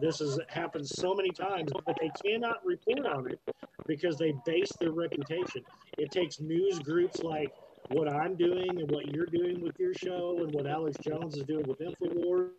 This 0.00 0.18
has 0.18 0.38
happened 0.48 0.86
so 0.86 1.14
many 1.14 1.30
times, 1.30 1.72
but 1.86 1.96
they 2.00 2.10
cannot 2.24 2.64
report 2.64 3.06
on 3.06 3.30
it 3.30 3.40
because 3.86 4.18
they 4.18 4.34
base 4.44 4.70
their 4.78 4.92
reputation. 4.92 5.62
It 5.96 6.10
takes 6.10 6.40
news 6.40 6.78
groups 6.80 7.22
like 7.22 7.52
what 7.88 8.12
I'm 8.12 8.36
doing 8.36 8.78
and 8.80 8.90
what 8.90 9.06
you're 9.14 9.26
doing 9.26 9.60
with 9.62 9.78
your 9.78 9.94
show 9.94 10.38
and 10.40 10.52
what 10.52 10.66
Alex 10.66 10.98
Jones 11.02 11.36
is 11.36 11.44
doing 11.44 11.66
with 11.66 11.78
InfoWars. 11.80 12.50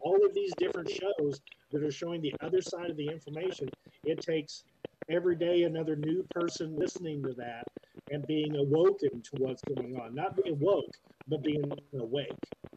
All 0.00 0.24
of 0.24 0.34
these 0.34 0.52
different 0.58 0.90
shows 0.90 1.40
that 1.72 1.82
are 1.82 1.90
showing 1.90 2.20
the 2.22 2.34
other 2.40 2.62
side 2.62 2.90
of 2.90 2.96
the 2.96 3.08
information. 3.08 3.68
It 4.04 4.20
takes 4.20 4.64
every 5.10 5.36
day 5.36 5.62
another 5.62 5.96
new 5.96 6.24
person 6.30 6.76
listening 6.76 7.22
to 7.22 7.32
that 7.34 7.64
and 8.10 8.26
being 8.26 8.56
awoken 8.56 9.22
to 9.22 9.30
what's 9.38 9.62
going 9.62 9.98
on. 9.98 10.14
Not 10.14 10.42
being 10.42 10.58
woke, 10.58 10.96
but 11.28 11.42
being 11.42 11.62
awake 11.98 12.32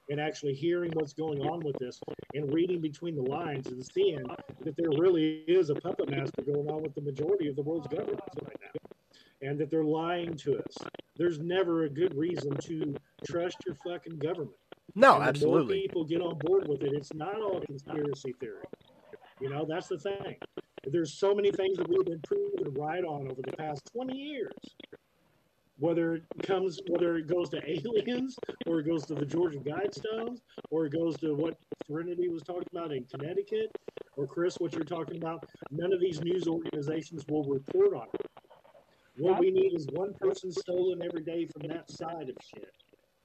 and 0.10 0.20
actually 0.20 0.54
hearing 0.54 0.92
what's 0.94 1.14
going 1.14 1.40
on 1.42 1.62
with 1.62 1.78
this 1.80 2.00
and 2.34 2.54
reading 2.54 2.82
between 2.82 3.16
the 3.16 3.22
lines 3.22 3.68
and 3.68 3.84
seeing 3.94 4.24
that 4.62 4.76
there 4.76 4.90
really 4.98 5.44
is 5.48 5.70
a 5.70 5.76
puppet 5.76 6.10
master 6.10 6.42
going 6.42 6.70
on 6.70 6.84
with 6.84 6.94
the 6.96 7.02
majority 7.02 7.48
of 7.48 7.56
the 7.56 7.62
world's 7.62 7.88
governments 7.88 8.36
right 8.44 8.58
now. 8.62 9.48
And 9.48 9.58
that 9.60 9.72
they're 9.72 9.84
lying 9.84 10.36
to 10.38 10.58
us. 10.58 10.78
There's 11.16 11.40
never 11.40 11.86
a 11.86 11.90
good 11.90 12.16
reason 12.16 12.56
to 12.58 12.96
trust 13.26 13.58
your 13.66 13.76
fucking 13.76 14.20
government. 14.20 14.56
No, 14.96 15.16
And 15.16 15.24
absolutely. 15.24 15.76
More 15.76 15.82
people 15.84 16.06
get 16.06 16.22
on 16.22 16.38
board 16.40 16.68
with 16.68 16.84
it. 16.84 16.94
It's 16.94 17.14
not 17.14 17.42
all 17.42 17.62
conspiracy 17.62 18.34
theory. 18.40 18.66
You 19.40 19.50
know, 19.50 19.66
that's 19.68 19.88
the 19.88 19.98
thing. 19.98 20.36
There's 20.86 21.14
so 21.14 21.34
many 21.34 21.52
things 21.52 21.78
that 21.78 21.88
we've 21.88 22.06
been 22.06 22.22
proven 22.22 22.74
right 22.74 23.04
on 23.04 23.32
over 23.32 23.42
the 23.44 23.56
past 23.58 23.90
20 23.94 24.16
years. 24.18 24.54
Whether 25.80 26.16
it 26.16 26.24
comes, 26.44 26.80
whether 26.90 27.18
it 27.18 27.28
goes 27.28 27.50
to 27.50 27.58
aliens, 27.68 28.36
or 28.68 28.80
it 28.80 28.86
goes 28.86 29.06
to 29.08 29.16
the 29.16 29.26
Georgia 29.26 29.60
Guidestones, 29.60 30.42
or 30.70 30.86
it 30.86 30.94
goes 30.94 31.18
to 31.18 31.34
what 31.34 31.58
Serenity 31.88 32.28
was 32.30 32.44
talking 32.44 32.68
about 32.72 32.92
in 32.92 33.06
Connecticut, 33.06 33.76
or 34.16 34.28
Chris, 34.28 34.58
what 34.60 34.74
you're 34.74 34.84
talking 34.84 35.18
about, 35.18 35.44
none 35.72 35.92
of 35.92 36.00
these 36.00 36.22
news 36.22 36.48
organizations 36.48 37.24
will 37.28 37.44
report 37.44 37.96
on 37.96 38.08
it. 38.14 38.26
What 39.18 39.40
we 39.40 39.52
need 39.52 39.74
is 39.76 39.88
one 39.92 40.14
person 40.20 40.52
stolen 40.52 41.02
every 41.04 41.24
day 41.24 41.48
from 41.48 41.68
that 41.70 41.90
side 41.90 42.30
of 42.30 42.36
shit. 42.44 42.72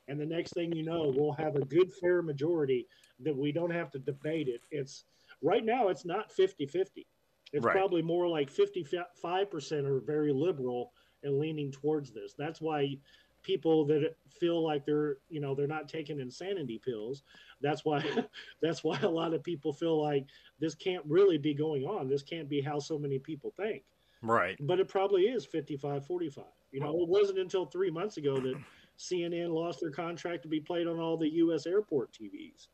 And 0.09 0.21
the 0.21 0.27
next 0.27 0.53
thing 0.53 0.73
you 0.73 0.85
know, 0.85 1.13
we'll 1.17 1.33
have 1.33 1.57
a 1.57 1.65
good, 1.65 1.93
fair 2.01 2.23
majority 2.23 2.87
that 3.21 3.37
we 3.37 3.53
don't 3.53 3.71
have 3.71 3.91
to 3.93 3.99
debate 3.99 4.49
it. 4.49 4.63
It's 4.71 5.05
right 5.43 5.65
now, 5.65 5.89
it's 5.89 6.05
not 6.05 6.31
50 6.31 6.67
50. 6.67 7.07
It's 7.53 7.65
Right. 7.65 7.73
probably 7.73 8.03
more 8.03 8.29
like 8.29 8.51
55% 8.51 9.87
are 9.87 10.01
very 10.01 10.33
liberal 10.33 10.93
and 11.23 11.39
leaning 11.39 11.71
towards 11.73 12.13
this. 12.13 12.35
That's 12.35 12.61
why 12.61 12.99
people 13.43 13.85
that 13.87 14.17
feel 14.29 14.63
like 14.63 14.85
they're, 14.85 15.19
you 15.29 15.41
know, 15.41 15.55
they're 15.55 15.67
not 15.69 15.89
taking 15.89 16.19
insanity 16.21 16.81
pills. 16.85 17.23
That's 17.61 17.85
why, 17.85 18.03
that's 18.63 18.83
why 18.83 18.99
a 19.01 19.09
lot 19.09 19.35
of 19.35 19.43
people 19.43 19.73
feel 19.73 20.03
like 20.03 20.27
this 20.59 20.75
can't 20.75 21.05
really 21.07 21.39
be 21.39 21.55
going 21.55 21.85
on. 21.85 22.09
This 22.09 22.23
can't 22.23 22.49
be 22.49 22.61
how 22.61 22.79
so 22.79 22.99
many 22.99 23.19
people 23.19 23.53
think 23.57 23.85
Right. 24.23 24.57
but 24.61 24.81
it 24.81 24.89
probably 24.89 25.23
is 25.25 25.45
55 25.45 26.07
45 26.07 26.45
you 26.73 26.81
know 26.81 27.01
it 27.03 27.09
wasn't 27.09 27.39
until 27.39 27.67
three 27.67 27.91
months 27.91 28.17
ago 28.17 28.41
that 28.41 28.57
cnn 28.99 29.53
lost 29.53 29.81
their 29.81 29.91
contract 29.91 30.43
to 30.43 30.49
be 30.49 30.61
played 30.61 30.87
on 30.87 30.99
all 30.99 31.17
the 31.17 31.29
us 31.29 31.67
airport 31.67 32.13
tvs 32.13 32.69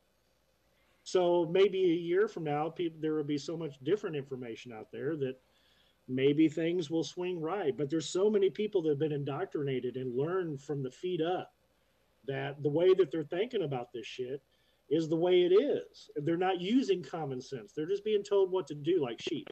so 1.04 1.48
maybe 1.50 1.82
a 1.82 1.94
year 1.94 2.28
from 2.28 2.44
now 2.44 2.68
people 2.68 2.98
there 3.00 3.14
will 3.14 3.24
be 3.24 3.38
so 3.38 3.56
much 3.56 3.74
different 3.82 4.16
information 4.16 4.72
out 4.72 4.92
there 4.92 5.16
that 5.16 5.36
maybe 6.08 6.48
things 6.48 6.90
will 6.90 7.04
swing 7.04 7.40
right. 7.40 7.76
But 7.76 7.90
there's 7.90 8.08
so 8.08 8.30
many 8.30 8.50
people 8.50 8.82
that 8.82 8.90
have 8.90 8.98
been 8.98 9.12
indoctrinated 9.12 9.96
and 9.96 10.16
learned 10.16 10.60
from 10.60 10.82
the 10.82 10.90
feet 10.90 11.20
up 11.20 11.52
that 12.26 12.62
the 12.62 12.68
way 12.68 12.94
that 12.94 13.10
they're 13.10 13.24
thinking 13.24 13.62
about 13.62 13.92
this 13.92 14.06
shit 14.06 14.42
is 14.92 15.08
the 15.08 15.16
way 15.16 15.42
it 15.42 15.52
is 15.52 16.10
they're 16.24 16.36
not 16.36 16.60
using 16.60 17.02
common 17.02 17.40
sense 17.40 17.72
they're 17.72 17.86
just 17.88 18.04
being 18.04 18.22
told 18.22 18.52
what 18.52 18.66
to 18.68 18.74
do 18.74 19.02
like 19.02 19.20
sheep 19.20 19.48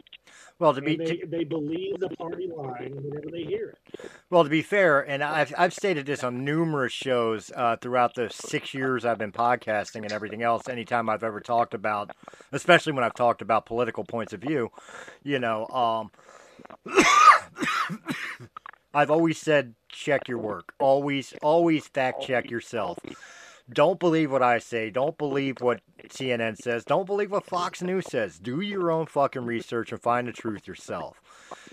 Well, 0.58 0.74
to 0.74 0.82
be 0.82 0.96
they, 0.96 1.16
to, 1.16 1.26
they 1.26 1.44
believe 1.44 1.98
the 1.98 2.10
party 2.10 2.48
line 2.54 2.92
whenever 2.94 3.30
they 3.32 3.44
hear 3.44 3.70
it. 3.94 4.10
well 4.28 4.44
to 4.44 4.50
be 4.50 4.62
fair, 4.62 5.00
and 5.00 5.24
I've 5.24 5.52
I've 5.56 5.72
stated 5.72 6.06
this 6.06 6.22
on 6.22 6.44
numerous 6.44 6.92
shows 6.92 7.50
uh, 7.56 7.76
throughout 7.80 8.14
the 8.14 8.28
six 8.30 8.74
years 8.74 9.04
I've 9.04 9.18
been 9.18 9.32
podcasting 9.32 10.02
and 10.02 10.12
everything 10.12 10.42
else. 10.42 10.68
Anytime 10.68 11.08
I've 11.08 11.24
ever 11.24 11.40
talked 11.40 11.74
about, 11.74 12.10
especially 12.52 12.92
when 12.92 13.02
I've 13.04 13.14
talked 13.14 13.42
about 13.42 13.66
political 13.66 14.04
points 14.04 14.32
of 14.34 14.40
view, 14.40 14.70
you 15.22 15.38
know, 15.38 15.66
um, 15.68 16.10
I've 18.94 19.10
always 19.10 19.38
said 19.38 19.74
check 19.88 20.28
your 20.28 20.38
work. 20.38 20.74
Always, 20.78 21.34
always 21.42 21.86
fact 21.86 22.22
check 22.22 22.50
yourself. 22.50 22.98
Don't 23.72 24.00
believe 24.00 24.32
what 24.32 24.42
I 24.42 24.58
say. 24.58 24.90
Don't 24.90 25.16
believe 25.16 25.60
what 25.60 25.80
CNN 26.08 26.56
says. 26.56 26.84
Don't 26.84 27.06
believe 27.06 27.30
what 27.30 27.46
Fox 27.46 27.82
News 27.82 28.06
says. 28.06 28.38
Do 28.38 28.60
your 28.60 28.90
own 28.90 29.06
fucking 29.06 29.44
research 29.44 29.92
and 29.92 30.00
find 30.00 30.26
the 30.26 30.32
truth 30.32 30.66
yourself. 30.66 31.20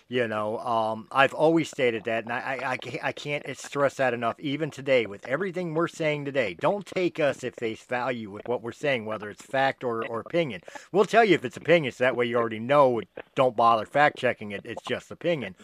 You 0.09 0.27
know, 0.27 0.59
um, 0.59 1.07
I've 1.11 1.33
always 1.33 1.69
stated 1.69 2.05
that, 2.05 2.23
and 2.23 2.31
I, 2.31 2.59
I, 2.63 2.77
I 3.03 3.11
can't 3.11 3.45
stress 3.57 3.95
that 3.95 4.13
enough. 4.13 4.39
Even 4.39 4.71
today, 4.71 5.05
with 5.05 5.27
everything 5.27 5.73
we're 5.73 5.89
saying 5.89 6.23
today, 6.23 6.53
don't 6.53 6.85
take 6.85 7.19
us 7.19 7.43
at 7.43 7.57
face 7.57 7.83
value 7.83 8.29
with 8.29 8.47
what 8.47 8.61
we're 8.61 8.71
saying, 8.71 9.05
whether 9.05 9.29
it's 9.29 9.41
fact 9.41 9.83
or, 9.83 10.05
or 10.05 10.21
opinion. 10.21 10.61
We'll 10.93 11.05
tell 11.05 11.25
you 11.25 11.35
if 11.35 11.43
it's 11.43 11.57
opinion, 11.57 11.91
so 11.91 12.05
that 12.05 12.15
way 12.15 12.25
you 12.25 12.37
already 12.37 12.59
know. 12.59 13.01
Don't 13.35 13.57
bother 13.57 13.85
fact 13.85 14.17
checking 14.17 14.51
it. 14.51 14.61
It's 14.63 14.83
just 14.83 15.11
opinion. 15.11 15.55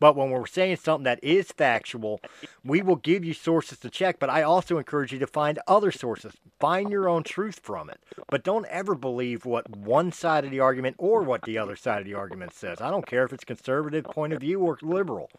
But 0.00 0.16
when 0.16 0.30
we're 0.30 0.46
saying 0.46 0.76
something 0.76 1.04
that 1.04 1.22
is 1.22 1.52
factual, 1.52 2.20
we 2.64 2.82
will 2.82 2.96
give 2.96 3.24
you 3.24 3.34
sources 3.34 3.78
to 3.78 3.90
check. 3.90 4.18
But 4.18 4.30
I 4.30 4.42
also 4.42 4.78
encourage 4.78 5.12
you 5.12 5.18
to 5.18 5.26
find 5.26 5.58
other 5.66 5.90
sources. 5.90 6.34
Find 6.58 6.90
your 6.90 7.08
own 7.08 7.22
truth 7.22 7.60
from 7.62 7.90
it. 7.90 8.00
But 8.28 8.44
don't 8.44 8.66
ever 8.66 8.94
believe 8.94 9.44
what 9.44 9.76
one 9.76 10.12
side 10.12 10.44
of 10.44 10.50
the 10.50 10.60
argument 10.60 10.96
or 10.98 11.22
what 11.22 11.42
the 11.42 11.58
other 11.58 11.76
side 11.76 12.00
of 12.00 12.06
the 12.06 12.14
argument 12.14 12.54
says. 12.54 12.80
I 12.80 12.90
don't 12.90 13.06
care 13.06 13.24
if 13.24 13.32
it's 13.32 13.44
conservative 13.44 14.04
point 14.04 14.32
of 14.32 14.40
view 14.40 14.60
or 14.60 14.78
liberal. 14.82 15.30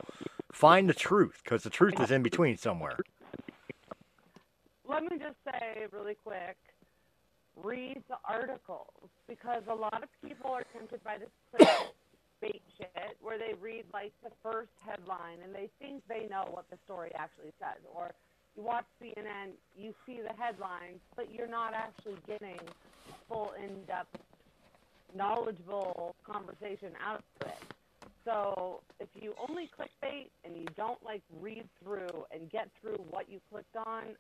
Find 0.52 0.90
the 0.90 0.94
truth 0.94 1.42
because 1.44 1.64
the 1.64 1.70
truth 1.70 2.00
is 2.00 2.12
in 2.12 2.24
between 2.24 2.58
somewhere. 2.58 2.98
Let 4.88 5.04
me 5.04 5.20
just 5.20 5.38
say 5.46 5.86
really 5.92 6.16
quick 6.24 6.58
read 7.64 8.02
the 8.08 8.16
articles 8.24 9.10
because 9.28 9.64
a 9.70 9.76
lot 9.76 10.02
of 10.04 10.10
people 10.26 10.52
are 10.52 10.64
tempted 10.74 11.04
by 11.04 11.18
this 11.18 11.68
bait 12.42 12.62
shit 12.78 13.18
where 13.22 13.38
they 13.38 13.54
read 13.60 13.86
like 13.94 14.14
the 14.24 14.32
first 14.44 14.70
headline 14.86 15.40
and 15.44 15.54
they 15.54 15.70
think 15.80 16.04
they 16.08 16.28
know 16.30 16.48
what 16.52 16.70
the 16.70 16.78
story 16.86 17.12
actually 17.16 17.54
says. 17.60 17.84
Or 17.94 18.12
you 18.56 18.64
watch 18.64 18.86
CNN, 19.02 19.54
you 19.78 19.94
see 20.06 20.22
the 20.22 20.34
headlines, 20.42 21.00
but 21.16 21.34
you're 21.34 21.48
not 21.48 21.74
actually 21.74 22.18
getting 22.28 22.60
full 23.28 23.52
in 23.64 23.84
depth, 23.86 24.16
knowledgeable 25.16 26.16
conversation 26.26 26.94
out 27.04 27.24
of 27.42 27.48
it. 27.48 27.64
So 28.26 28.82
if 29.00 29.10
you 29.16 29.34
only 29.48 29.70
clickbait 29.78 30.30
and 30.44 30.56
you 30.58 30.66
don't 30.76 31.02
like 31.04 31.24
read 31.42 31.68
through 31.82 32.26
and 32.32 32.50
get 32.52 32.70
through 32.82 32.98
what 33.10 33.30
you 33.30 33.40
clicked 33.52 33.76
on, 33.76 34.16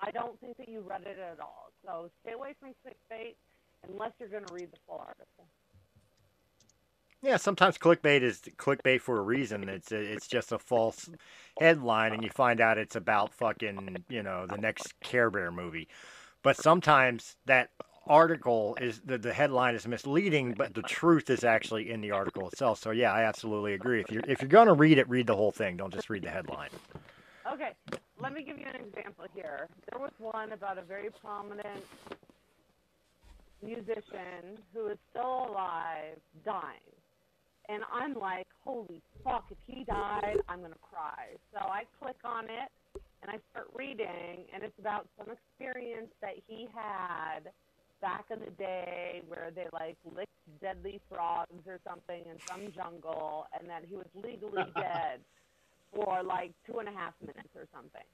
I 0.00 0.10
don't 0.10 0.40
think 0.40 0.56
that 0.58 0.68
you 0.68 0.80
read 0.80 1.02
it 1.02 1.18
at 1.18 1.40
all. 1.40 1.72
So 1.84 2.10
stay 2.22 2.32
away 2.32 2.54
from 2.60 2.74
clickbait 2.84 3.34
unless 3.88 4.12
you're 4.18 4.28
going 4.28 4.46
to 4.46 4.54
read 4.54 4.70
the 4.72 4.78
full 4.86 4.98
article. 4.98 5.46
Yeah, 7.22 7.36
sometimes 7.36 7.78
clickbait 7.78 8.22
is 8.22 8.40
clickbait 8.56 9.00
for 9.00 9.18
a 9.18 9.22
reason. 9.22 9.68
It's 9.68 9.92
it's 9.92 10.26
just 10.26 10.50
a 10.50 10.58
false 10.58 11.08
headline, 11.60 12.12
and 12.12 12.24
you 12.24 12.30
find 12.30 12.60
out 12.60 12.78
it's 12.78 12.96
about 12.96 13.32
fucking 13.32 14.04
you 14.08 14.24
know 14.24 14.46
the 14.48 14.58
next 14.58 14.98
Care 15.00 15.30
Bear 15.30 15.52
movie. 15.52 15.86
But 16.42 16.56
sometimes 16.56 17.36
that 17.46 17.70
article 18.08 18.76
is 18.80 19.00
the, 19.04 19.18
the 19.18 19.32
headline 19.32 19.76
is 19.76 19.86
misleading, 19.86 20.54
but 20.54 20.74
the 20.74 20.82
truth 20.82 21.30
is 21.30 21.44
actually 21.44 21.92
in 21.92 22.00
the 22.00 22.10
article 22.10 22.48
itself. 22.48 22.80
So 22.80 22.90
yeah, 22.90 23.12
I 23.12 23.22
absolutely 23.22 23.74
agree. 23.74 24.00
If 24.00 24.10
you're 24.10 24.24
if 24.26 24.42
you're 24.42 24.48
gonna 24.48 24.74
read 24.74 24.98
it, 24.98 25.08
read 25.08 25.28
the 25.28 25.36
whole 25.36 25.52
thing. 25.52 25.76
Don't 25.76 25.94
just 25.94 26.10
read 26.10 26.24
the 26.24 26.30
headline. 26.30 26.70
Okay, 27.52 27.70
let 28.20 28.32
me 28.32 28.42
give 28.42 28.58
you 28.58 28.66
an 28.66 28.80
example 28.80 29.26
here. 29.32 29.68
There 29.92 30.00
was 30.00 30.10
one 30.18 30.50
about 30.50 30.76
a 30.76 30.82
very 30.82 31.10
prominent 31.20 31.84
musician 33.62 34.58
who 34.74 34.88
is 34.88 34.98
still 35.12 35.46
alive 35.50 36.18
dying 36.44 36.80
and 37.68 37.82
I'm 37.92 38.14
like, 38.14 38.46
holy 38.64 39.00
fuck, 39.24 39.46
if 39.50 39.58
he 39.66 39.84
died, 39.84 40.36
I'm 40.48 40.60
going 40.60 40.72
to 40.72 40.78
cry. 40.78 41.36
So 41.52 41.60
I 41.60 41.84
click 42.02 42.16
on 42.24 42.44
it 42.44 42.70
and 43.22 43.30
I 43.30 43.38
start 43.50 43.68
reading, 43.74 44.44
and 44.52 44.62
it's 44.62 44.78
about 44.78 45.06
some 45.16 45.28
experience 45.30 46.10
that 46.20 46.34
he 46.46 46.66
had 46.74 47.50
back 48.00 48.24
in 48.32 48.40
the 48.40 48.50
day 48.50 49.22
where 49.28 49.50
they 49.54 49.66
like 49.72 49.96
licked 50.16 50.32
deadly 50.60 51.00
frogs 51.08 51.62
or 51.66 51.78
something 51.86 52.22
in 52.26 52.36
some 52.50 52.72
jungle, 52.74 53.46
and 53.58 53.70
that 53.70 53.84
he 53.88 53.94
was 53.94 54.06
legally 54.14 54.64
dead 54.74 55.20
for 55.94 56.22
like 56.22 56.50
two 56.66 56.80
and 56.80 56.88
a 56.88 56.92
half 56.92 57.14
minutes 57.20 57.54
or 57.54 57.66
something. 57.72 58.06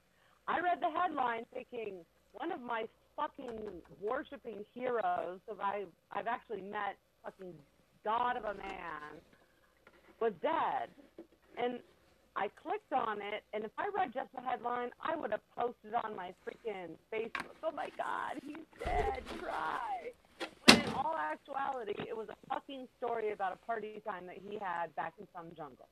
I 0.47 0.61
read 0.61 0.81
the 0.81 0.91
headline 0.91 1.45
thinking 1.55 2.05
one 2.33 2.53
of 2.53 2.61
my 2.61 2.85
fucking 3.17 3.83
worshiping 4.03 4.65
heroes 4.75 5.41
that 5.49 5.57
I've, 5.63 5.93
I've 6.13 6.27
actually 6.27 6.63
met, 6.63 6.97
fucking 7.25 7.53
god 8.05 8.37
of 8.37 8.45
a 8.45 8.55
man, 8.55 9.19
was 10.21 10.33
dead. 10.43 10.91
And 11.57 11.81
I 12.37 12.49
clicked 12.62 12.93
on 12.93 13.19
it, 13.19 13.43
and 13.53 13.64
if 13.64 13.73
I 13.77 13.91
read 13.97 14.14
just 14.14 14.29
the 14.33 14.41
headline, 14.41 14.91
I 15.03 15.16
would 15.16 15.33
have 15.33 15.41
posted 15.57 15.93
on 16.05 16.14
my 16.14 16.33
freaking 16.47 16.95
Facebook, 17.12 17.59
oh 17.64 17.73
my 17.75 17.89
God, 17.97 18.41
he's 18.47 18.64
dead, 18.85 19.23
cry. 19.41 20.12
When 20.66 20.81
in 20.81 20.91
all 20.95 21.16
actuality, 21.19 21.95
it 22.09 22.16
was 22.16 22.29
a 22.29 22.37
fucking 22.49 22.87
story 22.97 23.33
about 23.33 23.55
a 23.55 23.66
party 23.66 24.01
time 24.07 24.27
that 24.27 24.37
he 24.49 24.57
had 24.61 24.95
back 24.95 25.14
in 25.19 25.27
some 25.35 25.47
jungle. 25.57 25.89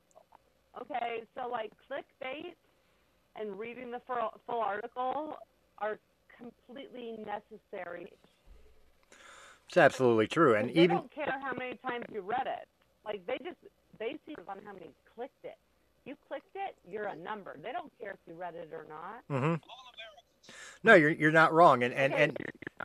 Okay, 0.81 1.23
so 1.35 1.49
like 1.49 1.71
clickbait 1.91 2.53
and 3.35 3.59
reading 3.59 3.91
the 3.91 3.99
full, 4.07 4.39
full 4.45 4.61
article 4.61 5.35
are 5.79 5.99
completely 6.37 7.17
necessary. 7.25 8.13
It's 9.67 9.77
absolutely 9.77 10.27
true, 10.27 10.55
and 10.55 10.69
they 10.69 10.83
even 10.83 10.95
don't 10.95 11.11
care 11.11 11.39
how 11.41 11.51
many 11.53 11.75
times 11.85 12.05
you 12.13 12.21
read 12.21 12.47
it. 12.47 12.67
Like 13.03 13.25
they 13.27 13.37
just 13.43 13.57
basing 13.99 14.35
on 14.47 14.57
how 14.65 14.73
many 14.73 14.91
clicked 15.15 15.43
it. 15.43 15.57
You 16.05 16.15
clicked 16.27 16.55
it, 16.55 16.75
you're 16.89 17.07
a 17.07 17.15
number. 17.15 17.57
They 17.61 17.71
don't 17.71 17.91
care 17.99 18.11
if 18.11 18.19
you 18.27 18.33
read 18.33 18.55
it 18.55 18.69
or 18.71 18.85
not. 18.89 19.27
Mm-hmm. 19.29 19.55
No, 20.83 20.95
you're 20.95 21.09
you're 21.09 21.31
not 21.31 21.53
wrong, 21.53 21.83
and 21.83 21.93
and, 21.93 22.13
and 22.13 22.37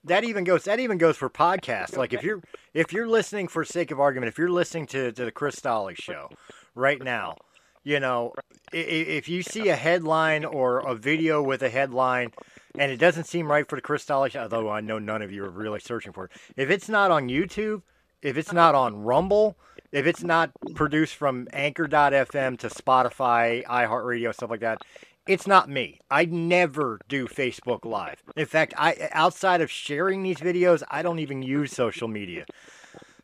that 0.05 0.25
even 0.25 0.45
goes 0.45 0.65
that 0.65 0.81
even 0.81 0.99
goes 0.99 1.17
for 1.17 1.31
podcasts. 1.31 1.97
Like 1.97 2.13
if 2.13 2.25
you're 2.25 2.43
if 2.75 2.93
you're 2.93 3.07
listening 3.07 3.49
for 3.49 3.65
sake 3.65 3.91
of 3.91 4.01
argument, 4.01 4.29
if 4.29 4.39
you're 4.39 4.51
listening 4.51 4.87
to 4.89 5.13
to 5.13 5.25
the 5.25 5.31
Chris 5.31 5.57
Stolle 5.57 5.95
show 5.97 6.31
right 6.75 7.01
now, 7.01 7.37
you 7.85 8.01
know, 8.01 8.33
if 8.73 9.29
you 9.29 9.43
see 9.43 9.69
a 9.69 9.77
headline 9.77 10.45
or 10.45 10.79
a 10.81 10.95
video 10.95 11.43
with 11.43 11.63
a 11.63 11.69
headline 11.69 12.33
and 12.79 12.91
it 12.91 12.97
doesn't 12.97 13.25
seem 13.25 13.51
right 13.51 13.69
for 13.69 13.77
the 13.77 13.83
Chris 13.83 14.05
Stolle 14.05 14.31
show, 14.31 14.41
although 14.41 14.71
I 14.71 14.81
know 14.81 14.99
none 14.99 15.23
of 15.23 15.31
you 15.31 15.45
are 15.45 15.51
really 15.51 15.81
searching 15.81 16.13
for 16.13 16.25
it. 16.25 16.33
If 16.57 16.71
it's 16.71 16.89
not 16.89 17.11
on 17.11 17.29
YouTube, 17.29 17.83
if 18.23 18.37
it's 18.37 18.53
not 18.53 18.75
on 18.75 19.03
Rumble, 19.03 19.57
if 19.93 20.07
it's 20.07 20.23
not 20.23 20.51
produced 20.75 21.15
from 21.15 21.47
Anchor.fm 21.53 22.59
to 22.59 22.69
Spotify, 22.69 23.65
iHeartRadio, 23.67 24.35
stuff 24.35 24.51
like 24.51 24.61
that, 24.61 24.79
it's 25.27 25.47
not 25.47 25.69
me. 25.69 26.01
I 26.11 26.25
never 26.25 26.99
do 27.09 27.29
Facebook 27.29 27.85
Live. 27.85 28.23
In 28.37 28.47
fact, 28.47 28.75
I 28.77 29.09
outside 29.13 29.61
of 29.61 29.71
sharing 29.71 30.23
these 30.23 30.39
videos, 30.39 30.83
I 30.91 31.03
don't 31.03 31.21
even 31.21 31.43
use 31.43 31.73
social 31.73 32.09
media. 32.09 32.47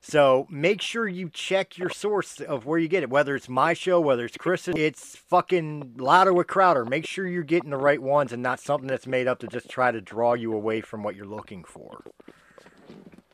So 0.01 0.47
make 0.49 0.81
sure 0.81 1.09
you 1.09 1.29
check 1.29 1.77
your 1.77 1.91
source 1.91 2.41
of 2.41 2.67
where 2.67 2.79
you 2.79 2.87
get 2.87 3.03
it, 3.03 3.11
whether 3.11 3.35
it's 3.35 3.49
my 3.49 3.75
show, 3.75 4.01
whether 4.01 4.25
it's 4.25 4.37
Chris's, 4.37 4.75
it's 4.77 5.17
fucking 5.17 5.95
louder 5.99 6.33
with 6.33 6.47
Crowder. 6.47 6.85
Make 6.85 7.05
sure 7.05 7.27
you're 7.27 7.43
getting 7.43 7.71
the 7.71 7.77
right 7.77 8.01
ones 8.01 8.33
and 8.33 8.43
not 8.43 8.61
something 8.61 8.87
that's 8.87 9.09
made 9.09 9.27
up 9.27 9.41
to 9.41 9.49
just 9.49 9.69
try 9.69 9.91
to 9.91 10.01
draw 10.01 10.35
you 10.35 10.53
away 10.55 10.83
from 10.83 11.03
what 11.03 11.17
you're 11.17 11.27
looking 11.27 11.65
for. 11.65 12.05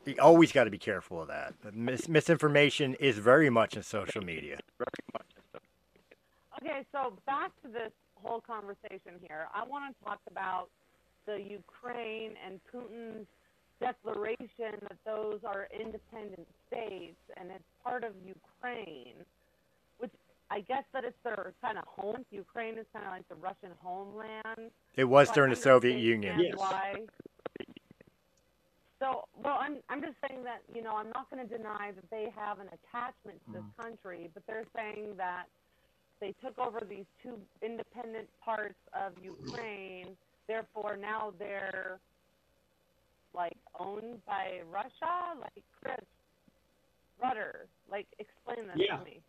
You 0.05 0.15
always 0.21 0.51
got 0.51 0.65
to 0.65 0.71
be 0.71 0.77
careful 0.77 1.21
of 1.21 1.27
that. 1.29 1.53
Mis- 1.73 2.07
misinformation 2.07 2.93
is 2.95 3.17
very 3.17 3.49
much 3.49 3.75
in 3.75 3.83
social 3.83 4.23
media. 4.23 4.59
Okay, 6.61 6.85
so 6.91 7.13
back 7.25 7.51
to 7.63 7.67
this 7.67 7.91
whole 8.15 8.41
conversation 8.41 9.19
here. 9.21 9.47
I 9.53 9.65
want 9.65 9.95
to 9.95 10.05
talk 10.05 10.19
about 10.29 10.69
the 11.25 11.41
Ukraine 11.41 12.33
and 12.45 12.59
Putin's 12.71 13.27
declaration 13.79 14.79
that 14.81 14.97
those 15.05 15.39
are 15.43 15.67
independent 15.73 16.47
states 16.67 17.17
and 17.37 17.49
it's 17.51 17.63
part 17.83 18.03
of 18.03 18.13
Ukraine, 18.25 19.15
which 19.97 20.11
I 20.49 20.61
guess 20.61 20.83
that 20.93 21.03
it's 21.03 21.17
their 21.23 21.53
kind 21.61 21.77
of 21.77 21.85
home. 21.85 22.25
Ukraine 22.31 22.77
is 22.77 22.85
kind 22.93 23.05
of 23.05 23.11
like 23.11 23.27
the 23.27 23.35
Russian 23.35 23.71
homeland. 23.83 24.71
It 24.95 25.05
was 25.05 25.31
during 25.31 25.49
the 25.49 25.55
Soviet 25.55 25.99
Union. 25.99 26.39
Yes. 26.39 26.53
Why 26.57 26.95
so, 28.99 29.25
well, 29.43 29.57
I'm 29.59 29.77
I'm 29.89 30.01
just 30.01 30.15
saying 30.27 30.43
that 30.43 30.61
you 30.73 30.81
know 30.81 30.95
I'm 30.95 31.09
not 31.09 31.29
going 31.29 31.45
to 31.47 31.57
deny 31.57 31.91
that 31.93 32.09
they 32.09 32.31
have 32.35 32.59
an 32.59 32.67
attachment 32.67 33.41
to 33.45 33.53
this 33.53 33.61
mm. 33.61 33.83
country, 33.83 34.29
but 34.33 34.43
they're 34.47 34.65
saying 34.75 35.15
that 35.17 35.45
they 36.21 36.33
took 36.43 36.57
over 36.57 36.81
these 36.87 37.05
two 37.21 37.37
independent 37.61 38.27
parts 38.43 38.79
of 38.93 39.13
Ukraine. 39.21 40.15
Therefore, 40.47 40.97
now 40.99 41.33
they're 41.37 41.99
like 43.33 43.57
owned 43.79 44.25
by 44.25 44.61
Russia. 44.71 45.35
Like 45.41 45.63
Chris 45.81 46.05
Rudder, 47.21 47.67
like 47.91 48.07
explain 48.19 48.67
this 48.67 48.77
yeah. 48.77 48.97
to 48.97 49.03
me. 49.03 49.19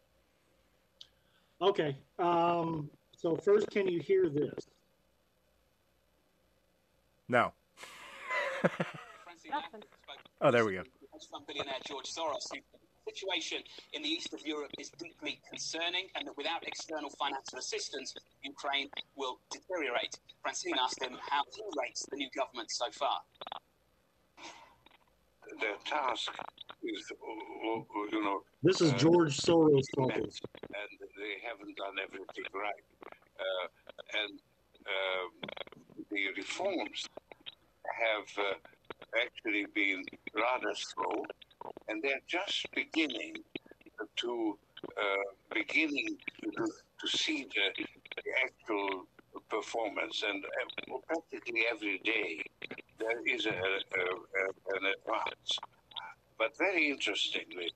Okay. 1.61 1.97
Um, 2.19 2.89
so 3.17 3.35
first, 3.37 3.69
can 3.71 3.89
you 3.89 4.01
hear 4.01 4.29
this? 4.29 4.69
No. 7.29 7.53
Oh, 10.41 10.51
there 10.51 10.65
we 10.65 10.75
go. 10.75 10.83
Hedge 11.13 11.29
fund 11.31 11.47
billionaire 11.47 11.81
George 11.87 12.07
Soros, 12.07 12.47
who 12.53 12.61
situation 13.09 13.59
in 13.93 14.03
the 14.03 14.09
east 14.09 14.35
of 14.35 14.45
Europe 14.45 14.71
is 14.79 14.91
deeply 14.99 15.41
concerning 15.49 16.09
and 16.17 16.27
that 16.27 16.37
without 16.37 16.67
external 16.67 17.11
financial 17.11 17.59
assistance, 17.59 18.15
Ukraine 18.43 18.89
will 19.15 19.39
deteriorate. 19.51 20.19
Francine 20.43 20.75
asked 20.81 21.03
him 21.03 21.17
how 21.31 21.43
he 21.55 21.63
rates 21.81 22.05
the 22.11 22.17
new 22.17 22.29
government 22.37 22.71
so 22.71 22.87
far. 22.91 23.21
Their 25.61 25.77
task 25.85 26.33
is, 26.83 27.13
you 28.13 28.23
know. 28.23 28.43
This 28.63 28.81
is 28.81 28.93
George 28.95 29.37
Soros 29.37 29.85
talking. 29.95 30.25
And 30.25 30.93
they 31.17 31.39
haven't 31.47 31.77
done 31.77 31.97
everything 32.03 32.45
right. 32.53 32.85
Uh, 33.39 34.23
and 34.23 34.41
uh, 34.85 35.47
the 36.11 36.23
reforms 36.37 37.09
have 37.85 38.45
uh, 38.45 38.55
actually 39.21 39.67
been 39.75 40.05
rather 40.35 40.75
slow, 40.75 41.25
and 41.89 42.03
they're 42.03 42.27
just 42.27 42.67
beginning 42.75 43.37
to 44.17 44.59
uh, 44.97 45.03
beginning 45.53 46.17
to, 46.43 46.51
to 47.01 47.09
see 47.09 47.47
the, 47.55 47.85
the, 48.17 48.23
actual 48.45 49.07
performance, 49.49 50.23
and 50.27 50.45
uh, 50.45 50.99
practically 51.07 51.65
every 51.71 51.99
day 51.99 52.43
there 52.99 53.21
is 53.27 53.47
a, 53.47 53.51
a, 53.51 53.55
a, 53.55 54.77
an 54.77 54.93
advance. 54.97 55.59
But 56.39 56.57
very 56.59 56.91
interestingly, 56.91 57.71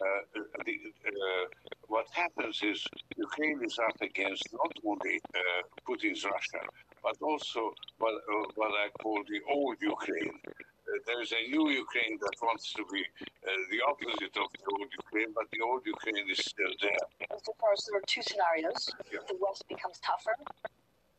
uh, 0.00 0.40
the, 0.64 0.72
uh, 1.06 1.46
what 1.88 2.06
happens 2.12 2.60
is 2.62 2.84
Ukraine 3.16 3.60
is 3.64 3.78
up 3.78 3.96
against 4.00 4.44
not 4.52 4.72
only 4.84 5.20
uh, 5.34 5.62
Putin's 5.86 6.24
Russia, 6.24 6.62
but 7.06 7.16
also 7.22 7.70
what, 7.98 8.14
uh, 8.14 8.44
what 8.56 8.72
I 8.84 8.88
call 9.00 9.22
the 9.30 9.40
old 9.54 9.76
Ukraine. 9.80 10.36
Uh, 10.48 10.98
there's 11.06 11.30
a 11.30 11.42
new 11.54 11.70
Ukraine 11.70 12.18
that 12.24 12.34
wants 12.42 12.72
to 12.72 12.82
be 12.92 13.02
uh, 13.46 13.50
the 13.70 13.80
opposite 13.90 14.34
of 14.42 14.48
the 14.58 14.64
old 14.74 14.90
Ukraine, 15.04 15.30
but 15.38 15.46
the 15.54 15.60
old 15.68 15.82
Ukraine 15.86 16.26
is 16.34 16.40
still 16.52 16.74
there. 16.82 17.04
Mr. 17.30 17.52
Soros, 17.58 17.82
there 17.86 17.98
are 18.00 18.08
two 18.14 18.24
scenarios. 18.28 18.82
Yeah. 19.12 19.22
The 19.30 19.38
West 19.44 19.62
becomes 19.68 19.98
tougher, 20.08 20.36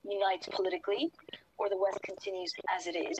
unites 0.04 0.48
politically, 0.58 1.04
or 1.58 1.70
the 1.70 1.80
West 1.86 2.02
continues 2.04 2.52
as 2.76 2.82
it 2.92 2.98
is. 3.12 3.20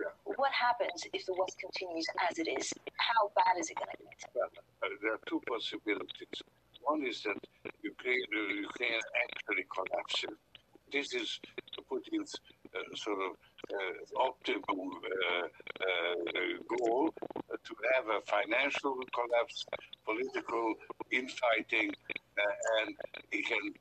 Yeah. 0.00 0.10
What 0.42 0.52
happens 0.66 1.06
if 1.16 1.22
the 1.30 1.36
West 1.38 1.56
continues 1.64 2.06
as 2.28 2.34
it 2.42 2.48
is? 2.58 2.66
How 3.08 3.30
bad 3.38 3.54
is 3.62 3.70
it 3.70 3.76
going 3.78 3.94
to 3.94 4.02
get? 4.02 4.20
Well, 4.34 4.50
uh, 4.82 4.88
there 5.02 5.12
are 5.14 5.22
two 5.30 5.40
possibilities. 5.46 6.36
One 6.82 7.06
is 7.06 7.22
that 7.26 7.38
Ukraine, 7.92 8.26
uh, 8.34 8.66
Ukraine 8.68 9.02
actually 9.22 9.66
collapses 9.76 10.34
this 10.92 11.14
is 11.14 11.40
Putin's 11.90 12.34
uh, 12.74 12.78
sort 12.94 13.18
of 13.18 13.32
uh, 13.72 14.28
optimal 14.28 14.88
uh, 14.88 15.46
uh 15.46 16.76
goal 16.78 17.14
uh, 17.36 17.56
to 17.64 17.74
have 17.94 18.04
a 18.08 18.20
financial 18.26 18.96
collapse, 19.14 19.64
political 20.04 20.74
infighting, 21.10 21.90
uh, 22.38 22.82
and 22.82 22.96
he 23.30 23.42
can 23.42 23.72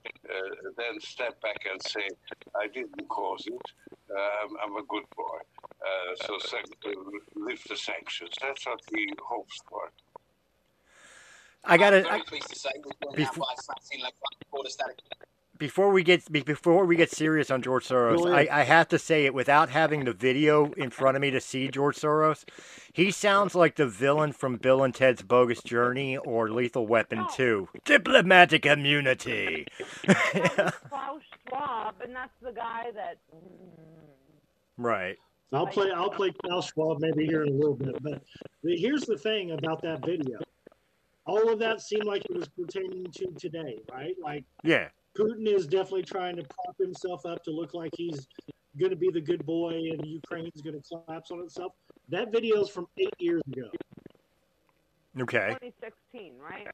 then 0.77 0.99
step 0.99 1.39
back 1.41 1.65
and 1.71 1.81
say, 1.81 2.07
I 2.55 2.67
didn't 2.67 3.07
cause 3.09 3.45
it, 3.45 3.65
um, 4.11 4.57
I'm 4.63 4.75
a 4.77 4.83
good 4.87 5.03
boy. 5.15 5.39
so 6.25 6.37
lift 7.35 7.67
the 7.69 7.77
sanctions. 7.77 8.31
That's 8.41 8.65
what 8.65 8.81
he 8.93 9.07
hopes 9.21 9.57
for. 9.69 9.91
I 11.63 11.77
got 11.77 11.93
it. 11.93 12.05
Very 15.61 15.69
pleased 15.69 15.75
to 15.75 15.81
say 15.81 15.89
we're 15.89 15.91
before, 15.91 15.91
before 15.91 15.91
we 15.91 16.03
get 16.03 16.45
before 16.45 16.85
we 16.85 16.95
get 16.95 17.11
serious 17.11 17.51
on 17.51 17.61
George 17.61 17.87
Soros, 17.87 18.31
I, 18.31 18.61
I, 18.61 18.63
have 18.63 18.87
to 18.89 18.99
say 18.99 19.25
it 19.25 19.33
without 19.33 19.69
having 19.69 20.05
the 20.05 20.13
video 20.13 20.71
in 20.73 20.89
front 20.89 21.15
of 21.15 21.21
me 21.21 21.31
to 21.31 21.41
see 21.41 21.67
George 21.67 21.97
Soros. 21.97 22.45
He 22.93 23.11
sounds 23.11 23.55
like 23.55 23.75
the 23.75 23.87
villain 23.87 24.33
from 24.33 24.57
Bill 24.57 24.83
and 24.83 24.93
Ted's 24.93 25.21
Bogus 25.21 25.61
Journey 25.63 26.17
or 26.17 26.49
Lethal 26.49 26.87
Weapon 26.87 27.19
oh. 27.19 27.35
2. 27.35 27.69
Diplomatic 27.85 28.65
immunity. 28.65 29.67
Klaus 30.07 31.21
Schwab, 31.47 31.95
and 32.03 32.15
that's 32.15 32.33
the 32.41 32.51
guy 32.51 32.91
that. 32.95 33.17
Right. 34.77 35.17
I'll 35.53 35.67
play. 35.67 35.91
I'll 35.93 36.09
play 36.09 36.31
Klaus 36.43 36.71
Schwab 36.71 36.99
maybe 37.01 37.27
here 37.27 37.43
in 37.43 37.49
a 37.49 37.51
little 37.51 37.75
bit. 37.75 38.01
But 38.01 38.21
here's 38.63 39.03
the 39.03 39.17
thing 39.17 39.51
about 39.51 39.81
that 39.83 40.03
video. 40.03 40.39
All 41.27 41.49
of 41.49 41.59
that 41.59 41.81
seemed 41.81 42.05
like 42.05 42.25
it 42.25 42.35
was 42.35 42.47
pertaining 42.47 43.05
to 43.11 43.27
today, 43.37 43.79
right? 43.91 44.15
Like, 44.23 44.43
yeah, 44.63 44.87
Putin 45.17 45.47
is 45.47 45.67
definitely 45.67 46.03
trying 46.03 46.35
to 46.37 46.43
prop 46.43 46.77
himself 46.77 47.25
up 47.25 47.43
to 47.43 47.51
look 47.51 47.73
like 47.73 47.91
he's 47.95 48.27
going 48.79 48.91
to 48.91 48.95
be 48.95 49.09
the 49.09 49.21
good 49.21 49.45
boy 49.45 49.73
and 49.73 50.05
Ukraine's 50.05 50.61
going 50.61 50.81
to 50.81 50.87
collapse 50.87 51.31
on 51.31 51.41
itself. 51.41 51.73
That 52.09 52.31
video 52.31 52.61
is 52.61 52.69
from 52.69 52.87
eight 52.97 53.13
years 53.19 53.41
ago. 53.51 53.69
Okay. 55.19 55.57
2016, 55.61 56.33
right? 56.37 56.67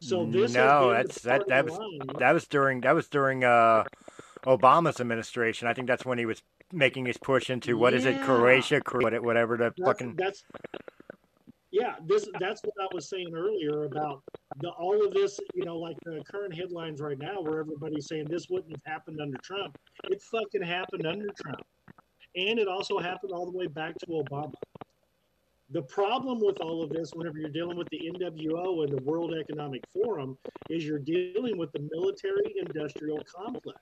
So 0.00 0.26
this 0.26 0.52
no, 0.52 0.90
that's 0.90 1.22
that 1.22 1.48
that 1.48 1.64
was 1.64 1.78
line, 1.78 2.00
that 2.18 2.32
was 2.32 2.46
during 2.46 2.82
that 2.82 2.94
was 2.94 3.08
during 3.08 3.42
uh, 3.42 3.84
Obama's 4.44 5.00
administration. 5.00 5.66
I 5.66 5.72
think 5.72 5.88
that's 5.88 6.04
when 6.04 6.18
he 6.18 6.26
was 6.26 6.42
making 6.72 7.06
his 7.06 7.16
push 7.16 7.48
into 7.48 7.78
what 7.78 7.92
yeah. 7.94 8.00
is 8.00 8.04
it, 8.04 8.20
Croatia, 8.20 8.82
whatever 8.90 9.56
the 9.56 9.72
that's, 9.76 9.80
fucking. 9.82 10.16
That's 10.16 10.42
yeah, 11.74 11.96
this 12.06 12.28
that's 12.38 12.62
what 12.62 12.74
I 12.80 12.86
was 12.94 13.08
saying 13.08 13.34
earlier 13.34 13.82
about 13.82 14.22
the, 14.60 14.68
all 14.68 15.04
of 15.04 15.12
this. 15.12 15.40
You 15.54 15.64
know, 15.64 15.76
like 15.76 15.96
the 16.04 16.22
current 16.30 16.54
headlines 16.54 17.00
right 17.00 17.18
now, 17.18 17.40
where 17.40 17.58
everybody's 17.58 18.06
saying 18.06 18.26
this 18.30 18.48
wouldn't 18.48 18.70
have 18.70 18.92
happened 18.92 19.20
under 19.20 19.38
Trump. 19.38 19.76
It 20.04 20.22
fucking 20.22 20.62
happened 20.62 21.04
under 21.04 21.26
Trump, 21.42 21.62
and 22.36 22.60
it 22.60 22.68
also 22.68 23.00
happened 23.00 23.32
all 23.32 23.50
the 23.50 23.58
way 23.58 23.66
back 23.66 23.98
to 23.98 24.06
Obama. 24.06 24.54
The 25.70 25.82
problem 25.82 26.38
with 26.40 26.60
all 26.60 26.80
of 26.80 26.90
this, 26.90 27.10
whenever 27.12 27.38
you're 27.38 27.48
dealing 27.48 27.76
with 27.76 27.88
the 27.90 28.08
NWO 28.14 28.84
and 28.84 28.96
the 28.96 29.02
World 29.02 29.34
Economic 29.34 29.82
Forum, 29.92 30.38
is 30.70 30.84
you're 30.84 31.00
dealing 31.00 31.58
with 31.58 31.72
the 31.72 31.88
military-industrial 31.90 33.18
complex. 33.34 33.80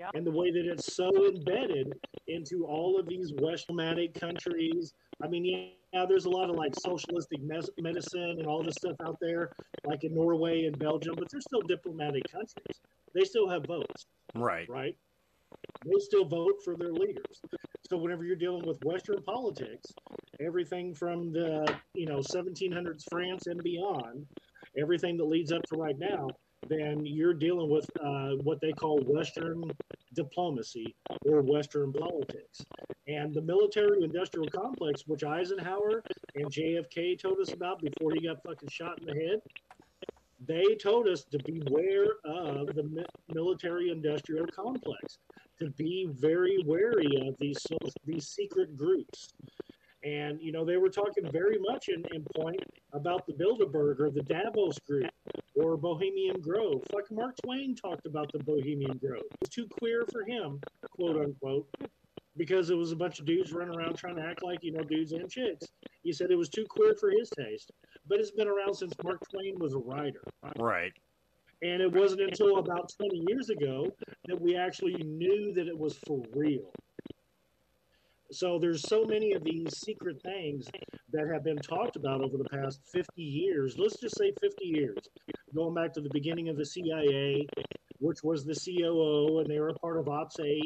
Yep. 0.00 0.10
And 0.14 0.26
the 0.26 0.32
way 0.32 0.50
that 0.50 0.66
it's 0.66 0.94
so 0.94 1.10
embedded 1.28 1.92
into 2.26 2.64
all 2.66 2.98
of 2.98 3.06
these 3.06 3.32
Westmatic 3.32 4.18
countries. 4.18 4.94
I 5.22 5.28
mean, 5.28 5.72
yeah, 5.92 6.04
there's 6.08 6.26
a 6.26 6.30
lot 6.30 6.50
of 6.50 6.56
like 6.56 6.74
socialistic 6.74 7.42
mes- 7.42 7.70
medicine 7.78 8.36
and 8.38 8.46
all 8.46 8.62
this 8.62 8.74
stuff 8.74 8.96
out 9.04 9.16
there, 9.20 9.50
like 9.84 10.04
in 10.04 10.14
Norway 10.14 10.64
and 10.64 10.78
Belgium, 10.78 11.14
but 11.16 11.28
they're 11.30 11.40
still 11.40 11.62
diplomatic 11.62 12.22
countries. 12.30 12.80
They 13.14 13.24
still 13.24 13.48
have 13.48 13.64
votes. 13.66 14.06
Right. 14.34 14.68
Right. 14.68 14.96
They 15.84 15.98
still 16.00 16.26
vote 16.26 16.56
for 16.64 16.76
their 16.76 16.92
leaders. 16.92 17.40
So 17.88 17.96
whenever 17.96 18.24
you're 18.24 18.36
dealing 18.36 18.66
with 18.66 18.78
Western 18.84 19.22
politics, 19.22 19.86
everything 20.40 20.94
from 20.94 21.32
the 21.32 21.74
you 21.94 22.06
know 22.06 22.18
1700s 22.18 23.04
France 23.08 23.46
and 23.46 23.62
beyond, 23.62 24.26
everything 24.78 25.16
that 25.16 25.24
leads 25.24 25.52
up 25.52 25.62
to 25.72 25.76
right 25.76 25.98
now, 25.98 26.28
then 26.66 27.06
you're 27.06 27.34
dealing 27.34 27.70
with 27.70 27.88
uh, 28.02 28.30
what 28.42 28.60
they 28.60 28.72
call 28.72 28.98
Western 29.00 29.70
diplomacy 30.14 30.94
or 31.24 31.42
Western 31.42 31.92
politics. 31.92 32.64
And 33.06 33.32
the 33.32 33.42
military 33.42 34.02
industrial 34.02 34.48
complex, 34.48 35.04
which 35.06 35.24
Eisenhower 35.24 36.02
and 36.34 36.46
JFK 36.46 37.20
told 37.20 37.38
us 37.40 37.52
about 37.52 37.80
before 37.80 38.12
he 38.14 38.26
got 38.26 38.42
fucking 38.42 38.68
shot 38.70 39.00
in 39.00 39.06
the 39.06 39.14
head, 39.14 39.40
they 40.46 40.76
told 40.76 41.08
us 41.08 41.24
to 41.24 41.38
beware 41.44 42.06
of 42.24 42.66
the 42.74 43.04
military 43.32 43.90
industrial 43.90 44.46
complex, 44.46 45.18
to 45.58 45.70
be 45.70 46.08
very 46.10 46.58
wary 46.64 47.26
of 47.26 47.36
these, 47.38 47.58
these 48.04 48.28
secret 48.28 48.76
groups 48.76 49.32
and, 50.04 50.40
you 50.40 50.52
know, 50.52 50.64
they 50.64 50.76
were 50.76 50.88
talking 50.88 51.30
very 51.32 51.58
much 51.58 51.88
in, 51.88 52.04
in 52.14 52.24
point 52.36 52.62
about 52.92 53.26
the 53.26 53.32
Bilderberg 53.32 54.00
or 54.00 54.10
the 54.10 54.22
Davos 54.22 54.78
group 54.80 55.10
or 55.56 55.76
Bohemian 55.76 56.40
Grove. 56.40 56.82
Fuck, 56.92 57.10
Mark 57.10 57.36
Twain 57.42 57.74
talked 57.74 58.06
about 58.06 58.30
the 58.32 58.38
Bohemian 58.38 58.96
Grove. 58.98 59.22
It 59.30 59.40
was 59.40 59.48
too 59.50 59.66
queer 59.66 60.04
for 60.12 60.24
him, 60.24 60.60
quote 60.92 61.16
unquote, 61.16 61.68
because 62.36 62.70
it 62.70 62.76
was 62.76 62.92
a 62.92 62.96
bunch 62.96 63.18
of 63.18 63.26
dudes 63.26 63.52
running 63.52 63.76
around 63.76 63.96
trying 63.96 64.16
to 64.16 64.22
act 64.22 64.44
like, 64.44 64.62
you 64.62 64.72
know, 64.72 64.84
dudes 64.84 65.12
and 65.12 65.28
chicks. 65.28 65.66
He 66.04 66.12
said 66.12 66.30
it 66.30 66.38
was 66.38 66.48
too 66.48 66.64
queer 66.68 66.94
for 66.94 67.10
his 67.10 67.28
taste. 67.30 67.72
But 68.08 68.20
it's 68.20 68.30
been 68.30 68.48
around 68.48 68.74
since 68.74 68.94
Mark 69.02 69.20
Twain 69.28 69.58
was 69.58 69.74
a 69.74 69.78
writer. 69.78 70.22
Right. 70.58 70.92
And 71.60 71.82
it 71.82 71.92
wasn't 71.92 72.20
until 72.20 72.58
about 72.58 72.92
20 72.96 73.24
years 73.28 73.50
ago 73.50 73.92
that 74.26 74.40
we 74.40 74.56
actually 74.56 74.94
knew 75.02 75.52
that 75.54 75.66
it 75.66 75.76
was 75.76 75.96
for 76.06 76.22
real. 76.32 76.70
So 78.30 78.58
there's 78.58 78.82
so 78.82 79.04
many 79.04 79.32
of 79.32 79.42
these 79.42 79.78
secret 79.78 80.20
things 80.22 80.66
that 81.12 81.26
have 81.32 81.44
been 81.44 81.56
talked 81.56 81.96
about 81.96 82.22
over 82.22 82.36
the 82.36 82.48
past 82.50 82.80
50 82.92 83.22
years. 83.22 83.76
Let's 83.78 83.98
just 83.98 84.18
say 84.18 84.32
50 84.40 84.66
years, 84.66 84.98
going 85.54 85.74
back 85.74 85.94
to 85.94 86.02
the 86.02 86.10
beginning 86.12 86.50
of 86.50 86.56
the 86.56 86.66
CIA, 86.66 87.46
which 88.00 88.22
was 88.22 88.44
the 88.44 88.54
COO, 88.54 89.38
and 89.38 89.48
they 89.48 89.58
were 89.58 89.70
a 89.70 89.74
part 89.74 89.96
of 89.96 90.08
Ops 90.08 90.38
8 90.40 90.62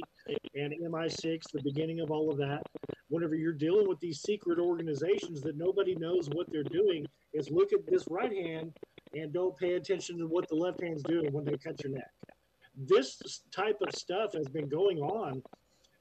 and 0.56 0.74
MI6, 0.82 1.40
the 1.52 1.62
beginning 1.62 2.00
of 2.00 2.10
all 2.10 2.30
of 2.30 2.36
that. 2.38 2.62
Whenever 3.08 3.36
you're 3.36 3.52
dealing 3.52 3.88
with 3.88 4.00
these 4.00 4.20
secret 4.22 4.58
organizations 4.58 5.40
that 5.42 5.56
nobody 5.56 5.94
knows 5.94 6.28
what 6.32 6.50
they're 6.50 6.64
doing, 6.64 7.06
is 7.32 7.48
look 7.50 7.72
at 7.72 7.86
this 7.86 8.04
right 8.10 8.32
hand 8.32 8.72
and 9.14 9.32
don't 9.32 9.56
pay 9.56 9.74
attention 9.74 10.18
to 10.18 10.26
what 10.26 10.48
the 10.48 10.54
left 10.54 10.82
hand's 10.82 11.02
doing 11.04 11.32
when 11.32 11.44
they 11.44 11.56
cut 11.58 11.82
your 11.84 11.92
neck. 11.92 12.10
This 12.76 13.20
type 13.54 13.76
of 13.86 13.94
stuff 13.94 14.32
has 14.34 14.48
been 14.48 14.68
going 14.68 14.98
on 14.98 15.42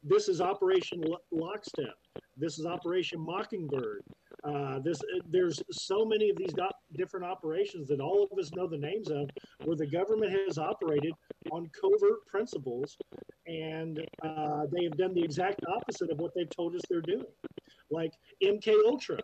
this 0.04 0.28
is 0.28 0.41
Operation 0.41 1.04
Lockstep. 1.32 1.95
This 2.38 2.58
is 2.58 2.66
Operation 2.66 3.20
Mockingbird. 3.20 4.04
Uh, 4.43 4.80
this 4.80 4.99
uh, 4.99 5.20
there's 5.30 5.62
so 5.72 6.04
many 6.04 6.30
of 6.30 6.38
these 6.38 6.54
do- 6.54 6.97
different 6.97 7.26
operations 7.26 7.88
that 7.88 7.99
all 7.99 8.28
of 8.32 8.39
us 8.39 8.52
know 8.56 8.68
the 8.68 8.78
names 8.78 9.12
of, 9.12 9.30
where 9.66 9.76
the 9.76 9.86
government 9.86 10.32
has 10.47 10.58
operated 10.58 11.14
on 11.52 11.70
covert 11.80 12.26
principles, 12.26 12.97
and 13.45 13.99
uh, 14.24 14.66
they 14.72 14.84
have 14.84 14.97
done 14.97 15.14
the 15.14 15.24
exact 15.24 15.62
opposite 15.76 16.10
of 16.10 16.18
what 16.18 16.32
they've 16.36 16.49
told 16.49 16.76
us 16.76 16.82
they're 16.89 17.02
doing. 17.02 17.26
Like 17.91 18.14
MK 18.43 18.74
Ultra, 18.88 19.20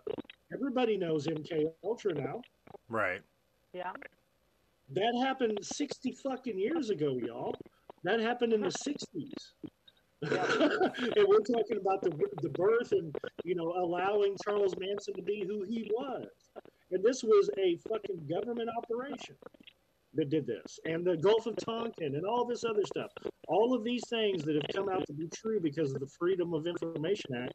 everybody 0.54 0.98
knows 0.98 1.26
MK 1.26 1.64
Ultra 1.84 2.14
now. 2.14 2.42
Right. 2.90 3.22
Yeah. 3.74 3.92
That 4.94 5.20
happened 5.26 5.58
60 5.62 6.12
fucking 6.24 6.60
years 6.60 6.90
ago, 6.92 7.18
y'all. 7.26 7.56
That 8.04 8.20
happened 8.20 8.54
in 8.54 8.62
the 8.62 8.68
60s. 8.68 9.34
and 10.22 11.28
we're 11.28 11.40
talking 11.40 11.78
about 11.80 12.02
the, 12.02 12.12
the 12.42 12.50
birth 12.50 12.92
and, 12.92 13.16
you 13.44 13.56
know, 13.56 13.74
allowing 13.74 14.36
Charles 14.44 14.74
Manson 14.80 15.14
to 15.14 15.22
be 15.22 15.46
who 15.48 15.64
he 15.64 15.92
was. 15.94 16.28
And 16.92 17.04
this 17.04 17.24
was 17.24 17.50
a 17.58 17.78
fucking 17.88 18.28
government 18.28 18.70
operation 18.78 19.36
that 20.16 20.30
did 20.30 20.48
this. 20.48 20.80
And 20.86 21.06
the 21.06 21.18
Gulf 21.18 21.46
of 21.46 21.56
Tonkin 21.58 22.16
and 22.16 22.26
all 22.26 22.46
this 22.46 22.64
other 22.64 22.84
stuff. 22.84 23.12
All 23.48 23.74
of 23.76 23.84
these 23.84 24.08
things 24.10 24.44
that 24.44 24.56
have 24.56 24.66
come 24.74 24.90
out 24.90 25.06
to 25.08 25.14
be 25.14 25.28
true 25.28 25.60
because 25.60 25.94
of 25.94 26.00
the 26.00 26.08
Freedom 26.08 26.54
of 26.54 26.66
Information 26.66 27.36
Act. 27.36 27.54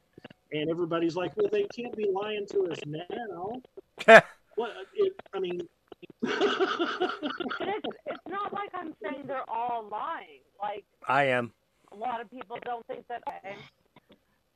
And 0.53 0.71
everybody's 0.71 1.17
like, 1.17 1.37
well, 1.37 1.49
they 1.51 1.67
can't 1.75 1.97
be 1.97 2.09
lying 2.13 2.47
to 2.53 2.71
us 2.71 2.79
now. 2.87 3.61
what? 4.55 4.73
It, 4.95 5.13
I 5.35 5.41
mean, 5.41 5.61
it's, 6.23 7.87
it's 8.07 8.27
not 8.29 8.53
like 8.53 8.71
I'm 8.75 8.95
saying 9.03 9.25
they're 9.27 9.49
all 9.49 9.89
lying. 9.91 10.41
Like 10.61 10.85
I 11.09 11.25
am. 11.25 11.53
A 11.93 11.97
lot 11.97 12.21
of 12.21 12.31
people 12.31 12.59
don't 12.65 12.87
think 12.87 13.07
that. 13.09 13.23
I, 13.27 13.57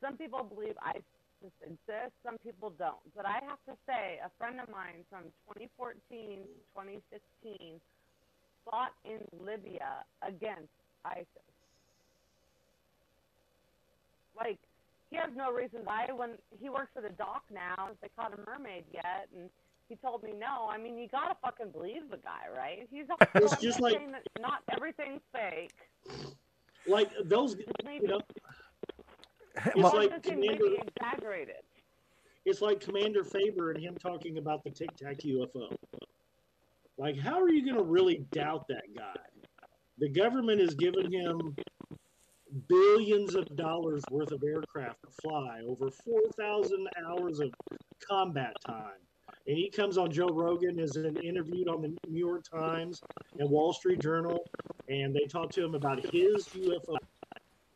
some 0.03 0.15
people 0.17 0.43
believe 0.43 0.75
ISIS 0.83 1.03
exists. 1.63 2.15
Some 2.23 2.37
people 2.43 2.71
don't. 2.77 3.01
But 3.15 3.25
I 3.25 3.39
have 3.47 3.57
to 3.67 3.73
say, 3.87 4.19
a 4.23 4.29
friend 4.37 4.59
of 4.61 4.69
mine 4.69 5.05
from 5.09 5.23
2014 5.53 5.97
to 6.09 6.47
2016 6.75 7.81
fought 8.69 8.93
in 9.05 9.19
Libya 9.45 10.03
against 10.21 10.69
ISIS. 11.05 11.27
Like 14.37 14.59
he 15.09 15.15
has 15.17 15.29
no 15.35 15.51
reason 15.51 15.79
why. 15.83 16.07
When 16.15 16.31
he 16.61 16.69
works 16.69 16.91
at 16.97 17.05
a 17.05 17.09
dock 17.13 17.43
now, 17.53 17.89
they 18.01 18.09
caught 18.15 18.33
a 18.37 18.41
mermaid 18.49 18.83
yet, 18.93 19.27
and 19.35 19.49
he 19.89 19.95
told 19.95 20.21
me 20.23 20.31
no. 20.37 20.69
I 20.69 20.77
mean, 20.77 20.97
you 20.97 21.07
gotta 21.07 21.35
fucking 21.41 21.71
believe 21.71 22.09
the 22.11 22.17
guy, 22.17 22.45
right? 22.55 22.87
He's 22.91 23.05
also 23.09 23.25
It's 23.35 23.61
just 23.61 23.79
like- 23.79 23.95
saying 23.97 24.11
that 24.11 24.23
not 24.39 24.61
everything's 24.75 25.21
fake. 25.33 25.71
Like 26.87 27.11
those, 27.25 27.55
Just 27.55 27.67
maybe 27.83 28.05
you 28.05 28.11
know, 28.11 28.21
it's 29.75 29.93
like 29.93 30.23
Commander, 30.23 30.63
maybe 30.63 30.79
exaggerated. 30.97 31.55
it's 32.45 32.61
like 32.61 32.79
Commander 32.79 33.23
Fravor 33.23 33.73
and 33.73 33.83
him 33.83 33.95
talking 33.95 34.37
about 34.37 34.63
the 34.63 34.71
Tic 34.71 34.95
Tac 34.95 35.17
UFO. 35.17 35.75
Like, 36.97 37.17
how 37.19 37.39
are 37.41 37.49
you 37.49 37.63
going 37.63 37.77
to 37.77 37.83
really 37.83 38.25
doubt 38.31 38.67
that 38.69 38.83
guy? 38.97 39.13
The 39.99 40.09
government 40.09 40.61
has 40.61 40.73
given 40.75 41.11
him 41.11 41.55
billions 42.69 43.35
of 43.35 43.45
dollars 43.55 44.03
worth 44.09 44.31
of 44.31 44.43
aircraft 44.43 44.97
to 45.03 45.09
fly, 45.21 45.61
over 45.67 45.89
4,000 45.91 46.87
hours 47.05 47.39
of 47.39 47.51
combat 48.07 48.53
time. 48.65 49.06
And 49.47 49.57
he 49.57 49.69
comes 49.69 49.97
on 49.97 50.11
Joe 50.11 50.27
Rogan, 50.27 50.77
is 50.77 50.97
interviewed 50.97 51.69
on 51.69 51.81
the 51.81 51.87
New 52.07 52.19
York 52.19 52.43
Times 52.43 53.01
and 53.39 53.49
Wall 53.49 53.71
Street 53.71 53.99
Journal, 53.99 54.45
and 54.89 55.15
they 55.15 55.25
talk 55.25 55.51
to 55.51 55.63
him 55.63 55.73
about 55.73 56.01
his 56.13 56.49
UFO. 56.49 56.97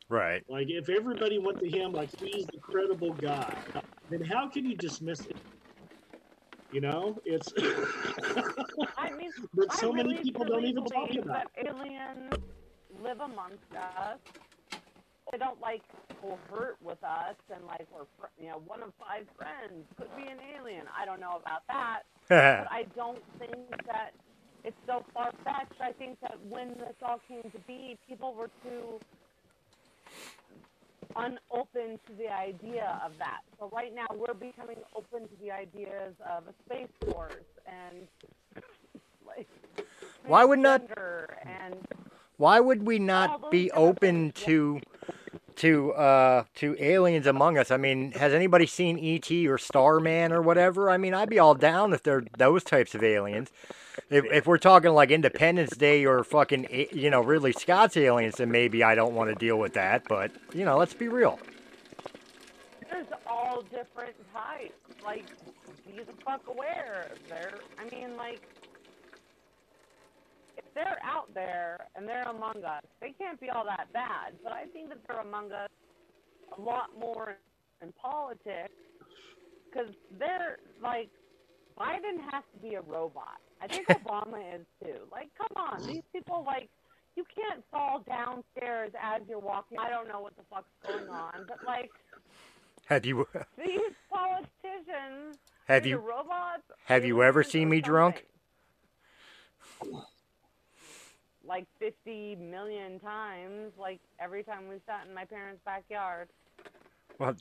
right. 0.09 0.43
Like, 0.49 0.69
if 0.69 0.89
everybody 0.89 1.39
went 1.39 1.59
to 1.59 1.69
him 1.69 1.93
like 1.93 2.09
he's 2.19 2.45
the 2.47 2.57
credible 2.57 3.13
guy, 3.13 3.55
then 4.09 4.22
how 4.22 4.49
can 4.49 4.65
you 4.65 4.76
dismiss 4.76 5.22
it? 5.22 5.38
You 6.74 6.82
know, 6.82 7.19
it's. 7.26 7.53
I 8.97 9.11
mean, 9.11 9.32
but 9.53 9.67
I 9.72 9.76
so 9.76 9.93
many 9.93 10.17
people 10.17 10.45
don't 10.45 10.65
even 10.65 10.86
talk 10.86 11.09
about. 11.15 11.51
that 11.55 11.67
aliens 11.67 12.34
live 13.01 13.19
amongst 13.19 13.74
us. 13.76 14.19
They 15.32 15.38
don't 15.38 15.60
like 15.62 15.82
covert 16.22 16.78
with 16.84 17.02
us, 17.04 17.36
and 17.54 17.66
like 17.66 17.88
we're 17.94 18.06
you 18.42 18.50
know 18.50 18.62
one 18.66 18.84
of 18.84 18.92
five 19.00 19.26
friends 19.38 19.86
could 19.98 20.14
be 20.18 20.24
an 20.24 20.38
alien. 20.58 20.86
I 21.00 21.06
don't 21.06 21.20
know 21.22 21.40
about 21.42 21.66
that, 21.68 22.02
but 22.30 22.68
I 22.72 22.86
don't 22.96 23.22
think 23.40 23.56
that 23.88 24.12
it's 24.64 24.78
so 24.86 25.06
far 25.14 25.32
fetched. 25.44 25.80
I 25.82 25.92
think 25.94 26.20
that 26.22 26.38
when 26.50 26.70
this 26.70 26.96
all 27.02 27.22
came 27.28 27.44
to 27.52 27.60
be, 27.66 27.98
people 28.08 28.34
were 28.34 28.50
too 28.64 29.00
unopen 31.16 32.00
to 32.08 32.14
the 32.18 32.30
idea 32.32 33.00
of 33.06 33.18
that. 33.20 33.40
So 33.60 33.70
right 33.74 33.94
now 33.94 34.06
we're 34.16 34.34
becoming 34.34 34.78
open 34.96 35.28
to 35.28 35.36
the 35.42 35.52
ideas 35.52 36.14
of 36.30 36.44
a 36.48 36.54
space 36.66 36.88
force 37.12 37.34
and 37.66 38.08
like 39.28 39.48
Why 40.26 40.46
would 40.46 40.60
not- 40.60 40.84
and 41.46 41.76
Why 42.38 42.60
would 42.60 42.86
we 42.86 42.98
not 43.00 43.52
be 43.52 43.72
open 43.72 44.32
to 44.46 44.80
to 45.58 45.93
uh 45.93 46.43
to 46.56 46.76
aliens 46.80 47.28
among 47.28 47.58
us? 47.58 47.72
I 47.72 47.78
mean, 47.78 48.12
has 48.14 48.34
anybody 48.34 48.66
seen 48.66 48.97
ET 48.99 49.32
or 49.47 49.58
Starman 49.58 50.32
or 50.32 50.41
whatever? 50.41 50.89
I 50.89 50.97
mean, 50.97 51.14
I'd 51.14 51.30
be 51.30 51.39
all 51.39 51.56
down 51.56 51.93
if 51.93 52.04
they're 52.04 52.24
those 52.38 52.64
types 52.64 52.95
of 52.95 53.04
aliens. 53.04 53.52
If 54.10 54.26
if 54.26 54.47
we're 54.47 54.58
talking 54.58 54.91
like 54.91 55.12
Independence 55.12 55.76
Day 55.76 56.06
or 56.06 56.24
fucking 56.24 56.68
you 56.91 57.10
know 57.10 57.22
Ridley 57.22 57.54
Scott's 57.54 57.97
aliens, 57.97 58.36
then 58.36 58.52
maybe 58.52 58.84
I 58.84 58.95
don't 58.95 59.14
want 59.14 59.30
to 59.30 59.36
deal 59.36 59.58
with 59.58 59.74
that. 59.74 60.04
But 60.08 60.32
you 60.54 60.66
know, 60.66 60.78
let's 60.78 60.93
be 60.93 61.08
real. 61.08 61.39
there's 62.89 63.08
all 63.28 63.62
different 63.64 64.16
types. 64.34 64.74
Like 65.04 65.26
be 65.95 66.04
the 66.04 66.14
fuck 66.24 66.47
aware. 66.47 67.08
They're 67.30 67.60
I 67.80 67.93
mean 67.93 68.16
like 68.18 68.41
they're 70.74 70.99
out 71.03 71.34
there 71.34 71.88
and 71.95 72.07
they're 72.07 72.24
among 72.24 72.63
us, 72.63 72.84
they 73.01 73.11
can't 73.11 73.39
be 73.39 73.49
all 73.49 73.65
that 73.65 73.91
bad. 73.93 74.34
But 74.43 74.53
I 74.53 74.65
think 74.65 74.89
that 74.89 74.99
they're 75.07 75.19
among 75.22 75.51
us 75.51 75.69
a 76.57 76.61
lot 76.61 76.89
more 76.99 77.38
in 77.82 77.91
politics 77.93 78.74
because 79.72 79.89
they're 80.19 80.57
like 80.82 81.09
Biden 81.80 82.19
has 82.32 82.43
to 82.53 82.59
be 82.61 82.76
a 82.76 82.82
robot. 82.82 83.39
I 83.61 83.67
think 83.67 83.88
Obama 83.89 84.55
is 84.55 84.65
too. 84.84 84.99
Like, 85.11 85.30
come 85.38 85.55
on, 85.55 85.88
these 85.88 86.03
people 86.13 86.43
like 86.45 86.69
you 87.15 87.26
can't 87.36 87.63
fall 87.72 88.03
downstairs 88.07 88.91
as 89.01 89.22
you're 89.28 89.39
walking. 89.39 89.78
I 89.80 89.89
don't 89.89 90.07
know 90.07 90.22
what 90.22 90.36
the 90.36 90.43
fuck's 90.49 90.69
going 90.88 91.09
on, 91.09 91.45
but 91.47 91.57
like 91.65 91.91
Have 92.86 93.05
you 93.05 93.28
these 93.57 93.80
politicians 94.11 95.38
have 95.67 95.86
you 95.86 95.97
robots, 95.97 96.63
have 96.86 97.05
you 97.05 97.24
ever 97.24 97.43
seen 97.43 97.69
me 97.69 97.82
drunk? 97.82 98.26
Something. 101.42 101.48
Like 101.48 101.66
50 101.80 102.36
million 102.36 103.00
times, 103.00 103.72
like 103.78 104.00
every 104.20 104.44
time 104.44 104.68
we 104.70 104.76
sat 104.88 105.08
in 105.08 105.14
my 105.14 105.26
parents' 105.26 105.62
backyard. 105.66 106.30
well, 107.20 107.36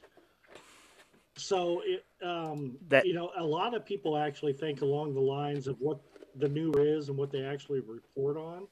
So, 1.36 1.80
it, 1.84 2.04
um, 2.22 2.76
That- 2.88 3.06
you 3.06 3.14
know, 3.14 3.30
a 3.36 3.44
lot 3.44 3.72
of 3.74 3.86
people 3.86 4.16
actually 4.16 4.52
think 4.52 4.82
along 4.82 5.14
the 5.14 5.20
lines 5.20 5.68
of 5.68 5.80
what 5.80 6.00
the 6.34 6.48
new 6.48 6.70
is 6.72 7.08
and 7.08 7.16
what 7.16 7.30
they 7.30 7.44
actually 7.44 7.80
report 7.80 8.36
on, 8.36 8.68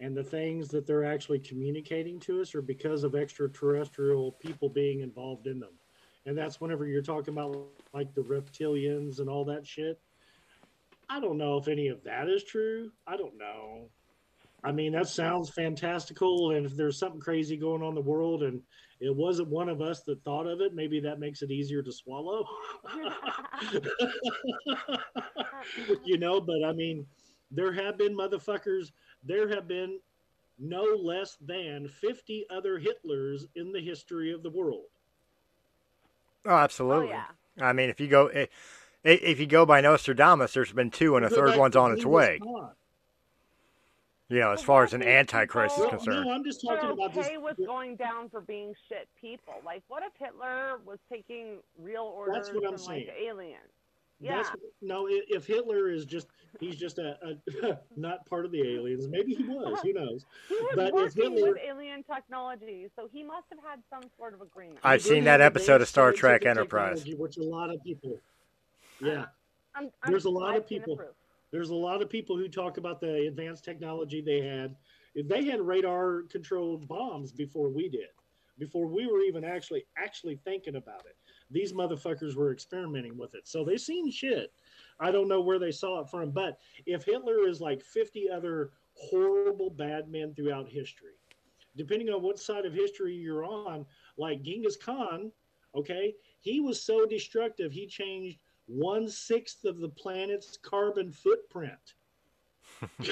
and 0.00 0.16
the 0.16 0.24
things 0.24 0.68
that 0.68 0.86
they're 0.86 1.04
actually 1.04 1.38
communicating 1.40 2.18
to 2.20 2.40
us 2.40 2.54
are 2.54 2.62
because 2.62 3.04
of 3.04 3.14
extraterrestrial 3.14 4.32
people 4.32 4.68
being 4.68 5.00
involved 5.00 5.46
in 5.46 5.60
them. 5.60 5.78
And 6.24 6.36
that's 6.36 6.60
whenever 6.60 6.86
you're 6.86 7.02
talking 7.02 7.34
about 7.34 7.68
like 7.92 8.14
the 8.14 8.22
reptilians 8.22 9.20
and 9.20 9.28
all 9.28 9.44
that 9.44 9.66
shit. 9.66 10.00
I 11.08 11.20
don't 11.20 11.38
know 11.38 11.56
if 11.58 11.68
any 11.68 11.88
of 11.88 12.02
that 12.04 12.28
is 12.28 12.42
true. 12.42 12.92
I 13.06 13.16
don't 13.16 13.36
know. 13.36 13.90
I 14.66 14.72
mean, 14.72 14.92
that 14.92 15.08
sounds 15.08 15.48
fantastical. 15.48 16.50
And 16.50 16.66
if 16.66 16.76
there's 16.76 16.98
something 16.98 17.20
crazy 17.20 17.56
going 17.56 17.82
on 17.82 17.90
in 17.90 17.94
the 17.94 18.00
world 18.00 18.42
and 18.42 18.60
it 19.00 19.14
wasn't 19.14 19.48
one 19.48 19.68
of 19.68 19.80
us 19.80 20.02
that 20.02 20.22
thought 20.24 20.46
of 20.46 20.60
it, 20.60 20.74
maybe 20.74 20.98
that 21.00 21.20
makes 21.20 21.42
it 21.42 21.50
easier 21.52 21.82
to 21.82 21.92
swallow. 21.92 22.44
you 26.04 26.18
know, 26.18 26.40
but 26.40 26.64
I 26.66 26.72
mean, 26.72 27.06
there 27.50 27.72
have 27.72 27.96
been 27.98 28.16
motherfuckers, 28.16 28.90
there 29.24 29.48
have 29.48 29.68
been 29.68 30.00
no 30.58 30.82
less 30.82 31.36
than 31.40 31.86
50 31.88 32.46
other 32.50 32.80
Hitlers 32.80 33.46
in 33.54 33.72
the 33.72 33.80
history 33.80 34.32
of 34.32 34.42
the 34.42 34.50
world. 34.50 34.84
oh, 36.46 36.50
absolutely. 36.56 37.08
Oh 37.08 37.10
yeah. 37.10 37.64
I 37.64 37.72
mean, 37.72 37.88
if 37.90 38.00
you 38.00 38.08
go 38.08 38.28
i- 38.30 38.48
i- 39.04 39.08
if 39.08 39.38
you 39.40 39.46
go 39.46 39.64
by 39.66 39.80
Nostradamus, 39.80 40.54
there's 40.54 40.72
been 40.72 40.90
two, 40.90 41.16
and 41.16 41.24
a 41.24 41.30
third 41.30 41.56
one's 41.56 41.76
on 41.76 41.92
its 41.92 42.02
Genghis 42.02 42.14
way. 42.14 42.38
Khan. 42.42 42.70
You 44.28 44.40
know, 44.40 44.50
as 44.50 44.62
far 44.62 44.82
as 44.82 44.92
an 44.92 45.02
do 45.02 45.06
antichrist 45.06 45.78
is 45.78 45.84
people- 45.84 45.90
Well, 45.90 45.98
concerned. 46.04 46.26
no, 46.26 46.32
I'm 46.32 46.44
just 46.44 46.60
They're 46.66 46.76
talking 46.76 46.90
about 46.90 47.14
this. 47.14 47.26
okay 47.26 47.38
with 47.38 47.56
going 47.64 47.94
down 47.96 48.28
for 48.28 48.40
being 48.40 48.74
shit 48.88 49.08
people. 49.20 49.54
Like, 49.64 49.82
what 49.88 50.02
if 50.02 50.12
Hitler 50.18 50.78
was 50.84 50.98
taking 51.08 51.58
real 51.78 52.02
orders 52.02 52.34
That's 52.34 52.48
what 52.52 52.64
I'm 52.66 52.76
from 52.76 52.86
like 52.86 53.06
saying. 53.06 53.28
aliens? 53.28 53.60
Yeah. 54.18 54.36
That's 54.42 54.50
no. 54.80 55.06
If 55.10 55.46
Hitler 55.46 55.90
is 55.90 56.06
just 56.06 56.26
he's 56.58 56.74
just 56.76 56.98
a, 56.98 57.18
a 57.62 57.78
not 57.96 58.24
part 58.26 58.46
of 58.46 58.50
the 58.50 58.62
aliens. 58.74 59.06
Maybe 59.08 59.34
he 59.34 59.44
was. 59.44 59.78
Who 59.82 59.92
knows? 59.92 60.24
He 60.48 60.54
was 60.54 60.72
But 60.74 60.86
if 60.88 60.92
working 60.94 61.32
Hitler- 61.34 61.52
with 61.52 61.58
alien 61.62 62.02
technology, 62.02 62.88
so 62.96 63.08
he 63.12 63.22
must 63.22 63.44
have 63.50 63.58
had 63.62 63.80
some 63.90 64.10
sort 64.16 64.32
of 64.32 64.40
agreement. 64.40 64.78
I've 64.82 65.02
seen 65.02 65.24
that 65.24 65.40
episode 65.42 65.82
of 65.82 65.88
Star 65.88 66.12
Trek 66.12 66.46
Enterprise. 66.46 67.04
which 67.18 67.36
a 67.36 67.42
lot 67.42 67.68
of 67.70 67.84
people. 67.84 68.18
Yeah, 69.00 69.26
I'm, 69.74 69.90
I'm, 70.02 70.10
there's 70.10 70.24
a 70.24 70.30
lot 70.30 70.56
of 70.56 70.62
I've 70.62 70.68
seen 70.68 70.78
the 70.78 70.84
people- 70.84 70.96
proof. 70.96 71.10
There's 71.56 71.70
a 71.70 71.74
lot 71.74 72.02
of 72.02 72.10
people 72.10 72.36
who 72.36 72.48
talk 72.48 72.76
about 72.76 73.00
the 73.00 73.28
advanced 73.28 73.64
technology 73.64 74.20
they 74.20 74.42
had. 74.42 74.76
They 75.14 75.46
had 75.46 75.62
radar 75.62 76.24
controlled 76.28 76.86
bombs 76.86 77.32
before 77.32 77.70
we 77.70 77.88
did, 77.88 78.10
before 78.58 78.86
we 78.86 79.06
were 79.06 79.22
even 79.22 79.42
actually 79.42 79.86
actually 79.96 80.36
thinking 80.44 80.76
about 80.76 81.06
it. 81.06 81.16
These 81.50 81.72
motherfuckers 81.72 82.36
were 82.36 82.52
experimenting 82.52 83.16
with 83.16 83.34
it, 83.34 83.48
so 83.48 83.64
they 83.64 83.78
seen 83.78 84.10
shit. 84.10 84.52
I 85.00 85.10
don't 85.10 85.28
know 85.28 85.40
where 85.40 85.58
they 85.58 85.70
saw 85.70 86.02
it 86.02 86.10
from, 86.10 86.30
but 86.30 86.58
if 86.84 87.06
Hitler 87.06 87.48
is 87.48 87.58
like 87.58 87.82
50 87.82 88.28
other 88.28 88.72
horrible 88.92 89.70
bad 89.70 90.10
men 90.10 90.34
throughout 90.34 90.68
history, 90.68 91.14
depending 91.74 92.10
on 92.10 92.20
what 92.20 92.38
side 92.38 92.66
of 92.66 92.74
history 92.74 93.14
you're 93.14 93.46
on, 93.46 93.86
like 94.18 94.42
Genghis 94.42 94.76
Khan, 94.76 95.32
okay, 95.74 96.14
he 96.40 96.60
was 96.60 96.82
so 96.82 97.06
destructive, 97.06 97.72
he 97.72 97.86
changed 97.86 98.40
one 98.66 99.08
sixth 99.08 99.64
of 99.64 99.78
the 99.78 99.88
planet's 99.88 100.56
carbon 100.56 101.12
footprint. 101.12 101.94
he 103.00 103.10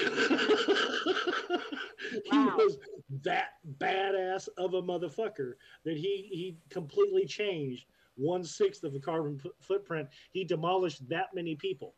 Wow. 2.31 2.55
was 2.57 2.77
that 3.23 3.49
badass 3.77 4.47
of 4.57 4.73
a 4.73 4.81
motherfucker 4.81 5.53
that 5.83 5.97
he 5.97 6.29
he 6.31 6.57
completely 6.69 7.25
changed 7.25 7.85
one 8.15 8.43
sixth 8.43 8.83
of 8.83 8.93
the 8.93 8.99
carbon 8.99 9.39
f- 9.43 9.51
footprint. 9.59 10.07
He 10.31 10.43
demolished 10.43 11.07
that 11.09 11.27
many 11.33 11.55
people. 11.55 11.95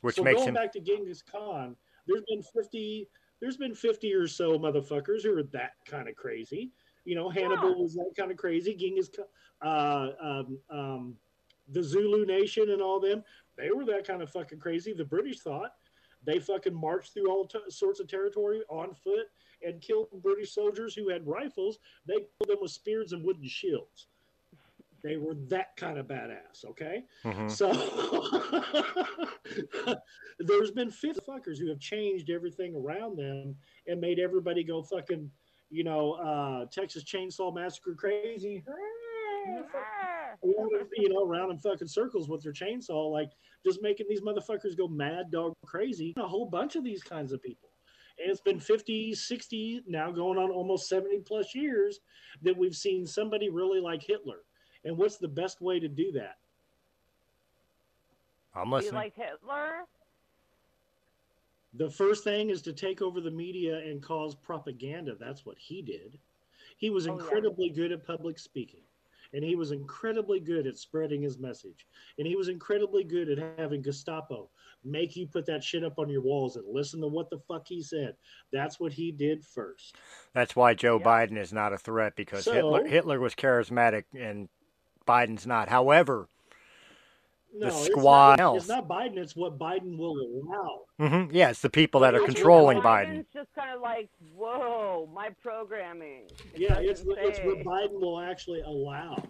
Which 0.00 0.16
so 0.16 0.22
makes 0.24 0.38
going 0.38 0.48
him 0.48 0.54
back 0.54 0.72
to 0.72 0.80
Genghis 0.80 1.22
Khan, 1.22 1.76
there's 2.06 2.22
been 2.28 2.42
fifty, 2.42 3.08
there's 3.40 3.56
been 3.56 3.74
fifty 3.74 4.12
or 4.14 4.26
so 4.26 4.58
motherfuckers 4.58 5.22
who 5.22 5.36
are 5.36 5.42
that 5.44 5.72
kind 5.84 6.08
of 6.08 6.16
crazy. 6.16 6.72
You 7.04 7.14
know, 7.16 7.28
Hannibal 7.28 7.70
Yeah. 7.76 7.82
was 7.82 7.94
that 7.94 8.12
kind 8.16 8.30
of 8.30 8.36
crazy. 8.36 8.74
Genghis, 8.74 9.08
Khan, 9.08 9.26
uh, 9.62 10.12
um, 10.22 10.58
um, 10.70 11.16
the 11.70 11.82
Zulu 11.82 12.26
Nation 12.26 12.70
and 12.70 12.82
all 12.82 13.00
them, 13.00 13.22
they 13.56 13.70
were 13.70 13.84
that 13.86 14.06
kind 14.06 14.22
of 14.22 14.30
fucking 14.30 14.58
crazy. 14.58 14.92
The 14.92 15.04
British 15.04 15.40
thought 15.40 15.74
they 16.24 16.38
fucking 16.38 16.74
marched 16.74 17.14
through 17.14 17.30
all 17.30 17.46
t- 17.46 17.58
sorts 17.68 18.00
of 18.00 18.08
territory 18.08 18.62
on 18.68 18.94
foot 18.94 19.26
and 19.64 19.80
killed 19.80 20.08
British 20.22 20.52
soldiers 20.54 20.94
who 20.94 21.08
had 21.08 21.26
rifles. 21.26 21.78
They 22.06 22.14
killed 22.14 22.48
them 22.48 22.58
with 22.60 22.70
spears 22.72 23.12
and 23.12 23.24
wooden 23.24 23.46
shields. 23.48 24.08
They 25.02 25.16
were 25.16 25.34
that 25.48 25.76
kind 25.76 25.98
of 25.98 26.06
badass. 26.06 26.64
Okay. 26.66 27.04
Mhm. 27.24 27.50
So 27.50 27.72
there's 30.38 30.70
been 30.70 30.90
50 30.90 31.20
fuckers 31.22 31.58
who 31.58 31.68
have 31.68 31.78
changed 31.78 32.30
everything 32.30 32.74
around 32.74 33.16
them 33.16 33.56
and 33.86 34.00
made 34.00 34.18
everybody 34.18 34.62
go 34.62 34.82
fucking, 34.82 35.30
you 35.70 35.84
know, 35.84 36.12
uh, 36.14 36.66
Texas 36.66 37.04
Chainsaw 37.04 37.54
Massacre 37.54 37.94
crazy. 37.94 38.62
Around, 40.42 40.70
you 40.96 41.08
know, 41.10 41.22
around 41.24 41.50
in 41.50 41.58
fucking 41.58 41.88
circles 41.88 42.28
with 42.28 42.42
their 42.42 42.52
chainsaw, 42.52 43.10
like 43.12 43.30
just 43.64 43.82
making 43.82 44.06
these 44.08 44.22
motherfuckers 44.22 44.76
go 44.76 44.88
mad 44.88 45.30
dog 45.30 45.52
crazy. 45.66 46.14
A 46.16 46.26
whole 46.26 46.46
bunch 46.46 46.76
of 46.76 46.84
these 46.84 47.02
kinds 47.02 47.32
of 47.32 47.42
people. 47.42 47.68
And 48.18 48.30
it's 48.30 48.40
been 48.40 48.58
50, 48.60 49.14
60, 49.14 49.82
now 49.86 50.10
going 50.10 50.38
on 50.38 50.50
almost 50.50 50.88
70 50.88 51.20
plus 51.20 51.54
years 51.54 52.00
that 52.42 52.56
we've 52.56 52.74
seen 52.74 53.06
somebody 53.06 53.50
really 53.50 53.80
like 53.80 54.02
Hitler. 54.02 54.38
And 54.84 54.96
what's 54.96 55.18
the 55.18 55.28
best 55.28 55.60
way 55.60 55.78
to 55.78 55.88
do 55.88 56.10
that? 56.12 56.36
I'm 58.54 58.66
Be 58.70 58.76
listening. 58.76 58.94
like 58.94 59.14
Hitler. 59.14 59.84
The 61.74 61.90
first 61.90 62.24
thing 62.24 62.50
is 62.50 62.62
to 62.62 62.72
take 62.72 63.00
over 63.00 63.20
the 63.20 63.30
media 63.30 63.78
and 63.78 64.02
cause 64.02 64.34
propaganda. 64.34 65.14
That's 65.20 65.46
what 65.46 65.56
he 65.58 65.82
did. 65.82 66.18
He 66.78 66.90
was 66.90 67.06
Oh, 67.06 67.10
yeah. 67.16 67.22
incredibly 67.22 67.68
good 67.70 67.92
at 67.92 68.04
public 68.06 68.38
speaking. 68.38 68.80
And 69.32 69.44
he 69.44 69.54
was 69.54 69.70
incredibly 69.70 70.40
good 70.40 70.66
at 70.66 70.76
spreading 70.76 71.22
his 71.22 71.38
message. 71.38 71.86
And 72.18 72.26
he 72.26 72.34
was 72.36 72.48
incredibly 72.48 73.04
good 73.04 73.28
at 73.28 73.58
having 73.58 73.82
Gestapo 73.82 74.50
make 74.82 75.14
you 75.14 75.26
put 75.26 75.44
that 75.46 75.62
shit 75.62 75.84
up 75.84 75.98
on 75.98 76.08
your 76.08 76.22
walls 76.22 76.56
and 76.56 76.64
listen 76.66 77.00
to 77.02 77.06
what 77.06 77.28
the 77.28 77.38
fuck 77.46 77.66
he 77.68 77.82
said. 77.82 78.14
That's 78.50 78.80
what 78.80 78.92
he 78.94 79.12
did 79.12 79.44
first. 79.44 79.94
That's 80.32 80.56
why 80.56 80.72
Joe 80.72 80.98
Yeah. 80.98 81.04
Biden 81.04 81.36
is 81.36 81.52
not 81.52 81.74
a 81.74 81.78
threat 81.78 82.16
because 82.16 82.44
So- 82.44 82.54
Hitler 82.54 82.86
Hitler 82.86 83.20
was 83.20 83.34
charismatic 83.34 84.04
and 84.18 84.48
Biden's 85.06 85.46
not. 85.46 85.68
However, 85.68 86.29
No, 87.52 87.66
The 87.68 87.76
it's 87.76 87.86
squad 87.86 88.38
not, 88.38 88.40
else. 88.40 88.58
It's 88.58 88.68
not 88.68 88.88
Biden, 88.88 89.16
it's 89.16 89.34
what 89.34 89.58
Biden 89.58 89.98
will 89.98 90.16
allow. 90.16 90.80
Mm-hmm. 91.00 91.34
yeah, 91.34 91.50
it's 91.50 91.60
the 91.60 91.70
people 91.70 92.00
that 92.00 92.14
are 92.14 92.24
controlling 92.24 92.78
Biden's 92.78 93.08
Biden. 93.08 93.18
It's 93.20 93.32
just 93.32 93.52
kind 93.54 93.74
of 93.74 93.80
like, 93.80 94.08
whoa, 94.34 95.08
my 95.12 95.30
programming. 95.42 96.28
It 96.54 96.60
Yeah, 96.60 96.78
it's, 96.78 97.02
it's 97.06 97.38
what. 97.40 97.58
Biden 97.64 98.00
will 98.00 98.20
actually 98.20 98.60
allow. 98.60 99.22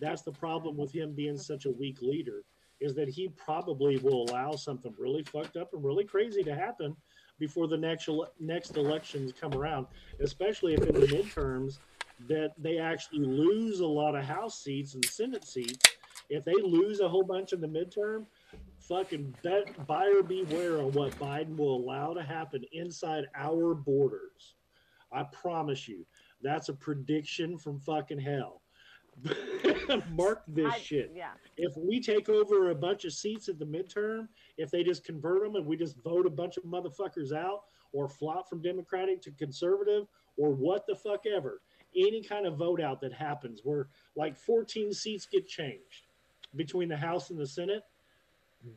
That's 0.00 0.22
the 0.22 0.32
problem 0.32 0.76
with 0.76 0.92
him 0.92 1.12
being 1.14 1.38
such 1.38 1.66
a 1.66 1.70
weak 1.70 2.02
leader, 2.02 2.42
is 2.80 2.94
that 2.96 3.08
he 3.08 3.28
probably 3.28 3.96
will 3.98 4.28
allow 4.28 4.52
something 4.52 4.92
really 4.98 5.22
fucked 5.22 5.56
up 5.56 5.72
and 5.72 5.82
really 5.82 6.04
crazy 6.04 6.42
to 6.42 6.54
happen 6.54 6.96
before 7.38 7.66
the 7.66 7.76
next 7.76 8.08
next 8.38 8.76
elections 8.76 9.32
come 9.40 9.54
around. 9.54 9.86
Especially 10.20 10.74
if 10.74 10.82
in 10.82 10.94
the 10.94 11.06
midterms 11.06 11.78
that 12.28 12.52
they 12.58 12.78
actually 12.78 13.20
lose 13.20 13.80
a 13.80 13.86
lot 13.86 14.14
of 14.14 14.24
House 14.24 14.62
seats 14.62 14.94
and 14.94 15.04
Senate 15.04 15.44
seats. 15.44 15.96
If 16.30 16.44
they 16.44 16.54
lose 16.54 17.00
a 17.00 17.08
whole 17.08 17.24
bunch 17.24 17.52
in 17.52 17.60
the 17.60 17.66
midterm, 17.66 18.26
fucking 18.78 19.34
bet 19.42 19.86
buyer 19.86 20.22
beware 20.22 20.78
on 20.78 20.92
what 20.92 21.18
Biden 21.18 21.56
will 21.56 21.76
allow 21.76 22.14
to 22.14 22.22
happen 22.22 22.64
inside 22.72 23.24
our 23.36 23.74
borders. 23.74 24.54
I 25.12 25.24
promise 25.24 25.86
you, 25.86 26.06
that's 26.42 26.68
a 26.68 26.74
prediction 26.74 27.56
from 27.58 27.78
fucking 27.78 28.18
hell. 28.18 28.62
Mark 30.10 30.42
this 30.48 30.72
I- 30.72 30.78
shit. 30.78 31.12
Yeah. 31.14 31.32
If 31.56 31.76
we 31.76 32.00
take 32.00 32.28
over 32.28 32.70
a 32.70 32.74
bunch 32.74 33.04
of 33.04 33.12
seats 33.12 33.48
at 33.48 33.58
the 33.58 33.64
midterm, 33.64 34.28
if 34.58 34.70
they 34.70 34.82
just 34.82 35.04
convert 35.04 35.42
them 35.42 35.54
and 35.54 35.66
we 35.66 35.76
just 35.76 35.96
vote 36.02 36.26
a 36.26 36.30
bunch 36.30 36.56
of 36.56 36.64
motherfuckers 36.64 37.32
out 37.32 37.62
or 37.92 38.08
flop 38.08 38.48
from 38.48 38.60
Democratic 38.60 39.22
to 39.22 39.30
conservative 39.32 40.06
or 40.36 40.50
what 40.50 40.84
the 40.86 40.96
fuck 40.96 41.26
ever, 41.26 41.60
any 41.96 42.22
kind 42.22 42.44
of 42.44 42.56
vote 42.56 42.80
out 42.80 43.00
that 43.00 43.12
happens 43.12 43.60
where 43.62 43.88
like 44.16 44.36
14 44.36 44.92
seats 44.92 45.26
get 45.26 45.46
changed 45.46 46.03
between 46.56 46.88
the 46.88 46.96
House 46.96 47.30
and 47.30 47.38
the 47.38 47.46
Senate, 47.46 47.82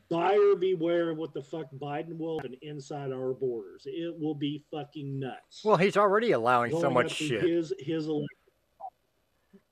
buyer 0.10 0.56
beware 0.56 1.10
of 1.12 1.18
what 1.18 1.34
the 1.34 1.42
fuck 1.42 1.68
Biden 1.80 2.18
will 2.18 2.40
happen 2.40 2.56
inside 2.62 3.12
our 3.12 3.34
borders. 3.34 3.84
It 3.86 4.18
will 4.20 4.36
be 4.36 4.64
fucking 4.72 5.20
nuts. 5.20 5.64
Well, 5.64 5.78
he's 5.78 5.98
already 5.98 6.32
allowing 6.32 6.72
so 6.72 6.90
much 6.90 7.14
shit. 7.14 7.42
His 7.42 7.74
his 7.80 8.08
election. 8.08 8.28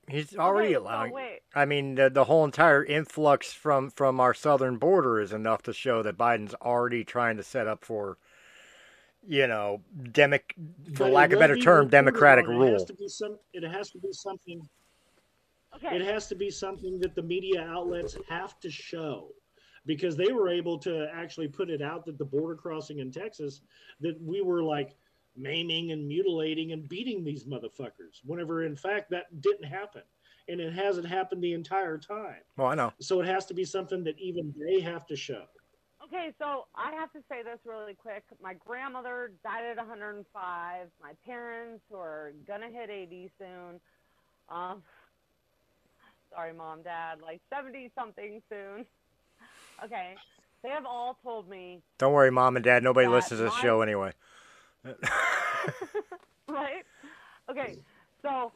He's 0.08 0.36
oh, 0.36 0.40
already 0.40 0.68
Okay, 0.68 0.76
oh, 0.76 0.78
so 0.78 0.84
allowing. 0.84 1.12
wait. 1.12 1.40
I 1.54 1.64
mean, 1.64 1.96
the, 1.96 2.08
the 2.08 2.24
whole 2.24 2.44
entire 2.44 2.84
influx 2.84 3.52
from 3.52 3.90
from 3.90 4.20
our 4.20 4.34
southern 4.34 4.76
border 4.76 5.20
is 5.20 5.32
enough 5.32 5.62
to 5.62 5.72
show 5.72 6.02
that 6.02 6.16
Biden's 6.16 6.54
already 6.54 7.04
trying 7.04 7.36
to 7.38 7.42
set 7.42 7.66
up 7.66 7.84
for, 7.84 8.16
you 9.26 9.48
know, 9.48 9.82
demic, 10.00 10.52
for 10.94 11.04
But 11.04 11.12
lack 11.12 11.32
of 11.32 11.38
a 11.38 11.40
better 11.40 11.56
term, 11.56 11.88
democratic 11.88 12.46
on. 12.48 12.62
It 12.62 12.72
has 12.72 12.84
to 12.84 12.94
be 12.94 13.08
some. 13.08 13.38
It 13.52 13.64
has 13.64 13.90
to 13.90 13.98
be 13.98 14.12
something. 14.12 14.68
Okay. 15.76 15.96
It 15.96 16.02
has 16.02 16.26
to 16.28 16.34
be 16.34 16.50
something 16.50 16.98
that 17.00 17.14
the 17.14 17.22
media 17.22 17.62
outlets 17.62 18.16
have 18.28 18.58
to 18.60 18.70
show, 18.70 19.28
because 19.84 20.16
they 20.16 20.32
were 20.32 20.48
able 20.48 20.78
to 20.78 21.08
actually 21.12 21.48
put 21.48 21.70
it 21.70 21.82
out 21.82 22.04
that 22.06 22.18
the 22.18 22.24
border 22.24 22.54
crossing 22.54 22.98
in 22.98 23.10
Texas 23.10 23.60
that 24.00 24.20
we 24.20 24.40
were 24.40 24.62
like 24.62 24.96
maiming 25.36 25.92
and 25.92 26.08
mutilating 26.08 26.72
and 26.72 26.88
beating 26.88 27.22
these 27.22 27.44
motherfuckers. 27.44 28.20
Whenever 28.24 28.64
in 28.64 28.74
fact 28.76 29.10
that 29.10 29.40
didn't 29.42 29.64
happen, 29.64 30.02
and 30.48 30.60
it 30.60 30.72
hasn't 30.72 31.06
happened 31.06 31.42
the 31.42 31.52
entire 31.52 31.98
time. 31.98 32.40
Well, 32.56 32.68
I 32.68 32.74
know. 32.74 32.92
So 33.00 33.20
it 33.20 33.26
has 33.26 33.46
to 33.46 33.54
be 33.54 33.64
something 33.64 34.04
that 34.04 34.18
even 34.18 34.54
they 34.58 34.80
have 34.80 35.06
to 35.06 35.16
show. 35.16 35.44
Okay, 36.04 36.32
so 36.38 36.66
I 36.76 36.92
have 36.92 37.12
to 37.12 37.18
say 37.28 37.42
this 37.42 37.58
really 37.64 37.94
quick. 37.94 38.22
My 38.40 38.54
grandmother 38.54 39.32
died 39.42 39.64
at 39.64 39.76
105. 39.76 40.86
My 41.02 41.12
parents 41.24 41.82
who 41.90 41.96
are 41.96 42.32
gonna 42.46 42.70
hit 42.70 42.90
80 42.90 43.30
soon. 43.38 43.80
Um, 44.48 44.82
sorry, 46.36 46.52
mom, 46.52 46.82
dad, 46.82 47.20
like 47.22 47.40
70 47.50 47.90
something 47.94 48.42
soon. 48.48 48.84
Okay, 49.84 50.14
they 50.62 50.70
have 50.70 50.86
all 50.86 51.18
told 51.22 51.50
me, 51.50 51.82
Don't 51.98 52.14
worry, 52.14 52.30
mom 52.30 52.56
and 52.56 52.64
dad. 52.64 52.82
Nobody 52.82 53.06
listens 53.06 53.40
to 53.40 53.44
the 53.44 53.50
show 53.50 53.82
anyway. 53.82 54.10
right? 56.48 56.82
Okay, 57.50 57.76
so 58.22 58.52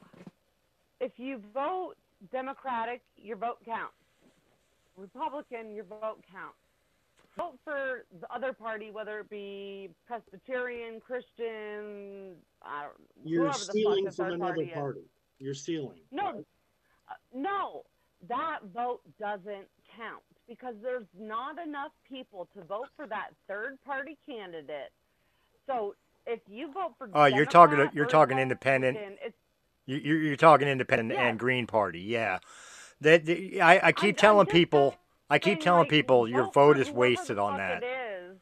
if 0.98 1.12
you 1.18 1.42
vote 1.52 1.96
Democratic, 2.32 3.02
your 3.18 3.36
vote 3.36 3.58
counts. 3.66 3.92
Republican, 4.96 5.74
your 5.74 5.84
vote 5.84 6.24
counts. 6.32 6.56
Vote 7.36 7.58
for 7.64 8.06
the 8.18 8.34
other 8.34 8.54
party, 8.54 8.90
whether 8.90 9.18
it 9.18 9.28
be 9.28 9.90
Presbyterian, 10.06 11.00
Christian, 11.00 12.32
I 12.62 12.84
don't, 12.84 12.94
You're 13.24 13.42
whoever 13.42 13.58
the 13.58 13.64
fuck 13.64 13.70
stealing 13.72 14.10
from 14.10 14.26
another 14.32 14.54
party 14.54 14.70
party. 14.72 15.00
You're 15.38 15.52
stealing. 15.52 15.98
No, 16.10 16.28
uh, 16.28 16.32
no, 17.34 17.82
that 18.28 18.58
vote 18.74 19.00
doesn't 19.18 19.66
count 19.96 20.22
because 20.48 20.74
there's 20.82 21.06
not 21.18 21.56
enough 21.58 21.92
people 22.08 22.48
to 22.56 22.62
vote 22.64 22.88
for 22.96 23.06
that 23.06 23.30
third 23.48 23.78
party 23.84 24.18
candidate. 24.26 24.90
So 25.66 25.94
if 26.26 26.40
you 26.48 26.72
vote 26.72 26.94
for 26.98 27.08
Oh, 27.14 27.24
you're 27.26 27.46
talking- 27.46 27.88
you're 27.92 28.06
talking 28.06 28.38
independent. 28.38 28.98
You, 29.86 29.96
you're, 29.96 30.18
you're 30.18 30.36
talking 30.36 30.68
independent 30.68 31.18
Yeah. 31.18 31.28
and 31.28 31.38
Green 31.38 31.66
Party, 31.66 32.00
yeah. 32.00 32.38
That 33.00 33.24
the- 33.24 33.60
I, 33.62 33.88
I 33.88 33.92
keep 33.92 34.16
I'm 34.16 34.20
telling 34.20 34.46
just 34.46 34.52
people, 34.52 34.96
I 35.30 35.38
keep 35.38 35.60
telling 35.60 35.82
like, 35.82 35.88
people, 35.90 36.28
your 36.28 36.44
vote 36.44 36.52
vote 36.54 36.78
is 36.78 36.90
wasted 36.90 37.38
on 37.38 37.56
that. 37.56 37.82
It 37.82 37.86
is. 37.86 38.36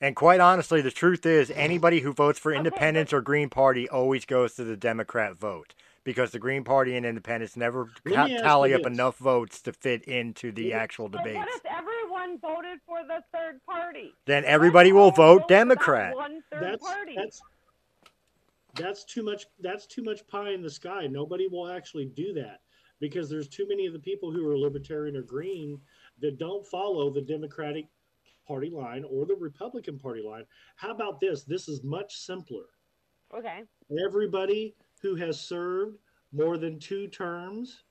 And 0.00 0.16
quite 0.16 0.40
honestly, 0.40 0.80
the 0.80 0.90
truth 0.90 1.24
is, 1.24 1.50
anybody 1.52 2.00
who 2.00 2.12
votes 2.12 2.38
for 2.38 2.50
Okay, 2.50 2.58
independence 2.58 3.10
but- 3.12 3.18
or 3.18 3.20
Green 3.22 3.48
Party 3.48 3.88
always 3.88 4.24
goes 4.24 4.54
to 4.56 4.64
the 4.64 4.76
Democrat 4.76 5.36
vote 5.36 5.74
because 6.04 6.30
the 6.30 6.38
Green 6.38 6.64
Party 6.64 6.96
and 6.96 7.06
independents 7.06 7.56
never 7.56 7.88
ca- 8.06 8.28
tally 8.28 8.74
up 8.74 8.82
this. 8.82 8.92
enough 8.92 9.16
votes 9.18 9.60
to 9.62 9.72
fit 9.72 10.02
into 10.04 10.52
the 10.52 10.66
Yeah. 10.66 10.78
actual 10.78 11.08
But 11.08 11.24
what 11.24 11.48
if 11.48 11.64
everyone 11.66 12.38
voted 12.38 12.80
for 12.86 13.02
the 13.06 13.22
third 13.32 13.60
party? 13.64 14.14
Then 14.26 14.44
everybody 14.44 14.92
will 14.92 15.10
vote 15.10 15.48
Democrat. 15.48 16.14
One 16.14 16.42
third 16.50 16.62
that's 16.62 16.84
party. 16.84 17.14
that's 17.16 17.42
that's 18.74 19.04
too 19.04 19.22
much 19.22 19.46
that's 19.60 19.86
too 19.86 20.02
much 20.02 20.26
pie 20.28 20.50
in 20.52 20.62
the 20.62 20.70
sky 20.70 21.06
nobody 21.06 21.46
will 21.46 21.68
actually 21.70 22.06
do 22.06 22.32
that 22.32 22.62
because 23.00 23.28
there's 23.28 23.48
too 23.48 23.66
many 23.68 23.84
of 23.86 23.92
the 23.92 23.98
people 23.98 24.32
who 24.32 24.48
are 24.48 24.56
libertarian 24.56 25.14
or 25.14 25.20
green 25.22 25.78
that 26.20 26.38
don't 26.38 26.66
follow 26.66 27.10
the 27.10 27.20
democratic 27.20 27.86
party 28.48 28.70
line 28.70 29.04
or 29.10 29.26
the 29.26 29.36
republican 29.36 29.98
party 29.98 30.22
line 30.22 30.44
how 30.76 30.90
about 30.90 31.20
this 31.20 31.44
this 31.44 31.68
is 31.68 31.82
much 31.84 32.16
simpler 32.16 32.64
okay. 33.36 33.62
everybody 34.02 34.74
who 35.02 35.14
has 35.16 35.38
served 35.40 35.98
more 36.32 36.56
than 36.56 36.78
two 36.78 37.08
terms 37.08 37.82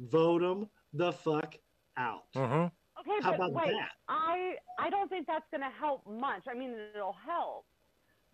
vote 0.00 0.42
them 0.42 0.68
the 0.92 1.12
fuck 1.12 1.54
out 1.96 2.24
hmm 2.34 2.66
Okay, 3.00 3.12
How 3.22 3.30
but 3.30 3.36
about 3.36 3.52
wait, 3.54 3.72
that? 3.72 3.92
I 4.10 4.56
I 4.78 4.90
don't 4.90 5.08
think 5.08 5.26
that's 5.26 5.46
going 5.50 5.62
to 5.62 5.70
help 5.78 6.06
much. 6.06 6.42
I 6.50 6.52
mean, 6.52 6.74
it'll 6.94 7.16
help, 7.26 7.64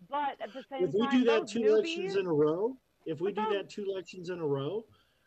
but 0.09 0.35
at 0.43 0.53
the 0.53 0.61
same 0.69 0.83
if 0.89 0.93
we 0.93 0.99
time, 1.07 1.19
do 1.19 1.23
that 1.23 1.47
two 1.47 1.59
newbies, 1.61 1.67
elections 1.69 2.15
in 2.17 2.25
a 2.25 2.33
row, 2.33 2.75
if 3.05 3.21
we 3.21 3.31
do 3.31 3.41
those- 3.43 3.53
that 3.53 3.69
two 3.69 3.85
elections 3.85 4.29
in 4.29 4.39
a 4.39 4.45
row, 4.45 4.83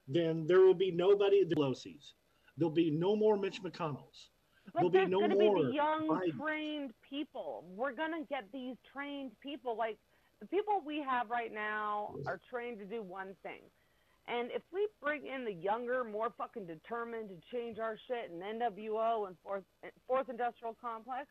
then 0.06 0.46
there 0.46 0.60
will 0.60 0.74
be 0.74 0.90
nobody 0.90 1.40
at 1.40 1.48
the 1.48 1.54
Pelosi's. 1.56 2.12
There'll 2.58 2.70
be 2.70 2.90
no 2.90 3.16
more 3.16 3.38
Mitch 3.38 3.62
McConnell's. 3.62 4.28
but 4.66 4.74
there'll 4.74 4.90
be 4.90 4.98
there's 4.98 5.10
no 5.10 5.18
going 5.20 5.30
to 5.30 5.36
be 5.36 5.46
more 5.46 5.64
the 5.64 5.72
young 5.72 6.06
Biden. 6.06 6.38
trained 6.38 6.92
people. 7.08 7.64
We're 7.74 7.94
going 7.94 8.12
to 8.12 8.28
get 8.28 8.44
these 8.52 8.76
trained 8.92 9.32
people. 9.40 9.74
Like 9.74 9.96
the 10.40 10.46
people 10.46 10.82
we 10.84 11.00
have 11.02 11.30
right 11.30 11.52
now 11.52 12.14
are 12.26 12.40
trained 12.50 12.78
to 12.78 12.84
do 12.84 13.02
one 13.02 13.34
thing. 13.42 13.60
And 14.28 14.50
if 14.52 14.62
we 14.72 14.86
bring 15.02 15.26
in 15.26 15.44
the 15.44 15.52
younger, 15.52 16.04
more 16.04 16.30
fucking 16.38 16.66
determined 16.66 17.30
to 17.30 17.36
change 17.56 17.78
our 17.78 17.96
shit 18.06 18.30
and 18.30 18.40
NWO 18.60 19.26
and 19.26 19.36
Fourth 19.42 19.64
Fourth 20.06 20.28
Industrial 20.28 20.76
Complex, 20.80 21.26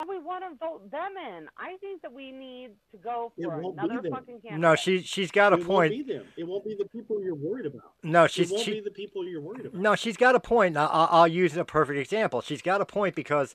well, 0.00 0.08
we 0.18 0.22
want 0.24 0.42
to 0.44 0.56
vote 0.58 0.90
them 0.90 1.12
in. 1.16 1.46
I 1.56 1.76
think 1.80 2.02
that 2.02 2.12
we 2.12 2.30
need 2.32 2.70
to 2.90 2.98
go 2.98 3.32
It 3.38 3.44
for 3.44 3.58
won't 3.58 3.76
be 3.76 3.84
another 3.84 4.02
them. 4.02 4.12
fucking 4.12 4.40
candidate. 4.40 4.60
No, 4.60 4.74
she 4.74 5.02
she's 5.02 5.30
got 5.30 5.52
a 5.52 5.56
it 5.56 5.64
point. 5.64 5.92
won't 5.94 6.06
be 6.06 6.12
them. 6.12 6.24
It 6.36 6.44
won't 6.44 6.64
be 6.64 6.74
the 6.74 6.84
people 6.86 7.22
you're 7.22 7.34
worried 7.34 7.66
about. 7.66 7.92
No, 8.02 8.24
It 8.24 8.32
she's 8.32 8.50
won't 8.50 8.64
she, 8.64 8.72
be 8.74 8.80
the 8.80 8.90
people 8.90 9.26
you're 9.26 9.40
worried 9.40 9.66
about. 9.66 9.80
No, 9.80 9.94
she's 9.94 10.16
got 10.16 10.34
a 10.34 10.40
point. 10.40 10.76
I'll, 10.76 11.08
I'll 11.10 11.28
use 11.28 11.56
a 11.56 11.64
perfect 11.64 11.98
example. 11.98 12.40
She's 12.42 12.62
got 12.62 12.80
a 12.80 12.84
point 12.86 13.14
because, 13.14 13.54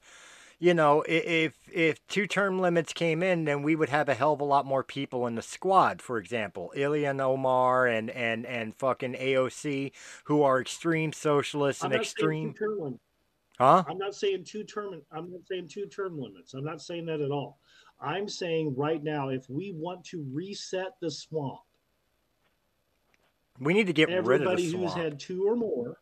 you 0.60 0.74
know, 0.74 1.04
if 1.08 1.54
if 1.72 2.06
two 2.08 2.26
term 2.26 2.60
limits 2.60 2.92
came 2.94 3.22
in, 3.22 3.46
then 3.46 3.62
we 3.62 3.76
would 3.76 3.90
have 3.90 4.10
a 4.10 4.16
hell 4.16 4.34
of 4.34 4.42
a 4.42 4.46
lot 4.46 4.66
more 4.66 4.84
people 4.84 5.28
in 5.28 5.36
the 5.36 5.42
squad. 5.42 6.02
For 6.02 6.18
example, 6.18 6.74
Ilhan 6.76 7.22
Omar 7.22 7.86
and 7.86 8.10
and 8.10 8.46
and 8.46 8.76
fucking 8.76 9.14
AOC, 9.14 9.92
who 10.26 10.42
are 10.42 10.60
extreme 10.60 11.14
socialists 11.14 11.84
and 11.84 11.94
extreme, 11.94 12.54
two 12.54 12.60
term 12.60 12.80
limits. 12.80 13.04
huh? 13.60 13.84
I'm 13.88 14.00
not 14.00 14.16
saying 14.16 14.46
two 14.46 14.64
term. 14.64 15.02
I'm 15.12 15.32
not 15.32 15.42
saying 15.48 15.68
two 15.68 15.86
term 15.86 16.20
limits. 16.20 16.56
I'm 16.56 16.66
not 16.66 16.82
saying 16.82 17.06
that 17.06 17.22
at 17.22 17.32
all. 17.32 17.60
I'm 18.00 18.28
saying 18.28 18.76
right 18.76 19.04
now, 19.04 19.30
if 19.30 19.50
we 19.50 19.74
want 19.76 20.04
to 20.06 20.26
reset 20.32 21.00
the 21.02 21.12
swamp, 21.12 21.60
We 23.60 23.74
need 23.74 23.88
to 23.88 23.94
get 23.94 24.10
rid 24.10 24.18
of 24.18 24.26
everybody 24.26 24.72
who's 24.72 24.94
had 24.94 25.20
two 25.20 25.48
or 25.48 25.56
more 25.56 25.98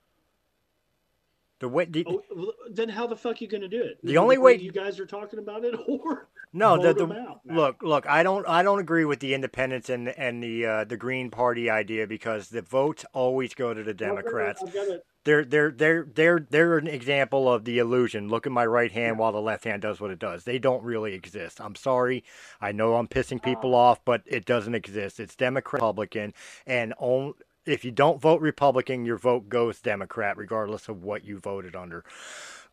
the 1.60 1.70
way, 1.70 1.86
the, 1.86 2.06
Oh, 2.08 2.22
well, 2.36 2.54
then 2.72 2.90
how 2.90 3.08
the 3.08 3.16
fuck 3.16 3.36
are 3.36 3.44
you 3.44 3.48
going 3.48 3.62
to 3.62 3.68
do 3.70 3.82
it? 3.82 3.98
The 4.04 4.18
only 4.18 4.38
way- 4.38 4.58
you 4.58 4.72
guys 4.72 5.00
are 5.00 5.06
talking 5.06 5.40
about 5.40 5.64
it, 5.64 5.74
or 5.88 6.28
no, 6.54 6.82
the, 6.82 6.94
the 6.94 7.14
out 7.14 7.42
look, 7.46 7.82
look. 7.84 8.08
I 8.08 8.24
don't, 8.24 8.48
I 8.48 8.64
don't 8.64 8.80
agree 8.80 9.06
with 9.06 9.20
the 9.20 9.34
independents 9.34 9.90
and 9.90 10.08
and 10.10 10.42
the 10.42 10.66
uh, 10.66 10.84
the 10.86 10.96
Green 10.98 11.30
Party 11.30 11.70
idea 11.70 12.08
because 12.08 12.50
the 12.50 12.62
votes 12.62 13.04
always 13.14 13.54
go 13.54 13.74
to 13.74 13.84
the 13.84 13.94
Democrats. 13.94 14.64
I've 14.66 14.74
got 14.74 14.88
it. 14.88 15.06
they're 15.26 15.44
they're 15.44 15.72
they're 15.72 16.08
they're 16.14 16.48
they're 16.50 16.78
an 16.78 16.88
example 16.88 17.52
of 17.52 17.66
the 17.66 17.80
illusion. 17.80 18.30
Look 18.30 18.46
at 18.46 18.54
my 18.54 18.66
right 18.66 18.92
hand 18.92 19.20
while 19.20 19.34
the 19.34 19.42
left 19.42 19.66
hand 19.66 19.82
does 19.82 20.00
what 20.00 20.12
it 20.12 20.20
does. 20.20 20.46
They 20.46 20.58
don't 20.60 20.84
really 20.84 21.14
exist. 21.14 21.60
I'm 21.60 21.76
sorry. 21.76 22.24
I 22.62 22.72
know 22.72 22.96
I'm 22.96 23.08
pissing 23.10 23.42
people 23.44 23.76
off, 23.76 24.04
but 24.06 24.22
it 24.26 24.46
doesn't 24.46 24.76
exist. 24.76 25.20
It's 25.20 25.36
Democrat 25.36 25.82
Republican 25.82 26.34
and 26.66 26.94
on 27.00 27.34
if 27.66 27.84
you 27.86 27.92
don't 27.92 28.22
vote 28.22 28.42
Republican, 28.42 29.06
your 29.06 29.18
vote 29.18 29.50
goes 29.50 29.82
Democrat 29.82 30.38
regardless 30.38 30.88
of 30.88 31.04
what 31.04 31.24
you 31.26 31.40
voted 31.40 31.76
under. 31.76 32.04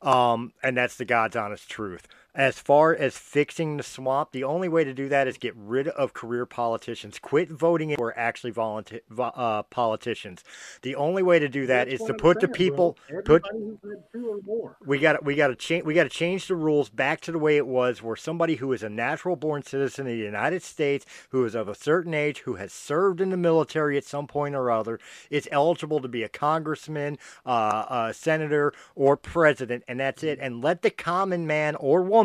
Um, 0.00 0.52
and 0.62 0.76
that's 0.76 0.96
the 0.96 1.04
God's 1.04 1.36
honest 1.36 1.68
truth. 1.68 2.08
As 2.34 2.58
far 2.58 2.94
as 2.94 3.18
fixing 3.18 3.76
the 3.76 3.82
swamp, 3.82 4.32
the 4.32 4.44
only 4.44 4.68
way 4.68 4.84
to 4.84 4.94
do 4.94 5.08
that 5.10 5.28
is 5.28 5.36
get 5.36 5.54
rid 5.54 5.88
of 5.88 6.14
career 6.14 6.46
politicians. 6.46 7.18
Quit 7.18 7.50
voting 7.50 7.94
for 7.96 8.18
actually 8.18 8.52
volunteer 8.52 9.00
uh, 9.18 9.62
politicians. 9.64 10.42
The 10.80 10.94
only 10.94 11.22
way 11.22 11.38
to 11.38 11.48
do 11.48 11.66
that 11.66 11.88
That's 11.88 12.00
is 12.00 12.06
to 12.06 12.14
I'm 12.14 12.18
put 12.18 12.40
the 12.40 12.48
people 12.48 12.96
put 13.26 13.42
Everybody 13.46 13.76
who's 13.82 13.92
had 13.92 14.04
two 14.12 14.28
or 14.30 14.38
more. 14.46 14.76
we 14.86 14.98
got 14.98 15.22
we 15.24 15.34
got 15.34 15.48
to 15.48 15.56
change 15.56 15.84
we 15.84 15.92
got 15.92 16.04
to 16.04 16.08
change 16.08 16.46
the 16.48 16.56
rules 16.56 16.88
back 16.88 17.20
to 17.22 17.32
the 17.32 17.38
way 17.38 17.58
it 17.58 17.66
was 17.66 18.02
where 18.02 18.16
somebody 18.16 18.56
who 18.56 18.72
is 18.72 18.82
a 18.82 18.88
natural 18.88 19.36
born 19.36 19.62
citizen 19.62 20.06
of 20.06 20.12
the 20.12 20.18
United 20.18 20.62
States 20.62 21.04
who 21.30 21.44
is 21.44 21.54
of 21.54 21.68
a 21.68 21.74
certain 21.74 22.14
age 22.14 22.38
who 22.40 22.54
has 22.54 22.72
served 22.72 23.20
in 23.20 23.28
the 23.28 23.36
military 23.36 23.98
at 23.98 24.04
some 24.04 24.26
point 24.26 24.54
or 24.54 24.70
other 24.70 24.98
is 25.30 25.46
eligible 25.52 26.00
to 26.00 26.08
be 26.08 26.22
a 26.22 26.28
congressman 26.30 27.18
uh, 27.44 28.08
a 28.08 28.14
senator 28.14 28.72
or 28.94 29.18
president 29.18 29.84
and 29.86 30.00
that's 30.00 30.22
it 30.22 30.38
and 30.40 30.62
let 30.62 30.80
the 30.80 30.90
common 30.90 31.46
man 31.46 31.76
or 31.76 32.02
woman 32.02 32.21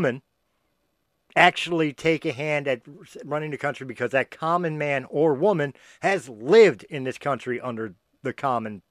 actually 1.35 1.93
take 1.93 2.25
a 2.25 2.31
hand 2.31 2.67
at 2.67 2.81
running 3.23 3.51
the 3.51 3.57
country 3.57 3.85
because 3.85 4.11
that 4.11 4.31
common 4.31 4.77
man 4.77 5.05
or 5.09 5.33
woman 5.33 5.73
has 6.01 6.27
lived 6.27 6.83
in 6.85 7.03
this 7.03 7.17
country 7.17 7.61
under 7.61 7.93
the 8.23 8.33
common 8.33 8.81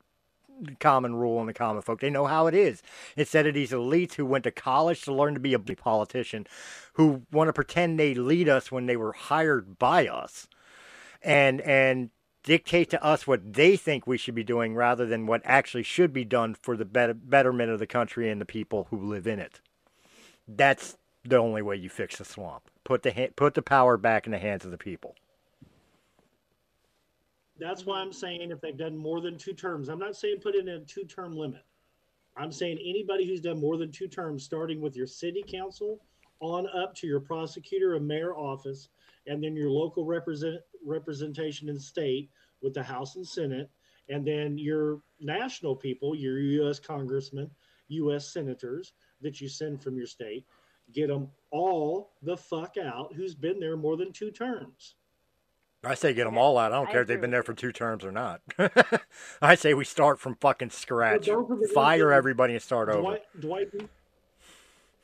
common 0.81 1.15
rule 1.15 1.39
and 1.41 1.49
the 1.49 1.55
common 1.55 1.83
folk. 1.83 2.01
They 2.01 2.09
know 2.09 2.27
how 2.27 2.47
it 2.47 2.55
is. 2.55 2.83
Instead 3.17 3.47
of 3.47 3.55
these 3.55 3.73
elites 3.73 4.15
who 4.15 4.25
went 4.25 4.45
to 4.45 4.51
college 4.51 5.03
to 5.03 5.13
learn 5.13 5.35
to 5.35 5.41
be 5.41 5.53
a 5.53 5.59
politician, 5.59 6.47
who 6.95 7.23
want 7.31 7.49
to 7.49 7.53
pretend 7.53 7.99
they 7.99 8.15
lead 8.15 8.49
us 8.49 8.73
when 8.73 8.87
they 8.87 8.97
were 8.97 9.13
hired 9.13 9.79
by 9.79 10.07
us, 10.07 10.49
and 11.23 11.61
and 11.63 12.11
dictate 12.43 12.89
to 12.91 13.05
us 13.05 13.27
what 13.27 13.55
they 13.55 13.77
think 13.77 14.07
we 14.07 14.17
should 14.17 14.35
be 14.35 14.45
doing 14.45 14.75
rather 14.75 15.05
than 15.05 15.27
what 15.27 15.43
actually 15.45 15.83
should 15.83 16.13
be 16.13 16.25
done 16.25 16.55
for 16.55 16.77
the 16.77 16.85
better, 16.85 17.13
betterment 17.13 17.71
of 17.71 17.81
the 17.81 17.87
country 17.87 18.31
and 18.31 18.41
the 18.41 18.47
people 18.47 18.87
who 18.91 18.97
live 18.97 19.27
in 19.27 19.41
it. 19.41 19.61
That's 20.49 20.97
the 21.24 21.36
only 21.36 21.62
way 21.62 21.76
you 21.76 21.88
fix 21.88 22.18
the 22.18 22.24
swamp. 22.24 22.70
Put 22.84 23.03
the 23.03 23.12
ha- 23.12 23.32
put 23.34 23.55
the 23.55 23.62
power 23.62 23.97
back 23.97 24.26
in 24.26 24.32
the 24.32 24.38
hands 24.38 24.64
of 24.64 24.70
the 24.70 24.78
people. 24.78 25.16
That's 27.59 27.86
why 27.86 28.01
I'm 28.01 28.12
saying 28.12 28.51
if 28.51 28.61
they've 28.61 28.76
done 28.76 28.97
more 28.97 29.20
than 29.20 29.38
two 29.38 29.55
terms, 29.55 29.88
I'm 29.88 29.99
not 29.99 30.14
saying 30.14 30.40
put 30.42 30.55
in 30.55 30.68
a 30.68 30.80
two 30.80 31.05
term 31.05 31.36
limit. 31.36 31.64
I'm 32.36 32.53
saying 32.53 32.78
anybody 32.84 33.26
who's 33.26 33.40
done 33.40 33.59
more 33.59 33.78
than 33.78 33.90
two 33.90 34.09
terms, 34.09 34.44
starting 34.44 34.80
with 34.80 34.94
your 34.94 35.07
city 35.07 35.42
council 35.47 36.01
on 36.40 36.66
up 36.76 36.94
to 36.97 37.07
your 37.07 37.20
prosecutor 37.20 37.94
and 37.94 38.07
mayor 38.07 38.36
office, 38.36 38.90
and 39.26 39.42
then 39.42 39.57
your 39.57 39.70
local 39.70 40.05
represent 40.05 40.61
representation 40.84 41.70
in 41.70 41.78
state 41.78 42.30
with 42.61 42.74
the 42.74 42.82
House 42.82 43.16
and 43.16 43.26
Senate, 43.26 43.70
and 44.11 44.24
then 44.24 44.59
your 44.59 45.01
national 45.18 45.74
people, 45.74 46.14
your 46.14 46.38
U.S. 46.38 46.78
congressmen, 46.78 47.51
U.S. 47.88 48.32
senators 48.32 48.92
that 49.21 49.41
you 49.41 49.49
send 49.49 49.83
from 49.83 49.97
your 49.97 50.07
state, 50.07 50.45
get 50.93 51.09
them 51.09 51.29
all 51.51 52.12
the 52.23 52.37
fuck 52.37 52.77
out 52.77 53.14
who's 53.14 53.35
been 53.35 53.59
there 53.61 53.77
more 53.77 53.97
than 53.97 54.12
two 54.12 54.31
terms. 54.31 54.95
I 55.85 55.95
say 55.95 56.14
get 56.14 56.25
them 56.25 56.39
all 56.39 56.59
out. 56.59 56.73
I 56.73 56.77
don't 56.77 56.89
I 56.89 56.93
care 56.93 57.03
if 57.03 57.09
they've 57.09 57.21
been 57.21 57.31
there 57.31 57.43
for 57.43 57.55
two 57.55 57.71
terms 57.71 58.05
or 58.05 58.11
not. 58.11 58.41
I 59.43 59.55
say 59.55 59.75
we 59.75 59.85
start 59.85 60.19
from 60.19 60.35
fucking 60.37 60.71
scratch. 60.71 61.27
those 61.27 61.51
are 61.51 61.57
the 61.57 61.71
Fire 61.75 62.12
everybody 62.12 62.55
and 62.55 62.62
start 62.62 62.89
over. 62.89 63.01
Dwight, 63.01 63.23
Dwight, 63.41 63.73
D, 63.73 63.87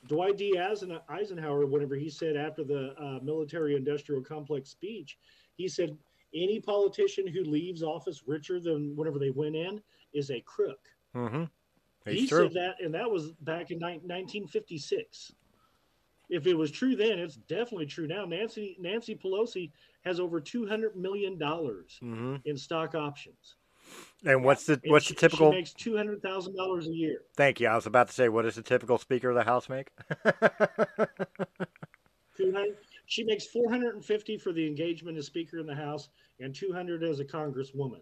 Dwight 0.08 0.36
D. 0.36 0.58
Eisen- 0.58 0.98
Eisenhower, 1.08 1.66
whenever 1.66 1.94
he 1.94 2.10
said 2.10 2.36
after 2.36 2.64
the 2.64 2.94
uh, 2.98 3.22
military 3.22 3.76
industrial 3.76 4.22
complex 4.22 4.70
speech, 4.70 5.18
he 5.54 5.68
said, 5.68 5.96
any 6.34 6.60
politician 6.60 7.26
who 7.26 7.44
leaves 7.44 7.82
office 7.82 8.22
richer 8.26 8.58
than 8.58 8.96
whenever 8.96 9.18
they 9.18 9.30
went 9.30 9.54
in 9.54 9.80
is 10.12 10.30
a 10.30 10.40
crook. 10.40 10.80
Mm-hmm. 11.14 11.44
He 12.06 12.26
true. 12.26 12.48
said 12.48 12.54
that, 12.54 12.74
and 12.84 12.94
that 12.94 13.10
was 13.10 13.32
back 13.42 13.70
in 13.70 13.78
ni- 13.78 14.00
1956. 14.02 15.32
If 16.30 16.46
it 16.46 16.54
was 16.54 16.70
true 16.70 16.96
then, 16.96 17.18
it's 17.18 17.36
definitely 17.36 17.86
true 17.86 18.06
now. 18.06 18.24
Nancy 18.24 18.76
Nancy 18.80 19.14
Pelosi 19.14 19.70
has 20.04 20.18
over 20.18 20.40
200 20.40 20.96
million 20.96 21.36
dollars 21.38 21.98
Mm-hmm. 22.02 22.36
in 22.44 22.56
stock 22.56 22.94
options. 22.94 23.56
And 24.24 24.42
what's 24.44 24.64
the 24.66 24.80
And 24.82 24.92
what's 24.92 25.06
she, 25.06 25.14
the 25.14 25.20
typical? 25.20 25.50
She 25.50 25.56
makes 25.58 25.72
two 25.74 25.96
hundred 25.96 26.22
thousand 26.22 26.56
dollars 26.56 26.86
a 26.86 26.92
year. 26.92 27.22
Thank 27.36 27.60
you. 27.60 27.68
I 27.68 27.74
was 27.74 27.86
about 27.86 28.08
to 28.08 28.14
say, 28.14 28.28
what 28.28 28.42
does 28.42 28.54
the 28.54 28.62
typical 28.62 28.96
Speaker 28.98 29.28
of 29.30 29.34
the 29.36 29.44
House 29.44 29.68
make? 29.68 29.88
She 33.06 33.24
makes 33.24 33.46
four 33.46 33.68
hundred 33.70 33.94
and 33.94 34.04
fifty 34.04 34.38
for 34.38 34.52
the 34.52 34.66
engagement 34.66 35.18
as 35.18 35.26
Speaker 35.26 35.58
in 35.58 35.66
the 35.66 35.74
House, 35.74 36.08
and 36.40 36.54
two 36.54 36.72
hundred 36.72 37.02
as 37.04 37.20
a 37.20 37.24
Congresswoman. 37.24 38.00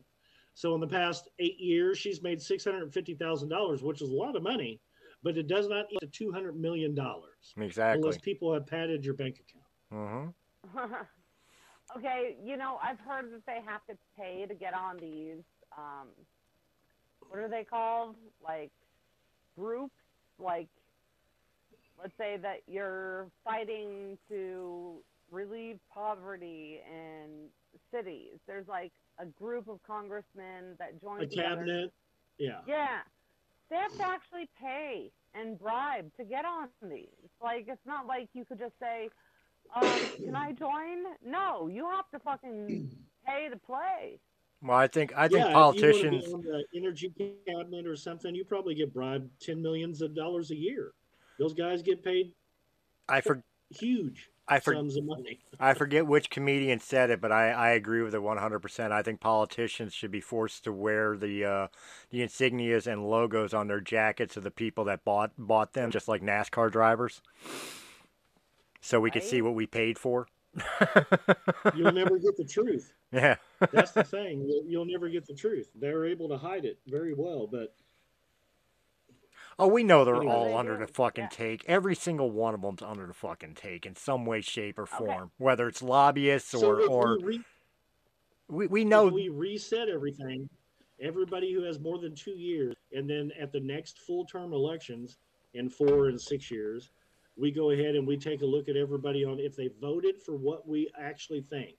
So 0.55 0.75
in 0.75 0.81
the 0.81 0.87
past 0.87 1.29
eight 1.39 1.59
years, 1.59 1.99
she's 1.99 2.23
made 2.23 2.41
six 2.41 2.65
hundred 2.65 2.83
and 2.83 2.93
fifty 2.93 3.15
thousand 3.15 3.49
dollars, 3.49 3.83
which 3.83 4.03
is 4.03 4.11
a 4.11 4.15
lot 4.15 4.37
of 4.37 4.43
money, 4.43 4.81
but 5.23 5.37
it 5.37 5.47
does 5.47 5.69
not 5.69 5.87
equal 5.91 6.09
two 6.13 6.33
hundred 6.33 6.57
million 6.59 6.95
dollars 6.95 7.55
exactly. 7.57 8.01
unless 8.01 8.19
people 8.19 8.53
have 8.53 8.67
padded 8.67 9.05
your 9.05 9.15
bank 9.15 9.41
account. 9.41 10.35
hmm 10.75 10.79
okay, 11.97 12.37
you 12.45 12.57
know, 12.57 12.79
I've 12.83 13.01
heard 13.01 13.33
that 13.33 13.47
they 13.47 13.61
have 13.65 13.85
to 13.89 13.97
pay 14.19 14.47
to 14.47 14.55
get 14.55 14.75
on 14.75 14.99
these. 14.99 15.43
Um, 15.77 16.09
what 17.29 17.39
are 17.39 17.49
they 17.49 17.65
called? 17.65 18.17
Like 18.43 18.71
groups? 19.57 19.95
Like, 20.39 20.69
let's 21.99 22.17
say 22.19 22.39
that 22.43 22.61
you're 22.67 23.29
fighting 23.45 24.19
to 24.29 25.03
relieve 25.31 25.79
poverty 25.93 26.81
in 26.87 27.49
cities. 27.93 28.39
There's 28.47 28.69
like 28.69 28.93
a 29.19 29.27
group 29.27 29.69
of 29.69 29.81
congressmen 29.87 30.77
that 30.79 31.01
join 31.01 31.23
A 31.23 31.27
together. 31.27 31.49
cabinet, 31.49 31.93
yeah. 32.39 32.61
Yeah. 32.67 32.99
They 33.71 33.77
have 33.77 33.97
to 33.99 34.07
actually 34.07 34.49
pay 34.61 35.13
and 35.35 35.59
bribe 35.59 36.11
to 36.17 36.25
get 36.25 36.45
on 36.45 36.69
these. 36.91 37.07
Like, 37.41 37.67
it's 37.69 37.87
not 37.87 38.07
like 38.07 38.29
you 38.35 38.45
could 38.45 38.59
just 38.59 38.75
say, 38.81 39.11
um, 39.75 40.01
can 40.17 40.35
I 40.35 40.53
join? 40.53 41.05
No, 41.25 41.69
you 41.69 41.89
have 41.89 42.09
to 42.11 42.19
fucking 42.19 42.91
pay 43.25 43.49
to 43.49 43.57
play. 43.57 44.19
Well, 44.63 44.77
I 44.77 44.89
think 44.89 45.13
I 45.17 45.29
think 45.29 45.47
yeah, 45.47 45.53
politicians. 45.53 46.25
If 46.25 46.29
you 46.29 46.33
want 46.33 46.45
to 46.45 46.51
be 46.51 46.55
on 46.55 46.65
the 46.73 46.79
energy 46.79 47.13
cabinet 47.47 47.87
or 47.87 47.97
something, 47.97 48.35
you 48.35 48.45
probably 48.45 48.75
get 48.75 48.93
bribed 48.93 49.31
ten 49.41 49.63
millions 49.63 50.03
of 50.03 50.15
dollars 50.15 50.51
a 50.51 50.57
year. 50.57 50.93
Those 51.39 51.55
guys 51.55 51.81
get 51.81 52.05
paid 52.05 52.33
I 53.09 53.21
for, 53.21 53.43
huge 53.71 54.29
I 54.51 54.59
for, 54.59 54.75
sums 54.75 54.97
of 54.97 55.05
money. 55.05 55.39
I 55.61 55.75
forget 55.75 56.07
which 56.07 56.29
comedian 56.29 56.81
said 56.81 57.11
it, 57.11 57.21
but 57.21 57.31
I, 57.31 57.51
I 57.53 57.71
agree 57.71 58.03
with 58.03 58.15
it 58.15 58.21
100%. 58.21 58.91
I 58.91 59.03
think 59.03 59.21
politicians 59.21 59.95
should 59.95 60.11
be 60.11 60.21
forced 60.21 60.65
to 60.65 60.73
wear 60.73 61.17
the 61.17 61.45
uh, 61.45 61.67
the 62.11 62.19
insignias 62.21 62.87
and 62.87 63.09
logos 63.09 63.55
on 63.55 63.69
their 63.69 63.81
jackets 63.81 64.37
of 64.37 64.43
the 64.43 64.51
people 64.51 64.85
that 64.85 65.05
bought 65.05 65.31
bought 65.39 65.73
them, 65.73 65.93
just 65.93 66.09
like 66.09 66.21
NASCAR 66.21 66.71
drivers, 66.71 67.23
so 68.81 69.01
we 69.01 69.13
could 69.13 69.23
see 69.23 69.41
what 69.41 69.55
we 69.55 69.67
paid 69.67 69.99
for. 69.99 70.27
You'll 71.77 71.93
never 71.93 72.19
get 72.19 72.37
the 72.37 72.45
truth. 72.45 72.93
Yeah. 73.13 73.37
That's 73.73 73.93
the 73.93 74.05
thing. 74.17 74.47
You'll, 74.49 74.65
you'll 74.67 74.85
never 74.85 75.09
get 75.09 75.27
the 75.27 75.35
truth. 75.35 75.71
They're 75.75 76.07
able 76.07 76.29
to 76.29 76.37
hide 76.37 76.65
it 76.65 76.79
very 76.89 77.15
well, 77.15 77.47
but 77.47 77.75
Oh, 79.61 79.67
we 79.67 79.85
know 79.85 80.05
they're 80.07 80.17
Anyway. 80.17 80.33
all 80.33 80.45
They 80.47 80.55
under 80.55 80.79
do, 80.79 80.87
the 80.87 80.93
fucking 80.93 81.25
yeah. 81.25 81.29
take. 81.31 81.65
Every 81.67 81.95
single 81.95 82.31
one 82.31 82.55
of 82.55 82.63
them's 82.63 82.81
under 82.83 83.07
the 83.07 83.13
fucking 83.13 83.55
take 83.55 83.85
in 83.85 83.95
some 83.95 84.25
way, 84.25 84.41
shape, 84.41 84.79
or 84.79 84.85
Okay. 84.85 84.97
form. 84.97 85.31
Whether 85.37 85.69
it's 85.69 85.83
lobbyists 85.83 86.51
so 86.53 86.67
or 86.67 86.81
if 86.81 86.89
or 86.89 87.19
we, 87.19 87.25
re- 87.25 87.45
we, 88.49 88.67
we 88.69 88.81
if 88.83 88.89
know 88.89 89.09
we 89.09 89.29
reset 89.29 89.89
everything, 89.91 90.49
everybody 91.01 91.53
who 91.53 91.63
has 91.63 91.79
more 91.79 91.99
than 91.99 92.15
two 92.15 92.33
years, 92.33 92.75
and 92.93 93.09
then 93.09 93.31
at 93.39 93.53
the 93.53 93.61
next 93.61 93.99
full 93.99 94.25
term 94.25 94.55
elections 94.55 95.19
in 95.53 95.69
four 95.69 96.07
and 96.07 96.21
six 96.21 96.51
years, 96.51 96.91
we 97.37 97.51
go 97.51 97.71
ahead 97.71 97.97
and 97.97 98.07
we 98.07 98.17
take 98.17 98.41
a 98.41 98.47
look 98.47 98.69
at 98.71 98.77
everybody 98.77 99.25
on 99.25 99.39
if 99.39 99.57
they 99.57 99.69
voted 99.81 100.23
for 100.23 100.37
what 100.37 100.67
we 100.67 100.91
actually 100.99 101.43
think. 101.43 101.77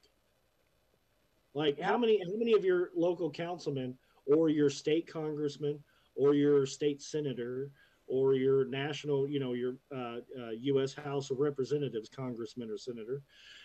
Like 1.55 1.79
how 1.79 1.97
many 1.97 2.19
how 2.23 2.37
many 2.37 2.53
of 2.53 2.63
your 2.63 2.91
local 2.95 3.31
councilmen 3.31 3.97
or 4.27 4.49
your 4.49 4.69
state 4.69 5.07
congressman 5.11 5.79
or 6.15 6.33
your 6.33 6.65
state 6.65 7.01
senator 7.01 7.71
or 8.07 8.33
your 8.35 8.65
national, 8.65 9.27
you 9.27 9.39
know, 9.39 9.53
your 9.53 9.75
uh, 9.95 10.17
uh, 10.37 10.49
U.S. 10.59 10.93
House 10.93 11.31
of 11.31 11.39
Representatives 11.39 12.09
congressman 12.09 12.69
or 12.69 12.77
senator, 12.77 13.21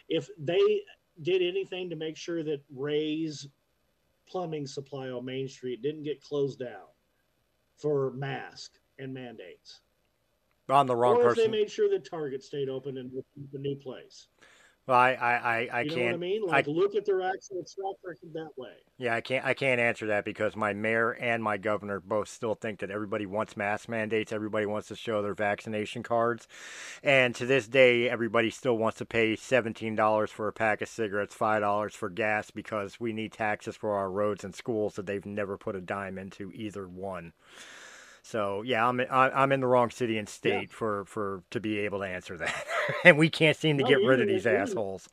if 0.08 0.28
they 0.38 0.82
did 1.22 1.42
anything 1.42 1.90
to 1.90 1.96
make 1.96 2.16
sure 2.16 2.44
that 2.44 2.60
Ray's 2.74 3.48
plumbing 4.28 4.66
supply 4.66 5.08
on 5.08 5.24
Main 5.24 5.48
Street 5.48 5.82
didn't 5.82 6.04
get 6.04 6.22
closed 6.22 6.60
down 6.60 6.86
for 7.76 8.12
mask 8.12 8.78
and 8.98 9.12
mandates, 9.12 9.80
I'm 10.68 10.86
the 10.86 10.96
wrong 10.96 11.16
person. 11.16 11.28
or 11.28 11.30
if 11.32 11.36
they 11.36 11.48
made 11.48 11.70
sure 11.70 11.88
that 11.90 12.08
Target 12.08 12.42
stayed 12.42 12.68
open 12.68 12.98
and 12.98 13.10
the 13.52 13.58
new 13.58 13.74
place. 13.74 14.28
Well, 14.86 14.98
I 14.98 15.12
I 15.14 15.34
I, 15.34 15.68
I 15.72 15.80
you 15.82 15.90
know 15.90 15.96
what 16.02 16.06
I 16.08 16.10
can't. 16.10 16.20
mean? 16.20 16.42
I- 16.52 16.52
Like, 16.52 16.66
look 16.68 16.94
at 16.94 17.04
their 17.06 17.22
actual 17.22 17.64
track 17.64 17.96
record 18.04 18.32
that 18.34 18.50
way. 18.56 18.74
Yeah, 18.98 19.14
I 19.14 19.20
can't. 19.20 19.44
I 19.44 19.52
can't 19.52 19.80
answer 19.80 20.06
that 20.06 20.24
because 20.24 20.56
my 20.56 20.72
mayor 20.72 21.10
and 21.12 21.42
my 21.42 21.56
governor 21.58 22.00
both 22.00 22.28
still 22.28 22.54
think 22.54 22.78
that 22.80 22.90
everybody 22.90 23.26
wants 23.26 23.56
mask 23.56 23.88
mandates. 23.88 24.32
Everybody 24.32 24.64
wants 24.66 24.88
to 24.88 24.96
show 24.96 25.22
their 25.22 25.34
vaccination 25.34 26.02
cards, 26.02 26.46
and 27.02 27.34
to 27.34 27.46
this 27.46 27.68
day, 27.68 28.08
everybody 28.08 28.48
still 28.50 28.78
wants 28.78 28.98
to 28.98 29.04
pay 29.04 29.36
seventeen 29.36 29.96
dollars 29.96 30.30
for 30.30 30.48
a 30.48 30.52
pack 30.52 30.80
of 30.82 30.88
cigarettes, 30.88 31.34
five 31.34 31.60
dollars 31.62 31.94
for 31.94 32.08
gas 32.08 32.50
because 32.50 33.00
we 33.00 33.12
need 33.12 33.32
taxes 33.32 33.76
for 33.76 33.92
our 33.94 34.10
roads 34.10 34.44
and 34.44 34.54
schools 34.54 34.94
that 34.94 35.06
they've 35.06 35.26
never 35.26 35.58
put 35.58 35.76
a 35.76 35.80
dime 35.80 36.16
into 36.18 36.52
either 36.52 36.86
one. 36.88 37.32
So 38.26 38.62
yeah, 38.62 38.88
I'm 38.88 39.00
I'm 39.08 39.52
in 39.52 39.60
the 39.60 39.68
wrong 39.68 39.90
city 39.90 40.18
and 40.18 40.28
state 40.28 40.72
for 40.72 41.04
for 41.04 41.44
to 41.52 41.60
be 41.60 41.78
able 41.78 42.00
to 42.00 42.06
answer 42.06 42.36
that, 42.38 42.66
and 43.04 43.18
we 43.18 43.30
can't 43.30 43.56
seem 43.56 43.78
to 43.78 43.84
No, 43.84 43.88
get 43.88 44.04
rid 44.04 44.20
of 44.20 44.26
these 44.26 44.48
assholes. 44.48 45.08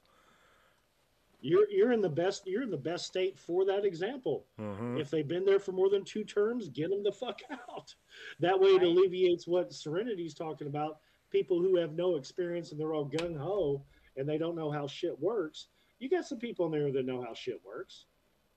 You're 1.40 1.70
you're 1.70 1.92
in 1.92 2.02
the 2.02 2.10
best 2.10 2.48
you're 2.48 2.64
in 2.64 2.72
the 2.72 2.78
best 2.78 3.06
state 3.06 3.38
for 3.38 3.66
that 3.66 3.86
example. 3.86 4.48
hmm 4.58 4.98
If 4.98 5.12
they've 5.12 5.28
been 5.28 5.46
there 5.46 5.60
for 5.60 5.74
more 5.74 5.92
than 5.92 6.04
two 6.04 6.24
terms, 6.24 6.70
get 6.70 6.90
them 6.90 7.04
the 7.04 7.12
fuck 7.12 7.40
out. 7.70 7.94
That 8.40 8.60
way, 8.60 8.70
it 8.70 8.82
alleviates 8.82 9.46
what 9.46 9.72
Serenity's 9.72 10.34
talking 10.34 10.66
about. 10.66 10.98
People 11.30 11.60
who 11.60 11.76
have 11.76 11.94
no 11.94 12.16
experience 12.16 12.72
and 12.72 12.80
they're 12.80 12.96
all 12.96 13.08
gung 13.08 13.38
ho 13.38 13.84
and 14.18 14.28
they 14.28 14.40
don't 14.40 14.56
know 14.56 14.72
how 14.72 14.88
shit 14.88 15.20
works. 15.20 15.68
You 16.00 16.10
got 16.10 16.26
some 16.26 16.40
people 16.40 16.66
in 16.66 16.72
there 16.72 16.92
that 16.92 17.06
know 17.06 17.22
how 17.22 17.36
shit 17.36 17.62
works. 17.64 18.06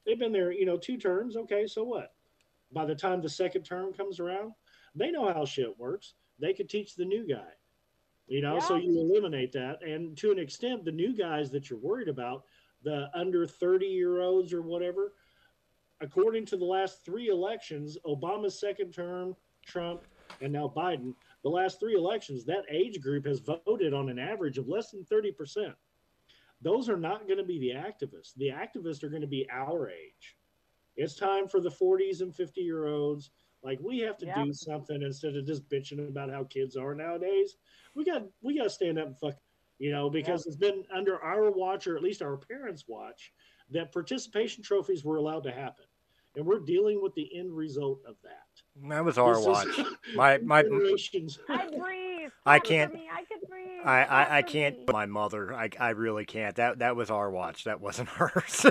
They've 0.07 0.19
been 0.19 0.33
there, 0.33 0.51
you 0.51 0.65
know, 0.65 0.79
two 0.79 0.97
terms. 0.97 1.37
Okay, 1.37 1.67
so 1.67 1.85
what? 1.85 2.16
By 2.77 2.85
the 2.85 2.95
time 2.95 3.23
the 3.23 3.29
second 3.31 3.63
term 3.63 3.95
comes 3.95 4.21
around, 4.21 4.53
they 4.95 5.11
know 5.11 5.33
how 5.33 5.47
shit 5.47 5.79
works. 5.79 6.13
They 6.39 6.53
could 6.53 6.69
teach 6.69 6.95
the 6.95 7.07
new 7.07 7.27
guy. 7.27 7.49
You 8.27 8.43
know, 8.43 8.61
so 8.61 8.77
you 8.77 9.01
eliminate 9.01 9.51
that. 9.53 9.83
And 9.83 10.15
to 10.19 10.31
an 10.31 10.39
extent, 10.39 10.85
the 10.85 10.93
new 10.93 11.17
guys 11.17 11.51
that 11.53 11.71
you're 11.71 11.79
worried 11.79 12.09
about, 12.09 12.45
the 12.83 13.09
under 13.15 13.47
30 13.47 13.87
year 13.87 14.21
olds 14.21 14.53
or 14.53 14.61
whatever, 14.61 15.15
according 16.03 16.45
to 16.47 16.59
the 16.59 16.67
last 16.67 17.03
three 17.03 17.29
elections, 17.29 17.97
Obama's 18.05 18.61
second 18.61 18.93
term, 18.93 19.35
Trump, 19.65 20.03
and 20.43 20.53
now 20.53 20.71
Biden, 20.77 21.15
the 21.45 21.49
last 21.49 21.81
three 21.81 21.95
elections, 21.95 22.45
that 22.45 22.65
age 22.71 23.01
group 23.01 23.25
has 23.25 23.41
voted 23.41 23.95
on 23.95 24.11
an 24.11 24.19
average 24.19 24.59
of 24.59 24.69
less 24.69 24.91
than 24.91 25.03
30%. 25.05 25.73
Those 26.61 26.91
are 26.91 26.99
not 26.99 27.27
going 27.27 27.39
to 27.39 27.45
be 27.45 27.59
the 27.59 27.71
activists. 27.71 28.35
The 28.37 28.49
activists 28.49 29.03
are 29.03 29.09
going 29.09 29.23
to 29.23 29.27
be 29.27 29.49
our 29.51 29.89
age. 29.89 30.37
It's 30.97 31.15
time 31.17 31.47
for 31.49 31.61
the 31.61 31.71
40s 31.71 32.21
and 32.21 32.35
50 32.35 32.61
year 32.61 32.87
olds. 32.87 33.31
Like 33.63 33.79
we 33.81 33.99
have 34.01 34.17
to 34.19 34.27
Yep. 34.27 34.37
do 34.45 34.53
something 34.53 35.03
instead 35.03 35.35
of 35.37 35.47
just 35.47 35.69
bitching 35.69 36.07
about 36.09 36.31
how 36.31 36.45
kids 36.45 36.77
are 36.77 36.95
nowadays. 36.95 37.57
We 37.95 38.05
got 38.05 38.25
we 38.43 38.57
got 38.57 38.65
to 38.65 38.71
stand 38.71 38.99
up 38.99 39.07
and 39.09 39.19
fuck, 39.19 39.35
you 39.79 39.91
know, 39.91 40.09
because 40.09 40.47
it's 40.47 40.57
been 40.57 40.85
under 40.95 41.19
our 41.23 41.51
watch 41.51 41.87
or 41.87 41.97
at 41.97 42.03
least 42.03 42.23
our 42.23 42.37
parents' 42.37 42.85
watch 42.87 43.33
that 43.71 43.93
participation 43.93 44.63
trophies 44.63 45.05
were 45.05 45.17
allowed 45.17 45.43
to 45.45 45.51
happen, 45.51 45.87
and 46.37 46.47
we're 46.47 46.61
dealing 46.61 47.03
with 47.03 47.13
the 47.15 47.29
end 47.37 47.51
result 47.57 47.99
of 48.07 48.15
that. 48.23 48.89
That 48.89 49.05
was 49.05 49.19
our 49.19 49.35
This 49.35 49.47
watch. 49.47 49.81
My 50.15 50.39
my 50.39 50.63
generations. 50.63 51.41
I 51.49 51.67
breathe. 51.67 52.31
I 52.47 52.59
can't- 52.61 52.95
I 52.95 53.25
can 53.25 53.39
breathe. 53.49 53.63
I, 53.85 54.05
I, 54.05 54.37
I 54.39 54.43
can't. 54.43 54.77
My 54.93 55.07
mother. 55.07 55.53
I, 55.55 55.71
I 55.79 55.91
really 55.91 56.25
can't. 56.25 56.55
That 56.57 56.79
that 56.81 56.95
was 56.97 57.11
our 57.11 57.31
watch. 57.31 57.65
That 57.65 57.81
wasn't 57.81 58.09
hers. 58.11 58.67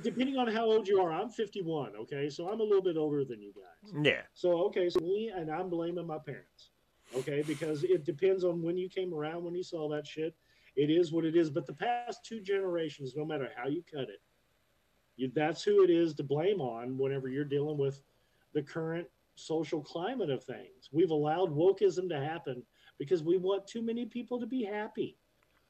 Well, 0.00 0.12
depending 0.12 0.36
on 0.38 0.48
how 0.48 0.64
old 0.64 0.88
you 0.88 1.00
are, 1.00 1.12
I'm 1.12 1.30
51. 1.30 1.94
Okay, 1.96 2.30
so 2.30 2.48
I'm 2.48 2.60
a 2.60 2.62
little 2.64 2.82
bit 2.82 2.96
older 2.96 3.24
than 3.24 3.40
you 3.40 3.52
guys. 3.52 3.92
yeah. 4.04 4.22
So 4.34 4.62
okay, 4.66 4.88
so 4.88 5.00
me 5.00 5.30
and 5.34 5.50
I'm 5.50 5.68
blaming 5.68 6.06
my 6.06 6.18
parents. 6.18 6.70
Okay, 7.16 7.42
because 7.46 7.82
it 7.84 8.04
depends 8.04 8.44
on 8.44 8.62
when 8.62 8.76
you 8.76 8.88
came 8.88 9.12
around, 9.12 9.44
when 9.44 9.54
you 9.54 9.62
saw 9.62 9.88
that 9.90 10.06
shit. 10.06 10.34
It 10.76 10.88
is 10.90 11.10
what 11.12 11.24
it 11.24 11.34
is. 11.36 11.50
But 11.50 11.66
the 11.66 11.72
past 11.74 12.24
two 12.24 12.40
generations, 12.40 13.14
no 13.16 13.24
matter 13.24 13.48
how 13.56 13.68
you 13.68 13.82
cut 13.92 14.02
it, 14.08 14.22
you, 15.16 15.30
that's 15.34 15.62
who 15.62 15.82
it 15.82 15.90
is 15.90 16.14
to 16.14 16.22
blame 16.22 16.60
on 16.60 16.96
whenever 16.96 17.28
you're 17.28 17.44
dealing 17.44 17.76
with 17.76 18.00
the 18.54 18.62
current 18.62 19.06
social 19.34 19.82
climate 19.82 20.30
of 20.30 20.44
things. 20.44 20.88
We've 20.92 21.10
allowed 21.10 21.50
wokeism 21.50 22.08
to 22.10 22.20
happen 22.20 22.62
because 22.98 23.24
we 23.24 23.36
want 23.36 23.66
too 23.66 23.82
many 23.82 24.06
people 24.06 24.38
to 24.38 24.46
be 24.46 24.62
happy. 24.64 25.18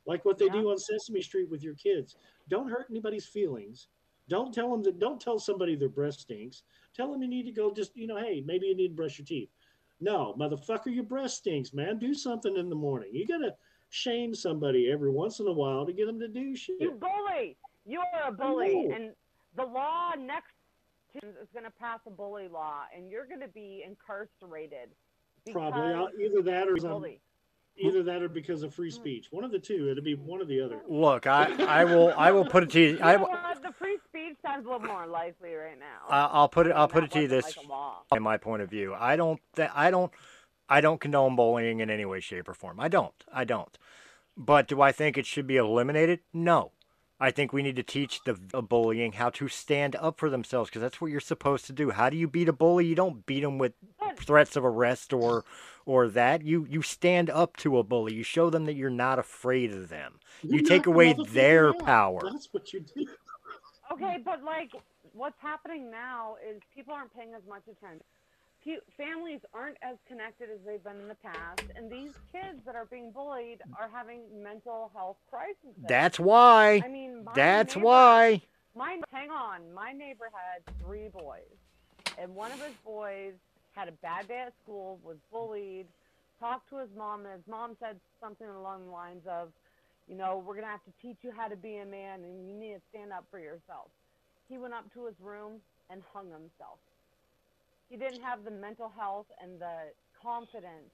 Like 0.06 0.24
what 0.26 0.36
they 0.38 0.46
Yeah. 0.46 0.52
do 0.52 0.70
on 0.70 0.78
Sesame 0.78 1.22
Street 1.22 1.48
with 1.48 1.62
your 1.62 1.74
kids. 1.74 2.16
Don't 2.48 2.68
hurt 2.68 2.86
anybody's 2.90 3.26
feelings. 3.26 3.88
Don't 4.30 4.54
tell 4.54 4.70
them 4.70 4.82
that. 4.84 4.98
Don't 4.98 5.20
tell 5.20 5.38
somebody 5.38 5.74
their 5.74 5.88
breast 5.88 6.20
stinks. 6.20 6.62
Tell 6.96 7.12
them 7.12 7.20
you 7.20 7.28
need 7.28 7.44
to 7.46 7.52
go. 7.52 7.74
Just 7.74 7.94
you 7.96 8.06
know, 8.06 8.16
hey, 8.16 8.42
maybe 8.46 8.68
you 8.68 8.76
need 8.76 8.88
to 8.88 8.94
brush 8.94 9.18
your 9.18 9.26
teeth. 9.26 9.50
No, 10.00 10.34
motherfucker, 10.38 10.94
your 10.94 11.04
breast 11.04 11.38
stinks, 11.38 11.74
man. 11.74 11.98
Do 11.98 12.14
something 12.14 12.56
in 12.56 12.70
the 12.70 12.76
morning. 12.76 13.10
You 13.12 13.26
gotta 13.26 13.54
shame 13.90 14.34
somebody 14.34 14.90
every 14.90 15.10
once 15.10 15.40
in 15.40 15.46
a 15.48 15.52
while 15.52 15.84
to 15.84 15.92
get 15.92 16.06
them 16.06 16.20
to 16.20 16.28
do 16.28 16.56
shit. 16.56 16.80
You 16.80 16.92
bully. 16.92 17.56
You're 17.84 18.04
a 18.24 18.32
bully. 18.32 18.88
And 18.94 19.12
the 19.56 19.64
law 19.64 20.12
next 20.18 20.54
is 21.14 21.48
going 21.52 21.64
to 21.64 21.72
pass 21.72 21.98
a 22.06 22.10
bully 22.10 22.46
law, 22.46 22.82
and 22.96 23.10
you're 23.10 23.26
going 23.26 23.40
to 23.40 23.48
be 23.48 23.84
incarcerated. 23.84 24.90
Probably 25.50 25.92
uh, 25.92 26.06
either 26.20 26.42
that 26.42 26.68
or 26.68 26.76
bullied. 26.76 27.20
Either 27.76 28.02
that 28.02 28.22
or 28.22 28.28
because 28.28 28.62
of 28.62 28.74
free 28.74 28.90
speech. 28.90 29.28
One 29.30 29.44
of 29.44 29.50
the 29.50 29.58
two. 29.58 29.88
It'll 29.90 30.04
be 30.04 30.14
one 30.14 30.40
or 30.40 30.44
the 30.44 30.60
other. 30.60 30.80
Look, 30.88 31.26
I, 31.26 31.52
I 31.64 31.84
will 31.84 32.12
I 32.16 32.30
will 32.30 32.44
put 32.44 32.62
it 32.64 32.70
to 32.70 32.80
you. 32.80 32.88
You 32.90 33.02
I, 33.02 33.16
know? 33.16 33.28
The 33.62 33.72
free 33.72 33.98
speech 34.08 34.36
sounds 34.42 34.66
a 34.66 34.70
little 34.70 34.86
more 34.86 35.06
likely 35.06 35.54
right 35.54 35.78
now. 35.78 36.08
I- 36.08 36.30
I'll 36.32 36.48
put 36.48 36.66
it 36.66 36.70
I 36.70 36.72
mean, 36.72 36.80
I'll 36.80 36.88
put 36.88 37.04
it 37.04 37.10
to 37.12 37.22
you 37.22 37.28
this 37.28 37.56
like 37.56 38.16
in 38.16 38.22
my 38.22 38.36
point 38.36 38.62
of 38.62 38.70
view. 38.70 38.94
I 38.98 39.16
don't 39.16 39.40
th- 39.56 39.70
I 39.74 39.90
don't 39.90 40.12
I 40.68 40.80
don't 40.80 41.00
condone 41.00 41.36
bullying 41.36 41.80
in 41.80 41.90
any 41.90 42.04
way, 42.04 42.20
shape, 42.20 42.48
or 42.48 42.54
form. 42.54 42.80
I 42.80 42.88
don't. 42.88 43.14
I 43.32 43.44
don't. 43.44 43.76
But 44.36 44.68
do 44.68 44.80
I 44.80 44.92
think 44.92 45.18
it 45.18 45.26
should 45.26 45.46
be 45.46 45.56
eliminated? 45.56 46.20
No. 46.32 46.72
I 47.22 47.30
think 47.30 47.52
we 47.52 47.62
need 47.62 47.76
to 47.76 47.82
teach 47.82 48.22
the 48.24 48.34
bullying 48.34 49.12
how 49.12 49.28
to 49.30 49.46
stand 49.48 49.94
up 49.96 50.18
for 50.18 50.30
themselves 50.30 50.70
because 50.70 50.80
that's 50.80 51.02
what 51.02 51.10
you're 51.10 51.20
supposed 51.20 51.66
to 51.66 51.72
do. 51.74 51.90
How 51.90 52.08
do 52.08 52.16
you 52.16 52.26
beat 52.26 52.48
a 52.48 52.52
bully? 52.52 52.86
You 52.86 52.94
don't 52.94 53.26
beat 53.26 53.40
them 53.42 53.58
with 53.58 53.74
threats 54.16 54.56
of 54.56 54.64
arrest 54.64 55.12
or 55.12 55.44
or 55.86 56.08
that. 56.08 56.42
You 56.42 56.66
you 56.68 56.82
stand 56.82 57.30
up 57.30 57.56
to 57.58 57.78
a 57.78 57.82
bully. 57.82 58.14
You 58.14 58.22
show 58.22 58.50
them 58.50 58.64
that 58.66 58.74
you're 58.74 58.90
not 58.90 59.18
afraid 59.18 59.72
of 59.72 59.88
them. 59.88 60.20
You 60.42 60.58
You 60.58 60.62
take 60.64 60.86
away 60.86 61.14
their 61.28 61.72
power. 61.74 62.20
That's 62.30 62.48
what 62.52 62.72
you 62.72 62.80
do. 62.80 63.06
Okay, 63.92 64.18
but 64.24 64.42
like 64.44 64.70
what's 65.12 65.38
happening 65.40 65.90
now 65.90 66.36
is 66.48 66.60
people 66.74 66.94
aren't 66.94 67.14
paying 67.14 67.34
as 67.34 67.42
much 67.48 67.62
attention. 67.70 68.04
Pu- 68.62 68.80
Families 68.96 69.40
aren't 69.54 69.78
as 69.82 69.96
connected 70.06 70.48
as 70.50 70.58
they've 70.66 70.84
been 70.84 70.96
in 71.00 71.08
the 71.08 71.14
past, 71.16 71.62
and 71.74 71.90
these 71.90 72.12
kids 72.30 72.60
that 72.66 72.74
are 72.76 72.84
being 72.84 73.10
bullied 73.10 73.58
are 73.78 73.88
having 73.92 74.20
mental 74.42 74.90
health 74.94 75.16
crises. 75.30 75.74
That's 75.88 76.20
why. 76.20 76.82
I 76.84 76.88
mean, 76.88 77.24
my 77.24 77.32
That's 77.34 77.74
neighbor- 77.74 77.86
why. 77.86 78.42
My 78.76 79.00
hang 79.10 79.30
on, 79.30 79.72
my 79.74 79.92
neighbor 79.92 80.30
had 80.32 80.62
three 80.84 81.08
boys, 81.08 81.56
and 82.18 82.34
one 82.34 82.52
of 82.52 82.60
his 82.60 82.74
boys 82.84 83.32
had 83.74 83.88
a 83.88 83.92
bad 84.02 84.28
day 84.28 84.44
at 84.46 84.52
school, 84.62 84.98
was 85.04 85.16
bullied, 85.32 85.86
talked 86.38 86.68
to 86.70 86.78
his 86.78 86.88
mom, 86.96 87.26
and 87.26 87.34
his 87.34 87.46
mom 87.48 87.76
said 87.80 87.96
something 88.20 88.46
along 88.46 88.86
the 88.86 88.92
lines 88.92 89.22
of, 89.28 89.48
you 90.08 90.16
know, 90.16 90.42
we're 90.44 90.54
gonna 90.54 90.66
have 90.66 90.84
to 90.84 90.92
teach 91.02 91.16
you 91.22 91.30
how 91.36 91.48
to 91.48 91.56
be 91.56 91.76
a 91.78 91.86
man, 91.86 92.24
and 92.24 92.48
you 92.48 92.54
need 92.54 92.74
to 92.74 92.82
stand 92.90 93.12
up 93.12 93.24
for 93.30 93.38
yourself. 93.38 93.88
He 94.48 94.58
went 94.58 94.74
up 94.74 94.92
to 94.94 95.06
his 95.06 95.14
room 95.20 95.60
and 95.90 96.02
hung 96.12 96.26
himself. 96.30 96.78
He 97.88 97.96
didn't 97.96 98.22
have 98.22 98.44
the 98.44 98.50
mental 98.50 98.90
health 98.96 99.26
and 99.42 99.60
the 99.60 99.90
confidence 100.22 100.90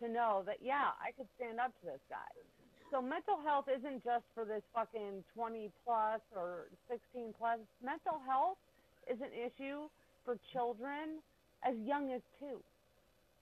to 0.00 0.08
know 0.08 0.42
that, 0.46 0.58
yeah, 0.62 0.92
I 1.00 1.12
could 1.12 1.28
stand 1.36 1.60
up 1.60 1.72
to 1.80 1.86
this 1.86 2.00
guy. 2.08 2.28
So 2.90 3.02
mental 3.02 3.40
health 3.44 3.66
isn't 3.68 4.04
just 4.04 4.24
for 4.34 4.44
this 4.44 4.62
fucking 4.74 5.24
20 5.34 5.70
plus 5.84 6.20
or 6.34 6.68
16 6.88 7.34
plus. 7.38 7.58
Mental 7.82 8.20
health 8.28 8.58
is 9.10 9.18
an 9.20 9.32
issue 9.32 9.88
for 10.24 10.38
children 10.52 11.20
as 11.66 11.76
young 11.84 12.12
as 12.12 12.22
two. 12.38 12.60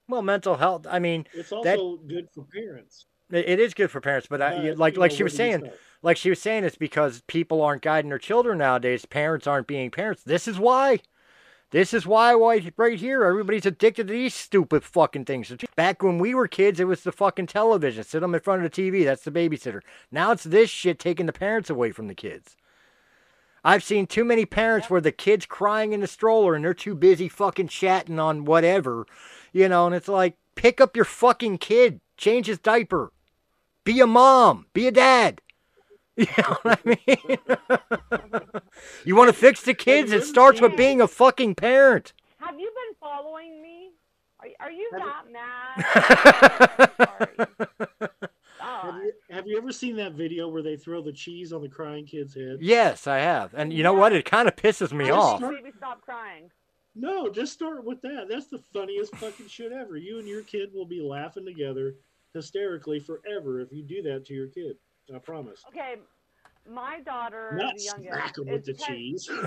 Well, 0.07 0.21
mental 0.21 0.55
health. 0.57 0.85
I 0.89 0.99
mean, 0.99 1.25
It's 1.33 1.49
That- 1.49 1.77
also 1.79 1.97
good 2.07 2.27
for 2.33 2.43
parents. 2.45 3.05
it 3.31 3.49
it 3.49 3.59
is 3.59 3.73
good 3.73 3.89
for 3.91 4.01
parents, 4.01 4.27
but 4.27 4.41
I, 4.41 4.69
But, 4.69 4.77
like 4.77 4.97
like 4.97 5.11
know, 5.11 5.17
she 5.17 5.23
was 5.23 5.35
saying, 5.35 5.69
like 6.03 6.17
she 6.17 6.29
was 6.29 6.39
saying, 6.41 6.63
it's 6.63 6.75
because 6.77 7.21
people 7.27 7.61
aren't 7.61 7.81
guiding 7.81 8.09
their 8.09 8.19
children 8.19 8.59
nowadays. 8.59 9.05
Parents 9.05 9.47
aren't 9.47 9.67
being 9.67 9.89
parents. 9.91 10.23
This 10.23 10.47
is 10.47 10.59
why. 10.59 10.99
This 11.71 11.93
is 11.93 12.05
why, 12.05 12.35
why 12.35 12.71
right 12.77 12.97
here, 12.97 13.25
everybody's 13.25 13.65
addicted 13.65 14.07
to 14.07 14.13
these 14.13 14.35
stupid 14.35 14.83
fucking 14.83 15.25
things. 15.25 15.51
Back 15.75 16.03
when 16.03 16.19
we 16.19 16.33
were 16.35 16.47
kids, 16.47 16.79
it 16.79 16.85
was 16.87 17.01
the 17.03 17.11
fucking 17.11 17.47
television. 17.47 18.03
Sit 18.03 18.21
them 18.21 18.35
in 18.35 18.39
front 18.41 18.63
of 18.63 18.71
the 18.71 18.81
TV. 18.81 19.03
That's 19.03 19.23
the 19.23 19.31
babysitter. 19.31 19.81
Now 20.11 20.31
it's 20.31 20.43
this 20.43 20.69
shit 20.69 20.99
taking 20.99 21.25
the 21.25 21.33
parents 21.33 21.69
away 21.71 21.91
from 21.91 22.07
the 22.07 22.13
kids. 22.15 22.55
I've 23.65 23.83
seen 23.83 24.05
too 24.05 24.23
many 24.23 24.45
parents 24.45 24.85
Yep. 24.85 24.91
where 24.91 25.01
the 25.01 25.11
kid's 25.11 25.45
crying 25.47 25.91
in 25.91 25.99
the 26.01 26.07
stroller 26.07 26.53
and 26.53 26.63
they're 26.63 26.73
too 26.75 26.93
busy 26.95 27.27
fucking 27.27 27.67
chatting 27.67 28.19
on 28.19 28.45
whatever, 28.45 29.07
you 29.51 29.67
know, 29.67 29.87
and 29.87 29.95
it's 29.95 30.07
like, 30.07 30.37
pick 30.53 30.79
up 30.79 30.95
your 30.95 31.03
fucking 31.03 31.57
kid, 31.57 31.99
change 32.15 32.45
his 32.45 32.59
diaper, 32.59 33.11
be 33.83 33.99
a 33.99 34.07
mom, 34.07 34.67
be 34.73 34.87
a 34.87 34.91
dad. 34.91 35.41
You 36.17 36.27
know 36.37 36.57
what 36.61 36.79
I 36.85 36.97
mean? 37.07 37.37
you 39.03 39.17
want 39.17 39.27
to 39.27 39.33
fix 39.33 39.63
the 39.63 39.73
kids? 39.73 40.13
It 40.13 40.23
starts 40.23 40.61
with 40.61 40.77
being 40.77 41.01
a 41.01 41.09
fucking 41.09 41.55
parent. 41.55 42.13
Have 42.39 42.57
you 42.57 42.71
been 42.71 42.95
following 43.01 43.61
me? 43.61 43.91
Are, 44.39 44.47
are 44.61 44.71
you 44.71 44.89
Have 44.93 45.01
that 45.01 45.25
mad? 48.07 48.19
Have 48.85 49.03
you, 49.03 49.13
have 49.31 49.47
you 49.47 49.57
ever 49.57 49.71
seen 49.71 49.95
that 49.97 50.13
video 50.13 50.47
where 50.47 50.61
they 50.61 50.77
throw 50.77 51.01
the 51.01 51.11
cheese 51.11 51.51
on 51.53 51.61
the 51.61 51.69
crying 51.69 52.05
kid's 52.05 52.33
head? 52.35 52.57
yes, 52.61 53.07
I 53.07 53.17
have. 53.19 53.53
And 53.53 53.71
you 53.73 53.83
know 53.83 53.93
what? 53.93 54.13
It 54.13 54.25
kind 54.25 54.47
of 54.47 54.55
pisses 54.55 54.91
me 54.93 55.07
How 55.07 55.15
off. 55.19 55.39
did 55.41 55.49
you 55.51 55.57
Baby, 55.57 55.71
stop 55.77 56.01
crying. 56.01 56.49
No, 56.95 57.29
just 57.29 57.51
start 57.53 57.83
with 57.83 58.01
that. 58.03 58.27
That's 58.29 58.47
the 58.47 58.59
funniest 58.73 59.15
fucking 59.17 59.47
shit 59.47 59.71
ever. 59.73 59.97
You 59.97 60.19
and 60.19 60.27
your 60.27 60.43
kid 60.43 60.69
will 60.73 60.85
be 60.85 61.01
laughing 61.01 61.45
together 61.45 61.95
hysterically 62.33 62.99
forever 62.99 63.59
if 63.61 63.71
you 63.71 63.83
do 63.83 64.01
that 64.03 64.25
to 64.25 64.33
your 64.33 64.47
kid. 64.47 64.77
I 65.13 65.19
promise. 65.19 65.63
Okay, 65.69 65.95
my 66.69 66.99
daughter, 67.01 67.51
Not 67.57 67.75
the 67.77 67.83
youngest, 67.83 68.13
smack 68.13 68.35
'em 68.39 68.47
is 68.47 68.51
with 68.53 68.65
the 68.65 68.73
ten- 68.73 68.95
cheese. 68.95 69.29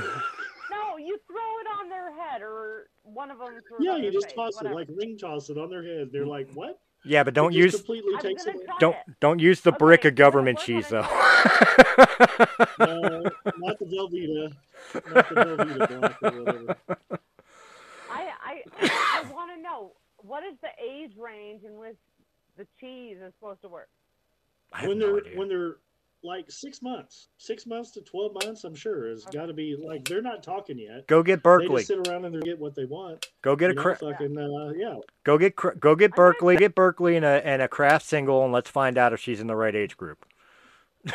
No, 0.70 0.98
you 0.98 1.18
throw 1.26 1.36
it 1.60 1.80
on 1.80 1.88
their 1.88 2.14
head, 2.14 2.42
or 2.42 2.90
one 3.02 3.30
of 3.30 3.38
them 3.38 3.58
yeah, 3.80 3.96
you 3.96 4.10
just 4.10 4.26
face, 4.26 4.34
toss 4.34 4.54
whatever. 4.56 4.74
it 4.74 4.76
like 4.76 4.88
ring 4.90 5.16
toss 5.16 5.48
it 5.48 5.56
on 5.56 5.70
their 5.70 5.82
head. 5.82 6.10
They're 6.12 6.26
like, 6.26 6.50
"What?" 6.52 6.78
Yeah, 7.04 7.22
but 7.24 7.34
don't 7.34 7.52
use 7.52 7.76
completely 7.76 8.14
I'm 8.14 8.20
takes 8.20 8.46
away. 8.46 8.54
try 8.64 8.76
don't 8.80 8.96
it. 8.96 9.14
don't 9.20 9.38
use 9.38 9.60
the 9.60 9.72
Okay, 9.72 9.78
brick 9.78 10.04
of 10.04 10.14
government 10.14 10.58
cheese 10.58 10.88
though. 10.88 11.06
No, 12.78 13.22
not 13.58 13.78
the 13.78 13.84
Velveeta, 13.86 14.52
not 15.10 15.28
the 15.28 15.34
Velveeta 15.34 15.88
block 15.88 16.16
or 16.22 16.30
whatever. 16.44 16.76
I 18.08 18.30
I 18.42 18.62
I 19.22 19.22
want 19.32 19.54
to 19.54 19.60
know 19.62 19.92
what 20.18 20.42
is 20.44 20.54
the 20.62 20.70
age 20.82 21.12
range 21.18 21.62
in 21.64 21.76
which 21.78 21.96
the 22.56 22.66
cheese 22.80 23.18
is 23.24 23.32
supposed 23.34 23.62
to 23.62 23.68
work. 23.68 23.88
I 24.72 24.80
have 24.80 24.88
When 24.88 24.98
no 24.98 25.06
they're 25.06 25.18
idea. 25.18 25.38
when 25.38 25.48
they're 25.48 25.76
like 26.22 26.50
six 26.50 26.82
months, 26.82 27.28
six 27.38 27.66
months 27.66 27.92
to 27.92 28.00
twelve 28.02 28.32
months, 28.44 28.64
I'm 28.64 28.74
sure 28.74 29.08
has 29.08 29.24
got 29.24 29.46
to 29.46 29.52
be 29.52 29.76
like 29.82 30.04
they're 30.04 30.22
not 30.22 30.42
talking 30.42 30.78
yet. 30.78 31.06
Go 31.06 31.22
get 31.22 31.36
They 31.36 31.42
Berkeley. 31.42 31.76
just 31.82 31.88
sit 31.88 32.08
around 32.08 32.24
and 32.24 32.34
they 32.34 32.40
get 32.40 32.58
what 32.58 32.74
they 32.74 32.84
want. 32.84 33.26
Go 33.42 33.54
get 33.56 33.70
a 33.70 33.72
you 33.72 33.76
know, 33.76 33.82
cra- 33.82 33.96
fucking 33.96 34.36
uh, 34.38 34.72
yeah. 34.76 34.96
go 35.24 35.38
get 35.38 35.56
cra- 35.56 35.76
go 35.76 35.94
get 35.94 36.12
Berkeley. 36.14 36.56
Get 36.56 36.74
Berkeley 36.74 37.16
and 37.16 37.24
a 37.24 37.46
and 37.46 37.62
a 37.62 37.68
Kraft 37.68 38.04
single, 38.06 38.42
and 38.44 38.52
let's 38.52 38.70
find 38.70 38.98
out 38.98 39.12
if 39.12 39.20
she's 39.20 39.40
in 39.40 39.46
the 39.46 39.56
right 39.56 39.74
age 39.74 39.96
group. 39.96 40.26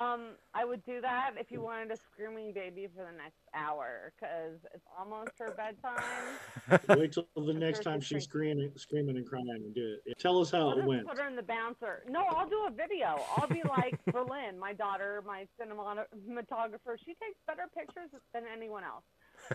Um, 0.00 0.20
I 0.56 0.64
would 0.64 0.84
do 0.84 1.00
that 1.00 1.32
if 1.38 1.50
you 1.50 1.60
wanted 1.60 1.90
a 1.90 1.96
screaming 1.96 2.52
baby 2.52 2.86
for 2.94 3.04
the 3.10 3.16
next 3.18 3.40
hour, 3.54 4.12
because 4.14 4.60
it's 4.72 4.86
almost 4.96 5.32
her 5.38 5.52
bedtime. 5.56 6.80
Wait 7.00 7.12
till 7.12 7.26
the 7.34 7.52
next 7.52 7.82
time 7.82 8.00
she's 8.00 8.24
screaming, 8.24 8.70
screaming 8.76 9.16
and 9.16 9.26
crying 9.28 9.48
and 9.50 9.74
do 9.74 9.96
it. 10.06 10.16
Tell 10.20 10.38
us 10.38 10.52
how 10.52 10.68
I'll 10.68 10.78
it 10.78 10.84
went. 10.84 11.08
put 11.08 11.18
her 11.18 11.26
in 11.26 11.34
the 11.34 11.42
bouncer. 11.42 12.04
No, 12.08 12.24
I'll 12.30 12.48
do 12.48 12.66
a 12.68 12.70
video. 12.70 13.20
I'll 13.36 13.48
be 13.48 13.62
like 13.68 13.98
Berlin, 14.12 14.56
my 14.56 14.72
daughter, 14.72 15.24
my 15.26 15.46
cinematographer. 15.60 16.98
She 16.98 17.14
takes 17.14 17.38
better 17.48 17.64
pictures 17.76 18.10
than 18.32 18.44
anyone 18.52 18.84
else. 18.84 19.04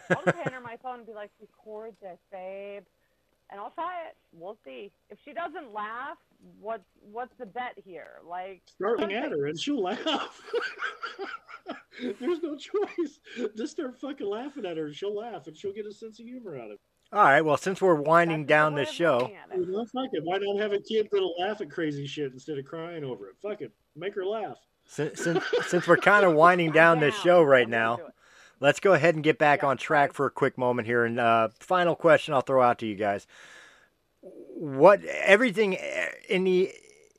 I'll 0.10 0.24
just 0.26 0.38
hand 0.38 0.54
her 0.54 0.60
my 0.60 0.76
phone 0.84 1.00
and 1.00 1.08
be 1.08 1.14
like, 1.14 1.32
record 1.40 1.94
this, 2.02 2.20
babe. 2.30 2.84
And 3.50 3.60
I'll 3.60 3.72
try 3.72 4.04
it. 4.08 4.18
We'll 4.34 4.58
see. 4.66 4.92
If 5.10 5.18
she 5.24 5.32
doesn't 5.34 5.74
laugh, 5.74 6.18
what's 6.60 6.86
what's 7.02 7.36
the 7.38 7.46
bet 7.46 7.74
here? 7.84 8.20
Like 8.28 8.62
Start 8.68 9.00
laughing 9.00 9.16
at 9.16 9.32
her 9.32 9.48
and 9.48 9.60
she'll 9.60 9.82
laugh. 9.82 10.42
There's 12.20 12.42
no 12.42 12.56
choice. 12.56 13.20
Just 13.58 13.74
start 13.74 14.00
fucking 14.00 14.28
laughing 14.28 14.66
at 14.66 14.78
her 14.78 14.86
and 14.86 14.96
she'll 14.96 15.16
laugh 15.16 15.48
and 15.48 15.56
she'll 15.58 15.74
get 15.74 15.86
a 15.86 15.92
sense 15.94 16.20
of 16.20 16.26
humor 16.26 16.58
out 16.58 16.66
of 16.66 16.72
it. 16.72 16.80
All 17.12 17.24
right. 17.24 17.42
Well, 17.42 17.58
since 17.58 17.82
we're 17.82 17.96
winding 17.96 18.42
that's 18.44 18.50
down 18.50 18.76
the 18.76 18.82
this 18.82 18.92
show, 18.92 19.18
looking 19.20 19.36
at 19.36 19.52
it. 19.52 19.60
You 19.60 19.72
know, 19.72 19.86
fuck 19.86 20.10
it. 20.14 20.24
Why 20.24 20.38
not 20.40 20.62
have 20.62 20.74
a 20.74 20.80
kid 20.80 21.10
that'll 21.12 21.36
laugh 21.40 21.60
at 21.60 21.70
crazy 21.72 22.06
shit 22.08 22.32
instead 22.32 22.58
of 22.58 22.66
crying 22.66 23.04
over 23.04 23.28
it? 23.30 23.36
Fuck 23.42 23.62
it. 23.62 23.72
Make 23.96 24.16
her 24.16 24.26
laugh. 24.26 24.58
since 24.86 25.22
since, 25.22 25.44
since 25.68 25.88
we're 25.88 25.98
kind 25.98 26.26
of 26.26 26.34
winding 26.36 26.72
down 26.72 27.00
this 27.00 27.16
show 27.16 27.42
right 27.42 27.66
I'm 27.66 27.72
now, 27.72 28.00
let's 28.60 28.80
go 28.80 28.94
ahead 28.94 29.16
and 29.16 29.24
get 29.24 29.38
back 29.40 29.64
Yeah, 29.64 29.70
on 29.70 29.78
track 29.78 30.14
for 30.14 30.28
a 30.28 30.32
quick 30.32 30.58
moment 30.58 30.88
here. 30.88 31.04
And 31.04 31.20
uh, 31.20 31.50
final 31.60 31.96
question 31.96 32.34
I'll 32.34 32.42
throw 32.42 32.62
out 32.62 32.80
to 32.80 32.86
you 32.86 32.96
guys: 32.96 33.26
What 34.60 35.06
everything 35.06 35.78
eh, 35.78 36.10
in 36.28 36.44
the 36.44 36.74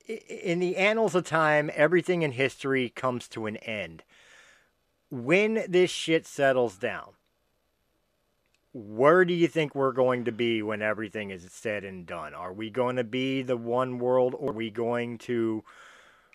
in 0.06 0.60
the 0.60 0.76
annals 0.76 1.14
of 1.14 1.24
time, 1.24 1.70
everything 1.74 2.20
in 2.20 2.32
history 2.32 2.90
comes 2.90 3.28
to 3.28 3.46
an 3.46 3.56
end. 3.56 4.02
When 5.10 5.64
this 5.66 5.90
shit 5.90 6.26
settles 6.26 6.76
down, 6.76 7.12
where 8.74 9.24
do 9.24 9.32
you 9.32 9.48
think 9.48 9.74
we're 9.74 9.92
going 9.92 10.26
to 10.26 10.32
be 10.32 10.60
when 10.60 10.82
everything 10.82 11.30
is 11.30 11.50
said 11.50 11.82
and 11.82 12.04
done? 12.04 12.34
Are 12.34 12.52
we 12.52 12.68
going 12.68 12.96
to 12.96 13.04
be 13.04 13.40
the 13.40 13.56
one 13.56 13.98
world, 13.98 14.34
or 14.38 14.50
are 14.50 14.52
we 14.52 14.68
going 14.68 15.16
to 15.20 15.64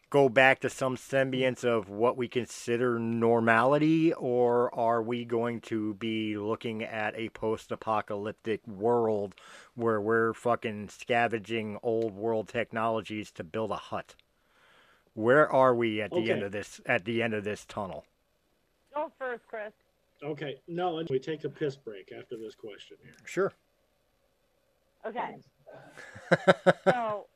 go 0.09 0.29
back 0.29 0.59
to 0.61 0.69
some 0.69 0.97
semblance 0.97 1.63
of 1.63 1.89
what 1.89 2.17
we 2.17 2.27
consider 2.27 2.99
normality, 2.99 4.13
or 4.13 4.73
are 4.73 5.01
we 5.01 5.25
going 5.25 5.61
to 5.61 5.93
be 5.95 6.37
looking 6.37 6.83
at 6.83 7.15
a 7.17 7.29
post 7.29 7.71
apocalyptic 7.71 8.65
world 8.67 9.35
where 9.75 9.99
we're 9.99 10.33
fucking 10.33 10.89
scavenging 10.89 11.77
old 11.83 12.13
world 12.13 12.47
technologies 12.47 13.31
to 13.31 13.43
build 13.43 13.71
a 13.71 13.75
hut? 13.75 14.15
Where 15.13 15.51
are 15.51 15.73
we 15.73 16.01
at 16.01 16.11
the 16.11 16.29
end 16.29 16.43
of 16.43 16.51
this 16.51 16.81
at 16.85 17.05
the 17.05 17.23
end 17.23 17.33
of 17.33 17.43
this 17.43 17.65
tunnel? 17.65 18.05
Go 18.93 19.11
first, 19.17 19.43
Chris. 19.47 19.71
Okay, 20.23 20.61
no, 20.67 20.99
and 20.99 21.09
we 21.09 21.19
take 21.19 21.43
a 21.43 21.49
piss 21.49 21.75
break 21.75 22.11
after 22.17 22.37
this 22.37 22.55
question 22.55 22.97
here. 23.01 23.13
Sure. 23.25 23.53
Okay. 25.05 25.35
so 26.83 27.27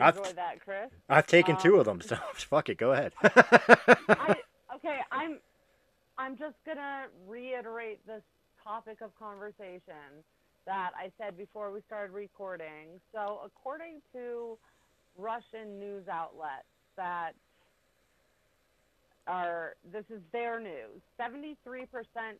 I've- 0.00 0.32
that, 0.34 0.60
Chris. 0.64 0.90
I've 1.08 1.26
taken 1.26 1.56
two 1.56 1.74
Um, 1.74 1.80
of 1.80 1.86
them, 1.86 2.00
so 2.00 2.16
fuck 2.34 2.68
it. 2.68 2.78
Go 2.78 2.92
ahead. 2.92 3.12
I, 3.22 4.36
okay, 4.76 5.00
I'm 5.12 5.38
I'm 6.18 6.36
just 6.36 6.56
gonna 6.66 7.06
reiterate 7.26 8.04
this 8.06 8.22
topic 8.62 9.00
of 9.00 9.16
conversation 9.18 10.22
that 10.66 10.90
I 10.96 11.10
said 11.18 11.36
before 11.38 11.70
we 11.72 11.80
started 11.86 12.12
recording. 12.12 13.00
So, 13.12 13.40
according 13.44 14.02
to 14.12 14.58
Russian 15.16 15.78
news 15.78 16.06
outlets 16.08 16.66
that 16.96 17.32
are 19.26 19.74
this 19.92 20.04
is 20.10 20.20
their 20.32 20.58
news, 20.58 21.00
73% 21.20 21.56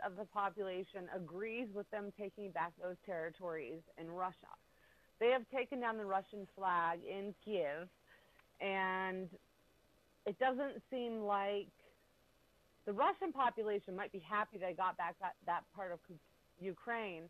of 0.07 0.17
the 0.17 0.25
population 0.33 1.05
agrees 1.15 1.69
with 1.75 1.89
them 1.91 2.13
taking 2.19 2.51
back 2.51 2.73
those 2.83 2.97
territories 3.05 3.81
in 4.01 4.11
Russia. 4.11 4.35
They 5.21 5.31
have 5.31 5.43
taken 5.55 5.81
down 5.81 5.99
the 5.99 6.05
Russian 6.05 6.47
flag 6.57 7.01
in 7.09 7.35
Kiev, 7.45 7.89
and 8.61 9.29
it 10.27 10.39
doesn't 10.39 10.83
seem 10.91 11.23
like 11.23 11.69
the 12.87 12.93
Russian 12.93 13.33
population 13.33 13.97
might 13.97 14.13
be 14.13 14.21
happy 14.21 14.59
they 14.59 14.73
got 14.73 14.97
back 14.97 15.17
that, 15.21 15.35
that 15.47 15.63
part 15.75 15.93
of 15.93 15.99
Ukraine, 16.61 17.25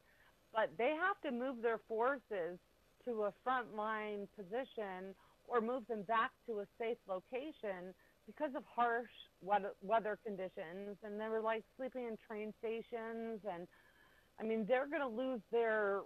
but 0.55 0.71
they 0.79 0.95
have 1.01 1.21
to 1.23 1.37
move 1.37 1.63
their 1.63 1.81
forces 1.89 2.59
to 3.05 3.25
a 3.25 3.33
frontline 3.47 4.27
position 4.37 5.15
or 5.47 5.61
move 5.61 5.83
them 5.89 6.03
back 6.03 6.31
to 6.47 6.61
a 6.61 6.67
safe 6.79 6.99
location 7.09 7.95
because 8.27 8.55
of 8.55 8.63
harsh 8.73 9.09
weather, 9.43 9.73
weather 9.83 10.19
conditions. 10.25 10.97
And 11.03 11.19
they 11.19 11.29
were 11.29 11.41
like 11.41 11.65
sleeping 11.77 12.05
in 12.05 12.17
train 12.29 12.53
stations. 12.61 13.41
And 13.51 13.67
I 14.39 14.45
mean, 14.45 14.67
they're 14.69 14.87
going 14.87 15.01
to 15.01 15.09
lose 15.09 15.41
their 15.51 16.03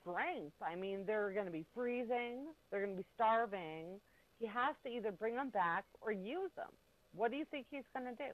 strength. 0.00 0.56
I 0.62 0.74
mean, 0.74 1.04
they're 1.06 1.30
going 1.32 1.46
to 1.46 1.52
be 1.52 1.64
freezing, 1.74 2.46
they're 2.70 2.84
going 2.84 2.96
to 2.96 3.02
be 3.02 3.08
starving. 3.14 4.00
He 4.38 4.46
has 4.46 4.74
to 4.84 4.90
either 4.90 5.12
bring 5.12 5.36
them 5.36 5.50
back 5.50 5.84
or 6.00 6.12
use 6.12 6.50
them. 6.56 6.70
What 7.14 7.30
do 7.30 7.36
you 7.36 7.44
think 7.44 7.66
he's 7.70 7.84
going 7.94 8.06
to 8.06 8.14
do? 8.14 8.30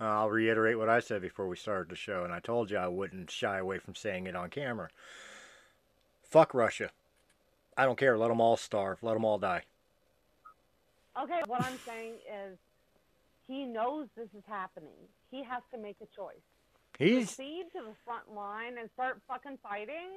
Uh, 0.00 0.04
I'll 0.04 0.30
reiterate 0.30 0.76
what 0.76 0.88
I 0.88 1.00
said 1.00 1.22
before 1.22 1.46
we 1.46 1.56
started 1.56 1.88
the 1.88 1.96
show, 1.96 2.24
and 2.24 2.32
I 2.32 2.40
told 2.40 2.70
you 2.70 2.76
I 2.76 2.88
wouldn't 2.88 3.30
shy 3.30 3.58
away 3.58 3.78
from 3.78 3.94
saying 3.94 4.26
it 4.26 4.36
on 4.36 4.50
camera. 4.50 4.88
Fuck 6.24 6.52
Russia. 6.52 6.90
I 7.76 7.84
don't 7.84 7.98
care. 7.98 8.18
Let 8.18 8.28
them 8.28 8.40
all 8.40 8.56
starve. 8.56 9.02
Let 9.02 9.14
them 9.14 9.24
all 9.24 9.38
die. 9.38 9.62
Okay, 11.22 11.40
what 11.46 11.62
I'm 11.62 11.78
saying 11.86 12.14
is 12.26 12.58
he 13.46 13.64
knows 13.64 14.08
this 14.16 14.28
is 14.36 14.44
happening. 14.48 14.98
He 15.30 15.42
has 15.44 15.62
to 15.72 15.78
make 15.78 15.96
a 16.02 16.06
choice. 16.14 16.36
He's 16.98 17.34
Proceed 17.34 17.66
to 17.72 17.82
the 17.82 17.94
front 18.04 18.32
line 18.34 18.78
and 18.78 18.88
start 18.94 19.20
fucking 19.28 19.58
fighting, 19.62 20.10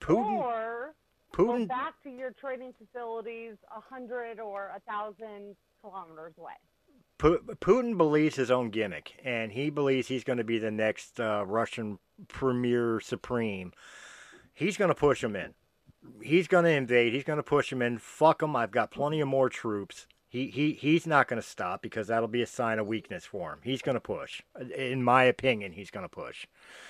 Putin. 0.00 0.38
or 0.38 0.94
go 1.36 1.66
back 1.66 1.94
to 2.04 2.10
your 2.10 2.30
training 2.32 2.72
facilities 2.78 3.56
a 3.74 3.80
hundred 3.80 4.40
or 4.40 4.70
a 4.74 4.80
thousand 4.90 5.56
kilometers 5.80 6.32
away. 6.38 6.52
Putin 7.18 7.96
believes 7.96 8.34
his 8.34 8.50
own 8.50 8.70
gimmick, 8.70 9.12
and 9.24 9.52
he 9.52 9.70
believes 9.70 10.08
he's 10.08 10.24
going 10.24 10.38
to 10.38 10.44
be 10.44 10.58
the 10.58 10.72
next 10.72 11.20
uh, 11.20 11.44
Russian 11.46 11.98
premier 12.28 12.98
supreme. 13.00 13.72
He's 14.54 14.76
going 14.76 14.88
to 14.88 14.94
push 14.94 15.22
him 15.22 15.36
in. 15.36 15.54
He's 16.20 16.48
going 16.48 16.64
to 16.64 16.70
invade. 16.70 17.12
He's 17.12 17.22
going 17.24 17.36
to 17.36 17.44
push 17.44 17.70
him 17.70 17.80
in. 17.80 17.98
Fuck 17.98 18.42
him. 18.42 18.56
I've 18.56 18.72
got 18.72 18.90
plenty 18.90 19.20
of 19.20 19.28
more 19.28 19.48
troops. 19.48 20.06
He, 20.32 20.46
he 20.48 20.72
he's 20.72 21.06
not 21.06 21.28
going 21.28 21.42
to 21.42 21.46
stop 21.46 21.82
because 21.82 22.06
that'll 22.06 22.26
be 22.26 22.40
a 22.40 22.46
sign 22.46 22.78
of 22.78 22.86
weakness 22.86 23.26
for 23.26 23.52
him. 23.52 23.58
He's 23.62 23.82
going 23.82 23.96
to 23.96 24.00
push. 24.00 24.40
In 24.74 25.04
my 25.04 25.24
opinion, 25.24 25.72
he's 25.72 25.90
going 25.90 26.04
to 26.04 26.08
push. 26.08 26.46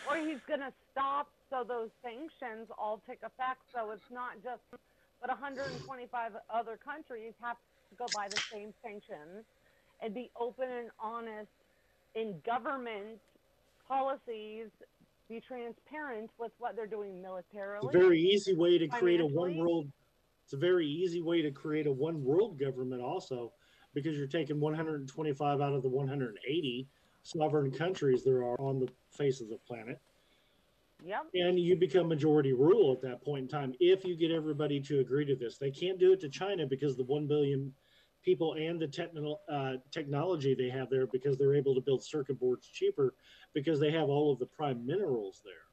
Or 0.08 0.16
he's 0.16 0.38
going 0.46 0.60
to 0.60 0.72
stop 0.92 1.28
so 1.50 1.64
those 1.66 1.90
sanctions 2.04 2.68
all 2.78 3.02
take 3.04 3.18
effect. 3.24 3.58
So 3.74 3.90
it's 3.90 4.08
not 4.12 4.34
just, 4.44 4.60
but 4.70 5.28
125 5.28 6.32
other 6.54 6.78
countries 6.84 7.32
have 7.42 7.56
to 7.56 7.96
go 7.98 8.06
by 8.14 8.28
the 8.28 8.40
same 8.52 8.72
sanctions 8.80 9.44
and 10.00 10.14
be 10.14 10.30
open 10.38 10.68
and 10.70 10.90
honest 11.00 11.50
in 12.14 12.36
government 12.46 13.18
policies, 13.88 14.68
be 15.28 15.40
transparent 15.40 16.30
with 16.38 16.52
what 16.60 16.76
they're 16.76 16.86
doing 16.86 17.20
militarily. 17.20 17.88
It's 17.88 17.96
a 17.96 17.98
very 17.98 18.20
easy 18.20 18.54
way 18.54 18.78
to 18.78 18.86
create 18.86 19.20
a 19.20 19.26
one 19.26 19.56
world. 19.56 19.88
It's 20.44 20.52
a 20.52 20.56
very 20.56 20.86
easy 20.86 21.22
way 21.22 21.42
to 21.42 21.50
create 21.50 21.86
a 21.86 21.92
one 21.92 22.22
world 22.22 22.58
government, 22.58 23.02
also, 23.02 23.52
because 23.94 24.16
you're 24.16 24.26
taking 24.26 24.60
125 24.60 25.60
out 25.60 25.72
of 25.72 25.82
the 25.82 25.88
180 25.88 26.88
sovereign 27.22 27.70
countries 27.70 28.24
there 28.24 28.42
are 28.42 28.60
on 28.60 28.80
the 28.80 28.88
face 29.10 29.40
of 29.40 29.48
the 29.48 29.58
planet, 29.58 30.00
Yep. 31.04 31.26
and 31.34 31.58
you 31.58 31.76
become 31.76 32.08
majority 32.08 32.52
rule 32.52 32.92
at 32.92 33.00
that 33.02 33.22
point 33.24 33.42
in 33.42 33.48
time 33.48 33.74
if 33.80 34.04
you 34.04 34.16
get 34.16 34.30
everybody 34.30 34.80
to 34.80 35.00
agree 35.00 35.24
to 35.24 35.36
this. 35.36 35.58
They 35.58 35.70
can't 35.70 35.98
do 35.98 36.12
it 36.12 36.20
to 36.20 36.28
China 36.28 36.66
because 36.66 36.96
the 36.96 37.04
one 37.04 37.26
billion 37.26 37.72
people 38.22 38.54
and 38.54 38.80
the 38.80 38.86
technical 38.86 39.40
uh, 39.50 39.74
technology 39.90 40.54
they 40.54 40.68
have 40.70 40.90
there 40.90 41.06
because 41.06 41.36
they're 41.36 41.54
able 41.54 41.74
to 41.74 41.80
build 41.80 42.04
circuit 42.04 42.38
boards 42.38 42.68
cheaper 42.68 43.14
because 43.52 43.80
they 43.80 43.90
have 43.90 44.08
all 44.08 44.32
of 44.32 44.38
the 44.38 44.46
prime 44.46 44.84
minerals 44.86 45.42
there. 45.44 45.71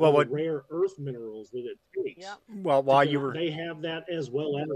Well, 0.00 0.12
what 0.12 0.28
the 0.28 0.34
rare 0.34 0.64
earth 0.70 0.98
minerals 0.98 1.50
that 1.50 1.64
it 1.66 1.78
takes. 2.04 2.20
Yep. 2.20 2.38
well 2.62 2.82
while 2.82 3.04
you 3.04 3.20
were 3.20 3.32
they 3.32 3.50
have 3.50 3.82
that 3.82 4.04
as 4.10 4.30
well 4.30 4.58
as 4.58 4.68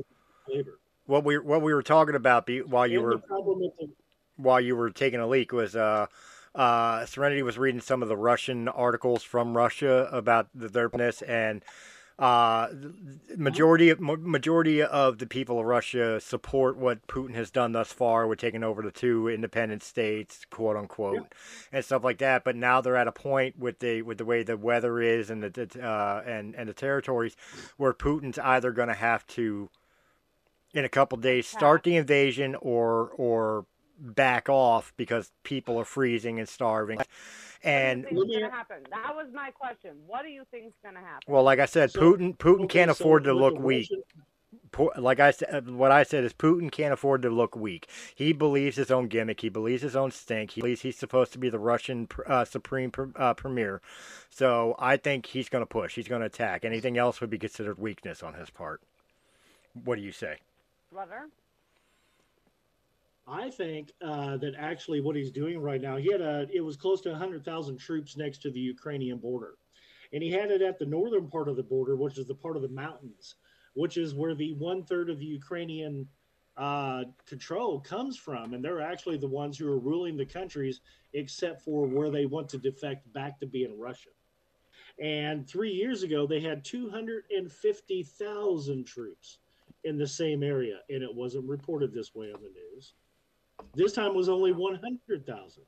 flavor. 0.46 0.78
what 1.06 1.24
we 1.24 1.38
what 1.38 1.62
we 1.62 1.72
were 1.72 1.82
talking 1.82 2.14
about 2.14 2.46
be, 2.46 2.60
while 2.62 2.86
you 2.86 2.98
And 2.98 3.06
were 3.06 3.14
the 3.16 3.70
the, 3.78 3.88
while 4.36 4.60
you 4.60 4.76
were 4.76 4.90
taking 4.90 5.20
a 5.20 5.26
leak 5.26 5.52
was 5.52 5.74
uh, 5.76 6.06
uh, 6.54 7.06
Serenity 7.06 7.42
was 7.42 7.58
reading 7.58 7.80
some 7.80 8.02
of 8.02 8.08
the 8.08 8.16
Russian 8.16 8.68
articles 8.68 9.22
from 9.22 9.56
Russia 9.56 10.08
about 10.12 10.48
the, 10.54 10.68
their 10.68 10.88
business 10.88 11.22
and 11.22 11.64
uh, 12.16 12.68
majority 13.36 13.90
of 13.90 13.98
majority 14.00 14.80
of 14.82 15.18
the 15.18 15.26
people 15.26 15.58
of 15.58 15.66
Russia 15.66 16.20
support 16.20 16.76
what 16.76 17.04
Putin 17.08 17.34
has 17.34 17.50
done 17.50 17.72
thus 17.72 17.92
far 17.92 18.28
with 18.28 18.38
taking 18.38 18.62
over 18.62 18.82
the 18.82 18.92
two 18.92 19.28
independent 19.28 19.82
states, 19.82 20.46
quote 20.48 20.76
unquote, 20.76 21.34
and 21.72 21.84
stuff 21.84 22.04
like 22.04 22.18
that. 22.18 22.44
But 22.44 22.54
now 22.54 22.80
they're 22.80 22.96
at 22.96 23.08
a 23.08 23.12
point 23.12 23.58
with 23.58 23.80
the 23.80 24.02
with 24.02 24.18
the 24.18 24.24
way 24.24 24.44
the 24.44 24.56
weather 24.56 25.00
is 25.00 25.28
and 25.28 25.42
the 25.42 25.50
the, 25.50 25.82
uh, 25.84 26.22
and 26.24 26.54
and 26.54 26.68
the 26.68 26.74
territories 26.74 27.36
where 27.78 27.92
Putin's 27.92 28.38
either 28.38 28.70
going 28.70 28.88
to 28.88 28.94
have 28.94 29.26
to 29.28 29.68
in 30.72 30.84
a 30.84 30.88
couple 30.88 31.18
days 31.18 31.48
start 31.48 31.82
the 31.82 31.96
invasion 31.96 32.54
or 32.60 33.10
or 33.16 33.66
back 33.98 34.48
off 34.48 34.92
because 34.96 35.30
people 35.42 35.78
are 35.78 35.84
freezing 35.84 36.38
and 36.38 36.48
starving. 36.48 37.00
And 37.62 38.04
what 38.10 38.10
do 38.10 38.16
you 38.16 38.20
Let 38.20 38.26
think's 38.28 38.40
going 38.40 38.50
to 38.50 38.56
happen? 38.56 38.76
That 38.90 39.14
was 39.14 39.26
my 39.32 39.50
question. 39.50 39.92
What 40.06 40.22
do 40.22 40.28
you 40.28 40.44
think's 40.50 40.76
going 40.82 40.94
to 40.94 41.00
happen? 41.00 41.22
well, 41.32 41.42
like 41.42 41.58
I 41.58 41.66
said, 41.66 41.90
So- 41.90 42.00
Putin 42.00 42.36
Putin 42.36 42.64
okay, 42.64 42.78
can't 42.80 42.94
so 42.96 43.02
afford 43.04 43.24
to 43.24 43.32
look 43.32 43.58
weak. 43.58 43.90
Like 44.96 45.20
I 45.20 45.30
said, 45.30 45.70
what 45.70 45.92
I 45.92 46.02
said 46.02 46.24
is 46.24 46.32
Putin 46.32 46.70
can't 46.70 46.92
afford 46.92 47.22
to 47.22 47.30
look 47.30 47.54
weak. 47.54 47.88
He 48.14 48.32
believes 48.32 48.76
his 48.76 48.90
own 48.90 49.06
gimmick. 49.06 49.40
He 49.40 49.48
believes 49.48 49.82
his 49.82 49.94
own 49.94 50.10
stink. 50.10 50.50
He 50.52 50.60
believes 50.62 50.80
he's 50.82 50.98
supposed 50.98 51.32
to 51.32 51.38
be 51.38 51.48
the 51.48 51.60
Russian 51.60 52.08
uh, 52.26 52.44
supreme 52.44 52.90
pr- 52.90 53.04
uh, 53.14 53.34
premier. 53.34 53.80
So 54.30 54.74
I 54.78 54.96
think 54.96 55.26
he's 55.26 55.48
going 55.48 55.62
to 55.62 55.66
push. 55.66 55.94
He's 55.94 56.08
going 56.08 56.20
to 56.22 56.26
attack. 56.26 56.64
Anything 56.64 56.98
else 56.98 57.20
would 57.20 57.30
be 57.30 57.38
considered 57.38 57.78
weakness 57.78 58.20
on 58.22 58.34
his 58.34 58.50
part. 58.50 58.80
What 59.84 59.94
do 59.96 60.02
you 60.02 60.12
say? 60.12 60.38
Brother? 60.92 61.28
I 63.26 63.50
think 63.50 63.90
uh, 64.02 64.36
that 64.38 64.54
actually 64.58 65.00
what 65.00 65.14
he's 65.16 65.30
doing 65.30 65.58
right 65.58 65.80
now, 65.80 65.96
he 65.96 66.12
had 66.12 66.20
a, 66.20 66.46
it 66.52 66.60
was 66.60 66.76
close 66.76 67.00
to 67.02 67.10
100,000 67.10 67.78
troops 67.78 68.18
next 68.18 68.42
to 68.42 68.50
the 68.50 68.60
Ukrainian 68.60 69.16
border. 69.18 69.54
And 70.12 70.22
he 70.22 70.30
had 70.30 70.50
it 70.50 70.60
at 70.60 70.78
the 70.78 70.84
northern 70.84 71.28
part 71.28 71.48
of 71.48 71.56
the 71.56 71.62
border, 71.62 71.96
which 71.96 72.18
is 72.18 72.26
the 72.26 72.34
part 72.34 72.56
of 72.56 72.62
the 72.62 72.68
mountains, 72.68 73.36
which 73.72 73.96
is 73.96 74.14
where 74.14 74.34
the 74.34 74.52
one 74.54 74.84
third 74.84 75.08
of 75.08 75.18
the 75.18 75.24
Ukrainian 75.24 76.06
uh, 76.56 77.04
control 77.26 77.80
comes 77.80 78.18
from. 78.18 78.52
And 78.52 78.62
they're 78.62 78.82
actually 78.82 79.16
the 79.16 79.26
ones 79.26 79.56
who 79.56 79.68
are 79.68 79.78
ruling 79.78 80.18
the 80.18 80.26
countries, 80.26 80.82
except 81.14 81.62
for 81.62 81.86
where 81.86 82.10
they 82.10 82.26
want 82.26 82.50
to 82.50 82.58
defect 82.58 83.10
back 83.14 83.40
to 83.40 83.46
being 83.46 83.78
Russian. 83.78 84.12
And 85.00 85.48
three 85.48 85.72
years 85.72 86.02
ago, 86.02 86.26
they 86.26 86.40
had 86.40 86.62
250,000 86.62 88.84
troops 88.84 89.38
in 89.82 89.96
the 89.98 90.06
same 90.06 90.42
area, 90.42 90.80
and 90.90 91.02
it 91.02 91.14
wasn't 91.14 91.48
reported 91.48 91.90
this 91.92 92.14
way 92.14 92.30
on 92.32 92.42
the 92.42 92.50
news. 92.50 92.92
This 93.74 93.92
time 93.92 94.14
was 94.14 94.28
only 94.28 94.52
100,000. 94.52 95.62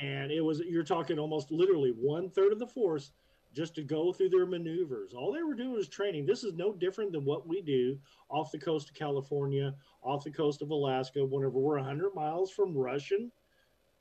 And 0.00 0.30
it 0.30 0.40
was, 0.40 0.60
you're 0.60 0.84
talking 0.84 1.18
almost 1.18 1.50
literally 1.50 1.90
one 1.90 2.30
third 2.30 2.52
of 2.52 2.58
the 2.58 2.66
force 2.66 3.12
just 3.54 3.74
to 3.74 3.82
go 3.82 4.12
through 4.12 4.28
their 4.28 4.46
maneuvers. 4.46 5.14
All 5.14 5.32
they 5.32 5.42
were 5.42 5.54
doing 5.54 5.72
was 5.72 5.88
training. 5.88 6.26
This 6.26 6.44
is 6.44 6.54
no 6.54 6.72
different 6.72 7.12
than 7.12 7.24
what 7.24 7.48
we 7.48 7.62
do 7.62 7.98
off 8.28 8.52
the 8.52 8.58
coast 8.58 8.90
of 8.90 8.94
California, 8.94 9.74
off 10.02 10.22
the 10.22 10.30
coast 10.30 10.62
of 10.62 10.70
Alaska, 10.70 11.24
whenever 11.24 11.58
we're 11.58 11.78
100 11.78 12.14
miles 12.14 12.50
from 12.50 12.76
Russian 12.76 13.32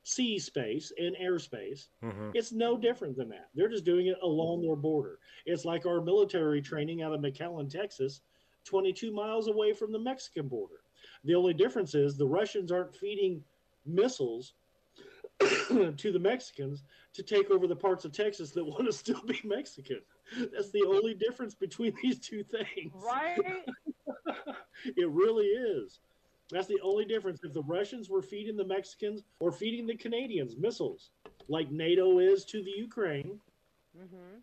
sea 0.03 0.39
space 0.39 0.93
and 0.97 1.15
airspace. 1.21 1.87
Mm-hmm. 2.03 2.29
It's 2.33 2.53
no 2.53 2.77
different 2.77 3.17
than 3.17 3.29
that. 3.29 3.49
They're 3.55 3.67
just 3.67 3.83
doing 3.83 4.07
it 4.07 4.17
along 4.23 4.61
their 4.61 4.75
border. 4.75 5.19
It's 5.45 5.65
like 5.65 5.85
our 5.85 6.01
military 6.01 6.61
training 6.61 7.01
out 7.01 7.13
of 7.13 7.19
McAllen, 7.19 7.69
Texas, 7.69 8.21
22 8.63 9.11
miles 9.11 9.47
away 9.47 9.73
from 9.73 9.91
the 9.91 9.99
Mexican 9.99 10.47
border. 10.47 10.81
The 11.23 11.35
only 11.35 11.53
difference 11.53 11.95
is 11.95 12.17
the 12.17 12.27
Russians 12.27 12.71
aren't 12.71 12.95
feeding 12.95 13.43
missiles 13.85 14.53
to 15.39 16.11
the 16.11 16.19
Mexicans 16.19 16.83
to 17.13 17.23
take 17.23 17.51
over 17.51 17.67
the 17.67 17.75
parts 17.75 18.05
of 18.05 18.11
Texas 18.11 18.51
that 18.51 18.63
want 18.63 18.85
to 18.85 18.93
still 18.93 19.21
be 19.25 19.39
Mexican. 19.43 20.01
That's 20.53 20.71
the 20.71 20.83
only 20.83 21.13
difference 21.13 21.55
between 21.55 21.93
these 22.01 22.19
two 22.19 22.43
things. 22.43 22.93
Right? 22.93 23.37
it 24.85 25.09
really 25.09 25.45
is. 25.45 25.99
That's 26.49 26.67
the 26.67 26.79
only 26.81 27.05
difference. 27.05 27.41
If 27.43 27.53
the 27.53 27.63
Russians 27.63 28.09
were 28.09 28.21
feeding 28.21 28.55
the 28.55 28.65
Mexicans 28.65 29.23
or 29.39 29.51
feeding 29.51 29.85
the 29.85 29.95
Canadians 29.95 30.55
missiles, 30.57 31.09
like 31.49 31.71
NATO 31.71 32.19
is 32.19 32.45
to 32.45 32.63
the 32.63 32.71
Ukraine, 32.71 33.39
hmm 33.95 34.37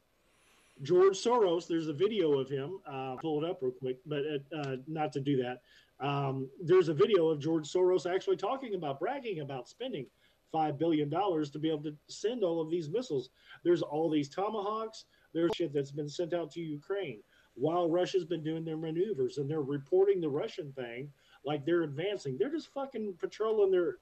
George 0.82 1.16
Soros, 1.16 1.68
there's 1.68 1.86
a 1.86 1.92
video 1.92 2.38
of 2.38 2.48
him. 2.48 2.80
Uh, 2.84 3.14
pull 3.20 3.42
it 3.42 3.48
up 3.48 3.62
real 3.62 3.70
quick, 3.70 3.98
but 4.06 4.22
uh, 4.56 4.76
not 4.88 5.12
to 5.12 5.20
do 5.20 5.40
that. 5.42 5.62
Um, 6.00 6.48
there's 6.62 6.88
a 6.88 6.94
video 6.94 7.28
of 7.28 7.38
George 7.40 7.68
Soros 7.70 8.12
actually 8.12 8.36
talking 8.36 8.74
about 8.74 8.98
bragging 8.98 9.40
about 9.40 9.68
spending 9.68 10.06
five 10.52 10.78
billion 10.78 11.08
dollars 11.08 11.50
to 11.50 11.58
be 11.58 11.68
able 11.68 11.82
to 11.84 11.96
send 12.08 12.44
all 12.44 12.60
of 12.60 12.70
these 12.70 12.88
missiles. 12.88 13.30
There's 13.62 13.82
all 13.82 14.10
these 14.10 14.28
tomahawks. 14.28 15.04
There's 15.32 15.50
shit 15.54 15.72
that's 15.72 15.90
been 15.90 16.08
sent 16.08 16.32
out 16.34 16.50
to 16.52 16.60
Ukraine 16.60 17.20
while 17.56 17.88
Russia's 17.88 18.24
been 18.24 18.42
doing 18.42 18.64
their 18.64 18.76
maneuvers 18.76 19.38
and 19.38 19.48
they're 19.48 19.62
reporting 19.62 20.20
the 20.20 20.28
Russian 20.28 20.72
thing 20.72 21.10
like 21.44 21.64
they're 21.64 21.82
advancing. 21.82 22.36
They're 22.38 22.50
just 22.50 22.72
fucking 22.72 23.14
patrolling 23.20 23.70
their 23.70 23.98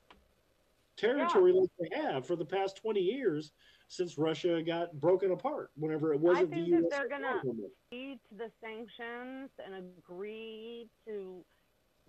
territory 0.97 1.53
like 1.53 1.69
they 1.79 1.97
have 2.01 2.27
for 2.27 2.37
the 2.37 2.45
past 2.45 2.77
20 2.77 3.01
years 3.01 3.53
since 3.89 4.17
Russia 4.17 4.63
got 4.63 4.99
broken 5.01 5.33
apart. 5.33 5.71
Whenever 5.77 6.15
it 6.15 6.21
wasn't 6.21 6.51
think 6.51 6.67
the 6.67 6.71
that 6.73 6.81
U.S. 6.83 6.91
they're 6.91 7.09
gonna- 7.09 7.41
anymore. 7.45 7.69
agree 7.91 8.19
to 8.31 8.35
the 8.37 8.51
sanctions 8.61 9.51
and 9.65 9.75
agree 9.99 10.89
to 11.07 11.45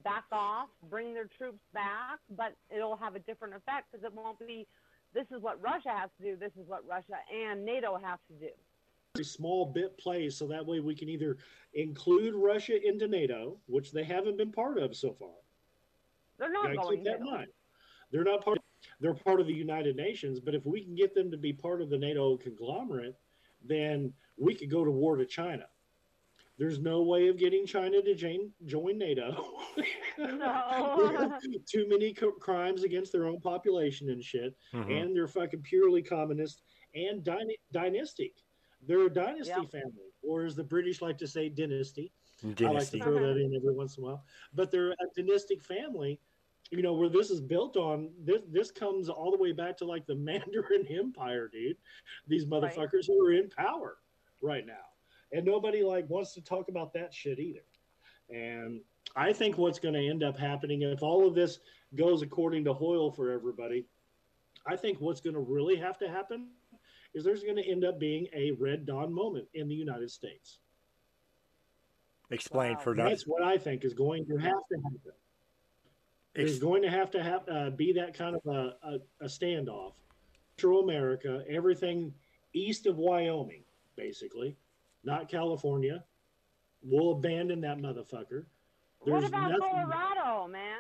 back 0.04 0.26
off, 0.32 0.70
bring 0.90 1.14
their 1.14 1.28
troops 1.38 1.62
back, 1.74 2.20
but 2.36 2.56
it'll 2.76 2.98
have 2.98 3.16
a 3.16 3.20
different 3.20 3.54
effect 3.54 3.92
because 3.92 4.04
it 4.04 4.14
won't 4.14 4.40
be. 4.40 4.68
This 5.14 5.26
is 5.36 5.42
what 5.42 5.62
Russia 5.62 5.90
has 5.90 6.10
to 6.20 6.24
do. 6.24 6.36
This 6.36 6.52
is 6.60 6.68
what 6.68 6.88
Russia 6.88 7.18
and 7.34 7.64
NATO 7.64 8.00
have 8.04 8.20
to 8.28 8.34
do. 8.48 8.52
A 9.20 9.24
small 9.24 9.66
bit 9.66 9.96
plays 9.98 10.36
so 10.36 10.48
that 10.48 10.66
way 10.66 10.80
we 10.80 10.96
can 10.96 11.08
either 11.08 11.38
include 11.76 12.34
Russia 12.34 12.76
into 12.84 13.08
NATO, 13.08 13.58
which 13.68 13.92
they 13.92 14.04
haven't 14.04 14.38
been 14.38 14.52
part 14.52 14.80
of 14.80 14.96
so 14.96 15.14
far. 15.14 15.30
They're 16.40 16.52
not 16.52 16.76
going 16.76 16.98
keep 16.98 17.06
that 17.06 17.20
in 17.20 17.26
to. 17.26 17.32
mind. 17.32 17.48
They're 18.12 18.24
not 18.24 18.44
part. 18.44 18.60
They're 19.00 19.14
part 19.14 19.40
of 19.40 19.48
the 19.48 19.54
United 19.54 19.96
Nations, 19.96 20.40
but 20.40 20.56
if 20.56 20.66
we 20.66 20.84
can 20.84 20.96
get 20.96 21.14
them 21.14 21.32
to 21.32 21.38
be 21.38 21.54
part 21.54 21.82
of 21.82 21.90
the 21.90 21.98
NATO 21.98 22.38
conglomerate, 22.38 23.16
then 23.64 24.12
we 24.38 24.56
could 24.56 24.70
go 24.70 24.84
to 24.84 24.92
war 24.92 25.16
to 25.16 25.26
China. 25.26 25.66
There's 26.58 26.80
no 26.80 27.02
way 27.02 27.28
of 27.30 27.38
getting 27.38 27.66
China 27.66 28.02
to 28.02 28.14
join, 28.16 28.52
join 28.66 28.98
NATO. 28.98 29.54
No. 30.20 31.40
Too 31.68 31.88
many 31.90 32.14
co- 32.14 32.32
crimes 32.34 32.84
against 32.84 33.12
their 33.12 33.26
own 33.26 33.40
population 33.40 34.10
and 34.10 34.24
shit, 34.24 34.56
Mhm. 34.74 35.02
and 35.02 35.16
they're 35.16 35.28
fucking 35.28 35.64
purely 35.64 36.02
communist 36.04 36.62
and 36.94 37.24
dyna- 37.24 37.54
dynastic. 37.72 38.34
They're 38.86 39.06
a 39.08 39.10
dynasty 39.14 39.54
Yep. 39.62 39.72
family, 39.72 40.12
or 40.22 40.46
as 40.46 40.56
the 40.56 40.64
British 40.64 41.02
like 41.02 41.18
to 41.20 41.28
say, 41.28 41.50
dynasty. 41.50 42.12
I 42.44 42.48
like 42.48 42.56
to 42.58 42.64
Dynasty. 42.66 43.00
throw 43.00 43.14
that 43.20 43.38
in 43.38 43.56
every 43.56 43.74
once 43.74 43.98
in 43.98 44.04
a 44.04 44.08
while. 44.08 44.26
But 44.54 44.70
they're 44.70 44.92
a 44.92 44.96
dynastic 45.16 45.64
family, 45.64 46.20
you 46.72 46.82
know, 46.82 46.94
where 46.94 47.10
this 47.10 47.32
is 47.32 47.40
built 47.42 47.78
on. 47.78 48.14
This 48.20 48.42
this 48.50 48.70
comes 48.72 49.10
all 49.10 49.32
the 49.32 49.38
way 49.38 49.54
back 49.54 49.78
to 49.78 49.86
like 49.86 50.06
the 50.06 50.16
Mandarin 50.16 50.86
Empire, 50.90 51.48
dude. 51.48 51.78
These 52.28 52.46
Right. 52.46 52.62
motherfuckers 52.62 53.08
who 53.08 53.26
are 53.26 53.32
in 53.32 53.50
power 53.50 53.98
right 54.42 54.66
now, 54.66 54.86
and 55.34 55.46
nobody 55.46 55.84
like 55.84 56.10
wants 56.10 56.34
to 56.36 56.42
talk 56.42 56.70
about 56.70 56.94
that 56.94 57.14
shit 57.14 57.40
either. 57.40 57.64
And 58.30 58.82
I 59.16 59.34
think 59.34 59.58
what's 59.58 59.80
going 59.80 59.96
to 59.96 60.08
end 60.08 60.24
up 60.24 60.38
happening 60.38 60.84
if 60.84 61.04
all 61.04 61.28
of 61.28 61.36
this 61.36 61.60
goes 61.96 62.22
according 62.22 62.64
to 62.66 62.74
Hoyle 62.74 63.12
for 63.12 63.32
everybody, 63.32 63.86
I 64.66 64.76
think 64.76 65.02
what's 65.02 65.20
going 65.22 65.34
to 65.34 65.42
really 65.42 65.76
have 65.76 65.98
to 66.00 66.08
happen 66.08 66.48
is 67.14 67.24
there's 67.24 67.44
going 67.44 67.58
to 67.58 67.70
end 67.70 67.84
up 67.84 68.00
being 68.00 68.28
a 68.34 68.52
Red 68.52 68.86
Dawn 68.86 69.14
moment 69.14 69.48
in 69.54 69.68
the 69.68 69.76
United 69.76 70.10
States. 70.10 70.60
Explain 72.32 72.74
Wow. 72.76 72.80
for 72.80 72.96
that. 72.96 73.10
That's 73.10 73.28
what 73.28 73.44
I 73.44 73.58
think 73.58 73.84
is 73.84 73.94
going 73.94 74.26
to 74.28 74.38
have 74.38 74.54
to 74.72 74.78
happen. 74.78 75.00
There's 76.34 76.52
Ex- 76.54 76.60
going 76.60 76.82
to 76.82 76.90
have 76.90 77.12
to 77.12 77.22
have 77.22 77.48
uh, 77.48 77.70
be 77.72 77.94
that 77.94 78.16
kind 78.16 78.36
of 78.36 78.42
a, 78.48 78.74
a, 78.84 79.00
a 79.22 79.26
standoff. 79.26 79.94
Central 80.58 80.82
America, 80.84 81.44
everything 81.50 82.14
east 82.54 82.86
of 82.86 82.98
Wyoming, 82.98 83.64
basically, 83.96 84.56
not 85.04 85.30
California. 85.30 86.04
We'll 86.82 87.12
abandon 87.12 87.62
that 87.62 87.78
motherfucker. 87.78 88.46
What 89.00 89.20
There's 89.22 89.26
about 89.26 89.52
nothing- 89.52 89.70
Colorado, 89.70 90.48
man? 90.48 90.80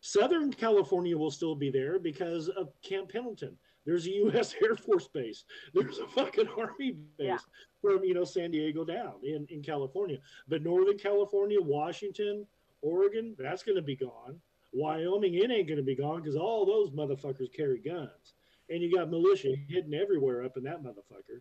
Southern 0.00 0.50
California 0.52 1.16
will 1.16 1.30
still 1.30 1.54
be 1.54 1.70
there 1.70 1.98
because 1.98 2.48
of 2.48 2.68
Camp 2.82 3.10
Pendleton. 3.10 3.56
There's 3.84 4.06
a 4.06 4.10
U.S. 4.12 4.54
Air 4.62 4.74
Force 4.76 5.08
base. 5.08 5.44
There's 5.74 5.98
a 5.98 6.06
fucking 6.08 6.48
Army 6.56 6.92
base 7.18 7.26
Yeah. 7.26 7.38
from 7.82 8.02
you 8.04 8.14
know 8.14 8.24
San 8.24 8.50
Diego 8.50 8.84
down 8.84 9.14
in, 9.22 9.46
in 9.50 9.62
California. 9.62 10.18
But 10.48 10.62
Northern 10.62 10.98
California, 10.98 11.60
Washington, 11.60 12.46
Oregon, 12.82 13.34
that's 13.38 13.62
going 13.62 13.76
to 13.76 13.82
be 13.82 13.96
gone. 13.96 14.40
Wyoming, 14.72 15.34
it 15.34 15.50
ain't 15.50 15.66
going 15.66 15.76
to 15.78 15.82
be 15.82 15.96
gone 15.96 16.20
because 16.22 16.36
all 16.36 16.64
those 16.64 16.90
motherfuckers 16.92 17.52
carry 17.52 17.78
guns, 17.78 18.34
and 18.70 18.80
you 18.82 18.94
got 18.94 19.10
militia 19.10 19.54
hidden 19.68 19.92
everywhere 19.94 20.44
up 20.44 20.56
in 20.56 20.62
that 20.64 20.82
motherfucker. 20.82 21.40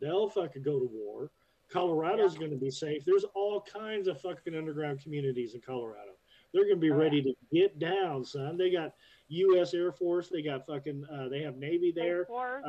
They'll 0.00 0.30
fucking 0.30 0.62
go 0.62 0.78
to 0.78 0.88
war. 0.92 1.30
Colorado's 1.68 2.34
Yeah. 2.34 2.38
going 2.40 2.50
to 2.52 2.56
be 2.56 2.70
safe. 2.70 3.04
There's 3.04 3.24
all 3.34 3.60
kinds 3.60 4.08
of 4.08 4.20
fucking 4.20 4.54
underground 4.54 5.00
communities 5.00 5.54
in 5.54 5.60
Colorado. 5.60 6.12
They're 6.52 6.64
going 6.64 6.76
to 6.76 6.80
be 6.80 6.90
Oh, 6.90 6.96
yeah. 6.96 7.02
ready 7.02 7.22
to 7.22 7.34
get 7.52 7.78
down, 7.78 8.24
son. 8.24 8.56
They 8.56 8.70
got 8.70 8.94
U.S. 9.28 9.74
Air 9.74 9.92
Force. 9.92 10.28
They 10.28 10.40
got 10.42 10.66
fucking. 10.66 11.04
Uh, 11.04 11.28
they 11.28 11.42
have 11.42 11.56
Navy 11.58 11.92
there 11.92 12.24
Space 12.24 12.28
Force? 12.28 12.64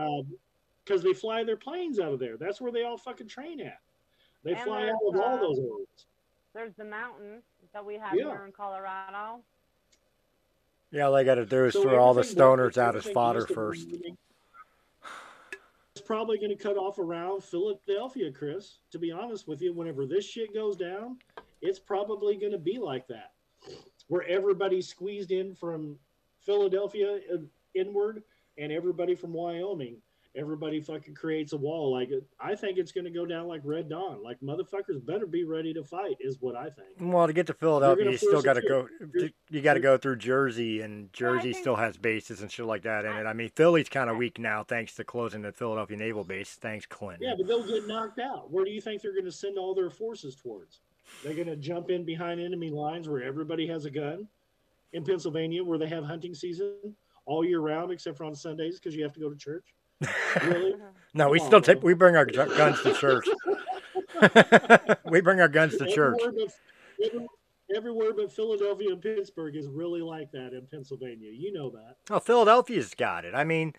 because 0.83 1.01
they 1.01 1.13
fly 1.13 1.43
their 1.45 1.55
planes 1.57 1.99
out 1.99 2.11
of 2.13 2.19
there. 2.19 2.35
That's 2.37 2.59
where 2.59 2.71
they 2.73 2.83
all 2.83 2.97
fucking 2.97 3.29
train 3.29 3.61
at. 3.61 3.79
They 4.43 4.53
And 4.53 4.63
fly 4.63 4.89
out 4.89 4.99
of 5.07 5.15
all 5.15 5.35
uh, 5.35 5.39
those 5.39 5.59
areas. 5.59 6.05
There's 6.53 6.73
the 6.75 6.83
mountains 6.85 7.43
that 7.73 7.85
we 7.85 7.95
have 7.95 8.15
Yeah. 8.15 8.31
here 8.31 8.45
in 8.45 8.51
Colorado. 8.51 9.43
yeah, 10.91 11.03
all 11.03 11.13
they 11.13 11.23
got 11.23 11.35
to 11.35 11.45
do 11.45 11.65
is 11.65 11.73
So 11.73 11.83
throw 11.83 11.99
all 11.99 12.13
the 12.13 12.23
stoners 12.23 12.77
out 12.77 12.95
as 12.97 13.05
fodder 13.05 13.39
used 13.39 13.47
to 13.49 13.53
be 13.53 13.55
first. 13.55 13.87
moving. 13.87 14.17
Probably 16.09 16.39
going 16.39 16.49
to 16.49 16.55
cut 16.55 16.75
off 16.75 16.97
around 16.97 17.43
Philadelphia, 17.43 18.31
Chris. 18.31 18.79
To 18.89 18.97
be 18.97 19.11
honest 19.11 19.47
with 19.47 19.61
you, 19.61 19.75
whenever 19.75 20.07
this 20.07 20.25
shit 20.25 20.55
goes 20.55 20.75
down, 20.75 21.19
it's 21.61 21.77
probably 21.77 22.35
going 22.35 22.51
to 22.51 22.57
be 22.57 22.79
like 22.79 23.07
that, 23.09 23.33
where 24.07 24.27
everybody's 24.27 24.87
squeezed 24.87 25.29
in 25.29 25.53
from 25.53 25.99
Philadelphia 26.39 27.19
uh, 27.31 27.37
inward, 27.75 28.23
and 28.57 28.71
everybody 28.71 29.13
from 29.13 29.33
Wyoming. 29.33 29.97
Everybody 30.39 30.79
fucking 30.79 31.15
creates 31.15 31.51
a 31.51 31.57
wall. 31.57 31.91
Like 31.91 32.09
I 32.39 32.55
think 32.55 32.77
it's 32.77 32.93
going 32.93 33.03
to 33.03 33.11
go 33.11 33.25
down 33.25 33.47
like 33.47 33.61
Red 33.65 33.89
Dawn. 33.89 34.23
Like 34.23 34.39
motherfuckers 34.39 35.05
better 35.05 35.25
be 35.25 35.43
ready 35.43 35.73
to 35.73 35.83
fight, 35.83 36.15
is 36.21 36.37
what 36.39 36.55
I 36.55 36.69
think. 36.69 36.87
Well, 36.99 37.27
to 37.27 37.33
get 37.33 37.47
to 37.47 37.53
Philadelphia, 37.53 38.11
you 38.11 38.17
still 38.17 38.41
got 38.41 38.53
to 38.53 38.59
it 38.59 38.67
go. 38.67 38.87
too. 39.19 39.29
You 39.49 39.61
got 39.61 39.73
to 39.73 39.81
go 39.81 39.97
through 39.97 40.15
Jersey, 40.15 40.81
and 40.81 41.11
Jersey 41.11 41.51
think- 41.51 41.63
still 41.63 41.75
has 41.75 41.97
bases 41.97 42.41
and 42.41 42.49
shit 42.49 42.65
like 42.65 42.83
that 42.83 43.03
in 43.03 43.11
it. 43.17 43.25
I 43.25 43.33
mean, 43.33 43.49
Philly's 43.49 43.89
kind 43.89 44.09
of 44.09 44.15
weak 44.15 44.39
now, 44.39 44.63
thanks 44.63 44.95
to 44.95 45.03
closing 45.03 45.41
the 45.41 45.51
Philadelphia 45.51 45.97
Naval 45.97 46.23
Base. 46.23 46.57
Thanks, 46.61 46.85
Clinton. 46.85 47.27
Yeah, 47.27 47.33
but 47.37 47.45
they'll 47.47 47.67
get 47.67 47.85
knocked 47.85 48.19
out. 48.19 48.49
Where 48.49 48.63
do 48.63 48.71
you 48.71 48.79
think 48.79 49.01
they're 49.01 49.13
going 49.13 49.25
to 49.25 49.31
send 49.31 49.57
all 49.57 49.75
their 49.75 49.89
forces 49.89 50.35
towards? 50.35 50.79
They're 51.23 51.33
going 51.33 51.47
to 51.47 51.57
jump 51.57 51.89
in 51.89 52.05
behind 52.05 52.39
enemy 52.39 52.69
lines 52.69 53.09
where 53.09 53.23
everybody 53.23 53.67
has 53.67 53.85
a 53.85 53.91
gun 53.91 54.27
in 54.93 55.03
Pennsylvania, 55.03 55.63
where 55.63 55.77
they 55.77 55.87
have 55.87 56.03
hunting 56.05 56.33
season 56.33 56.95
all 57.25 57.43
year 57.43 57.59
round, 57.59 57.91
except 57.91 58.17
for 58.17 58.23
on 58.23 58.35
Sundays 58.35 58.79
because 58.79 58.95
you 58.95 59.03
have 59.03 59.13
to 59.13 59.19
go 59.19 59.29
to 59.29 59.35
church. 59.35 59.75
Really? 60.45 60.75
no, 61.13 61.29
we 61.29 61.39
Come 61.39 61.43
on, 61.45 61.49
still 61.49 61.61
take. 61.61 61.83
We 61.83 61.93
bring 61.93 62.15
our 62.15 62.25
guns 62.25 62.81
to 62.83 62.93
church. 62.93 63.25
we 65.05 65.21
bring 65.21 65.39
our 65.39 65.47
guns 65.47 65.77
to 65.77 65.87
church. 65.87 66.19
Everywhere 66.21 66.45
but, 66.45 67.05
every- 67.05 67.27
everywhere 67.75 68.13
but 68.15 68.31
Philadelphia 68.31 68.89
and 68.93 69.01
Pittsburgh 69.01 69.55
is 69.55 69.67
really 69.67 70.01
like 70.01 70.31
that 70.31 70.53
in 70.53 70.67
Pennsylvania. 70.71 71.31
You 71.31 71.53
know 71.53 71.69
that. 71.71 71.97
Well, 72.09 72.19
Philadelphia's 72.19 72.93
got 72.95 73.25
it. 73.25 73.35
I 73.35 73.43
mean, 73.43 73.73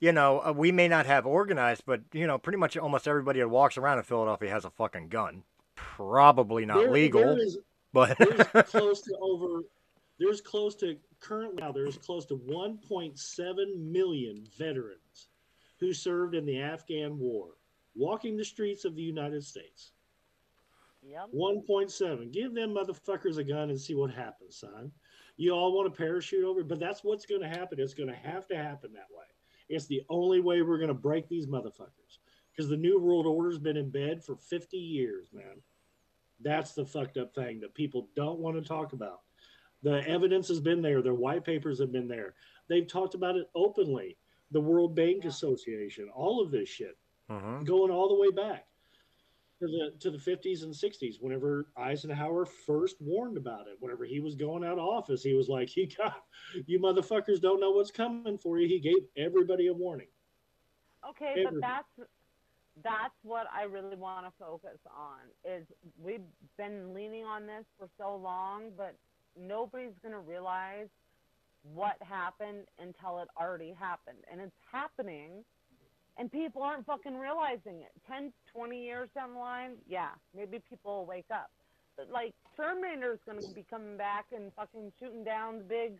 you 0.00 0.12
know, 0.12 0.40
uh, 0.40 0.52
we 0.52 0.72
may 0.72 0.88
not 0.88 1.06
have 1.06 1.26
organized, 1.26 1.82
but 1.86 2.00
you 2.12 2.26
know, 2.26 2.38
pretty 2.38 2.58
much 2.58 2.76
almost 2.76 3.08
everybody 3.08 3.40
that 3.40 3.48
walks 3.48 3.76
around 3.78 3.98
in 3.98 4.04
Philadelphia 4.04 4.50
has 4.50 4.64
a 4.64 4.70
fucking 4.70 5.08
gun. 5.08 5.42
Probably 5.74 6.64
not 6.66 6.78
There- 6.78 6.90
legal, 6.90 7.20
there 7.22 7.38
is- 7.38 7.58
but 7.92 8.16
there's 8.18 8.40
close 8.70 9.00
to 9.02 9.16
over 9.20 9.62
there's 10.18 10.40
close 10.40 10.74
to 10.76 10.96
currently 11.20 11.62
now 11.62 11.72
there's 11.72 11.96
close 11.98 12.24
to 12.26 12.36
1.7 12.36 13.76
million 13.78 14.44
veterans 14.58 15.00
who 15.78 15.92
served 15.92 16.34
in 16.34 16.46
the 16.46 16.60
Afghan 16.60 17.18
war 17.18 17.56
walking 17.94 18.36
the 18.36 18.44
streets 18.44 18.84
of 18.84 18.94
the 18.94 19.02
United 19.02 19.42
States. 19.42 19.92
Yep. 21.02 21.28
1.7. 21.34 22.32
Give 22.32 22.54
them 22.54 22.74
motherfuckers 22.74 23.38
a 23.38 23.44
gun 23.44 23.70
and 23.70 23.80
see 23.80 23.94
what 23.94 24.10
happens, 24.10 24.56
son. 24.56 24.90
You 25.36 25.52
all 25.52 25.74
want 25.74 25.92
to 25.92 25.96
parachute 25.96 26.44
over, 26.44 26.64
but 26.64 26.80
that's 26.80 27.04
what's 27.04 27.26
going 27.26 27.42
to 27.42 27.48
happen. 27.48 27.78
It's 27.78 27.94
going 27.94 28.08
to 28.08 28.16
have 28.16 28.46
to 28.48 28.56
happen 28.56 28.92
that 28.92 29.06
way. 29.10 29.24
It's 29.68 29.86
the 29.86 30.02
only 30.08 30.40
way 30.40 30.62
we're 30.62 30.78
going 30.78 30.88
to 30.88 30.94
break 30.94 31.28
these 31.28 31.46
motherfuckers 31.46 32.18
because 32.50 32.68
the 32.68 32.76
New 32.76 32.98
World 32.98 33.26
Order's 33.26 33.58
been 33.58 33.76
in 33.76 33.90
bed 33.90 34.24
for 34.24 34.36
50 34.36 34.76
years, 34.76 35.28
man. 35.32 35.62
That's 36.40 36.72
the 36.72 36.84
fucked 36.84 37.16
up 37.16 37.34
thing 37.34 37.60
that 37.60 37.74
people 37.74 38.08
don't 38.14 38.38
want 38.38 38.56
to 38.56 38.66
talk 38.66 38.92
about. 38.92 39.20
The 39.82 40.06
evidence 40.08 40.48
has 40.48 40.60
been 40.60 40.82
there. 40.82 41.02
Their 41.02 41.14
white 41.14 41.44
papers 41.44 41.78
have 41.80 41.92
been 41.92 42.08
there. 42.08 42.34
They've 42.68 42.86
talked 42.86 43.14
about 43.14 43.36
it 43.36 43.48
openly. 43.54 44.16
The 44.50 44.60
World 44.60 44.94
Bank 44.94 45.24
Association, 45.24 46.08
all 46.14 46.40
of 46.40 46.50
this 46.50 46.68
shit, 46.68 46.96
hmm 47.28 47.64
going 47.64 47.90
all 47.90 48.08
the 48.08 48.20
way 48.20 48.30
back 48.30 48.66
to 49.60 49.66
the 49.66 49.94
to 50.00 50.10
the 50.10 50.18
50s 50.18 50.62
and 50.62 50.72
60s. 50.72 51.16
Whenever 51.20 51.66
Eisenhower 51.76 52.44
first 52.44 52.96
warned 53.00 53.36
about 53.36 53.66
it, 53.68 53.76
whenever 53.80 54.04
he 54.04 54.20
was 54.20 54.34
going 54.34 54.64
out 54.64 54.78
of 54.78 54.84
office, 54.84 55.22
he 55.22 55.34
was 55.34 55.48
like, 55.48 55.76
"You 55.76 55.88
got, 55.96 56.22
you 56.66 56.78
motherfuckers 56.78 57.40
don't 57.40 57.60
know 57.60 57.70
what's 57.70 57.90
coming 57.90 58.38
for 58.38 58.58
you." 58.58 58.68
He 58.68 58.78
gave 58.78 59.06
everybody 59.16 59.68
a 59.68 59.74
warning. 59.74 60.08
Okay, 61.08 61.42
but 61.44 61.54
that's 61.60 62.08
that's 62.82 63.14
what 63.22 63.46
I 63.52 63.62
really 63.64 63.96
want 63.96 64.26
to 64.26 64.32
focus 64.38 64.78
on. 64.94 65.20
Is 65.44 65.66
we've 65.98 66.20
been 66.58 66.92
leaning 66.92 67.24
on 67.24 67.46
this 67.46 67.64
for 67.78 67.88
so 67.98 68.16
long, 68.16 68.70
but 68.76 68.94
nobody's 69.38 69.98
gonna 70.02 70.20
realize 70.20 70.88
what 71.74 71.96
happened 72.00 72.66
until 72.78 73.18
it 73.20 73.28
already 73.40 73.72
happened, 73.78 74.18
and 74.30 74.40
it's 74.40 74.56
happening, 74.70 75.44
and 76.18 76.30
people 76.30 76.62
aren't 76.62 76.86
fucking 76.86 77.16
realizing 77.16 77.82
it. 77.82 77.92
10, 78.08 78.32
20 78.52 78.82
years 78.82 79.08
down 79.14 79.34
the 79.34 79.38
line, 79.38 79.72
yeah, 79.86 80.10
maybe 80.34 80.60
people 80.68 80.98
will 80.98 81.06
wake 81.06 81.30
up. 81.32 81.50
But 81.96 82.10
like 82.10 82.34
Terminator's 82.56 83.20
gonna 83.26 83.40
be 83.54 83.64
coming 83.68 83.96
back 83.96 84.26
and 84.34 84.52
fucking 84.54 84.92
shooting 84.98 85.24
down 85.24 85.58
the 85.58 85.64
big, 85.64 85.98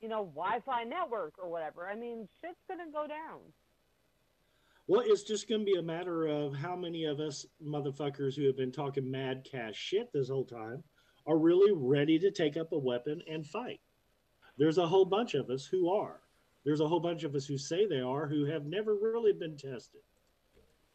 you 0.00 0.08
know, 0.08 0.24
Wi-Fi 0.34 0.84
network 0.84 1.34
or 1.38 1.48
whatever. 1.48 1.88
I 1.88 1.94
mean, 1.94 2.28
shit's 2.40 2.62
gonna 2.68 2.90
go 2.92 3.06
down. 3.06 3.40
Well, 4.90 5.02
it's 5.04 5.22
just 5.22 5.48
going 5.48 5.60
to 5.60 5.64
be 5.64 5.78
a 5.78 5.82
matter 5.82 6.26
of 6.26 6.52
how 6.52 6.74
many 6.74 7.04
of 7.04 7.20
us 7.20 7.46
motherfuckers 7.64 8.34
who 8.34 8.44
have 8.46 8.56
been 8.56 8.72
talking 8.72 9.08
mad 9.08 9.46
cash 9.48 9.76
shit 9.76 10.12
this 10.12 10.28
whole 10.28 10.44
time 10.44 10.82
are 11.28 11.38
really 11.38 11.70
ready 11.72 12.18
to 12.18 12.32
take 12.32 12.56
up 12.56 12.72
a 12.72 12.78
weapon 12.78 13.22
and 13.30 13.46
fight. 13.46 13.78
There's 14.60 14.78
a 14.78 14.86
whole 14.86 15.06
bunch 15.06 15.34
of 15.34 15.48
us 15.48 15.64
who 15.64 15.90
are. 15.90 16.20
There's 16.66 16.80
a 16.80 16.86
whole 16.86 17.00
bunch 17.00 17.24
of 17.24 17.34
us 17.34 17.46
who 17.46 17.56
say 17.56 17.86
they 17.86 18.00
are 18.00 18.28
who 18.28 18.44
have 18.44 18.66
never 18.66 18.94
really 18.94 19.32
been 19.32 19.56
tested. 19.56 20.02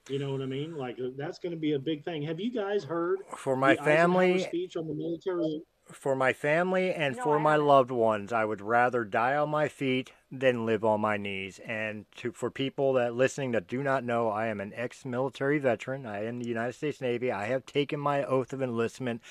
You 0.07 0.19
know 0.19 0.31
what 0.31 0.43
I 0.43 0.45
mean? 0.45 0.77
Like 0.77 0.97
that's 1.17 1.39
going 1.39 1.51
to 1.51 1.57
be 1.57 1.73
a 1.73 1.79
big 1.79 2.05
thing. 2.05 2.21
Have 2.21 2.39
you 2.39 2.51
guys 2.51 2.83
heard 2.83 3.19
For 3.35 3.55
my 3.55 3.75
the 3.75 3.81
family, 3.81 4.39
speech 4.39 4.77
on 4.77 4.87
the 4.87 4.93
military? 4.93 5.63
for 5.91 6.15
my 6.15 6.33
family, 6.33 6.93
and 6.93 7.15
No, 7.15 7.23
for 7.23 7.39
my 7.39 7.55
loved 7.55 7.91
ones, 7.91 8.33
I 8.33 8.45
would 8.45 8.61
rather 8.61 9.03
die 9.03 9.35
on 9.35 9.49
my 9.49 9.67
feet 9.67 10.11
than 10.31 10.65
live 10.65 10.83
on 10.83 11.01
my 11.01 11.17
knees. 11.17 11.59
And 11.65 12.05
to 12.17 12.31
for 12.31 12.49
people 12.51 12.93
that 12.93 13.15
listening 13.15 13.51
that 13.51 13.67
do 13.67 13.83
not 13.83 14.03
know, 14.03 14.29
I 14.29 14.47
am 14.47 14.59
an 14.61 14.73
ex-military 14.75 15.59
veteran. 15.59 16.05
I 16.05 16.23
am 16.23 16.27
in 16.27 16.39
the 16.39 16.47
United 16.47 16.73
States 16.73 17.01
Navy. 17.01 17.31
I 17.31 17.45
have 17.47 17.65
taken 17.65 17.99
my 17.99 18.23
oath 18.23 18.53
of 18.53 18.61
enlistment, 18.61 19.21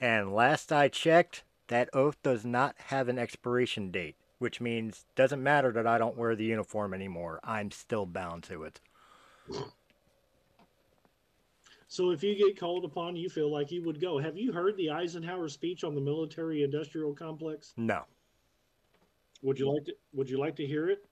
and 0.00 0.34
last 0.34 0.72
I 0.72 0.88
checked, 0.88 1.44
that 1.68 1.88
oath 1.92 2.16
does 2.22 2.44
not 2.44 2.74
have 2.86 3.08
an 3.08 3.18
expiration 3.18 3.90
date, 3.90 4.16
which 4.38 4.60
means 4.60 5.04
doesn't 5.14 5.42
matter 5.42 5.72
that 5.72 5.86
I 5.86 5.98
don't 5.98 6.16
wear 6.16 6.34
the 6.36 6.44
uniform 6.44 6.94
anymore. 6.94 7.40
I'm 7.44 7.70
still 7.70 8.06
bound 8.06 8.42
to 8.44 8.64
it. 8.64 8.80
So 11.88 12.10
if 12.10 12.22
you 12.22 12.34
get 12.34 12.58
called 12.58 12.86
upon, 12.86 13.16
you 13.16 13.28
feel 13.28 13.52
like 13.52 13.70
you 13.70 13.82
would 13.82 14.00
go. 14.00 14.18
Have 14.18 14.36
you 14.36 14.50
heard 14.50 14.76
the 14.78 14.90
Eisenhower 14.90 15.48
speech 15.48 15.84
on 15.84 15.94
the 15.94 16.00
military-industrial 16.00 17.14
complex? 17.14 17.74
No, 17.76 18.04
Would 19.42 19.58
you 19.58 19.70
like 19.70 19.84
to? 19.84 19.92
Would 20.14 20.30
you 20.30 20.38
like 20.38 20.56
to 20.56 20.66
hear 20.66 20.88
it? 20.88 21.04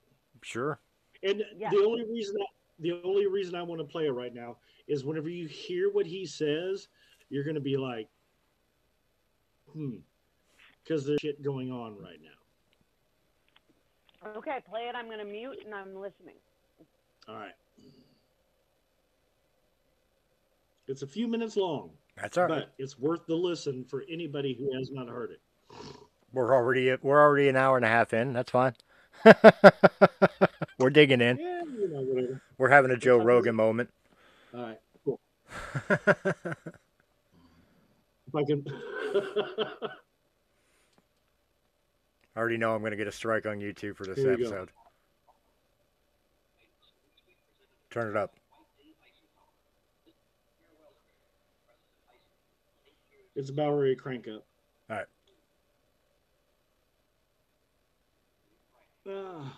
sure. 0.43 0.81
And 1.23 1.45
Yeah. 1.59 1.69
the 1.71 1.85
only 1.85 2.05
reason 2.11 2.37
I, 2.41 2.47
the 2.79 2.93
only 3.05 3.27
reason 3.27 3.55
I 3.55 3.63
want 3.63 3.81
to 3.81 3.85
play 3.85 4.07
it 4.07 4.13
right 4.13 4.33
now 4.33 4.57
is 4.89 5.05
whenever 5.05 5.29
you 5.29 5.47
hear 5.47 5.91
what 5.93 6.07
he 6.07 6.25
says, 6.25 6.89
you're 7.29 7.45
going 7.45 7.57
to 7.57 7.61
be 7.61 7.77
like, 7.77 8.09
hmm, 9.71 9.97
because 10.83 11.07
there's 11.07 11.21
shit 11.21 11.43
going 11.43 11.71
on 11.71 11.97
right 11.99 12.19
now. 12.23 12.31
Okay, 14.37 14.59
play 14.69 14.83
it. 14.83 14.95
I'm 14.95 15.07
going 15.07 15.19
to 15.19 15.25
mute 15.25 15.59
and 15.65 15.75
I'm 15.75 15.95
listening. 15.95 16.35
All 17.29 17.37
right. 17.37 17.55
It's 20.89 21.03
a 21.03 21.07
few 21.07 21.29
minutes 21.29 21.57
long, 21.57 21.91
That's 22.21 22.37
all 22.37 22.45
right. 22.47 22.65
but 22.67 22.75
it's 22.79 22.99
worth 22.99 23.25
the 23.27 23.37
listen 23.37 23.85
for 23.85 24.03
anybody 24.11 24.55
who 24.59 24.77
has 24.77 24.91
not 24.91 25.09
heard 25.09 25.31
it. 25.31 25.41
We're 26.33 26.53
already 26.55 26.95
we're 27.03 27.21
already 27.21 27.49
an 27.49 27.57
hour 27.57 27.77
and 27.77 27.85
a 27.85 27.89
half 27.89 28.13
in. 28.13 28.33
That's 28.33 28.51
fine. 28.51 28.75
we're 30.79 30.91
digging 30.91 31.21
in. 31.21 31.39
Yeah, 31.39 31.63
you 31.65 31.89
know, 31.89 32.01
whatever. 32.03 32.43
We're 32.59 32.69
having 32.71 32.91
a 32.91 32.97
Joe 32.97 33.19
fine. 33.19 33.27
Rogan 33.27 33.55
moment. 33.55 33.91
All 34.55 34.63
right, 34.63 34.79
cool. 35.05 35.21
If 38.33 38.37
I 38.37 38.45
can. 38.45 38.65
I 42.37 42.39
already 42.39 42.57
know 42.57 42.75
I'm 42.75 42.81
going 42.81 42.93
to 42.93 42.97
get 42.97 43.09
a 43.09 43.13
strike 43.13 43.47
on 43.47 43.59
YouTube 43.59 43.97
for 43.97 44.07
this 44.07 44.19
Here 44.19 44.33
episode. 44.33 44.71
Turn 47.91 48.09
it 48.09 48.17
up. 48.17 48.35
it's 53.41 53.51
about 53.51 53.73
ready 53.73 53.95
to 53.95 54.01
crank 54.01 54.29
up. 54.29 54.45
All 54.91 54.97
right. 54.97 55.07
Ah. 59.09 59.57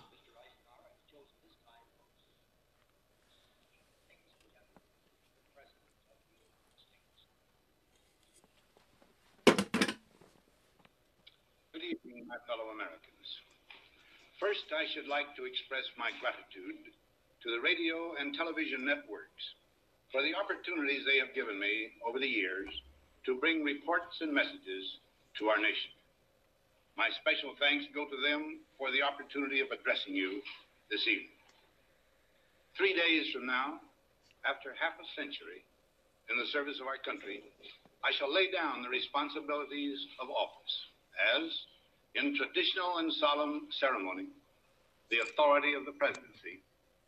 Evening, 11.93 12.25
my 12.25 12.41
fellow 12.49 12.73
Americans. 12.73 13.29
First, 14.41 14.65
I 14.73 14.89
should 14.97 15.13
like 15.13 15.29
to 15.37 15.45
express 15.45 15.85
my 16.01 16.09
gratitude 16.25 16.89
to 16.89 17.49
the 17.53 17.61
radio 17.61 18.17
and 18.17 18.33
television 18.33 18.89
networks 18.89 19.45
for 20.09 20.25
the 20.25 20.33
opportunities 20.33 21.05
they 21.05 21.21
have 21.21 21.37
given 21.37 21.61
me 21.61 21.93
over 22.09 22.17
the 22.17 22.29
years 22.29 22.73
to 23.29 23.37
bring 23.45 23.61
reports 23.61 24.25
and 24.25 24.33
messages 24.33 24.85
to 25.37 25.53
our 25.53 25.61
nation. 25.61 25.93
My 26.97 27.13
special 27.21 27.53
thanks 27.61 27.85
go 27.93 28.09
to 28.09 28.19
them 28.25 28.65
for 28.81 28.89
the 28.89 29.05
opportunity 29.05 29.61
of 29.61 29.69
addressing 29.69 30.17
you 30.17 30.41
this 30.89 31.05
evening. 31.05 31.37
Three 32.81 32.97
days 32.97 33.29
from 33.37 33.45
now, 33.45 33.85
after 34.49 34.73
half 34.81 34.97
a 34.97 35.07
century 35.13 35.61
in 36.33 36.41
the 36.41 36.49
service 36.57 36.81
of 36.81 36.89
our 36.89 37.01
country, 37.05 37.45
I 38.01 38.17
shall 38.17 38.33
lay 38.33 38.49
down 38.49 38.81
the 38.81 38.89
responsibilities 38.89 40.01
of 40.25 40.33
office 40.33 40.77
as, 41.37 41.53
in 42.15 42.37
traditional 42.37 42.99
and 42.99 43.13
solemn 43.13 43.69
ceremony, 43.71 44.27
the 45.11 45.19
authority 45.21 45.75
of 45.75 45.85
the 45.85 45.93
presidency 45.93 46.61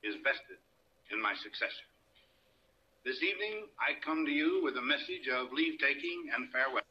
is 0.03 0.15
vested 0.23 0.59
in 1.13 1.21
my 1.21 1.35
successor. 1.43 1.87
This 3.05 3.23
evening, 3.23 3.69
I 3.79 4.01
come 4.05 4.25
to 4.25 4.33
you 4.33 4.63
with 4.65 4.77
a 4.77 4.83
message 4.83 5.29
of 5.33 5.53
leave 5.53 5.79
taking 5.79 6.31
and 6.35 6.49
farewell. 6.51 6.83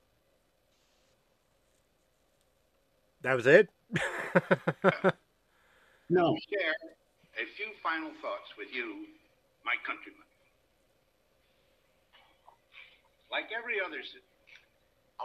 That 3.21 3.35
was 3.35 3.47
it? 3.47 3.69
No. 6.13 6.35
To 6.35 6.41
share 6.45 6.77
a 7.41 7.45
few 7.57 7.73
final 7.81 8.11
thoughts 8.21 8.51
with 8.53 8.69
you, 8.69 9.07
my 9.65 9.73
countrymen. 9.81 10.27
Like 13.31 13.49
every 13.49 13.81
other, 13.81 13.97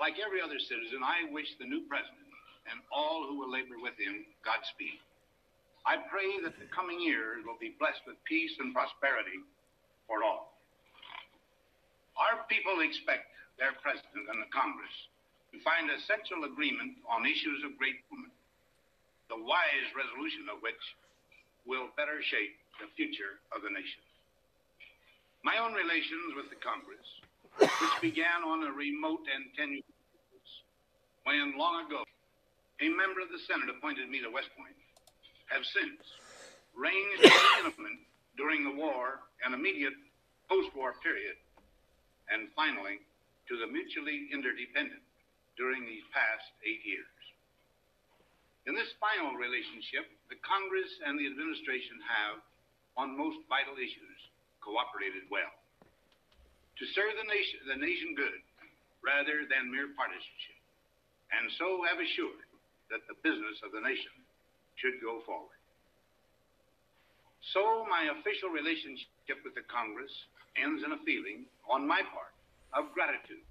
like 0.00 0.16
every 0.16 0.40
other 0.40 0.56
citizen, 0.56 1.04
I 1.04 1.28
wish 1.28 1.58
the 1.60 1.68
new 1.68 1.84
president 1.90 2.27
and 2.70 2.80
all 2.92 3.24
who 3.26 3.40
will 3.40 3.50
labor 3.50 3.80
with 3.80 3.96
him 3.96 4.24
Godspeed. 4.44 5.00
I 5.88 5.96
pray 6.12 6.36
that 6.44 6.60
the 6.60 6.68
coming 6.68 7.00
years 7.00 7.40
will 7.48 7.56
be 7.56 7.76
blessed 7.80 8.04
with 8.04 8.20
peace 8.28 8.52
and 8.60 8.76
prosperity 8.76 9.40
for 10.04 10.20
all. 10.20 10.52
Our 12.18 12.44
people 12.50 12.84
expect 12.84 13.30
their 13.56 13.72
president 13.80 14.28
and 14.28 14.42
the 14.42 14.50
Congress 14.52 14.92
to 15.52 15.58
find 15.64 15.88
essential 15.88 16.44
agreement 16.44 17.00
on 17.08 17.24
issues 17.24 17.64
of 17.64 17.78
great 17.80 18.04
moment, 18.12 18.34
the 19.32 19.40
wise 19.40 19.88
resolution 19.96 20.50
of 20.52 20.60
which 20.60 20.82
will 21.64 21.88
better 21.96 22.20
shape 22.20 22.56
the 22.80 22.90
future 22.96 23.40
of 23.54 23.64
the 23.64 23.72
nation. 23.72 24.02
My 25.40 25.56
own 25.56 25.72
relations 25.72 26.36
with 26.36 26.52
the 26.52 26.60
Congress, 26.60 27.06
which 27.56 27.96
began 28.04 28.44
on 28.44 28.66
a 28.66 28.72
remote 28.72 29.24
and 29.30 29.48
tenuous 29.56 29.88
basis 29.88 30.50
when 31.24 31.56
long 31.56 31.86
ago 31.86 32.04
a 32.78 32.88
member 32.94 33.18
of 33.18 33.30
the 33.34 33.42
Senate 33.42 33.66
appointed 33.66 34.06
me 34.06 34.22
to 34.22 34.30
West 34.30 34.54
Point, 34.54 34.74
have 35.50 35.66
since 35.66 35.98
ranged 36.78 37.26
intimate 37.58 37.98
during 38.38 38.62
the 38.62 38.74
war 38.78 39.26
and 39.42 39.50
immediate 39.50 39.98
post-war 40.46 40.94
period, 41.02 41.34
and 42.30 42.46
finally 42.54 43.02
to 43.50 43.58
the 43.58 43.66
mutually 43.66 44.30
interdependent 44.30 45.02
during 45.58 45.82
these 45.82 46.06
past 46.14 46.46
eight 46.62 46.78
years. 46.86 47.10
In 48.70 48.78
this 48.78 48.94
final 49.02 49.34
relationship, 49.34 50.06
the 50.30 50.38
Congress 50.44 50.92
and 51.02 51.18
the 51.18 51.26
administration 51.26 51.98
have, 52.04 52.38
on 52.94 53.16
most 53.18 53.42
vital 53.50 53.74
issues, 53.74 54.18
cooperated 54.62 55.26
well. 55.32 55.50
To 56.78 56.84
serve 56.94 57.16
the 57.18 57.26
nation, 57.26 57.58
the 57.66 57.80
nation 57.80 58.14
good 58.14 58.38
rather 59.02 59.48
than 59.50 59.72
mere 59.72 59.90
partisanship, 59.98 60.60
and 61.34 61.50
so 61.58 61.82
have 61.88 61.98
assured 61.98 62.47
that 62.90 63.04
the 63.06 63.16
business 63.20 63.60
of 63.64 63.72
the 63.72 63.80
nation 63.80 64.14
should 64.76 64.98
go 65.02 65.20
forward. 65.26 65.58
So 67.52 67.86
my 67.88 68.12
official 68.18 68.50
relationship 68.50 69.40
with 69.44 69.54
the 69.54 69.64
Congress 69.70 70.12
ends 70.58 70.82
in 70.84 70.92
a 70.92 71.00
feeling, 71.06 71.46
on 71.70 71.86
my 71.86 72.02
part, 72.12 72.34
of 72.76 72.92
gratitude 72.92 73.44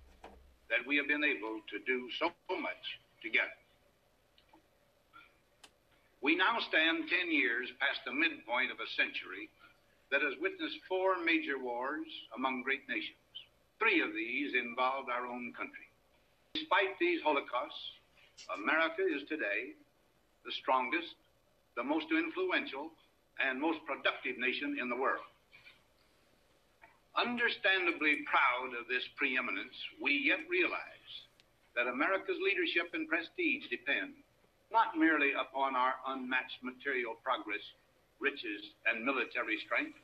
that 0.69 0.83
we 0.85 0.99
have 0.99 1.07
been 1.07 1.23
able 1.23 1.63
to 1.71 1.77
do 1.87 2.05
so 2.19 2.29
much 2.59 2.83
together. 3.23 3.55
We 6.21 6.35
now 6.35 6.59
stand 6.67 7.07
10 7.07 7.31
years 7.31 7.71
past 7.79 8.03
the 8.03 8.11
midpoint 8.11 8.73
of 8.73 8.81
a 8.81 8.89
century 8.99 9.47
that 10.11 10.23
has 10.23 10.35
witnessed 10.41 10.79
four 10.87 11.19
major 11.23 11.59
wars 11.59 12.07
among 12.35 12.63
great 12.63 12.83
nations. 12.89 13.21
Three 13.79 14.01
of 14.01 14.11
these 14.11 14.55
involved 14.55 15.09
our 15.09 15.27
own 15.27 15.53
country. 15.53 15.87
Despite 16.55 16.97
these 16.99 17.21
holocausts, 17.21 17.97
America 18.53 19.01
is 19.01 19.27
today 19.27 19.73
the 20.45 20.53
strongest, 20.61 21.17
the 21.75 21.83
most 21.83 22.07
influential, 22.13 22.93
and 23.41 23.59
most 23.59 23.79
productive 23.85 24.37
nation 24.37 24.77
in 24.79 24.89
the 24.89 24.95
world. 24.95 25.25
Understandably 27.17 28.21
proud 28.29 28.77
of 28.77 28.85
this 28.87 29.03
preeminence, 29.17 29.73
we 30.01 30.13
yet 30.21 30.45
realize 30.49 31.11
that 31.75 31.89
America's 31.89 32.37
leadership 32.41 32.93
and 32.93 33.09
prestige 33.09 33.65
depend 33.69 34.13
not 34.71 34.97
merely 34.97 35.33
upon 35.33 35.75
our 35.75 35.95
unmatched 36.13 36.61
material 36.61 37.15
progress, 37.23 37.63
riches, 38.19 38.61
and 38.85 39.05
military 39.05 39.57
strength, 39.65 39.97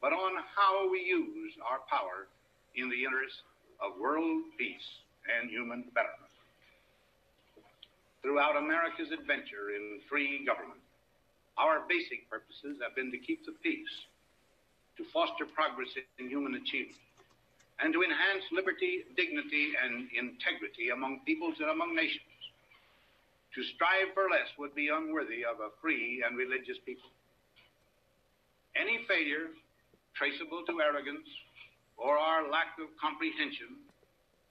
but 0.00 0.12
on 0.12 0.32
how 0.56 0.88
we 0.90 1.00
use 1.00 1.52
our 1.64 1.80
power 1.90 2.28
in 2.76 2.88
the 2.88 3.04
interest 3.04 3.42
of 3.82 3.98
world 4.00 4.44
peace 4.56 4.88
and 5.28 5.50
human 5.50 5.84
betterment. 5.92 6.27
Throughout 8.28 8.60
America's 8.60 9.08
adventure 9.08 9.72
in 9.72 10.04
free 10.04 10.44
government, 10.44 10.84
our 11.56 11.88
basic 11.88 12.28
purposes 12.28 12.76
have 12.84 12.92
been 12.92 13.08
to 13.08 13.16
keep 13.16 13.40
the 13.48 13.56
peace, 13.64 13.88
to 15.00 15.02
foster 15.16 15.48
progress 15.48 15.88
in 16.20 16.28
human 16.28 16.52
achievement, 16.60 17.00
and 17.80 17.88
to 17.96 18.04
enhance 18.04 18.44
liberty, 18.52 19.08
dignity, 19.16 19.72
and 19.80 20.12
integrity 20.12 20.92
among 20.92 21.24
peoples 21.24 21.56
and 21.56 21.72
among 21.72 21.96
nations. 21.96 22.36
To 23.56 23.64
strive 23.72 24.12
for 24.12 24.28
less 24.28 24.52
would 24.60 24.76
be 24.76 24.92
unworthy 24.92 25.40
of 25.48 25.64
a 25.64 25.72
free 25.80 26.20
and 26.20 26.36
religious 26.36 26.76
people. 26.84 27.08
Any 28.76 29.08
failure 29.08 29.56
traceable 30.12 30.68
to 30.68 30.84
arrogance 30.84 31.24
or 31.96 32.20
our 32.20 32.44
lack 32.52 32.76
of 32.76 32.92
comprehension 33.00 33.88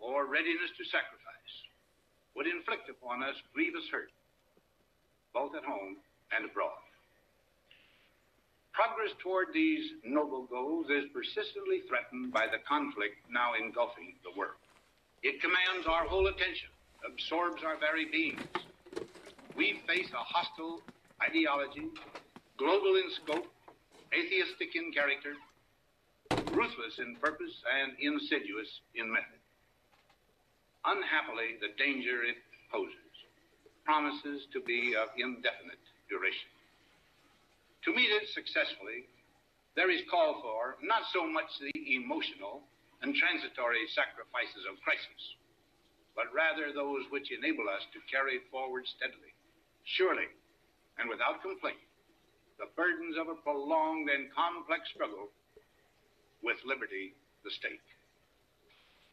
or 0.01 0.25
readiness 0.25 0.73
to 0.81 0.83
sacrifice 0.89 1.26
would 2.37 2.45
inflict 2.45 2.87
upon 2.87 3.23
us 3.23 3.35
grievous 3.53 3.89
hurt, 3.91 4.13
both 5.33 5.57
at 5.57 5.65
home 5.65 5.97
and 6.37 6.45
abroad. 6.45 6.77
Progress 8.77 9.09
toward 9.17 9.47
these 9.53 9.97
noble 10.05 10.45
goals 10.45 10.85
is 10.93 11.09
persistently 11.09 11.81
threatened 11.89 12.31
by 12.31 12.45
the 12.45 12.61
conflict 12.69 13.17
now 13.27 13.57
engulfing 13.57 14.13
the 14.21 14.29
world. 14.37 14.61
It 15.23 15.41
commands 15.41 15.89
our 15.89 16.05
whole 16.05 16.27
attention, 16.27 16.69
absorbs 17.01 17.63
our 17.65 17.75
very 17.81 18.05
beings. 18.05 18.45
We 19.57 19.81
face 19.87 20.13
a 20.13 20.21
hostile 20.21 20.81
ideology, 21.25 21.89
global 22.57 23.01
in 23.01 23.09
scope, 23.25 23.49
atheistic 24.13 24.75
in 24.75 24.93
character, 24.93 25.33
ruthless 26.53 26.99
in 26.99 27.15
purpose, 27.15 27.63
and 27.81 27.97
insidious 27.99 28.69
in 28.93 29.11
method. 29.11 29.36
Unhappily, 30.87 31.59
the 31.59 31.75
danger 31.75 32.23
it 32.23 32.39
poses 32.71 33.07
promises 33.87 34.43
to 34.51 34.59
be 34.67 34.95
of 34.99 35.07
indefinite 35.15 35.79
duration. 36.11 36.51
To 37.87 37.95
meet 37.95 38.11
it 38.11 38.27
successfully, 38.35 39.07
there 39.79 39.87
is 39.87 40.03
call 40.11 40.43
for 40.43 40.75
not 40.83 41.07
so 41.15 41.23
much 41.23 41.47
the 41.63 41.71
emotional 41.95 42.67
and 42.99 43.15
transitory 43.15 43.87
sacrifices 43.95 44.67
of 44.67 44.75
crisis, 44.83 45.23
but 46.19 46.27
rather 46.35 46.75
those 46.75 47.07
which 47.15 47.31
enable 47.31 47.71
us 47.71 47.87
to 47.95 48.03
carry 48.11 48.43
forward 48.51 48.83
steadily, 48.99 49.31
surely, 49.87 50.27
and 50.99 51.07
without 51.07 51.39
complaint, 51.39 51.79
the 52.59 52.67
burdens 52.75 53.15
of 53.15 53.31
a 53.31 53.39
prolonged 53.39 54.11
and 54.11 54.27
complex 54.35 54.83
struggle 54.91 55.31
with 56.43 56.59
liberty 56.67 57.15
the 57.47 57.51
stake. 57.55 57.96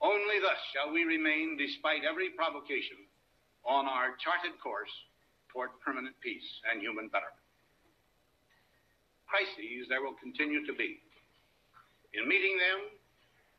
Only 0.01 0.39
thus 0.41 0.59
shall 0.73 0.93
we 0.93 1.05
remain, 1.05 1.57
despite 1.57 2.05
every 2.05 2.31
provocation, 2.31 2.99
on 3.65 3.87
our 3.87 4.17
charted 4.21 4.59
course 4.61 4.93
toward 5.53 5.71
permanent 5.85 6.15
peace 6.21 6.47
and 6.71 6.81
human 6.81 7.09
betterment 7.09 7.45
crises 9.35 9.87
there 9.89 10.01
will 10.01 10.15
continue 10.15 10.65
to 10.65 10.73
be. 10.73 11.01
In 12.15 12.29
meeting 12.29 12.57
them, 12.57 12.87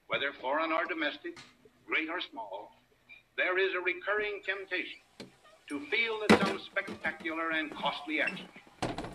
whether 0.08 0.32
foreign 0.40 0.72
or 0.72 0.86
domestic, 0.86 1.38
great 1.86 2.08
or 2.10 2.22
small, 2.32 2.72
there 3.36 3.60
is 3.60 3.76
a 3.76 3.84
recurring 3.84 4.40
temptation 4.46 5.04
to 5.68 5.80
feel 5.92 6.22
that 6.24 6.48
some 6.48 6.60
spectacular 6.72 7.52
and 7.52 7.76
costly 7.76 8.22
action 8.22 8.48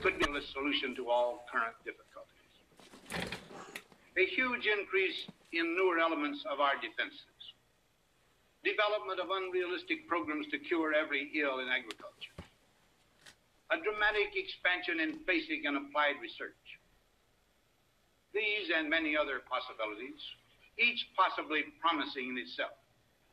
could 0.03 0.19
be 0.19 0.27
the 0.27 0.43
solution 0.53 0.95
to 0.97 1.09
all 1.09 1.47
current 1.51 1.77
difficulties. 1.81 3.33
A 4.19 4.27
huge 4.27 4.67
increase 4.67 5.25
in 5.53 5.75
newer 5.75 5.99
elements 5.99 6.45
of 6.47 6.61
our 6.61 6.79
defenses, 6.79 7.43
development 8.63 9.19
of 9.19 9.31
unrealistic 9.31 10.07
programs 10.07 10.47
to 10.51 10.59
cure 10.59 10.95
every 10.95 11.31
ill 11.35 11.59
in 11.59 11.69
agriculture, 11.69 12.37
a 13.71 13.79
dramatic 13.83 14.35
expansion 14.35 15.01
in 15.03 15.23
basic 15.27 15.67
and 15.67 15.77
applied 15.79 16.19
research. 16.23 16.79
These 18.31 18.71
and 18.71 18.87
many 18.87 19.19
other 19.19 19.43
possibilities, 19.43 20.23
each 20.79 21.03
possibly 21.19 21.67
promising 21.83 22.31
in 22.31 22.39
itself, 22.39 22.79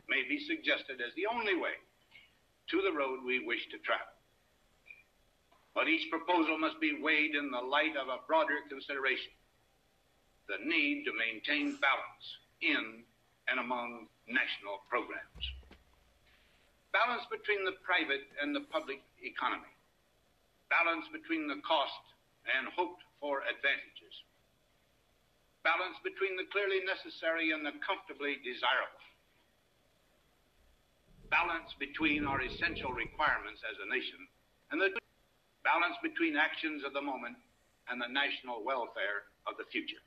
may 0.10 0.26
be 0.26 0.42
suggested 0.50 0.98
as 1.06 1.14
the 1.14 1.30
only 1.30 1.54
way 1.54 1.78
to 2.74 2.82
the 2.82 2.96
road 2.96 3.22
we 3.22 3.46
wish 3.46 3.62
to 3.70 3.78
travel. 3.86 4.10
But 5.78 5.88
each 5.88 6.10
proposal 6.10 6.58
must 6.58 6.82
be 6.82 6.98
weighed 6.98 7.36
in 7.38 7.52
the 7.52 7.62
light 7.62 7.94
of 7.94 8.10
a 8.10 8.26
broader 8.26 8.66
consideration 8.66 9.30
the 10.48 10.64
need 10.64 11.04
to 11.06 11.12
maintain 11.14 11.78
balance 11.80 12.26
in 12.64 13.04
and 13.48 13.60
among 13.60 14.08
national 14.28 14.84
programs. 14.90 15.44
Balance 16.92 17.28
between 17.30 17.64
the 17.64 17.76
private 17.84 18.26
and 18.42 18.56
the 18.56 18.64
public 18.72 19.04
economy 19.22 19.78
balance 20.70 21.08
between 21.12 21.48
the 21.48 21.60
cost 21.64 22.04
and 22.48 22.68
hoped 22.76 23.04
for 23.20 23.44
advantages, 23.48 24.16
balance 25.64 25.96
between 26.04 26.36
the 26.36 26.48
clearly 26.52 26.84
necessary 26.84 27.52
and 27.52 27.64
the 27.64 27.76
comfortably 27.84 28.40
desirable, 28.44 29.04
balance 31.32 31.72
between 31.80 32.24
our 32.24 32.40
essential 32.44 32.96
requirements 32.96 33.64
as 33.68 33.76
a 33.84 33.88
nation, 33.88 34.20
and 34.72 34.80
the 34.80 34.92
balance 35.64 36.00
between 36.04 36.40
actions 36.40 36.84
of 36.88 36.96
the 36.96 37.04
moment 37.04 37.36
and 37.92 38.00
the 38.00 38.12
national 38.12 38.64
welfare 38.64 39.28
of 39.48 39.56
the 39.60 39.68
future. 39.72 40.04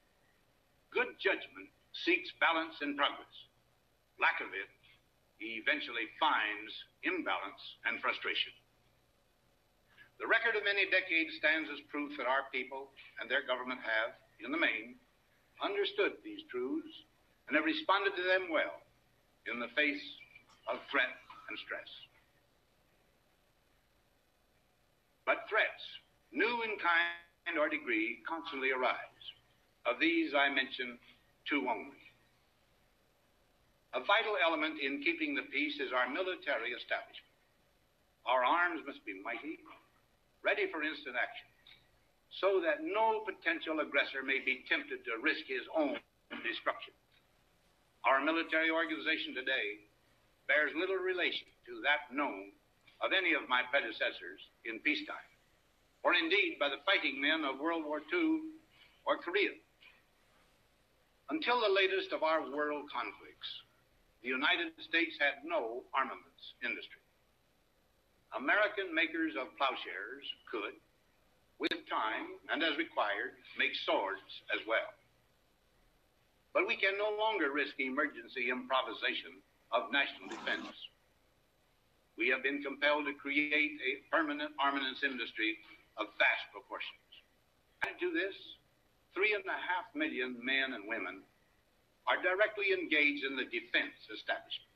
Good 0.90 1.14
judgment 1.22 1.70
seeks 2.04 2.30
balance 2.42 2.74
and 2.82 2.98
progress. 2.98 3.30
Lack 4.18 4.42
of 4.42 4.50
it 4.50 4.68
eventually 5.40 6.10
finds 6.20 6.72
imbalance 7.06 7.62
and 7.86 8.02
frustration. 8.02 8.52
The 10.20 10.28
record 10.28 10.52
of 10.58 10.68
many 10.68 10.84
decades 10.92 11.32
stands 11.40 11.72
as 11.72 11.80
proof 11.88 12.12
that 12.20 12.28
our 12.28 12.44
people 12.52 12.92
and 13.22 13.30
their 13.30 13.46
government 13.46 13.80
have, 13.80 14.12
in 14.44 14.52
the 14.52 14.60
main, 14.60 15.00
understood 15.64 16.20
these 16.20 16.44
truths 16.52 16.92
and 17.48 17.56
have 17.56 17.64
responded 17.64 18.12
to 18.16 18.24
them 18.28 18.52
well 18.52 18.84
in 19.48 19.58
the 19.58 19.72
face 19.72 20.04
of 20.68 20.76
threat 20.92 21.08
and 21.48 21.56
stress. 21.64 21.88
But 25.24 25.48
threats, 25.48 25.84
new 26.32 26.62
in 26.68 26.76
kind 26.76 27.56
or 27.56 27.72
degree, 27.72 28.20
constantly 28.28 28.70
arise. 28.76 29.09
Of 29.88 29.96
these, 30.00 30.36
I 30.36 30.52
mention 30.52 31.00
two 31.48 31.64
only. 31.64 31.96
A 33.96 34.00
vital 34.04 34.38
element 34.38 34.78
in 34.78 35.02
keeping 35.02 35.34
the 35.34 35.48
peace 35.50 35.80
is 35.80 35.90
our 35.90 36.06
military 36.06 36.70
establishment. 36.76 37.34
Our 38.28 38.44
arms 38.44 38.84
must 38.86 39.02
be 39.08 39.18
mighty, 39.24 39.58
ready 40.44 40.70
for 40.70 40.84
instant 40.84 41.16
action, 41.16 41.48
so 42.38 42.62
that 42.62 42.84
no 42.84 43.24
potential 43.26 43.80
aggressor 43.80 44.22
may 44.22 44.38
be 44.44 44.62
tempted 44.68 45.02
to 45.08 45.18
risk 45.24 45.42
his 45.48 45.66
own 45.74 45.98
destruction. 46.46 46.94
Our 48.06 48.22
military 48.22 48.70
organization 48.70 49.34
today 49.34 49.82
bears 50.46 50.70
little 50.76 51.00
relation 51.00 51.48
to 51.66 51.82
that 51.82 52.12
known 52.14 52.54
of 53.02 53.16
any 53.16 53.34
of 53.34 53.48
my 53.48 53.64
predecessors 53.72 54.40
in 54.68 54.78
peacetime, 54.86 55.30
or 56.04 56.14
indeed 56.14 56.60
by 56.60 56.68
the 56.68 56.84
fighting 56.86 57.18
men 57.18 57.42
of 57.42 57.58
World 57.58 57.82
War 57.82 58.04
II 58.06 58.54
or 59.08 59.18
Korea. 59.18 59.56
Until 61.30 61.62
the 61.62 61.70
latest 61.70 62.10
of 62.10 62.26
our 62.26 62.42
world 62.50 62.90
conflicts, 62.90 63.50
the 64.22 64.34
United 64.34 64.74
States 64.82 65.14
had 65.22 65.46
no 65.46 65.86
armaments 65.94 66.58
industry. 66.66 66.98
American 68.34 68.90
makers 68.90 69.38
of 69.38 69.54
plowshares 69.54 70.26
could, 70.50 70.74
with 71.62 71.74
time 71.86 72.34
and 72.50 72.66
as 72.66 72.74
required, 72.74 73.38
make 73.54 73.70
swords 73.86 74.26
as 74.50 74.58
well. 74.66 74.90
But 76.50 76.66
we 76.66 76.74
can 76.74 76.98
no 76.98 77.14
longer 77.14 77.54
risk 77.54 77.78
emergency 77.78 78.50
improvisation 78.50 79.38
of 79.70 79.94
national 79.94 80.34
defense. 80.34 80.66
We 82.18 82.26
have 82.34 82.42
been 82.42 82.58
compelled 82.58 83.06
to 83.06 83.14
create 83.14 83.78
a 83.78 84.02
permanent 84.10 84.50
armaments 84.58 85.06
industry 85.06 85.62
of 85.94 86.10
vast 86.18 86.50
proportions. 86.50 87.06
And 87.86 87.94
to 87.94 88.02
do 88.02 88.10
this, 88.10 88.34
three 89.14 89.34
and 89.34 89.44
a 89.46 89.60
half 89.60 89.90
million 89.94 90.38
men 90.42 90.74
and 90.74 90.86
women 90.86 91.22
are 92.08 92.20
directly 92.22 92.72
engaged 92.72 93.24
in 93.26 93.36
the 93.36 93.46
defense 93.50 93.94
establishment. 94.10 94.70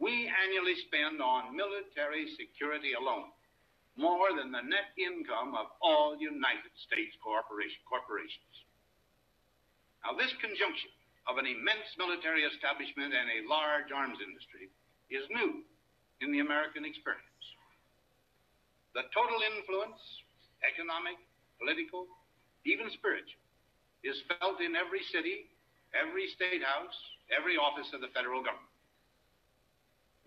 We 0.00 0.26
annually 0.32 0.74
spend 0.88 1.20
on 1.20 1.52
military 1.52 2.24
security 2.40 2.96
alone 2.96 3.30
more 4.00 4.32
than 4.32 4.48
the 4.48 4.64
net 4.64 4.96
income 4.96 5.52
of 5.52 5.76
all 5.84 6.16
United 6.16 6.72
States 6.88 7.12
corporation, 7.20 7.84
corporations. 7.84 8.64
Now, 10.00 10.16
this 10.16 10.32
conjunction 10.40 10.88
of 11.28 11.36
an 11.36 11.44
immense 11.44 11.84
military 12.00 12.48
establishment 12.48 13.12
and 13.12 13.28
a 13.28 13.44
large 13.44 13.92
arms 13.92 14.16
industry 14.24 14.72
is 15.12 15.28
new 15.28 15.60
in 16.24 16.32
the 16.32 16.40
American 16.40 16.88
experience. 16.88 17.44
The 18.96 19.04
total 19.12 19.38
influence, 19.44 20.00
economic, 20.64 21.20
political, 21.60 22.08
even 22.64 22.90
spiritual, 22.92 23.40
is 24.04 24.20
felt 24.28 24.60
in 24.60 24.76
every 24.76 25.04
city, 25.12 25.48
every 25.92 26.28
state 26.32 26.64
house, 26.64 26.96
every 27.32 27.56
office 27.56 27.92
of 27.92 28.00
the 28.00 28.12
federal 28.12 28.40
government. 28.40 28.68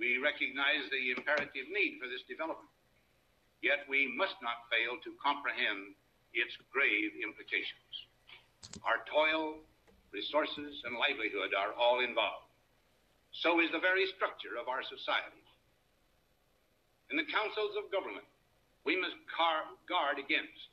We 0.01 0.17
recognize 0.17 0.89
the 0.89 1.13
imperative 1.13 1.69
need 1.69 2.01
for 2.01 2.09
this 2.09 2.25
development, 2.25 2.69
yet 3.61 3.85
we 3.85 4.09
must 4.09 4.35
not 4.41 4.65
fail 4.69 4.97
to 5.05 5.13
comprehend 5.21 5.93
its 6.33 6.57
grave 6.73 7.13
implications. 7.21 8.09
Our 8.81 9.05
toil, 9.05 9.61
resources, 10.09 10.81
and 10.85 10.97
livelihood 10.97 11.53
are 11.53 11.77
all 11.77 12.01
involved. 12.01 12.49
So 13.33 13.61
is 13.61 13.69
the 13.73 13.81
very 13.81 14.05
structure 14.17 14.57
of 14.57 14.69
our 14.69 14.81
society. 14.85 15.41
In 17.09 17.17
the 17.17 17.29
councils 17.29 17.77
of 17.77 17.93
government, 17.93 18.25
we 18.85 18.97
must 18.97 19.17
guard 19.29 20.17
against 20.17 20.72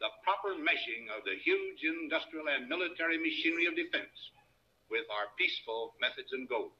the 0.00 0.08
proper 0.24 0.54
meshing 0.60 1.08
of 1.16 1.24
the 1.24 1.36
huge 1.42 1.80
industrial 1.84 2.46
and 2.48 2.68
military 2.68 3.18
machinery 3.18 3.66
of 3.66 3.74
defense 3.76 4.32
with 4.90 5.04
our 5.10 5.32
peaceful 5.38 5.94
methods 6.00 6.32
and 6.32 6.48
goals, 6.48 6.72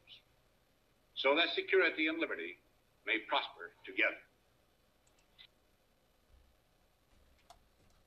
so 1.15 1.35
that 1.35 1.55
security 1.55 2.09
and 2.09 2.19
liberty 2.21 2.59
may 3.07 3.19
prosper 3.29 3.73
together. 3.85 4.21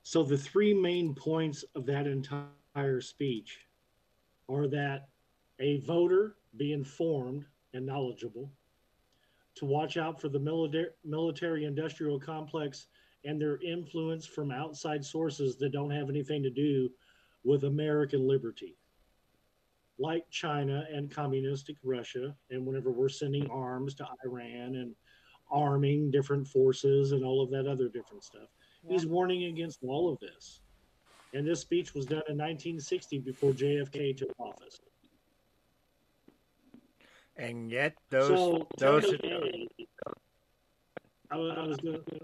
So, 0.04 0.24
the 0.24 0.38
three 0.38 0.74
main 0.74 1.14
points 1.14 1.64
of 1.76 1.86
that 1.86 2.08
entire 2.08 3.02
speech 3.02 3.68
are 4.48 4.68
that 4.68 5.10
a 5.60 5.80
voter 5.82 6.36
be 6.58 6.74
informed 6.74 7.46
and 7.74 7.86
knowledgeable, 7.86 8.50
to 9.56 9.66
watch 9.66 9.98
out 9.98 10.20
for 10.20 10.30
the 10.30 10.40
military 11.04 11.66
industrial 11.66 12.20
complex 12.20 12.88
and 13.26 13.40
their 13.40 13.58
influence 13.62 14.26
from 14.26 14.52
outside 14.52 15.04
sources 15.04 15.58
that 15.58 15.72
don't 15.72 15.92
have 15.92 16.10
anything 16.10 16.42
to 16.44 16.50
do 16.50 16.90
with 17.44 17.64
American 17.64 18.28
liberty, 18.28 18.78
like 19.98 20.30
China 20.30 20.86
and 20.92 21.12
communistic 21.12 21.76
Russia. 21.84 22.36
And 22.50 22.66
whenever 22.66 22.92
we're 22.92 23.10
sending 23.10 23.50
arms 23.50 23.96
to 23.96 24.08
Iran 24.26 24.76
and 24.76 24.96
arming 25.52 26.12
different 26.12 26.48
forces 26.48 27.12
and 27.12 27.24
all 27.26 27.42
of 27.42 27.50
that 27.52 27.68
other 27.68 27.90
different 27.90 28.24
stuff, 28.24 28.50
yeah. 28.84 28.94
he's 28.94 29.06
warning 29.06 29.46
against 29.46 29.80
all 29.84 30.12
of 30.12 30.20
this. 30.20 30.62
And 31.34 31.46
this 31.46 31.60
speech 31.62 31.94
was 31.94 32.06
done 32.06 32.24
in 32.28 32.38
1960 32.38 33.20
before 33.20 33.52
JFK 33.52 34.18
took 34.18 34.32
office. 34.40 34.80
And 37.38 37.72
yet, 37.72 37.94
those 38.10 38.28
so, 38.28 38.68
those. 38.78 39.06
I 41.32 41.38
was 41.38 41.78
going 41.78 42.02
to 42.10 42.20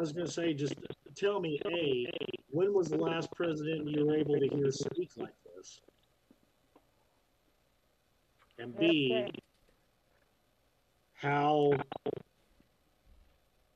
I 0.00 0.02
was 0.02 0.12
going 0.12 0.26
to 0.26 0.32
say, 0.32 0.54
just 0.54 0.76
tell 1.14 1.40
me, 1.40 1.60
A, 1.66 2.10
when 2.48 2.72
was 2.72 2.88
the 2.88 2.96
last 2.96 3.30
president 3.32 3.86
you 3.86 4.06
were 4.06 4.16
able 4.16 4.40
to 4.40 4.48
hear 4.48 4.70
speak 4.70 5.10
like 5.18 5.34
this? 5.54 5.82
And 8.58 8.74
B, 8.78 9.26
how 11.12 11.74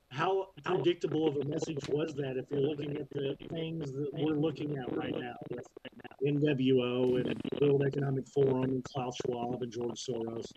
how 0.09 0.47
predictable 0.63 1.27
of 1.27 1.35
a 1.35 1.45
message 1.45 1.87
was 1.89 2.15
that 2.15 2.37
if 2.37 2.45
you're 2.49 2.59
looking 2.59 2.97
at 2.97 3.07
the 3.11 3.37
things 3.51 3.91
that 3.91 4.09
we're 4.13 4.33
looking 4.33 4.79
at 4.79 4.97
right 4.97 5.13
now 5.15 5.35
with 5.51 5.67
NWO 6.25 7.23
and 7.23 7.39
World 7.61 7.83
Economic 7.85 8.27
Forum 8.29 8.63
and 8.63 8.83
Klaus 8.83 9.15
Schwab 9.23 9.61
and 9.61 9.71
George 9.71 10.03
Soros? 10.03 10.51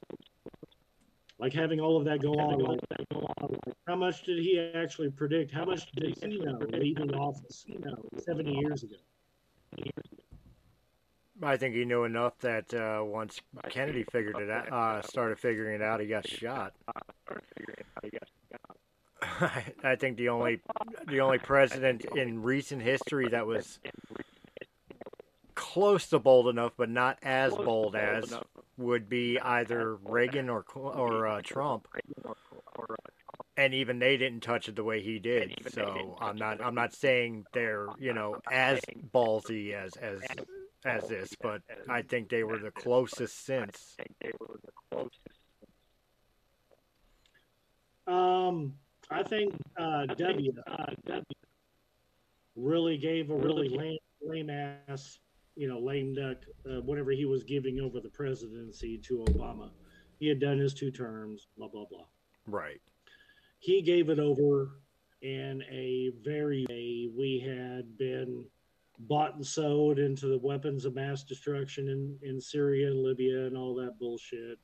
Like 1.38 1.52
having 1.52 1.80
all 1.80 1.96
of 1.96 2.04
that 2.04 2.20
go 2.20 2.32
on, 2.32 2.58
like, 2.58 2.80
how 3.86 3.96
much 3.96 4.24
did 4.24 4.38
he 4.38 4.58
actually 4.74 5.10
predict? 5.10 5.52
How 5.52 5.64
much 5.64 5.90
did 5.92 6.16
he 6.20 6.38
know 6.38 6.58
leaving 6.72 7.14
office, 7.14 7.64
you 7.66 7.78
know, 7.78 7.96
70 8.18 8.52
years 8.52 8.82
ago? 8.82 8.96
I 11.42 11.56
think 11.56 11.74
he 11.74 11.84
knew 11.84 12.04
enough 12.04 12.36
that 12.40 12.74
uh, 12.74 13.04
once 13.04 13.40
Kennedy 13.70 14.04
figured 14.10 14.36
it 14.36 14.50
out, 14.50 14.72
uh, 14.72 15.02
started 15.02 15.38
figuring 15.38 15.76
it 15.76 15.82
out, 15.82 16.00
he 16.00 16.06
got 16.06 16.26
shot. 16.26 16.74
I 19.82 19.96
think 19.96 20.16
the 20.16 20.28
only 20.28 20.60
the 21.06 21.20
only 21.20 21.38
president 21.38 22.04
in 22.04 22.42
recent 22.42 22.82
history 22.82 23.28
that 23.28 23.46
was 23.46 23.78
close 25.54 26.08
to 26.08 26.18
bold 26.18 26.48
enough, 26.48 26.72
but 26.76 26.88
not 26.88 27.18
as 27.22 27.54
bold 27.54 27.94
as 27.96 28.32
would 28.78 29.08
be 29.08 29.38
either 29.40 29.96
Reagan 29.96 30.48
or 30.48 30.64
or 30.74 31.26
uh, 31.26 31.42
Trump, 31.42 31.88
and 33.56 33.74
even 33.74 33.98
they 33.98 34.16
didn't 34.16 34.40
touch 34.40 34.68
it 34.68 34.76
the 34.76 34.84
way 34.84 35.02
he 35.02 35.18
did. 35.18 35.52
So 35.72 36.16
I'm 36.20 36.36
not 36.36 36.62
I'm 36.62 36.74
not 36.74 36.94
saying 36.94 37.44
they're 37.52 37.88
you 37.98 38.14
know 38.14 38.36
as 38.50 38.80
ballsy 39.12 39.74
as 39.74 39.92
as 39.96 40.20
as 40.84 41.08
this, 41.08 41.34
but 41.42 41.60
I 41.88 42.02
think 42.02 42.30
they 42.30 42.44
were 42.44 42.58
the 42.58 42.70
closest 42.70 43.44
since. 43.44 43.96
Um, 48.06 48.74
I 49.10 49.22
think 49.22 49.54
uh, 49.76 50.06
W. 50.06 50.52
Really 52.56 52.96
gave 52.96 53.30
a 53.30 53.36
really 53.36 53.68
lame, 53.68 53.98
lame 54.20 54.50
ass 54.50 55.18
you 55.58 55.66
know, 55.66 55.80
lame 55.80 56.14
duck, 56.14 56.36
uh, 56.70 56.80
whatever 56.82 57.10
he 57.10 57.24
was 57.24 57.42
giving 57.42 57.80
over 57.80 57.98
the 57.98 58.08
presidency 58.08 58.96
to 58.96 59.24
Obama. 59.28 59.70
He 60.20 60.28
had 60.28 60.38
done 60.38 60.56
his 60.56 60.72
two 60.72 60.92
terms, 60.92 61.48
blah, 61.56 61.66
blah, 61.66 61.84
blah. 61.90 62.06
Right. 62.46 62.80
He 63.58 63.82
gave 63.82 64.08
it 64.08 64.20
over 64.20 64.78
in 65.20 65.64
a 65.68 66.12
very, 66.22 66.64
we 67.16 67.40
had 67.44 67.98
been 67.98 68.44
bought 69.00 69.34
and 69.34 69.44
sold 69.44 69.98
into 69.98 70.28
the 70.28 70.38
weapons 70.38 70.84
of 70.84 70.94
mass 70.94 71.24
destruction 71.24 71.88
in, 71.88 72.16
in 72.22 72.40
Syria 72.40 72.92
and 72.92 73.02
Libya 73.02 73.46
and 73.46 73.56
all 73.56 73.74
that 73.74 73.98
bullshit, 73.98 74.60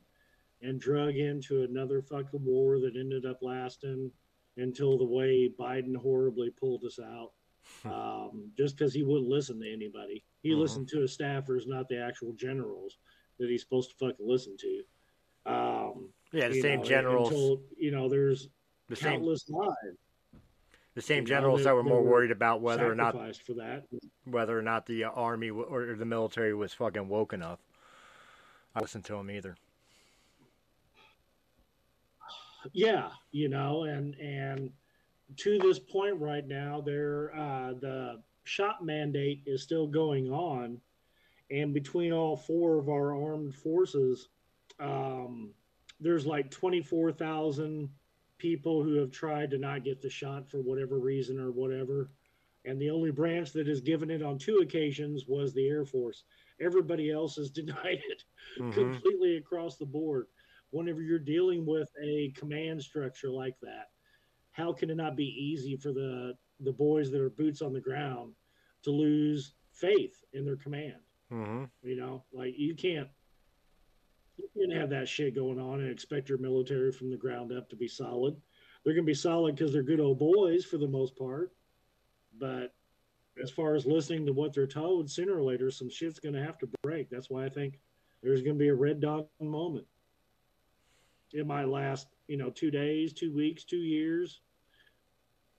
and 0.62 0.80
drug 0.80 1.16
into 1.16 1.64
another 1.64 2.02
fucking 2.02 2.44
war 2.44 2.78
that 2.78 2.96
ended 2.96 3.26
up 3.26 3.38
lasting 3.42 4.12
until 4.58 4.96
the 4.96 5.04
way 5.04 5.52
Biden 5.58 5.96
horribly 5.96 6.50
pulled 6.50 6.84
us 6.84 7.00
out 7.00 7.32
um, 7.84 8.50
just 8.56 8.76
because 8.76 8.94
he 8.94 9.02
wouldn't 9.02 9.28
listen 9.28 9.60
to 9.60 9.72
anybody. 9.72 10.24
He 10.42 10.52
uh-huh. 10.52 10.60
listened 10.60 10.88
to 10.88 11.00
his 11.00 11.16
staffers, 11.16 11.66
not 11.66 11.88
the 11.88 11.98
actual 11.98 12.32
generals 12.32 12.98
that 13.38 13.48
he's 13.48 13.62
supposed 13.62 13.90
to 13.90 13.96
fucking 13.96 14.26
listen 14.26 14.56
to. 14.58 14.82
Um, 15.46 16.08
yeah, 16.32 16.48
the 16.48 16.60
same 16.60 16.80
know, 16.80 16.84
generals. 16.84 17.30
Until, 17.30 17.60
you 17.76 17.90
know, 17.90 18.08
there's 18.08 18.48
the 18.88 18.96
countless 18.96 19.44
same, 19.46 19.56
lives. 19.56 19.98
The 20.94 21.02
same 21.02 21.26
generals 21.26 21.60
know, 21.60 21.64
that, 21.64 21.70
that, 21.70 21.74
were 21.74 21.82
more 21.82 22.02
were 22.02 22.10
worried 22.10 22.30
about 22.30 22.60
whether 22.60 22.90
or 22.90 22.94
not 22.94 23.14
for 23.36 23.54
that, 23.54 23.84
whether 24.24 24.58
or 24.58 24.62
not 24.62 24.86
the 24.86 25.04
army 25.04 25.50
or 25.50 25.94
the 25.98 26.04
military 26.04 26.54
was 26.54 26.72
fucking 26.72 27.08
woke 27.08 27.32
enough. 27.32 27.58
I 28.74 28.80
listened 28.80 29.04
to 29.06 29.16
him 29.16 29.30
either. 29.30 29.56
Yeah, 32.72 33.10
you 33.30 33.50
know, 33.50 33.84
and 33.84 34.14
and 34.14 34.70
to 35.38 35.58
this 35.58 35.78
point 35.78 36.16
right 36.20 36.46
now, 36.46 36.80
there 36.80 37.34
uh, 37.34 37.74
the 37.80 38.22
shot 38.44 38.84
mandate 38.84 39.42
is 39.46 39.62
still 39.62 39.86
going 39.86 40.30
on, 40.30 40.80
and 41.50 41.72
between 41.74 42.12
all 42.12 42.36
four 42.36 42.78
of 42.78 42.88
our 42.88 43.14
armed 43.14 43.54
forces, 43.54 44.28
um, 44.80 45.50
there's 46.00 46.26
like 46.26 46.50
twenty 46.50 46.82
four 46.82 47.12
thousand 47.12 47.88
people 48.38 48.82
who 48.82 48.94
have 48.94 49.10
tried 49.10 49.50
to 49.50 49.58
not 49.58 49.84
get 49.84 50.02
the 50.02 50.10
shot 50.10 50.50
for 50.50 50.58
whatever 50.58 50.98
reason 50.98 51.38
or 51.38 51.50
whatever. 51.50 52.10
And 52.66 52.80
the 52.80 52.90
only 52.90 53.10
branch 53.10 53.52
that 53.52 53.66
has 53.66 53.80
given 53.80 54.10
it 54.10 54.22
on 54.22 54.38
two 54.38 54.56
occasions 54.62 55.26
was 55.26 55.52
the 55.52 55.68
Air 55.68 55.84
Force. 55.84 56.24
Everybody 56.60 57.10
else 57.10 57.36
has 57.36 57.50
denied 57.50 58.02
it 58.08 58.24
Mhm. 58.58 58.72
completely 58.72 59.36
across 59.36 59.76
the 59.76 59.86
board. 59.86 60.26
Whenever 60.70 61.02
you're 61.02 61.18
dealing 61.18 61.64
with 61.64 61.88
a 62.02 62.30
command 62.36 62.82
structure 62.82 63.30
like 63.30 63.58
that, 63.60 63.90
how 64.54 64.72
can 64.72 64.88
it 64.88 64.96
not 64.96 65.16
be 65.16 65.26
easy 65.26 65.76
for 65.76 65.92
the 65.92 66.34
the 66.60 66.72
boys 66.72 67.10
that 67.10 67.20
are 67.20 67.30
boots 67.30 67.60
on 67.60 67.72
the 67.72 67.80
ground 67.80 68.32
to 68.82 68.90
lose 68.90 69.54
faith 69.72 70.24
in 70.32 70.44
their 70.44 70.56
command? 70.56 71.02
Mhm. 71.30 71.70
You 71.82 71.96
know, 71.96 72.24
like 72.32 72.56
you 72.56 72.74
can't 72.74 73.08
you 74.38 74.48
can't 74.56 74.72
have 74.72 74.90
that 74.90 75.08
shit 75.08 75.34
going 75.34 75.60
on 75.60 75.80
and 75.80 75.90
expect 75.90 76.28
your 76.28 76.38
military 76.38 76.90
from 76.90 77.10
the 77.10 77.16
ground 77.16 77.52
up 77.52 77.68
to 77.70 77.76
be 77.76 77.86
solid. 77.88 78.34
They're 78.82 78.94
going 78.94 79.04
to 79.04 79.10
be 79.10 79.14
solid 79.14 79.54
because 79.54 79.72
they're 79.72 79.82
good 79.82 80.00
old 80.00 80.18
boys 80.18 80.64
for 80.64 80.76
the 80.76 80.88
most 80.88 81.16
part, 81.16 81.52
but 82.38 82.74
as 83.40 83.50
far 83.50 83.74
as 83.74 83.86
listening 83.86 84.26
to 84.26 84.32
what 84.32 84.52
they're 84.52 84.66
told, 84.66 85.10
sooner 85.10 85.36
or 85.36 85.42
later 85.42 85.70
some 85.70 85.88
shit's 85.88 86.18
going 86.18 86.34
to 86.34 86.42
have 86.44 86.58
to 86.58 86.68
break. 86.82 87.08
That's 87.10 87.30
why 87.30 87.44
I 87.44 87.48
think 87.48 87.80
there's 88.22 88.42
going 88.42 88.56
to 88.56 88.58
be 88.58 88.68
a 88.68 88.74
red 88.74 89.00
dawn 89.00 89.26
moment. 89.40 89.86
It 91.34 91.46
might 91.46 91.68
last, 91.68 92.06
you 92.28 92.36
know, 92.36 92.48
two 92.48 92.70
days, 92.70 93.12
two 93.12 93.34
weeks, 93.34 93.64
two 93.64 93.76
years. 93.76 94.40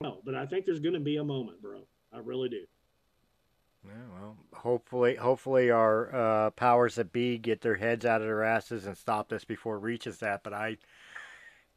No, 0.01 0.21
but 0.25 0.33
I 0.33 0.45
think 0.45 0.65
there's 0.65 0.79
going 0.79 0.93
to 0.93 1.01
be 1.01 1.17
a 1.17 1.23
moment, 1.23 1.61
bro. 1.61 1.81
I 2.13 2.19
really 2.19 2.47
do. 2.47 2.65
Yeah, 3.85 3.91
well, 4.19 4.37
hopefully, 4.53 5.15
hopefully 5.15 5.69
our 5.69 6.15
uh, 6.15 6.49
powers 6.51 6.95
that 6.95 7.11
be 7.11 7.37
get 7.37 7.61
their 7.61 7.75
heads 7.75 8.05
out 8.05 8.21
of 8.21 8.27
their 8.27 8.43
asses 8.43 8.85
and 8.85 8.97
stop 8.97 9.29
this 9.29 9.43
before 9.43 9.75
it 9.75 9.81
reaches 9.81 10.17
that. 10.19 10.43
But 10.43 10.53
I, 10.53 10.77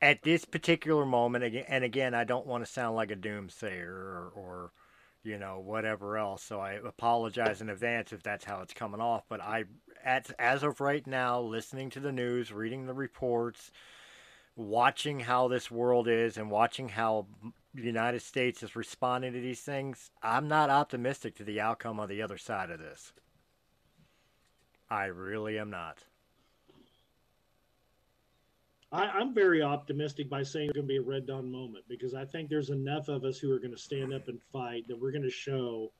at 0.01 0.23
this 0.23 0.45
particular 0.45 1.05
moment, 1.05 1.57
and 1.69 1.85
again, 1.85 2.15
I 2.15 2.25
don't 2.25 2.47
want 2.47 2.65
to 2.65 2.70
sound 2.70 2.95
like 2.95 3.11
a 3.11 3.16
doomsayer 3.16 3.89
or, 3.89 4.33
or, 4.35 4.70
you 5.25 5.39
know, 5.39 5.59
whatever 5.59 6.16
else. 6.16 6.43
So 6.43 6.61
I 6.61 6.75
apologize 6.75 7.61
in 7.61 7.69
advance 7.69 8.12
if 8.12 8.23
that's 8.23 8.45
how 8.45 8.62
it's 8.62 8.73
coming 8.73 9.01
off. 9.01 9.25
But 9.29 9.43
I, 9.43 9.65
at 10.05 10.31
as 10.39 10.62
of 10.62 10.81
right 10.81 11.07
now, 11.07 11.41
listening 11.41 11.91
to 11.91 12.01
the 12.01 12.12
news, 12.12 12.53
reading 12.53 12.87
the 12.87 12.95
reports, 12.95 13.70
watching 14.57 15.20
how 15.20 15.49
this 15.49 15.70
world 15.70 16.09
is, 16.09 16.37
and 16.37 16.51
watching 16.51 16.89
how 16.89 17.27
the 17.75 17.83
United 17.83 18.23
States 18.23 18.62
is 18.62 18.75
responding 18.77 19.33
to 19.33 19.41
these 19.41 19.61
things, 19.61 20.11
I'm 20.23 20.49
not 20.49 20.70
optimistic 20.70 21.37
to 21.37 21.45
the 21.45 21.61
outcome 21.61 22.01
on 22.01 22.09
the 22.09 22.23
other 22.23 22.39
side 22.39 22.70
of 22.70 22.81
this. 22.81 23.12
I 24.91 25.07
really 25.07 25.59
am 25.59 25.70
not. 25.70 26.05
I, 28.91 29.05
I'm 29.05 29.35
very 29.35 29.61
optimistic 29.62 30.31
by 30.31 30.43
saying 30.43 30.70
it's 30.70 30.77
going 30.77 30.87
to 30.87 30.93
be 30.93 30.97
a 30.97 31.03
red 31.03 31.27
dawn 31.27 31.51
moment 31.51 31.85
because 31.89 32.15
I 32.15 32.25
think 32.25 32.49
there's 32.49 32.70
enough 32.70 33.09
of 33.09 33.25
us 33.25 33.39
who 33.39 33.53
are 33.53 33.59
going 33.59 33.75
to 33.75 33.79
stand 33.79 34.15
up 34.15 34.29
and 34.29 34.41
fight 34.51 34.89
that 34.89 34.99
we're 34.99 35.12
going 35.12 35.23
to 35.23 35.31
show 35.31 35.93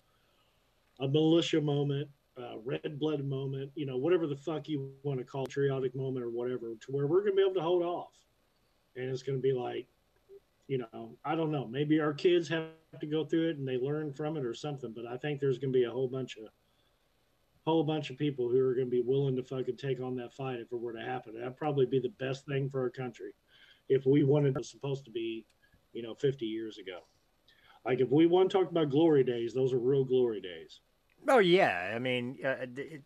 a 1.01 1.07
militia 1.07 1.61
moment, 1.61 2.09
a 2.39 2.59
red 2.65 2.99
blood 2.99 3.25
moment, 3.25 3.71
you 3.75 3.87
know, 3.87 3.97
whatever 3.97 4.27
the 4.27 4.37
fuck 4.37 4.69
you 4.69 4.93
want 5.03 5.19
to 5.19 5.25
call 5.25 5.45
it, 5.45 5.49
patriotic 5.49 5.95
moment 5.95 6.25
or 6.25 6.31
whatever, 6.31 6.75
to 6.81 6.93
where 6.93 7.07
we're 7.07 7.21
going 7.21 7.33
to 7.33 7.37
be 7.37 7.43
able 7.43 7.55
to 7.55 7.61
hold 7.61 7.83
off. 7.83 8.13
And 8.97 9.11
it's 9.11 9.23
going 9.23 9.39
to 9.39 9.43
be 9.43 9.53
like, 9.53 9.87
you 10.67 10.79
know, 10.79 11.17
I 11.25 11.35
don't 11.35 11.51
know. 11.51 11.67
Maybe 11.67 12.01
our 12.01 12.13
kids 12.13 12.49
have 12.49 12.69
to 13.01 13.07
go 13.07 13.25
through 13.25 13.51
it 13.51 13.59
and 13.59 13.67
they 13.67 13.79
learn 13.79 14.13
from 14.13 14.37
it 14.37 14.45
or 14.45 14.55
something. 14.55 14.93
But 14.95 15.07
I 15.07 15.17
think 15.17 15.41
there's 15.41 15.59
going 15.59 15.73
to 15.73 15.79
be 15.79 15.85
a 15.85 15.91
whole 15.91 16.09
bunch 16.09 16.37
of 16.37 16.49
whole 17.65 17.85
bunch 17.85 18.09
of 18.09 18.17
people 18.17 18.49
who 18.49 18.59
are 18.59 18.75
going 18.75 18.87
to 18.87 18.91
be 18.91 19.03
willing 19.03 19.37
to 19.37 19.43
fucking 19.43 19.77
take 19.77 20.01
on 20.01 20.17
that 20.17 20.33
fight 20.33 20.59
if 20.59 20.73
it 20.73 20.81
were 20.81 20.95
to 20.95 21.03
happen. 21.03 21.35
That'd 21.35 21.57
probably 21.57 21.85
be 21.85 22.01
the 22.01 22.15
best 22.19 22.47
thing 22.47 22.71
for 22.71 22.81
our 22.81 22.89
country 22.89 23.35
if 23.91 24.07
we 24.07 24.25
wanted 24.25 24.57
it 24.57 24.65
supposed 24.65 25.05
to 25.05 25.11
be, 25.11 25.45
you 25.93 26.01
know, 26.03 26.15
50 26.15 26.47
years 26.47 26.79
ago. 26.79 27.01
Like 27.85 28.01
if 28.01 28.09
we 28.09 28.27
want 28.27 28.51
to 28.51 28.59
talk 28.59 28.71
about 28.71 28.89
glory 28.89 29.23
days, 29.23 29.53
those 29.53 29.75
are 29.75 29.79
real 29.79 30.05
glory 30.05 30.41
days. 30.41 30.81
Oh 31.29 31.39
yeah, 31.39 31.93
I 31.95 31.99
mean, 31.99 32.39
uh, 32.45 32.67
it, 32.77 33.03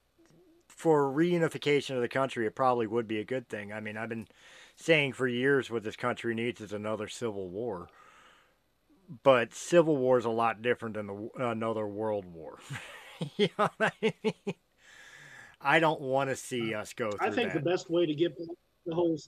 for 0.69 1.12
reunification 1.12 1.97
of 1.97 2.03
the 2.03 2.09
country, 2.09 2.47
it 2.47 2.55
probably 2.55 2.86
would 2.86 3.09
be 3.09 3.19
a 3.19 3.24
good 3.24 3.49
thing. 3.49 3.73
I 3.73 3.81
mean, 3.81 3.97
I've 3.97 4.09
been 4.09 4.28
saying 4.77 5.15
for 5.15 5.27
years 5.27 5.70
what 5.70 5.82
this 5.82 5.97
country 5.97 6.35
needs 6.35 6.61
is 6.61 6.73
another 6.73 7.09
civil 7.09 7.49
war. 7.49 7.89
But 9.23 9.53
civil 9.53 9.97
war 9.97 10.19
is 10.19 10.24
a 10.24 10.31
lot 10.31 10.62
different 10.62 10.94
than 10.94 11.07
the, 11.07 11.28
another 11.39 11.86
world 11.86 12.24
war. 12.24 12.59
you 13.36 13.49
know 13.59 13.69
what 13.77 13.93
I 14.03 14.15
mean? 14.24 14.55
I 15.61 15.81
don't 15.81 16.01
want 16.01 16.31
to 16.31 16.36
see 16.36 16.74
us 16.74 16.93
go 16.93 17.11
through 17.11 17.27
I 17.27 17.31
think 17.31 17.53
that. 17.53 17.62
the 17.62 17.70
best 17.70 17.90
way 17.90 18.07
to 18.07 18.15
get 18.15 18.36
the 18.86 18.94
whole 18.94 19.19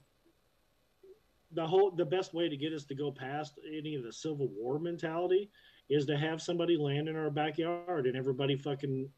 the 1.53 1.65
whole 1.65 1.91
the 1.91 2.05
best 2.05 2.33
way 2.33 2.49
to 2.49 2.57
get 2.57 2.73
us 2.73 2.85
to 2.85 2.95
go 2.95 3.11
past 3.11 3.59
any 3.65 3.95
of 3.95 4.03
the 4.03 4.11
civil 4.11 4.49
war 4.57 4.79
mentality 4.79 5.49
is 5.89 6.05
to 6.05 6.17
have 6.17 6.41
somebody 6.41 6.77
land 6.77 7.07
in 7.07 7.15
our 7.15 7.29
backyard 7.29 8.07
and 8.07 8.15
everybody 8.15 8.55
fucking 8.55 9.09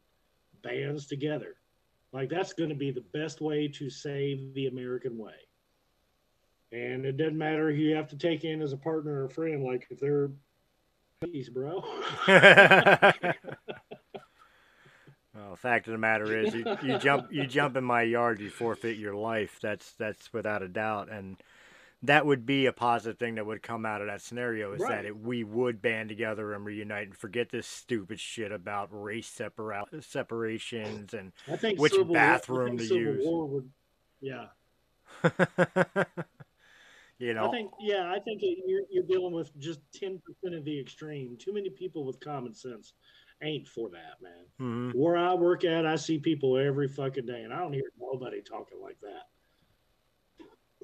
bands 0.62 1.06
together. 1.06 1.54
Like 2.12 2.28
that's 2.28 2.52
going 2.52 2.70
to 2.70 2.76
be 2.76 2.90
the 2.90 3.04
best 3.12 3.40
way 3.40 3.68
to 3.68 3.90
save 3.90 4.54
the 4.54 4.66
American 4.66 5.16
way. 5.18 5.34
And 6.72 7.06
it 7.06 7.16
doesn't 7.16 7.38
matter 7.38 7.70
who 7.70 7.76
you 7.76 7.96
have 7.96 8.08
to 8.08 8.16
take 8.16 8.44
in 8.44 8.60
as 8.60 8.72
a 8.72 8.76
partner 8.76 9.22
or 9.22 9.24
a 9.24 9.30
friend. 9.30 9.64
Like 9.64 9.86
if 9.90 10.00
they're 10.00 10.30
peace, 11.24 11.48
bro. 11.48 11.82
well, 12.28 13.32
fact 15.56 15.86
of 15.86 15.92
the 15.92 15.98
matter 15.98 16.38
is, 16.38 16.54
you, 16.54 16.64
you 16.82 16.98
jump 16.98 17.28
you 17.30 17.46
jump 17.46 17.76
in 17.76 17.84
my 17.84 18.02
yard, 18.02 18.40
you 18.40 18.50
forfeit 18.50 18.98
your 18.98 19.14
life. 19.14 19.58
That's 19.62 19.92
that's 19.92 20.32
without 20.32 20.62
a 20.62 20.68
doubt, 20.68 21.10
and 21.10 21.36
that 22.02 22.24
would 22.26 22.46
be 22.46 22.66
a 22.66 22.72
positive 22.72 23.18
thing 23.18 23.34
that 23.34 23.46
would 23.46 23.62
come 23.62 23.84
out 23.84 24.00
of 24.00 24.06
that 24.06 24.22
scenario 24.22 24.72
is 24.72 24.80
Right. 24.80 24.90
that 24.90 25.04
it, 25.04 25.16
we 25.16 25.42
would 25.42 25.82
band 25.82 26.08
together 26.08 26.52
and 26.54 26.64
reunite 26.64 27.08
and 27.08 27.16
forget 27.16 27.50
this 27.50 27.66
stupid 27.66 28.20
shit 28.20 28.52
about 28.52 28.88
race 28.92 29.28
separa- 29.36 30.02
separations 30.04 31.12
and 31.14 31.32
Which 31.76 31.92
Civil 31.92 32.06
War- 32.06 32.14
bathroom 32.14 32.78
think 32.78 32.88
to 32.90 32.94
use. 32.96 33.24
War 33.26 33.46
would, 33.46 33.70
yeah. 34.20 34.46
you 37.18 37.34
know 37.34 37.48
I 37.48 37.50
think, 37.50 37.70
yeah, 37.80 38.12
I 38.14 38.20
think 38.20 38.42
it, 38.42 38.58
you're, 38.66 38.82
you're 38.90 39.04
dealing 39.04 39.32
with 39.32 39.56
just 39.58 39.80
10% 40.00 40.20
of 40.56 40.64
the 40.64 40.78
extreme. 40.80 41.36
Too 41.36 41.52
many 41.52 41.70
people 41.70 42.04
with 42.04 42.20
common 42.20 42.54
sense 42.54 42.92
ain't 43.42 43.66
for 43.66 43.88
that, 43.90 44.20
man. 44.22 44.44
mhm. 44.60 44.94
Where 44.94 45.16
I 45.16 45.34
work 45.34 45.64
at, 45.64 45.86
I 45.86 45.96
see 45.96 46.18
people 46.18 46.56
every 46.58 46.88
fucking 46.88 47.26
day, 47.26 47.42
and 47.42 47.52
I 47.52 47.58
don't 47.58 47.72
hear 47.72 47.90
nobody 48.00 48.40
talking 48.42 48.80
like 48.80 48.98
that. 49.02 49.28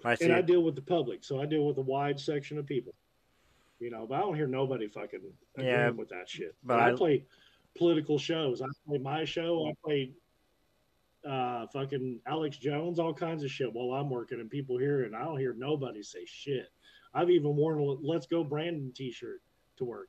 I 0.05 0.15
see 0.15 0.27
And 0.27 0.35
I 0.35 0.41
deal 0.43 0.63
with 0.63 0.75
the 0.75 0.83
public, 0.83 1.25
so 1.25 1.41
I 1.41 1.47
deal 1.47 1.67
with 1.67 1.79
a 1.79 1.83
wide 1.83 2.21
section 2.21 2.59
of 2.59 2.67
people. 2.67 2.95
You 3.81 3.91
know, 3.91 4.07
but 4.07 4.17
I 4.17 4.21
don't 4.21 4.35
hear 4.37 4.47
nobody 4.47 4.89
fucking 4.89 5.21
agreeing 5.57 5.71
Yeah, 5.71 5.91
with 5.91 6.09
that 6.11 6.29
shit. 6.29 6.55
but 6.63 6.79
I, 6.79 6.91
I- 6.91 6.95
play 6.95 7.25
political 7.77 8.19
shows. 8.19 8.63
I 8.63 8.67
play 8.87 8.99
my 8.99 9.25
show. 9.25 9.67
I 9.69 9.73
play 9.85 10.13
uh, 11.29 11.67
fucking 11.73 12.21
Alex 12.27 12.57
Jones, 12.59 12.99
all 12.99 13.15
kinds 13.15 13.43
of 13.45 13.51
shit 13.51 13.73
while 13.73 13.99
I'm 13.99 14.11
working, 14.11 14.41
and 14.41 14.51
people 14.51 14.79
hear 14.79 15.03
it, 15.03 15.07
and 15.07 15.17
I 15.17 15.25
don't 15.25 15.39
hear 15.39 15.55
nobody 15.57 16.03
say 16.03 16.25
shit. 16.27 16.69
I've 17.15 17.31
even 17.31 17.57
worn 17.57 17.79
a 17.79 17.83
"Let's 17.83 18.27
Go 18.27 18.45
Brandon" 18.45 18.93
T-shirt 18.95 19.41
to 19.79 19.85
work. 19.85 20.09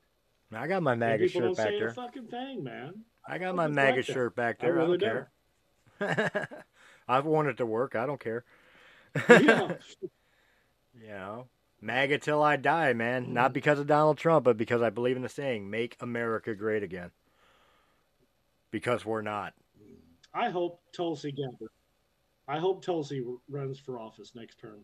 I 0.52 0.66
got 0.66 0.82
my 0.82 0.94
MAGA 0.94 1.28
shirt 1.28 1.42
don't 1.42 1.56
back 1.56 1.70
there. 1.70 1.88
a 1.88 1.94
fucking 1.94 2.26
thing, 2.28 2.62
man. 2.62 2.94
I 3.26 3.38
got 3.38 3.48
I 3.50 3.52
my 3.52 3.66
MAGA 3.66 3.96
like 3.96 4.04
shirt 4.04 4.36
back 4.36 4.58
I 4.60 4.66
there. 4.66 4.80
I, 4.80 4.84
really 4.84 4.98
don't 4.98 5.26
care. 5.98 6.64
I've 7.08 7.24
worn 7.24 7.48
it 7.48 7.56
to 7.58 7.66
work. 7.66 7.96
I 7.96 8.06
don't 8.06 8.20
care. 8.20 8.44
Yeah. 9.28 9.76
You 10.98 11.12
know, 11.12 11.46
MAGA 11.80 12.18
till 12.18 12.42
I 12.42 12.56
die, 12.56 12.92
man. 12.92 13.32
Not 13.32 13.46
mm-hmm. 13.46 13.52
because 13.52 13.78
of 13.78 13.86
Donald 13.86 14.18
Trump, 14.18 14.44
but 14.44 14.56
because 14.56 14.82
I 14.82 14.90
believe 14.90 15.14
in 15.14 15.22
the 15.22 15.28
saying, 15.28 15.68
make 15.68 15.96
America 16.00 16.54
great 16.54 16.82
again. 16.82 17.10
Because 18.70 19.04
we're 19.04 19.22
not. 19.22 19.52
I 20.34 20.50
hope 20.50 20.80
Tulsi 20.92 21.32
Gabbard. 21.32 21.70
I 22.48 22.58
hope 22.58 22.84
Tulsi 22.84 23.24
runs 23.48 23.78
for 23.78 23.98
office 23.98 24.32
next 24.34 24.58
term. 24.58 24.80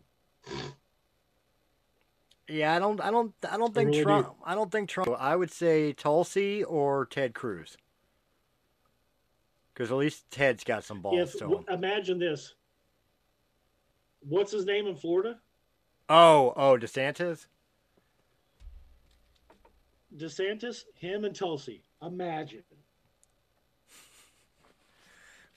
Yeah, 2.47 2.75
I 2.75 2.79
don't 2.79 2.99
I 2.99 3.09
don't 3.11 3.33
I 3.49 3.57
don't 3.57 3.73
think 3.73 3.87
really 3.87 3.99
do. 3.99 4.03
Trump 4.03 4.35
I 4.43 4.55
don't 4.55 4.71
think 4.71 4.89
Trump 4.89 5.09
I 5.17 5.35
would 5.35 5.51
say 5.51 5.93
Tulsi 5.93 6.63
or 6.63 7.05
Ted 7.05 7.33
Cruz. 7.33 7.77
Cuz 9.75 9.91
at 9.91 9.97
least 9.97 10.29
Ted's 10.29 10.63
got 10.63 10.83
some 10.83 11.01
balls 11.01 11.35
to 11.35 11.47
him. 11.47 11.65
imagine 11.69 12.19
this, 12.19 12.55
what's 14.27 14.51
his 14.51 14.65
name 14.65 14.87
in 14.87 14.95
Florida? 14.95 15.39
Oh, 16.09 16.53
oh, 16.55 16.77
DeSantis? 16.77 17.47
DeSantis, 20.15 20.83
him, 20.95 21.25
and 21.25 21.35
Tulsi. 21.35 21.83
Imagine. 22.01 22.63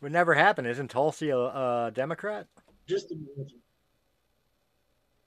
Would 0.01 0.13
never 0.13 0.35
happen. 0.35 0.67
Isn't 0.67 0.91
Tulsi 0.91 1.31
a, 1.31 1.39
a 1.39 1.91
Democrat? 1.95 2.47
Just 2.87 3.11
imagine. 3.11 3.61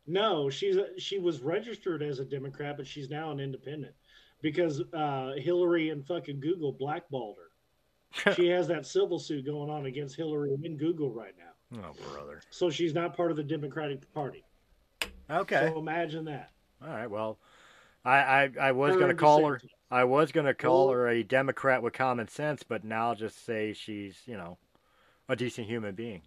No, 0.07 0.49
she's 0.49 0.75
a, 0.77 0.99
she 0.99 1.19
was 1.19 1.41
registered 1.41 2.01
as 2.01 2.19
a 2.19 2.25
Democrat, 2.25 2.77
but 2.77 2.87
she's 2.87 3.09
now 3.09 3.31
an 3.31 3.39
independent 3.39 3.93
because 4.41 4.81
uh, 4.93 5.33
Hillary 5.37 5.89
and 5.89 6.05
fucking 6.05 6.39
Google 6.39 6.71
blackballed 6.71 7.37
her. 7.37 8.33
she 8.35 8.47
has 8.47 8.67
that 8.67 8.87
civil 8.87 9.19
suit 9.19 9.45
going 9.45 9.69
on 9.69 9.85
against 9.85 10.15
Hillary 10.15 10.55
and 10.63 10.79
Google 10.79 11.11
right 11.11 11.35
now. 11.37 11.51
Oh, 11.75 11.93
brother. 12.13 12.41
So 12.49 12.69
she's 12.69 12.93
not 12.93 13.15
part 13.15 13.31
of 13.31 13.37
the 13.37 13.43
Democratic 13.43 14.11
Party. 14.13 14.43
Okay. 15.29 15.69
So 15.71 15.79
imagine 15.79 16.25
that. 16.25 16.51
All 16.81 16.89
right. 16.89 17.09
Well, 17.09 17.37
I 18.03 18.17
I, 18.17 18.49
I 18.59 18.71
was 18.71 18.95
gonna 18.97 19.13
call 19.13 19.45
her. 19.45 19.61
I 19.91 20.03
was 20.03 20.31
gonna 20.31 20.53
call 20.53 20.87
Well- 20.87 20.95
her 20.95 21.07
a 21.09 21.23
Democrat 21.23 21.83
with 21.83 21.93
common 21.93 22.27
sense, 22.27 22.63
but 22.63 22.83
now 22.83 23.09
I'll 23.09 23.15
just 23.15 23.45
say 23.45 23.73
she's 23.73 24.17
you 24.25 24.37
know 24.37 24.57
a 25.27 25.35
decent 25.35 25.67
human 25.67 25.93
being. 25.93 26.21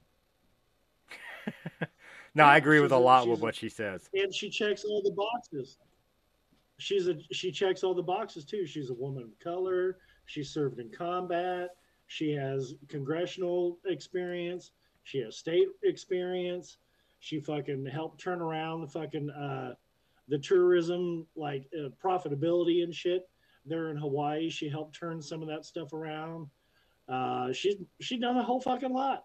no, 2.34 2.44
I 2.44 2.56
agree 2.56 2.80
with 2.80 2.92
a 2.92 2.96
a- 2.96 2.98
lot 2.98 3.22
she's 3.24 3.30
with 3.30 3.40
a- 3.40 3.42
what 3.42 3.54
she 3.56 3.68
says. 3.68 4.08
and 4.14 4.32
she 4.32 4.48
checks 4.48 4.84
all 4.84 5.02
the 5.02 5.10
boxes. 5.10 5.78
She's 6.78 7.08
a 7.08 7.16
she 7.32 7.50
checks 7.50 7.82
all 7.82 7.94
the 7.94 8.02
boxes 8.02 8.44
too. 8.44 8.64
She's 8.66 8.90
a 8.90 8.94
woman 8.94 9.24
of 9.24 9.38
color. 9.40 9.98
She 10.26 10.44
served 10.44 10.78
in 10.78 10.88
combat. 10.90 11.70
She 12.06 12.30
has 12.32 12.74
congressional 12.88 13.78
experience. 13.86 14.70
She 15.04 15.18
has 15.18 15.36
state 15.36 15.68
experience. 15.82 16.76
She 17.20 17.40
fucking 17.40 17.86
helped 17.86 18.20
turn 18.20 18.40
around 18.40 18.82
the 18.82 18.88
fucking 18.88 19.30
uh, 19.30 19.74
the 20.28 20.38
tourism 20.38 21.26
like 21.36 21.68
uh, 21.76 21.88
profitability 22.02 22.82
and 22.82 22.94
shit 22.94 23.28
there 23.64 23.90
in 23.90 23.96
Hawaii. 23.96 24.50
She 24.50 24.68
helped 24.68 24.98
turn 24.98 25.20
some 25.22 25.42
of 25.42 25.48
that 25.48 25.64
stuff 25.64 25.92
around. 25.92 26.48
Uh, 27.08 27.52
she's 27.52 27.76
she's 28.00 28.20
done 28.20 28.36
a 28.36 28.42
whole 28.42 28.60
fucking 28.60 28.92
lot. 28.92 29.24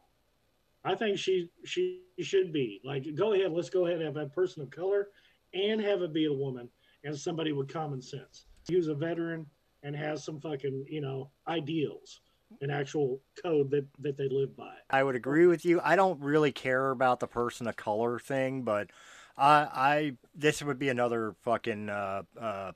I 0.84 0.96
think 0.96 1.18
she 1.18 1.50
she 1.66 2.02
should 2.20 2.54
be 2.54 2.82
like 2.84 3.06
go 3.16 3.34
ahead. 3.34 3.52
Let's 3.52 3.70
go 3.70 3.86
ahead 3.86 4.02
and 4.02 4.06
have 4.06 4.18
a 4.18 4.30
person 4.30 4.64
of 4.64 4.70
color 4.70 5.10
and 5.54 5.82
have 5.82 6.02
it 6.02 6.14
be 6.14 6.26
a 6.26 6.34
woman 6.34 6.70
and 7.04 7.18
somebody 7.18 7.52
with 7.52 7.72
common 7.72 8.02
sense. 8.02 8.46
Use 8.68 8.88
a 8.88 8.96
veteran 8.96 9.46
and 9.84 9.96
has 9.96 10.24
some 10.24 10.40
fucking 10.40 10.86
you 10.90 11.02
know 11.02 11.30
ideals, 11.48 12.22
an 12.62 12.72
actual 12.72 13.20
code 13.42 13.72
that 13.72 13.86
that 14.00 14.18
they 14.18 14.30
live 14.30 14.56
by. 14.56 14.74
I 14.90 15.04
would 15.04 15.16
agree 15.16 15.48
with 15.48 15.66
you. 15.66 15.80
I 15.84 15.96
don't 15.96 16.20
really 16.22 16.52
care 16.52 16.92
about 16.92 17.20
the 17.20 17.28
person 17.28 17.68
of 17.68 17.76
color 17.76 18.20
thing, 18.20 18.64
but 18.64 18.90
I, 19.38 19.68
I 19.74 20.14
this 20.36 20.62
would 20.64 20.80
be 20.80 20.90
another 20.90 21.36
fucking 21.44 21.90
uh, 21.90 22.24
uh, 22.40 22.72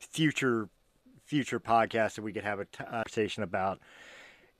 future 0.00 0.68
future 1.24 1.60
podcast 1.60 2.16
that 2.16 2.22
we 2.22 2.32
could 2.32 2.44
have 2.44 2.60
a 2.60 2.64
t- 2.66 2.84
conversation 2.84 3.42
about. 3.42 3.80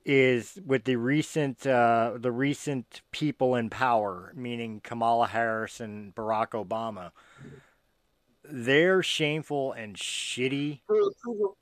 Is 0.05 0.59
with 0.65 0.83
the 0.83 0.97
recent 0.97 1.65
uh, 1.65 2.13
the 2.17 2.31
recent 2.31 3.01
people 3.11 3.55
in 3.55 3.69
power, 3.69 4.33
meaning 4.35 4.81
Kamala 4.83 5.27
Harris 5.27 5.79
and 5.79 6.13
Barack 6.13 6.49
Obama. 6.49 7.11
They're 8.43 9.01
shameful 9.01 9.71
and 9.71 9.95
shitty. 9.95 10.81
Her 10.89 11.07
approval, 11.07 11.55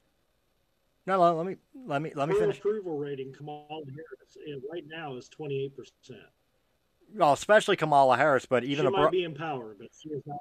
No, 1.08 1.34
let 1.34 1.46
me 1.46 1.56
let 1.88 2.02
me 2.02 2.12
let 2.16 2.30
me 2.30 2.36
her 2.36 2.42
finish. 2.42 2.60
approval 2.60 2.98
rating, 2.98 3.34
Kamala 3.34 3.68
Harris, 3.70 4.38
eh, 4.48 4.60
right 4.72 4.84
now 4.88 5.16
is 5.16 5.28
twenty 5.30 5.64
eight 5.64 5.76
percent. 5.76 6.28
Well, 7.16 7.34
especially 7.34 7.76
Kamala 7.76 8.18
Harris, 8.18 8.46
but 8.46 8.64
She 8.64 8.70
even 8.70 8.86
a 8.86 8.92
might 8.92 8.98
Bar- 8.98 9.12
be 9.12 9.24
in 9.24 9.34
power, 9.34 9.76
but 9.78 9.88
she 10.00 10.10
is 10.10 10.22
not. 10.26 10.38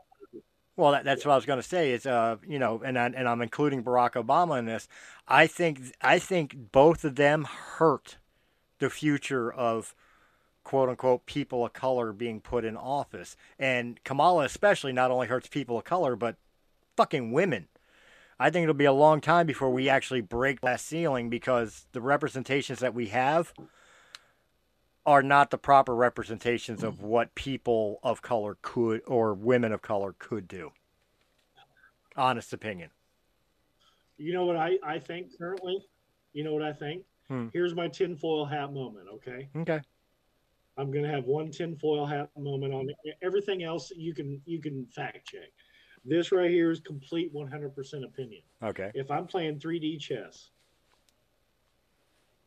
Well, 0.76 0.92
that, 0.92 1.04
that's 1.04 1.26
what 1.26 1.32
I 1.32 1.36
was 1.36 1.46
going 1.46 1.58
to 1.58 1.66
say. 1.66 1.92
Is 1.92 2.06
uh, 2.06 2.36
you 2.46 2.58
know, 2.58 2.80
and 2.84 2.98
I, 2.98 3.06
and 3.06 3.28
I'm 3.28 3.42
including 3.42 3.82
Barack 3.82 4.12
Obama 4.12 4.58
in 4.58 4.66
this. 4.66 4.88
I 5.26 5.46
think 5.46 5.80
I 6.00 6.18
think 6.18 6.72
both 6.72 7.04
of 7.04 7.16
them 7.16 7.44
hurt 7.44 8.16
the 8.78 8.90
future 8.90 9.52
of 9.52 9.94
quote 10.64 10.88
unquote 10.88 11.26
people 11.26 11.64
of 11.66 11.72
color 11.72 12.12
being 12.12 12.40
put 12.40 12.64
in 12.64 12.76
office, 12.76 13.36
and 13.58 14.02
Kamala 14.04 14.44
especially 14.44 14.92
not 14.92 15.10
only 15.10 15.26
hurts 15.26 15.48
people 15.48 15.78
of 15.78 15.84
color 15.84 16.16
but 16.16 16.36
fucking 16.96 17.32
women. 17.32 17.68
I 18.40 18.48
think 18.48 18.62
it'll 18.62 18.74
be 18.74 18.86
a 18.86 18.92
long 18.92 19.20
time 19.20 19.46
before 19.46 19.68
we 19.68 19.90
actually 19.90 20.22
break 20.22 20.62
that 20.62 20.80
ceiling 20.80 21.28
because 21.28 21.86
the 21.92 22.00
representations 22.00 22.78
that 22.78 22.94
we 22.94 23.08
have 23.08 23.52
are 25.04 25.22
not 25.22 25.50
the 25.50 25.58
proper 25.58 25.94
representations 25.94 26.82
of 26.82 27.02
what 27.02 27.34
people 27.34 28.00
of 28.02 28.22
color 28.22 28.56
could 28.62 29.02
or 29.06 29.34
women 29.34 29.72
of 29.72 29.82
color 29.82 30.14
could 30.18 30.48
do. 30.48 30.72
Honest 32.16 32.54
opinion. 32.54 32.88
You 34.16 34.32
know 34.32 34.46
what 34.46 34.56
I, 34.56 34.78
I 34.82 34.98
think 34.98 35.36
currently? 35.36 35.84
You 36.32 36.42
know 36.42 36.54
what 36.54 36.62
I 36.62 36.72
think? 36.72 37.04
Hmm. 37.28 37.48
Here's 37.52 37.74
my 37.74 37.88
tinfoil 37.88 38.46
hat 38.46 38.72
moment, 38.72 39.06
okay? 39.16 39.50
Okay. 39.54 39.80
I'm 40.78 40.90
gonna 40.90 41.10
have 41.10 41.24
one 41.24 41.50
tinfoil 41.50 42.06
hat 42.06 42.30
moment 42.38 42.72
on 42.72 42.88
it. 42.88 43.16
everything 43.20 43.64
else. 43.64 43.92
You 43.94 44.14
can 44.14 44.40
you 44.46 44.62
can 44.62 44.86
fact 44.86 45.26
check. 45.28 45.50
This 46.04 46.32
right 46.32 46.50
here 46.50 46.70
is 46.70 46.80
complete 46.80 47.32
100% 47.34 48.04
opinion. 48.04 48.42
Okay. 48.62 48.90
If 48.94 49.10
I'm 49.10 49.26
playing 49.26 49.58
3D 49.58 50.00
chess, 50.00 50.50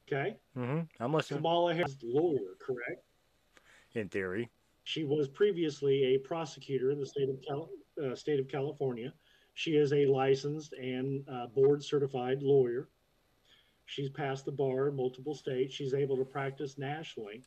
okay, 0.08 0.38
Mm-hmm. 0.58 0.82
I'm 1.04 1.14
listening. 1.14 1.40
Kamala 1.40 1.74
Harris, 1.74 1.98
lawyer, 2.04 2.56
correct? 2.60 3.04
In 3.94 4.10
theory. 4.10 4.50
She 4.84 5.04
was 5.04 5.28
previously 5.28 6.16
a 6.16 6.18
prosecutor 6.18 6.92
in 6.92 7.00
the 7.00 7.06
state 7.06 7.30
of 7.30 7.38
Cal- 7.48 7.70
uh, 8.04 8.16
state 8.16 8.40
of 8.40 8.48
California. 8.48 9.14
She 9.54 9.76
is 9.76 9.94
a 9.94 10.06
licensed 10.08 10.74
and 10.74 11.24
uh, 11.30 11.48
board 11.48 11.84
certified 11.84 12.42
lawyer. 12.42 12.90
She's 13.86 14.10
passed 14.10 14.46
the 14.46 14.52
bar 14.52 14.90
in 14.90 14.96
multiple 14.96 15.36
states. 15.36 15.76
She's 15.76 15.94
able 15.94 16.18
to 16.18 16.26
practice 16.26 16.78
nationally. 16.78 17.44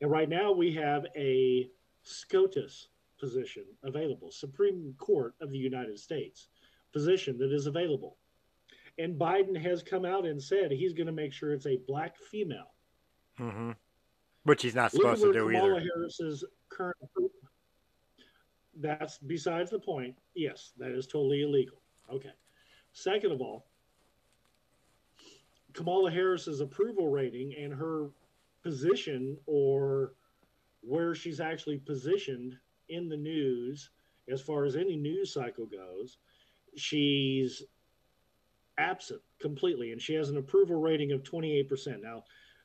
And 0.00 0.10
right 0.10 0.28
now 0.28 0.50
we 0.52 0.72
have 0.74 1.06
a 1.16 1.70
SCOTUS 2.02 2.88
position 3.24 3.64
available, 3.84 4.30
Supreme 4.30 4.94
Court 4.98 5.34
of 5.40 5.50
the 5.50 5.56
United 5.56 5.98
States 5.98 6.48
position 6.92 7.38
that 7.38 7.52
is 7.52 7.66
available. 7.66 8.18
And 8.98 9.18
Biden 9.18 9.58
has 9.60 9.82
come 9.82 10.04
out 10.04 10.26
and 10.26 10.40
said 10.40 10.70
he's 10.70 10.92
going 10.92 11.06
to 11.06 11.12
make 11.12 11.32
sure 11.32 11.52
it's 11.52 11.66
a 11.66 11.78
black 11.88 12.18
female. 12.30 12.74
hmm 13.38 13.70
Which 14.42 14.62
he's 14.62 14.74
not 14.74 14.92
supposed 14.92 15.22
to 15.22 15.32
do 15.32 15.50
Kamala 15.50 15.76
either. 15.76 15.86
Harris's 15.94 16.44
current. 16.68 16.96
That's 18.76 19.16
besides 19.18 19.70
the 19.70 19.78
point. 19.78 20.14
Yes, 20.34 20.72
that 20.76 20.90
is 20.90 21.06
totally 21.06 21.42
illegal. 21.42 21.78
Okay. 22.12 22.34
Second 22.92 23.32
of 23.32 23.40
all, 23.40 23.64
Kamala 25.72 26.10
Harris's 26.10 26.60
approval 26.60 27.08
rating 27.08 27.54
and 27.58 27.72
her 27.72 28.10
position 28.62 29.38
or 29.46 30.12
where 30.82 31.14
she's 31.14 31.40
actually 31.40 31.78
positioned 31.78 32.58
in 32.88 33.08
the 33.08 33.16
news 33.16 33.90
as 34.30 34.40
far 34.40 34.64
as 34.64 34.76
any 34.76 34.96
news 34.96 35.32
cycle 35.32 35.66
goes, 35.66 36.18
she's 36.76 37.62
absent 38.78 39.20
completely 39.40 39.92
and 39.92 40.00
she 40.00 40.14
has 40.14 40.30
an 40.30 40.38
approval 40.38 40.76
rating 40.76 41.12
of 41.12 41.22
28%. 41.22 42.02
Now, 42.02 42.24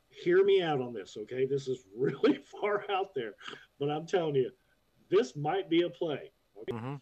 hear 0.10 0.44
me 0.44 0.62
out 0.62 0.82
on 0.82 0.94
this, 0.94 1.18
okay? 1.18 1.46
This 1.46 1.68
is 1.68 1.84
really 1.98 2.40
far 2.62 2.86
out 2.90 3.14
there, 3.14 3.34
but 3.80 3.90
I'm 3.90 4.08
telling 4.08 4.36
you, 4.36 4.52
this 5.10 5.36
might 5.36 5.70
be 5.70 5.82
a 5.82 5.90
play. 5.90 6.32
Okay? 6.62 6.78
hmm 6.78 6.96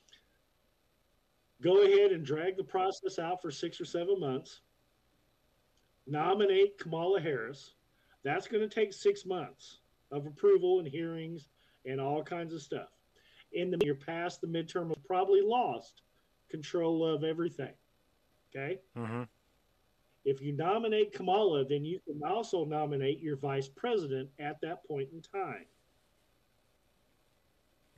Go 1.60 1.82
ahead 1.82 2.12
and 2.12 2.24
drag 2.24 2.56
the 2.56 2.64
process 2.64 3.18
out 3.18 3.42
for 3.42 3.50
six 3.50 3.82
or 3.82 3.86
seven 3.86 4.20
months. 4.20 4.62
Nominate 6.06 6.78
Kamala 6.78 7.20
Harris. 7.20 7.74
That's 8.24 8.48
going 8.48 8.68
to 8.68 8.74
take 8.74 8.94
six 8.94 9.26
months 9.26 9.80
of 10.12 10.28
approval 10.28 10.78
and 10.78 10.88
hearings 10.88 11.48
and 11.86 12.00
all 12.00 12.24
kinds 12.24 12.54
of 12.54 12.62
stuff. 12.62 12.90
In 13.54 13.72
the 13.72 13.78
you're 13.84 13.96
past 13.96 14.42
the 14.42 14.48
midterm, 14.48 14.94
probably 15.08 15.42
lost 15.42 16.02
control 16.50 17.06
of 17.06 17.24
everything. 17.24 17.74
Okay. 18.56 18.80
hmm 18.96 19.24
If 20.26 20.42
you 20.42 20.54
nominate 20.54 21.14
Kamala, 21.14 21.66
then 21.66 21.86
you 21.86 22.00
can 22.06 22.22
also 22.24 22.66
nominate 22.66 23.20
your 23.22 23.38
vice 23.38 23.68
president 23.68 24.30
at 24.40 24.60
that 24.62 24.86
point 24.88 25.10
in 25.14 25.22
time. 25.22 25.66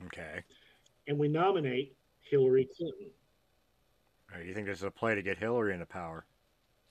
Okay. 0.06 0.42
And 1.06 1.18
we 1.18 1.28
nominate 1.28 1.96
Hillary 2.20 2.68
Clinton. 2.76 3.10
All 4.32 4.38
right, 4.38 4.46
You 4.46 4.54
think 4.54 4.66
this 4.66 4.78
is 4.78 4.84
a 4.84 4.90
play 4.90 5.14
to 5.14 5.22
get 5.22 5.38
Hillary 5.38 5.74
into 5.74 5.86
power? 5.86 6.24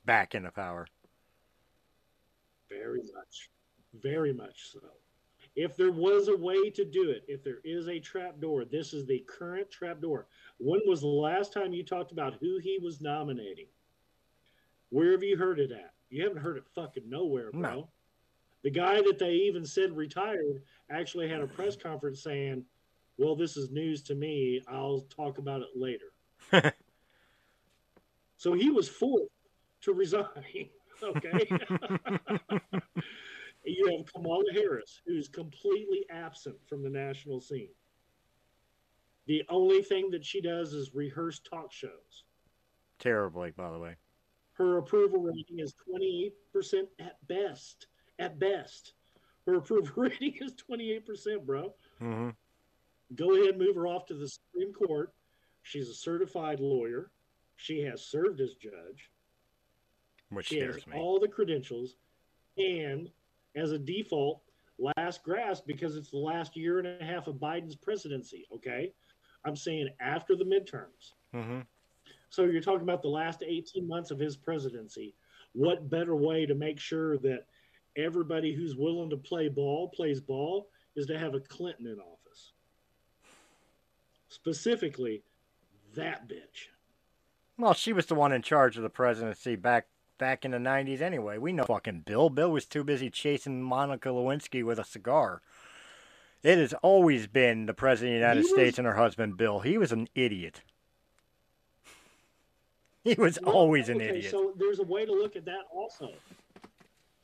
Back 0.05 0.35
into 0.35 0.51
power. 0.51 0.87
Very 2.69 3.01
much. 3.13 3.49
Very 4.01 4.33
much 4.33 4.71
so. 4.71 4.79
If 5.55 5.75
there 5.75 5.91
was 5.91 6.27
a 6.27 6.37
way 6.37 6.69
to 6.69 6.85
do 6.85 7.09
it, 7.09 7.23
if 7.27 7.43
there 7.43 7.59
is 7.63 7.87
a 7.87 7.99
trap 7.99 8.39
door, 8.39 8.65
this 8.65 8.93
is 8.93 9.05
the 9.05 9.23
current 9.27 9.69
trap 9.69 10.01
door. 10.01 10.27
When 10.57 10.81
was 10.85 11.01
the 11.01 11.07
last 11.07 11.53
time 11.53 11.73
you 11.73 11.83
talked 11.83 12.11
about 12.11 12.35
who 12.39 12.59
he 12.59 12.79
was 12.81 13.01
nominating? 13.01 13.67
Where 14.89 15.11
have 15.11 15.23
you 15.23 15.37
heard 15.37 15.59
it 15.59 15.71
at? 15.71 15.93
You 16.09 16.23
haven't 16.23 16.41
heard 16.41 16.57
it 16.57 16.63
fucking 16.73 17.09
nowhere, 17.09 17.51
bro. 17.51 17.61
No. 17.61 17.89
The 18.63 18.71
guy 18.71 19.01
that 19.01 19.19
they 19.19 19.33
even 19.33 19.65
said 19.65 19.95
retired 19.95 20.63
actually 20.89 21.29
had 21.29 21.41
a 21.41 21.47
press 21.47 21.75
conference 21.75 22.21
saying, 22.21 22.65
Well, 23.17 23.35
this 23.35 23.55
is 23.55 23.71
news 23.71 24.01
to 24.03 24.15
me. 24.15 24.61
I'll 24.67 25.05
talk 25.15 25.37
about 25.37 25.61
it 25.61 25.69
later. 25.75 26.11
so 28.37 28.53
he 28.53 28.69
was 28.69 28.89
forced 28.89 29.31
to 29.81 29.93
resign. 29.93 30.25
Okay. 31.01 31.47
you 33.65 33.95
have 33.95 34.11
Kamala 34.11 34.43
Harris, 34.53 35.01
who's 35.05 35.27
completely 35.27 36.05
absent 36.09 36.55
from 36.67 36.83
the 36.83 36.89
national 36.89 37.41
scene. 37.41 37.69
The 39.27 39.43
only 39.49 39.81
thing 39.81 40.09
that 40.11 40.25
she 40.25 40.41
does 40.41 40.73
is 40.73 40.95
rehearse 40.95 41.39
talk 41.39 41.71
shows. 41.71 42.23
Terribly, 42.99 43.51
by 43.51 43.71
the 43.71 43.77
way. 43.77 43.95
Her 44.53 44.77
approval 44.77 45.21
rating 45.21 45.59
is 45.59 45.73
28% 45.89 46.31
at 46.99 47.15
best. 47.27 47.87
At 48.17 48.39
best. 48.39 48.93
Her 49.45 49.55
approval 49.55 49.91
rating 49.95 50.35
is 50.41 50.53
28%, 50.69 51.45
bro. 51.45 51.73
Mm-hmm. 52.01 52.29
Go 53.15 53.35
ahead 53.35 53.49
and 53.49 53.59
move 53.59 53.75
her 53.75 53.87
off 53.87 54.05
to 54.07 54.13
the 54.13 54.27
Supreme 54.27 54.73
Court. 54.73 55.13
She's 55.63 55.89
a 55.89 55.93
certified 55.93 56.59
lawyer. 56.59 57.11
She 57.55 57.81
has 57.81 58.05
served 58.05 58.41
as 58.41 58.55
judge. 58.55 59.11
Which 60.29 60.47
she 60.47 60.59
has 60.59 60.85
me. 60.87 60.97
all 60.97 61.19
the 61.19 61.27
credentials. 61.27 61.95
And 62.57 63.09
as 63.55 63.71
a 63.71 63.79
default, 63.79 64.41
last 64.77 65.23
grasp 65.23 65.65
because 65.67 65.95
it's 65.95 66.11
the 66.11 66.17
last 66.17 66.55
year 66.55 66.79
and 66.79 67.01
a 67.01 67.03
half 67.03 67.27
of 67.27 67.35
Biden's 67.35 67.75
presidency. 67.75 68.47
Okay. 68.53 68.93
I'm 69.45 69.55
saying 69.55 69.89
after 69.99 70.35
the 70.35 70.43
midterms. 70.43 71.13
Mm-hmm. 71.33 71.61
So 72.29 72.43
you're 72.43 72.61
talking 72.61 72.81
about 72.81 73.01
the 73.01 73.09
last 73.09 73.43
18 73.45 73.87
months 73.87 74.11
of 74.11 74.19
his 74.19 74.35
presidency. 74.37 75.15
What 75.53 75.89
better 75.89 76.15
way 76.15 76.45
to 76.45 76.53
make 76.53 76.79
sure 76.79 77.17
that 77.19 77.45
everybody 77.97 78.53
who's 78.53 78.75
willing 78.75 79.09
to 79.09 79.17
play 79.17 79.49
ball 79.49 79.89
plays 79.89 80.21
ball 80.21 80.69
is 80.95 81.07
to 81.07 81.17
have 81.17 81.33
a 81.33 81.39
Clinton 81.39 81.87
in 81.87 81.99
office? 81.99 82.53
Specifically, 84.27 85.23
that 85.95 86.27
bitch. 86.27 86.67
Well, 87.57 87.73
she 87.73 87.93
was 87.93 88.05
the 88.05 88.15
one 88.15 88.31
in 88.31 88.41
charge 88.41 88.77
of 88.77 88.83
the 88.83 88.89
presidency 88.89 89.55
back 89.55 89.87
back 90.19 90.45
in 90.45 90.51
the 90.51 90.57
'90s 90.59 91.01
anyway. 91.01 91.39
We 91.39 91.51
know 91.51 91.63
fucking 91.63 92.01
Bill. 92.01 92.29
Bill 92.29 92.51
was 92.51 92.65
too 92.67 92.83
busy 92.83 93.09
chasing 93.09 93.63
Monica 93.63 94.09
Lewinsky 94.09 94.63
with 94.63 94.77
a 94.77 94.83
cigar. 94.83 95.41
It 96.43 96.59
has 96.59 96.73
always 96.83 97.25
been 97.25 97.65
the 97.65 97.73
president 97.73 98.15
of 98.15 98.19
the 98.21 98.25
United 98.27 98.41
He 98.41 98.43
was- 98.43 98.51
States 98.51 98.77
and 98.77 98.85
her 98.85 98.95
husband 98.95 99.35
Bill. 99.37 99.61
He 99.61 99.79
was 99.79 99.91
an 99.91 100.07
idiot. 100.13 100.61
He 103.03 103.15
was 103.15 103.39
Well, 103.41 103.55
always 103.55 103.87
an 103.89 103.95
okay, 103.95 104.09
idiot. 104.09 104.29
So 104.31 104.53
there's 104.57 104.79
a 104.79 104.83
way 104.83 105.05
to 105.05 105.11
look 105.11 105.35
at 105.37 105.45
that 105.45 105.63
also. 105.73 106.11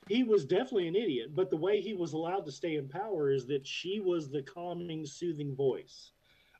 He 0.07 0.23
was 0.23 0.45
definitely 0.45 0.87
an 0.87 0.95
idiot, 0.95 1.35
but 1.35 1.49
the 1.49 1.57
way 1.57 1.81
he 1.81 1.93
was 1.93 2.13
allowed 2.13 2.45
to 2.45 2.51
stay 2.51 2.75
in 2.77 2.87
power 2.87 3.29
is 3.29 3.45
that 3.47 3.67
she 3.67 3.99
was 3.99 4.29
the 4.29 4.41
calming, 4.41 5.05
soothing 5.05 5.53
voice. 5.53 6.11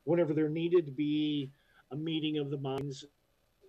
Whenever 0.03 0.33
there 0.33 0.49
needed 0.49 0.85
to 0.87 0.91
be 0.91 1.49
a 1.91 1.95
meeting 1.95 2.37
of 2.39 2.49
the 2.51 2.57
minds, 2.57 3.05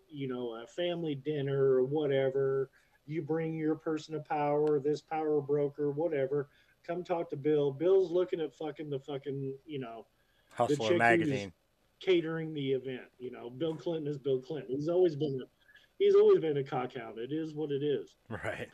you 0.09 0.29
know, 0.29 0.61
a 0.63 0.67
family 0.67 1.15
dinner 1.15 1.73
or 1.73 1.85
whatever, 1.85 2.71
you 3.07 3.23
bring 3.23 3.57
your 3.57 3.75
person 3.75 4.15
of 4.15 4.25
power, 4.25 4.81
this 4.81 5.01
power 5.01 5.41
broker, 5.41 5.91
whatever, 5.91 6.49
come 6.87 7.05
talk 7.05 7.31
to 7.31 7.37
Bill. 7.37 7.71
Bill's 7.71 8.11
looking 8.11 8.41
at 8.41 8.55
fucking 8.55 8.91
the 8.91 8.99
fucking, 8.99 9.55
you 9.65 9.79
know, 9.79 10.07
Hustler 10.51 10.97
magazine. 10.97 11.53
catering 12.01 12.55
the 12.55 12.73
event. 12.73 13.09
You 13.19 13.31
know, 13.31 13.51
Bill 13.51 13.77
Clinton 13.77 14.07
is 14.09 14.19
Bill 14.19 14.41
Clinton. 14.41 14.77
He's 14.77 14.89
always 14.89 15.17
been 15.17 15.41
a, 15.43 15.47
he's 15.99 16.15
always 16.15 16.41
been 16.41 16.59
a 16.59 16.63
cockhound. 16.63 17.19
It 17.19 17.33
is 17.33 17.55
what 17.55 17.71
it 17.71 17.83
is. 17.83 18.17
Right. 18.29 18.69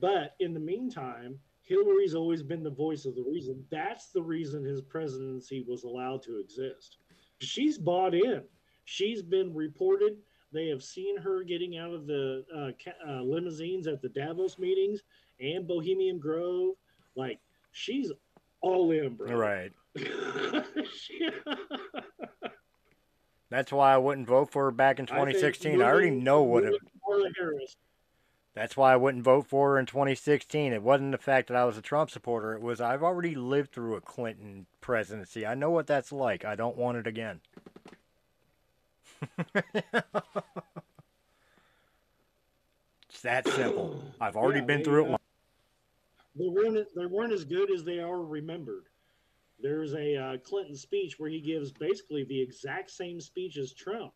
But 0.00 0.34
in 0.40 0.54
the 0.54 0.60
meantime, 0.60 1.38
Hillary's 1.62 2.14
always 2.14 2.42
been 2.42 2.62
the 2.62 2.70
voice 2.70 3.04
of 3.06 3.14
the 3.14 3.22
reason. 3.22 3.64
That's 3.70 4.08
the 4.08 4.22
reason 4.22 4.64
his 4.64 4.82
presidency 4.82 5.64
was 5.66 5.84
allowed 5.84 6.22
to 6.24 6.38
exist. 6.38 6.98
She's 7.40 7.78
bought 7.78 8.14
in. 8.14 8.42
She's 8.84 9.22
been 9.22 9.54
reported. 9.54 10.18
They 10.54 10.68
have 10.68 10.82
seen 10.84 11.18
her 11.18 11.42
getting 11.42 11.76
out 11.76 11.92
of 11.92 12.06
the 12.06 12.44
uh, 12.54 12.70
ca- 12.82 13.12
uh, 13.12 13.22
limousines 13.22 13.88
at 13.88 14.00
the 14.00 14.08
Davos 14.08 14.56
meetings 14.56 15.00
and 15.40 15.66
Bohemian 15.66 16.20
Grove. 16.20 16.76
Like 17.16 17.40
she's 17.72 18.12
all 18.60 18.92
in, 18.92 19.16
bro. 19.16 19.34
Right. 19.34 19.72
That's 23.50 23.72
why 23.72 23.92
I 23.94 23.98
wouldn't 23.98 24.26
vote 24.26 24.50
for 24.50 24.64
her 24.64 24.70
back 24.70 24.98
in 24.98 25.04
I 25.04 25.24
think 25.24 25.36
2016. 25.36 25.82
I, 25.82 25.84
already 25.84 26.10
know 26.10 26.42
what 26.42 26.64
it. 26.64 26.74
That's 28.54 28.76
why 28.76 28.92
I 28.92 28.96
wouldn't 28.96 29.24
vote 29.24 29.46
for 29.48 29.72
her 29.72 29.78
in 29.78 29.86
2016. 29.86 30.72
It 30.72 30.82
wasn't 30.82 31.10
the 31.10 31.18
fact 31.18 31.48
that 31.48 31.56
I 31.56 31.64
was 31.64 31.76
a 31.76 31.82
Trump 31.82 32.10
supporter. 32.10 32.54
It 32.54 32.62
was 32.62 32.80
I've 32.80 33.02
already 33.02 33.34
lived 33.34 33.72
through 33.72 33.96
a 33.96 34.00
Clinton 34.00 34.66
presidency. 34.80 35.44
I 35.44 35.54
know 35.54 35.70
what 35.70 35.88
that's 35.88 36.12
like. 36.12 36.44
I 36.44 36.54
don't 36.54 36.76
want 36.76 36.98
it 36.98 37.06
again. 37.08 37.40
it's 43.08 43.20
that 43.22 43.46
simple. 43.48 44.02
I've 44.20 44.36
already 44.36 44.60
Yeah, 44.60 44.66
been 44.66 44.78
they, 44.78 44.84
through 44.84 45.04
it 45.04 45.06
uh, 45.06 45.10
once. 45.10 45.22
They 46.36 46.48
weren't 46.48 46.88
they 46.96 47.06
weren't 47.06 47.32
as 47.32 47.44
good 47.44 47.70
as 47.70 47.84
they 47.84 48.00
are 48.00 48.22
remembered. 48.22 48.86
There's 49.60 49.94
a 49.94 50.16
uh, 50.16 50.36
Clinton 50.38 50.76
speech 50.76 51.18
where 51.18 51.30
he 51.30 51.40
gives 51.40 51.72
basically 51.72 52.24
the 52.24 52.40
exact 52.40 52.90
same 52.90 53.20
speech 53.20 53.56
as 53.56 53.72
Trump 53.72 54.12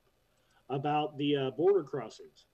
about 0.68 1.16
the 1.16 1.36
uh, 1.36 1.50
border 1.52 1.84
crossings. 1.84 2.46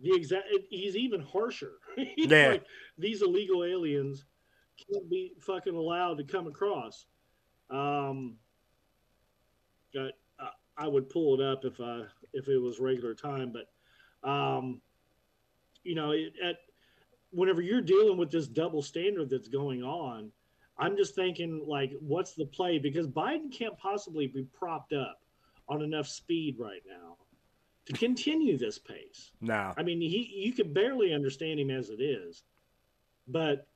The 0.00 0.14
exact 0.14 0.48
he's 0.70 0.96
even 0.96 1.20
harsher. 1.20 1.74
He's 2.16 2.30
Yeah. 2.30 2.48
like, 2.48 2.64
these 2.98 3.22
illegal 3.22 3.62
aliens 3.64 4.24
can't 4.90 5.08
be 5.08 5.32
fucking 5.40 5.74
allowed 5.74 6.18
to 6.18 6.24
come 6.24 6.46
across. 6.48 7.06
Um, 7.70 8.36
got, 9.94 10.12
I 10.82 10.88
would 10.88 11.08
pull 11.08 11.40
it 11.40 11.44
up 11.44 11.64
if 11.64 11.80
uh 11.80 12.02
if 12.32 12.48
it 12.48 12.58
was 12.58 12.80
regular 12.80 13.14
time, 13.14 13.52
but 13.52 14.28
um, 14.28 14.80
you 15.84 15.94
know, 15.94 16.10
it, 16.10 16.32
at 16.42 16.56
whenever 17.30 17.62
you're 17.62 17.80
dealing 17.80 18.16
with 18.16 18.30
this 18.30 18.48
double 18.48 18.82
standard 18.82 19.30
that's 19.30 19.48
going 19.48 19.84
on, 19.84 20.32
I'm 20.78 20.96
just 20.96 21.14
thinking 21.14 21.64
like, 21.66 21.92
what's 22.00 22.34
the 22.34 22.46
play? 22.46 22.78
Because 22.78 23.06
Biden 23.06 23.52
can't 23.52 23.78
possibly 23.78 24.26
be 24.26 24.44
propped 24.52 24.92
up 24.92 25.20
on 25.68 25.82
enough 25.82 26.08
speed 26.08 26.56
right 26.58 26.82
now 26.88 27.16
to 27.86 27.92
continue 27.92 28.58
this 28.58 28.78
pace. 28.78 29.30
No. 29.40 29.72
I 29.76 29.84
mean, 29.84 30.00
he 30.00 30.32
you 30.34 30.52
can 30.52 30.72
barely 30.72 31.14
understand 31.14 31.60
him 31.60 31.70
as 31.70 31.90
it 31.90 32.00
is, 32.00 32.42
but 33.28 33.68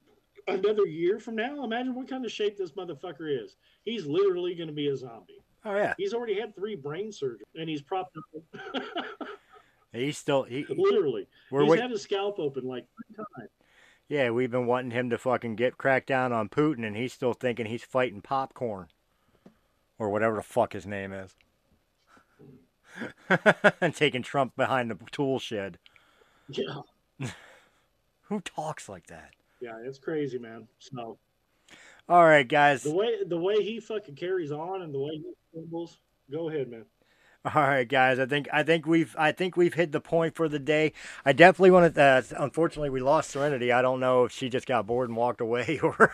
another 0.48 0.86
year 0.86 1.20
from 1.20 1.36
now, 1.36 1.62
imagine 1.62 1.94
what 1.94 2.08
kind 2.08 2.24
of 2.24 2.32
shape 2.32 2.56
this 2.56 2.72
motherfucker 2.72 3.44
is. 3.44 3.56
He's 3.84 4.06
literally 4.06 4.56
going 4.56 4.68
to 4.68 4.74
be 4.74 4.88
a 4.88 4.96
zombie. 4.96 5.44
Oh 5.66 5.74
yeah. 5.74 5.94
He's 5.98 6.14
already 6.14 6.38
had 6.38 6.54
three 6.54 6.76
brain 6.76 7.08
surgeries, 7.08 7.40
and 7.56 7.68
he's 7.68 7.82
propped 7.82 8.16
up. 8.16 8.62
He's 9.92 10.18
still 10.18 10.42
he. 10.42 10.66
literally, 10.68 11.26
We're 11.50 11.62
he's 11.62 11.70
wait, 11.70 11.80
had 11.80 11.90
his 11.90 12.02
scalp 12.02 12.38
open 12.38 12.64
like 12.66 12.84
three 13.06 13.16
times. 13.16 13.50
yeah, 14.08 14.28
we've 14.30 14.50
been 14.50 14.66
wanting 14.66 14.90
him 14.90 15.08
to 15.08 15.16
fucking 15.16 15.56
get 15.56 15.78
cracked 15.78 16.08
down 16.08 16.32
on 16.32 16.50
Putin, 16.50 16.86
and 16.86 16.94
he's 16.96 17.14
still 17.14 17.32
thinking 17.32 17.64
he's 17.66 17.82
fighting 17.84 18.20
popcorn, 18.20 18.88
or 19.98 20.10
whatever 20.10 20.36
the 20.36 20.42
fuck 20.42 20.74
his 20.74 20.86
name 20.86 21.12
is, 21.14 21.34
and 23.80 23.94
taking 23.94 24.22
Trump 24.22 24.54
behind 24.54 24.90
the 24.90 24.98
tool 25.10 25.38
shed. 25.38 25.78
Yeah, 26.50 26.82
Who 28.22 28.40
talks 28.42 28.88
like 28.90 29.06
that? 29.06 29.30
yeah, 29.62 29.78
it's 29.82 29.98
crazy, 29.98 30.38
man. 30.38 30.68
So 30.78 31.16
All 32.08 32.24
right, 32.24 32.46
guys. 32.46 32.82
the 32.82 32.94
way 32.94 33.24
the 33.24 33.38
way 33.38 33.56
he 33.62 33.80
fucking 33.80 34.14
carries 34.14 34.52
on 34.52 34.82
and 34.82 34.94
the 34.94 34.98
way 35.00 35.10
he 35.16 35.24
symbols, 35.54 35.98
go 36.30 36.48
ahead, 36.48 36.68
man. 36.68 36.84
All 37.54 37.62
right, 37.62 37.88
guys. 37.88 38.18
I 38.18 38.26
think 38.26 38.48
I 38.52 38.62
think 38.62 38.86
we've 38.86 39.14
I 39.18 39.32
think 39.32 39.56
we've 39.56 39.74
hit 39.74 39.92
the 39.92 40.00
point 40.00 40.34
for 40.34 40.48
the 40.48 40.58
day. 40.58 40.92
I 41.24 41.32
definitely 41.32 41.70
want 41.70 41.94
to. 41.94 42.00
Uh, 42.02 42.22
unfortunately, 42.38 42.90
we 42.90 43.00
lost 43.00 43.30
Serenity. 43.30 43.70
I 43.72 43.82
don't 43.82 44.00
know 44.00 44.24
if 44.24 44.32
she 44.32 44.48
just 44.48 44.66
got 44.66 44.86
bored 44.86 45.08
and 45.08 45.16
walked 45.16 45.40
away, 45.40 45.78
or 45.82 46.12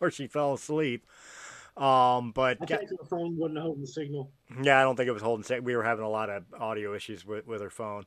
or 0.00 0.10
she 0.10 0.26
fell 0.26 0.54
asleep. 0.54 1.06
Um, 1.76 2.32
but 2.32 2.56
I 2.62 2.66
think 2.66 2.90
her 2.90 3.04
phone 3.06 3.36
wasn't 3.36 3.58
holding 3.58 3.82
the 3.82 3.86
signal. 3.86 4.30
yeah, 4.62 4.80
I 4.80 4.82
don't 4.82 4.96
think 4.96 5.08
it 5.08 5.12
was 5.12 5.22
holding. 5.22 5.62
We 5.62 5.76
were 5.76 5.84
having 5.84 6.04
a 6.06 6.08
lot 6.10 6.30
of 6.30 6.44
audio 6.58 6.94
issues 6.94 7.24
with 7.26 7.46
with 7.46 7.60
her 7.60 7.70
phone. 7.70 8.04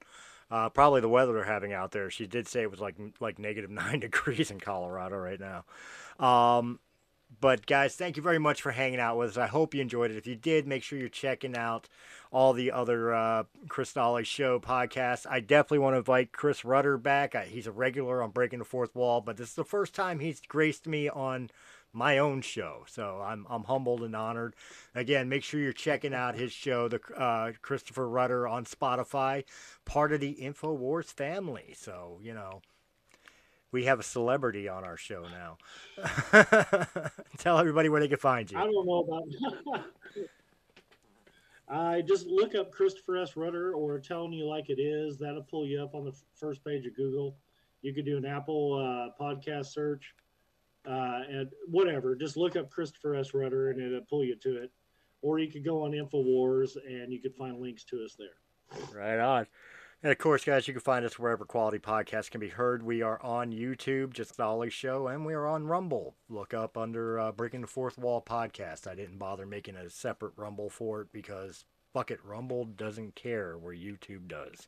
Uh, 0.51 0.69
probably 0.69 1.01
the 1.01 1.09
weather 1.09 1.33
they're 1.33 1.43
having 1.43 1.73
out 1.73 1.91
there. 1.91 2.09
She 2.09 2.25
did 2.25 2.47
say 2.47 2.61
it 2.61 2.71
was 2.71 2.79
like 2.79 2.95
like 3.19 3.39
negative 3.39 3.69
nine 3.69 3.99
degrees 3.99 4.51
in 4.51 4.59
Colorado 4.59 5.17
right 5.17 5.39
now. 5.39 5.65
Um, 6.25 6.79
but 7.41 7.65
guys, 7.65 7.95
thank 7.95 8.17
you 8.17 8.23
very 8.23 8.39
much 8.39 8.61
for 8.61 8.71
hanging 8.71 8.99
out 8.99 9.17
with 9.17 9.31
us. 9.31 9.37
I 9.37 9.47
hope 9.47 9.75
you 9.75 9.81
enjoyed 9.81 10.11
it. 10.11 10.17
If 10.17 10.25
you 10.25 10.35
did, 10.35 10.67
make 10.67 10.83
sure 10.83 10.97
you're 10.97 11.09
checking 11.09 11.55
out 11.55 11.87
all 12.31 12.53
the 12.53 12.71
other 12.71 13.13
uh, 13.13 13.43
Chris 13.67 13.93
Dolly 13.93 14.23
Show 14.23 14.59
podcasts. 14.59 15.27
I 15.29 15.39
definitely 15.39 15.79
want 15.79 15.93
to 15.93 15.99
invite 15.99 16.31
Chris 16.31 16.65
Rudder 16.65 16.97
back. 16.97 17.35
I, 17.35 17.45
he's 17.45 17.67
a 17.67 17.71
regular 17.71 18.23
on 18.23 18.31
Breaking 18.31 18.59
the 18.59 18.65
Fourth 18.65 18.95
Wall, 18.95 19.21
but 19.21 19.37
this 19.37 19.49
is 19.49 19.55
the 19.55 19.63
first 19.63 19.93
time 19.93 20.19
he's 20.19 20.41
graced 20.41 20.87
me 20.87 21.07
on 21.07 21.49
my 21.93 22.17
own 22.17 22.41
show. 22.41 22.83
So 22.87 23.21
I'm 23.23 23.45
I'm 23.49 23.63
humbled 23.63 24.03
and 24.03 24.15
honored. 24.15 24.55
Again, 24.95 25.29
make 25.29 25.43
sure 25.43 25.59
you're 25.59 25.73
checking 25.73 26.13
out 26.13 26.35
his 26.35 26.51
show, 26.51 26.87
the 26.87 26.99
uh, 27.17 27.51
Christopher 27.61 28.07
Rudder 28.07 28.47
on 28.47 28.65
Spotify, 28.65 29.43
part 29.85 30.11
of 30.11 30.19
the 30.19 30.37
Infowars 30.41 31.05
family. 31.05 31.73
So 31.77 32.19
you 32.21 32.33
know. 32.33 32.61
We 33.71 33.83
have 33.85 33.99
a 33.99 34.03
celebrity 34.03 34.67
on 34.67 34.83
our 34.83 34.97
show 34.97 35.25
now. 35.31 35.57
Tell 37.37 37.59
everybody 37.59 37.87
where 37.87 38.01
they 38.01 38.07
can 38.07 38.17
find 38.17 38.49
you. 38.49 38.57
I 38.57 38.63
don't 38.63 38.83
know 38.83 39.21
about. 39.67 39.85
I 41.69 42.01
just 42.01 42.25
look 42.25 42.55
up 42.55 42.71
Christopher 42.71 43.17
S. 43.17 43.37
Rudder 43.37 43.73
or 43.73 43.99
telling 43.99 44.33
you 44.33 44.47
like 44.47 44.71
it 44.71 44.79
is. 44.79 45.19
That'll 45.19 45.43
pull 45.43 45.67
you 45.67 45.83
up 45.83 45.93
on 45.93 46.03
the 46.03 46.13
first 46.33 46.65
page 46.65 46.87
of 46.87 46.95
Google. 46.95 47.35
You 47.83 47.93
could 47.93 48.05
do 48.05 48.17
an 48.17 48.25
Apple 48.25 48.73
uh, 48.73 49.23
podcast 49.23 49.67
search 49.67 50.15
uh, 50.87 51.21
and 51.29 51.49
whatever. 51.67 52.15
Just 52.15 52.37
look 52.37 52.55
up 52.55 52.69
Christopher 52.69 53.15
S. 53.15 53.33
Rudder 53.33 53.69
and 53.71 53.81
it'll 53.81 54.01
pull 54.09 54.23
you 54.23 54.35
to 54.43 54.63
it. 54.63 54.71
or 55.21 55.39
you 55.39 55.51
could 55.51 55.65
go 55.65 55.83
on 55.83 55.91
Infowars 55.91 56.77
and 56.87 57.11
you 57.11 57.19
could 57.21 57.35
find 57.35 57.59
links 57.59 57.83
to 57.85 58.03
us 58.03 58.15
there. 58.17 58.37
Right 58.93 59.19
on. 59.19 59.47
And 60.01 60.13
of 60.13 60.17
course, 60.17 60.45
guys, 60.45 60.65
you 60.65 60.73
can 60.73 60.79
find 60.79 61.03
us 61.03 61.19
wherever 61.19 61.43
quality 61.43 61.77
podcasts 61.77 62.31
can 62.31 62.39
be 62.39 62.47
heard. 62.47 62.81
We 62.83 63.01
are 63.01 63.21
on 63.21 63.51
YouTube, 63.51 64.13
just 64.13 64.37
Dolly 64.37 64.69
Show, 64.69 65.07
and 65.07 65.25
we 65.25 65.33
are 65.33 65.45
on 65.45 65.67
Rumble. 65.67 66.15
Look 66.29 66.53
up 66.53 66.77
under 66.77 67.19
uh, 67.19 67.31
Breaking 67.33 67.59
the 67.59 67.67
Fourth 67.67 67.97
Wall 67.97 68.21
podcast. 68.21 68.87
I 68.87 68.95
didn't 68.95 69.17
bother 69.17 69.45
making 69.45 69.75
a 69.75 69.89
separate 69.89 70.31
Rumble 70.37 70.69
for 70.69 71.01
it 71.01 71.09
because 71.11 71.65
fuck 71.93 72.11
it, 72.11 72.19
Rumble 72.23 72.65
doesn't 72.65 73.15
care 73.15 73.57
where 73.57 73.73
YouTube 73.73 74.27
does. 74.27 74.67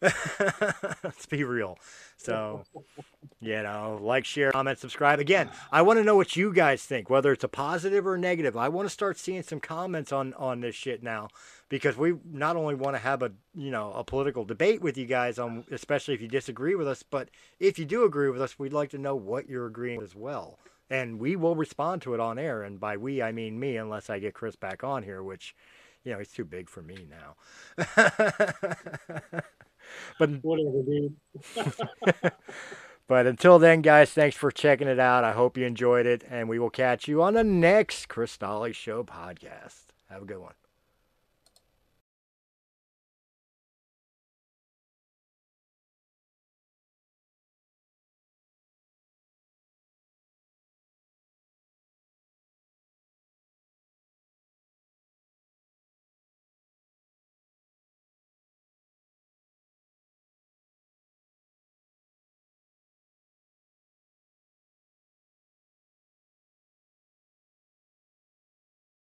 Let's 1.02 1.26
be 1.26 1.44
real. 1.44 1.78
So, 2.16 2.64
you 3.40 3.62
know, 3.62 3.98
like, 4.00 4.24
share, 4.24 4.52
comment, 4.52 4.78
subscribe. 4.78 5.18
Again, 5.18 5.50
I 5.72 5.82
want 5.82 5.98
to 5.98 6.04
know 6.04 6.16
what 6.16 6.36
you 6.36 6.52
guys 6.52 6.84
think, 6.84 7.10
whether 7.10 7.32
it's 7.32 7.44
a 7.44 7.48
positive 7.48 8.06
or 8.06 8.16
negative. 8.16 8.56
I 8.56 8.68
want 8.68 8.86
to 8.86 8.92
start 8.92 9.18
seeing 9.18 9.42
some 9.42 9.60
comments 9.60 10.12
on 10.12 10.34
on 10.34 10.60
this 10.60 10.74
shit 10.74 11.02
now 11.02 11.28
because 11.68 11.96
we 11.96 12.14
not 12.30 12.56
only 12.56 12.74
want 12.74 12.94
to 12.94 13.00
have 13.00 13.22
a 13.22 13.32
you 13.54 13.70
know 13.70 13.92
a 13.92 14.04
political 14.04 14.44
debate 14.44 14.80
with 14.80 14.96
you 14.96 15.06
guys 15.06 15.38
on 15.38 15.64
especially 15.70 16.14
if 16.14 16.20
you 16.20 16.28
disagree 16.28 16.74
with 16.74 16.86
us 16.86 17.02
but 17.02 17.28
if 17.58 17.78
you 17.78 17.84
do 17.84 18.04
agree 18.04 18.30
with 18.30 18.40
us 18.40 18.58
we'd 18.58 18.72
like 18.72 18.90
to 18.90 18.98
know 18.98 19.16
what 19.16 19.48
you're 19.48 19.66
agreeing 19.66 19.98
with 19.98 20.10
as 20.10 20.14
well 20.14 20.58
and 20.90 21.18
we 21.18 21.34
will 21.34 21.56
respond 21.56 22.02
to 22.02 22.14
it 22.14 22.20
on 22.20 22.38
air 22.38 22.62
and 22.62 22.78
by 22.78 22.96
we 22.96 23.22
i 23.22 23.32
mean 23.32 23.58
me 23.58 23.76
unless 23.76 24.10
i 24.10 24.18
get 24.18 24.34
chris 24.34 24.56
back 24.56 24.84
on 24.84 25.02
here 25.02 25.22
which 25.22 25.54
you 26.04 26.12
know 26.12 26.18
he's 26.18 26.32
too 26.32 26.44
big 26.44 26.68
for 26.68 26.82
me 26.82 27.06
now. 27.10 27.36
But 30.18 30.30
Whatever, 30.42 30.82
dude. 30.82 31.16
but 33.06 33.26
until 33.26 33.58
then 33.58 33.82
guys 33.82 34.10
thanks 34.12 34.36
for 34.36 34.50
checking 34.50 34.88
it 34.88 34.98
out. 34.98 35.24
I 35.24 35.32
hope 35.32 35.56
you 35.58 35.66
enjoyed 35.66 36.06
it 36.06 36.24
and 36.28 36.48
we 36.48 36.58
will 36.58 36.70
catch 36.70 37.06
you 37.08 37.22
on 37.22 37.34
the 37.34 37.44
next 37.44 38.08
chris 38.08 38.36
dolly 38.38 38.72
show 38.72 39.04
podcast. 39.04 39.84
Have 40.08 40.22
a 40.22 40.26
good 40.26 40.38
one 40.38 40.54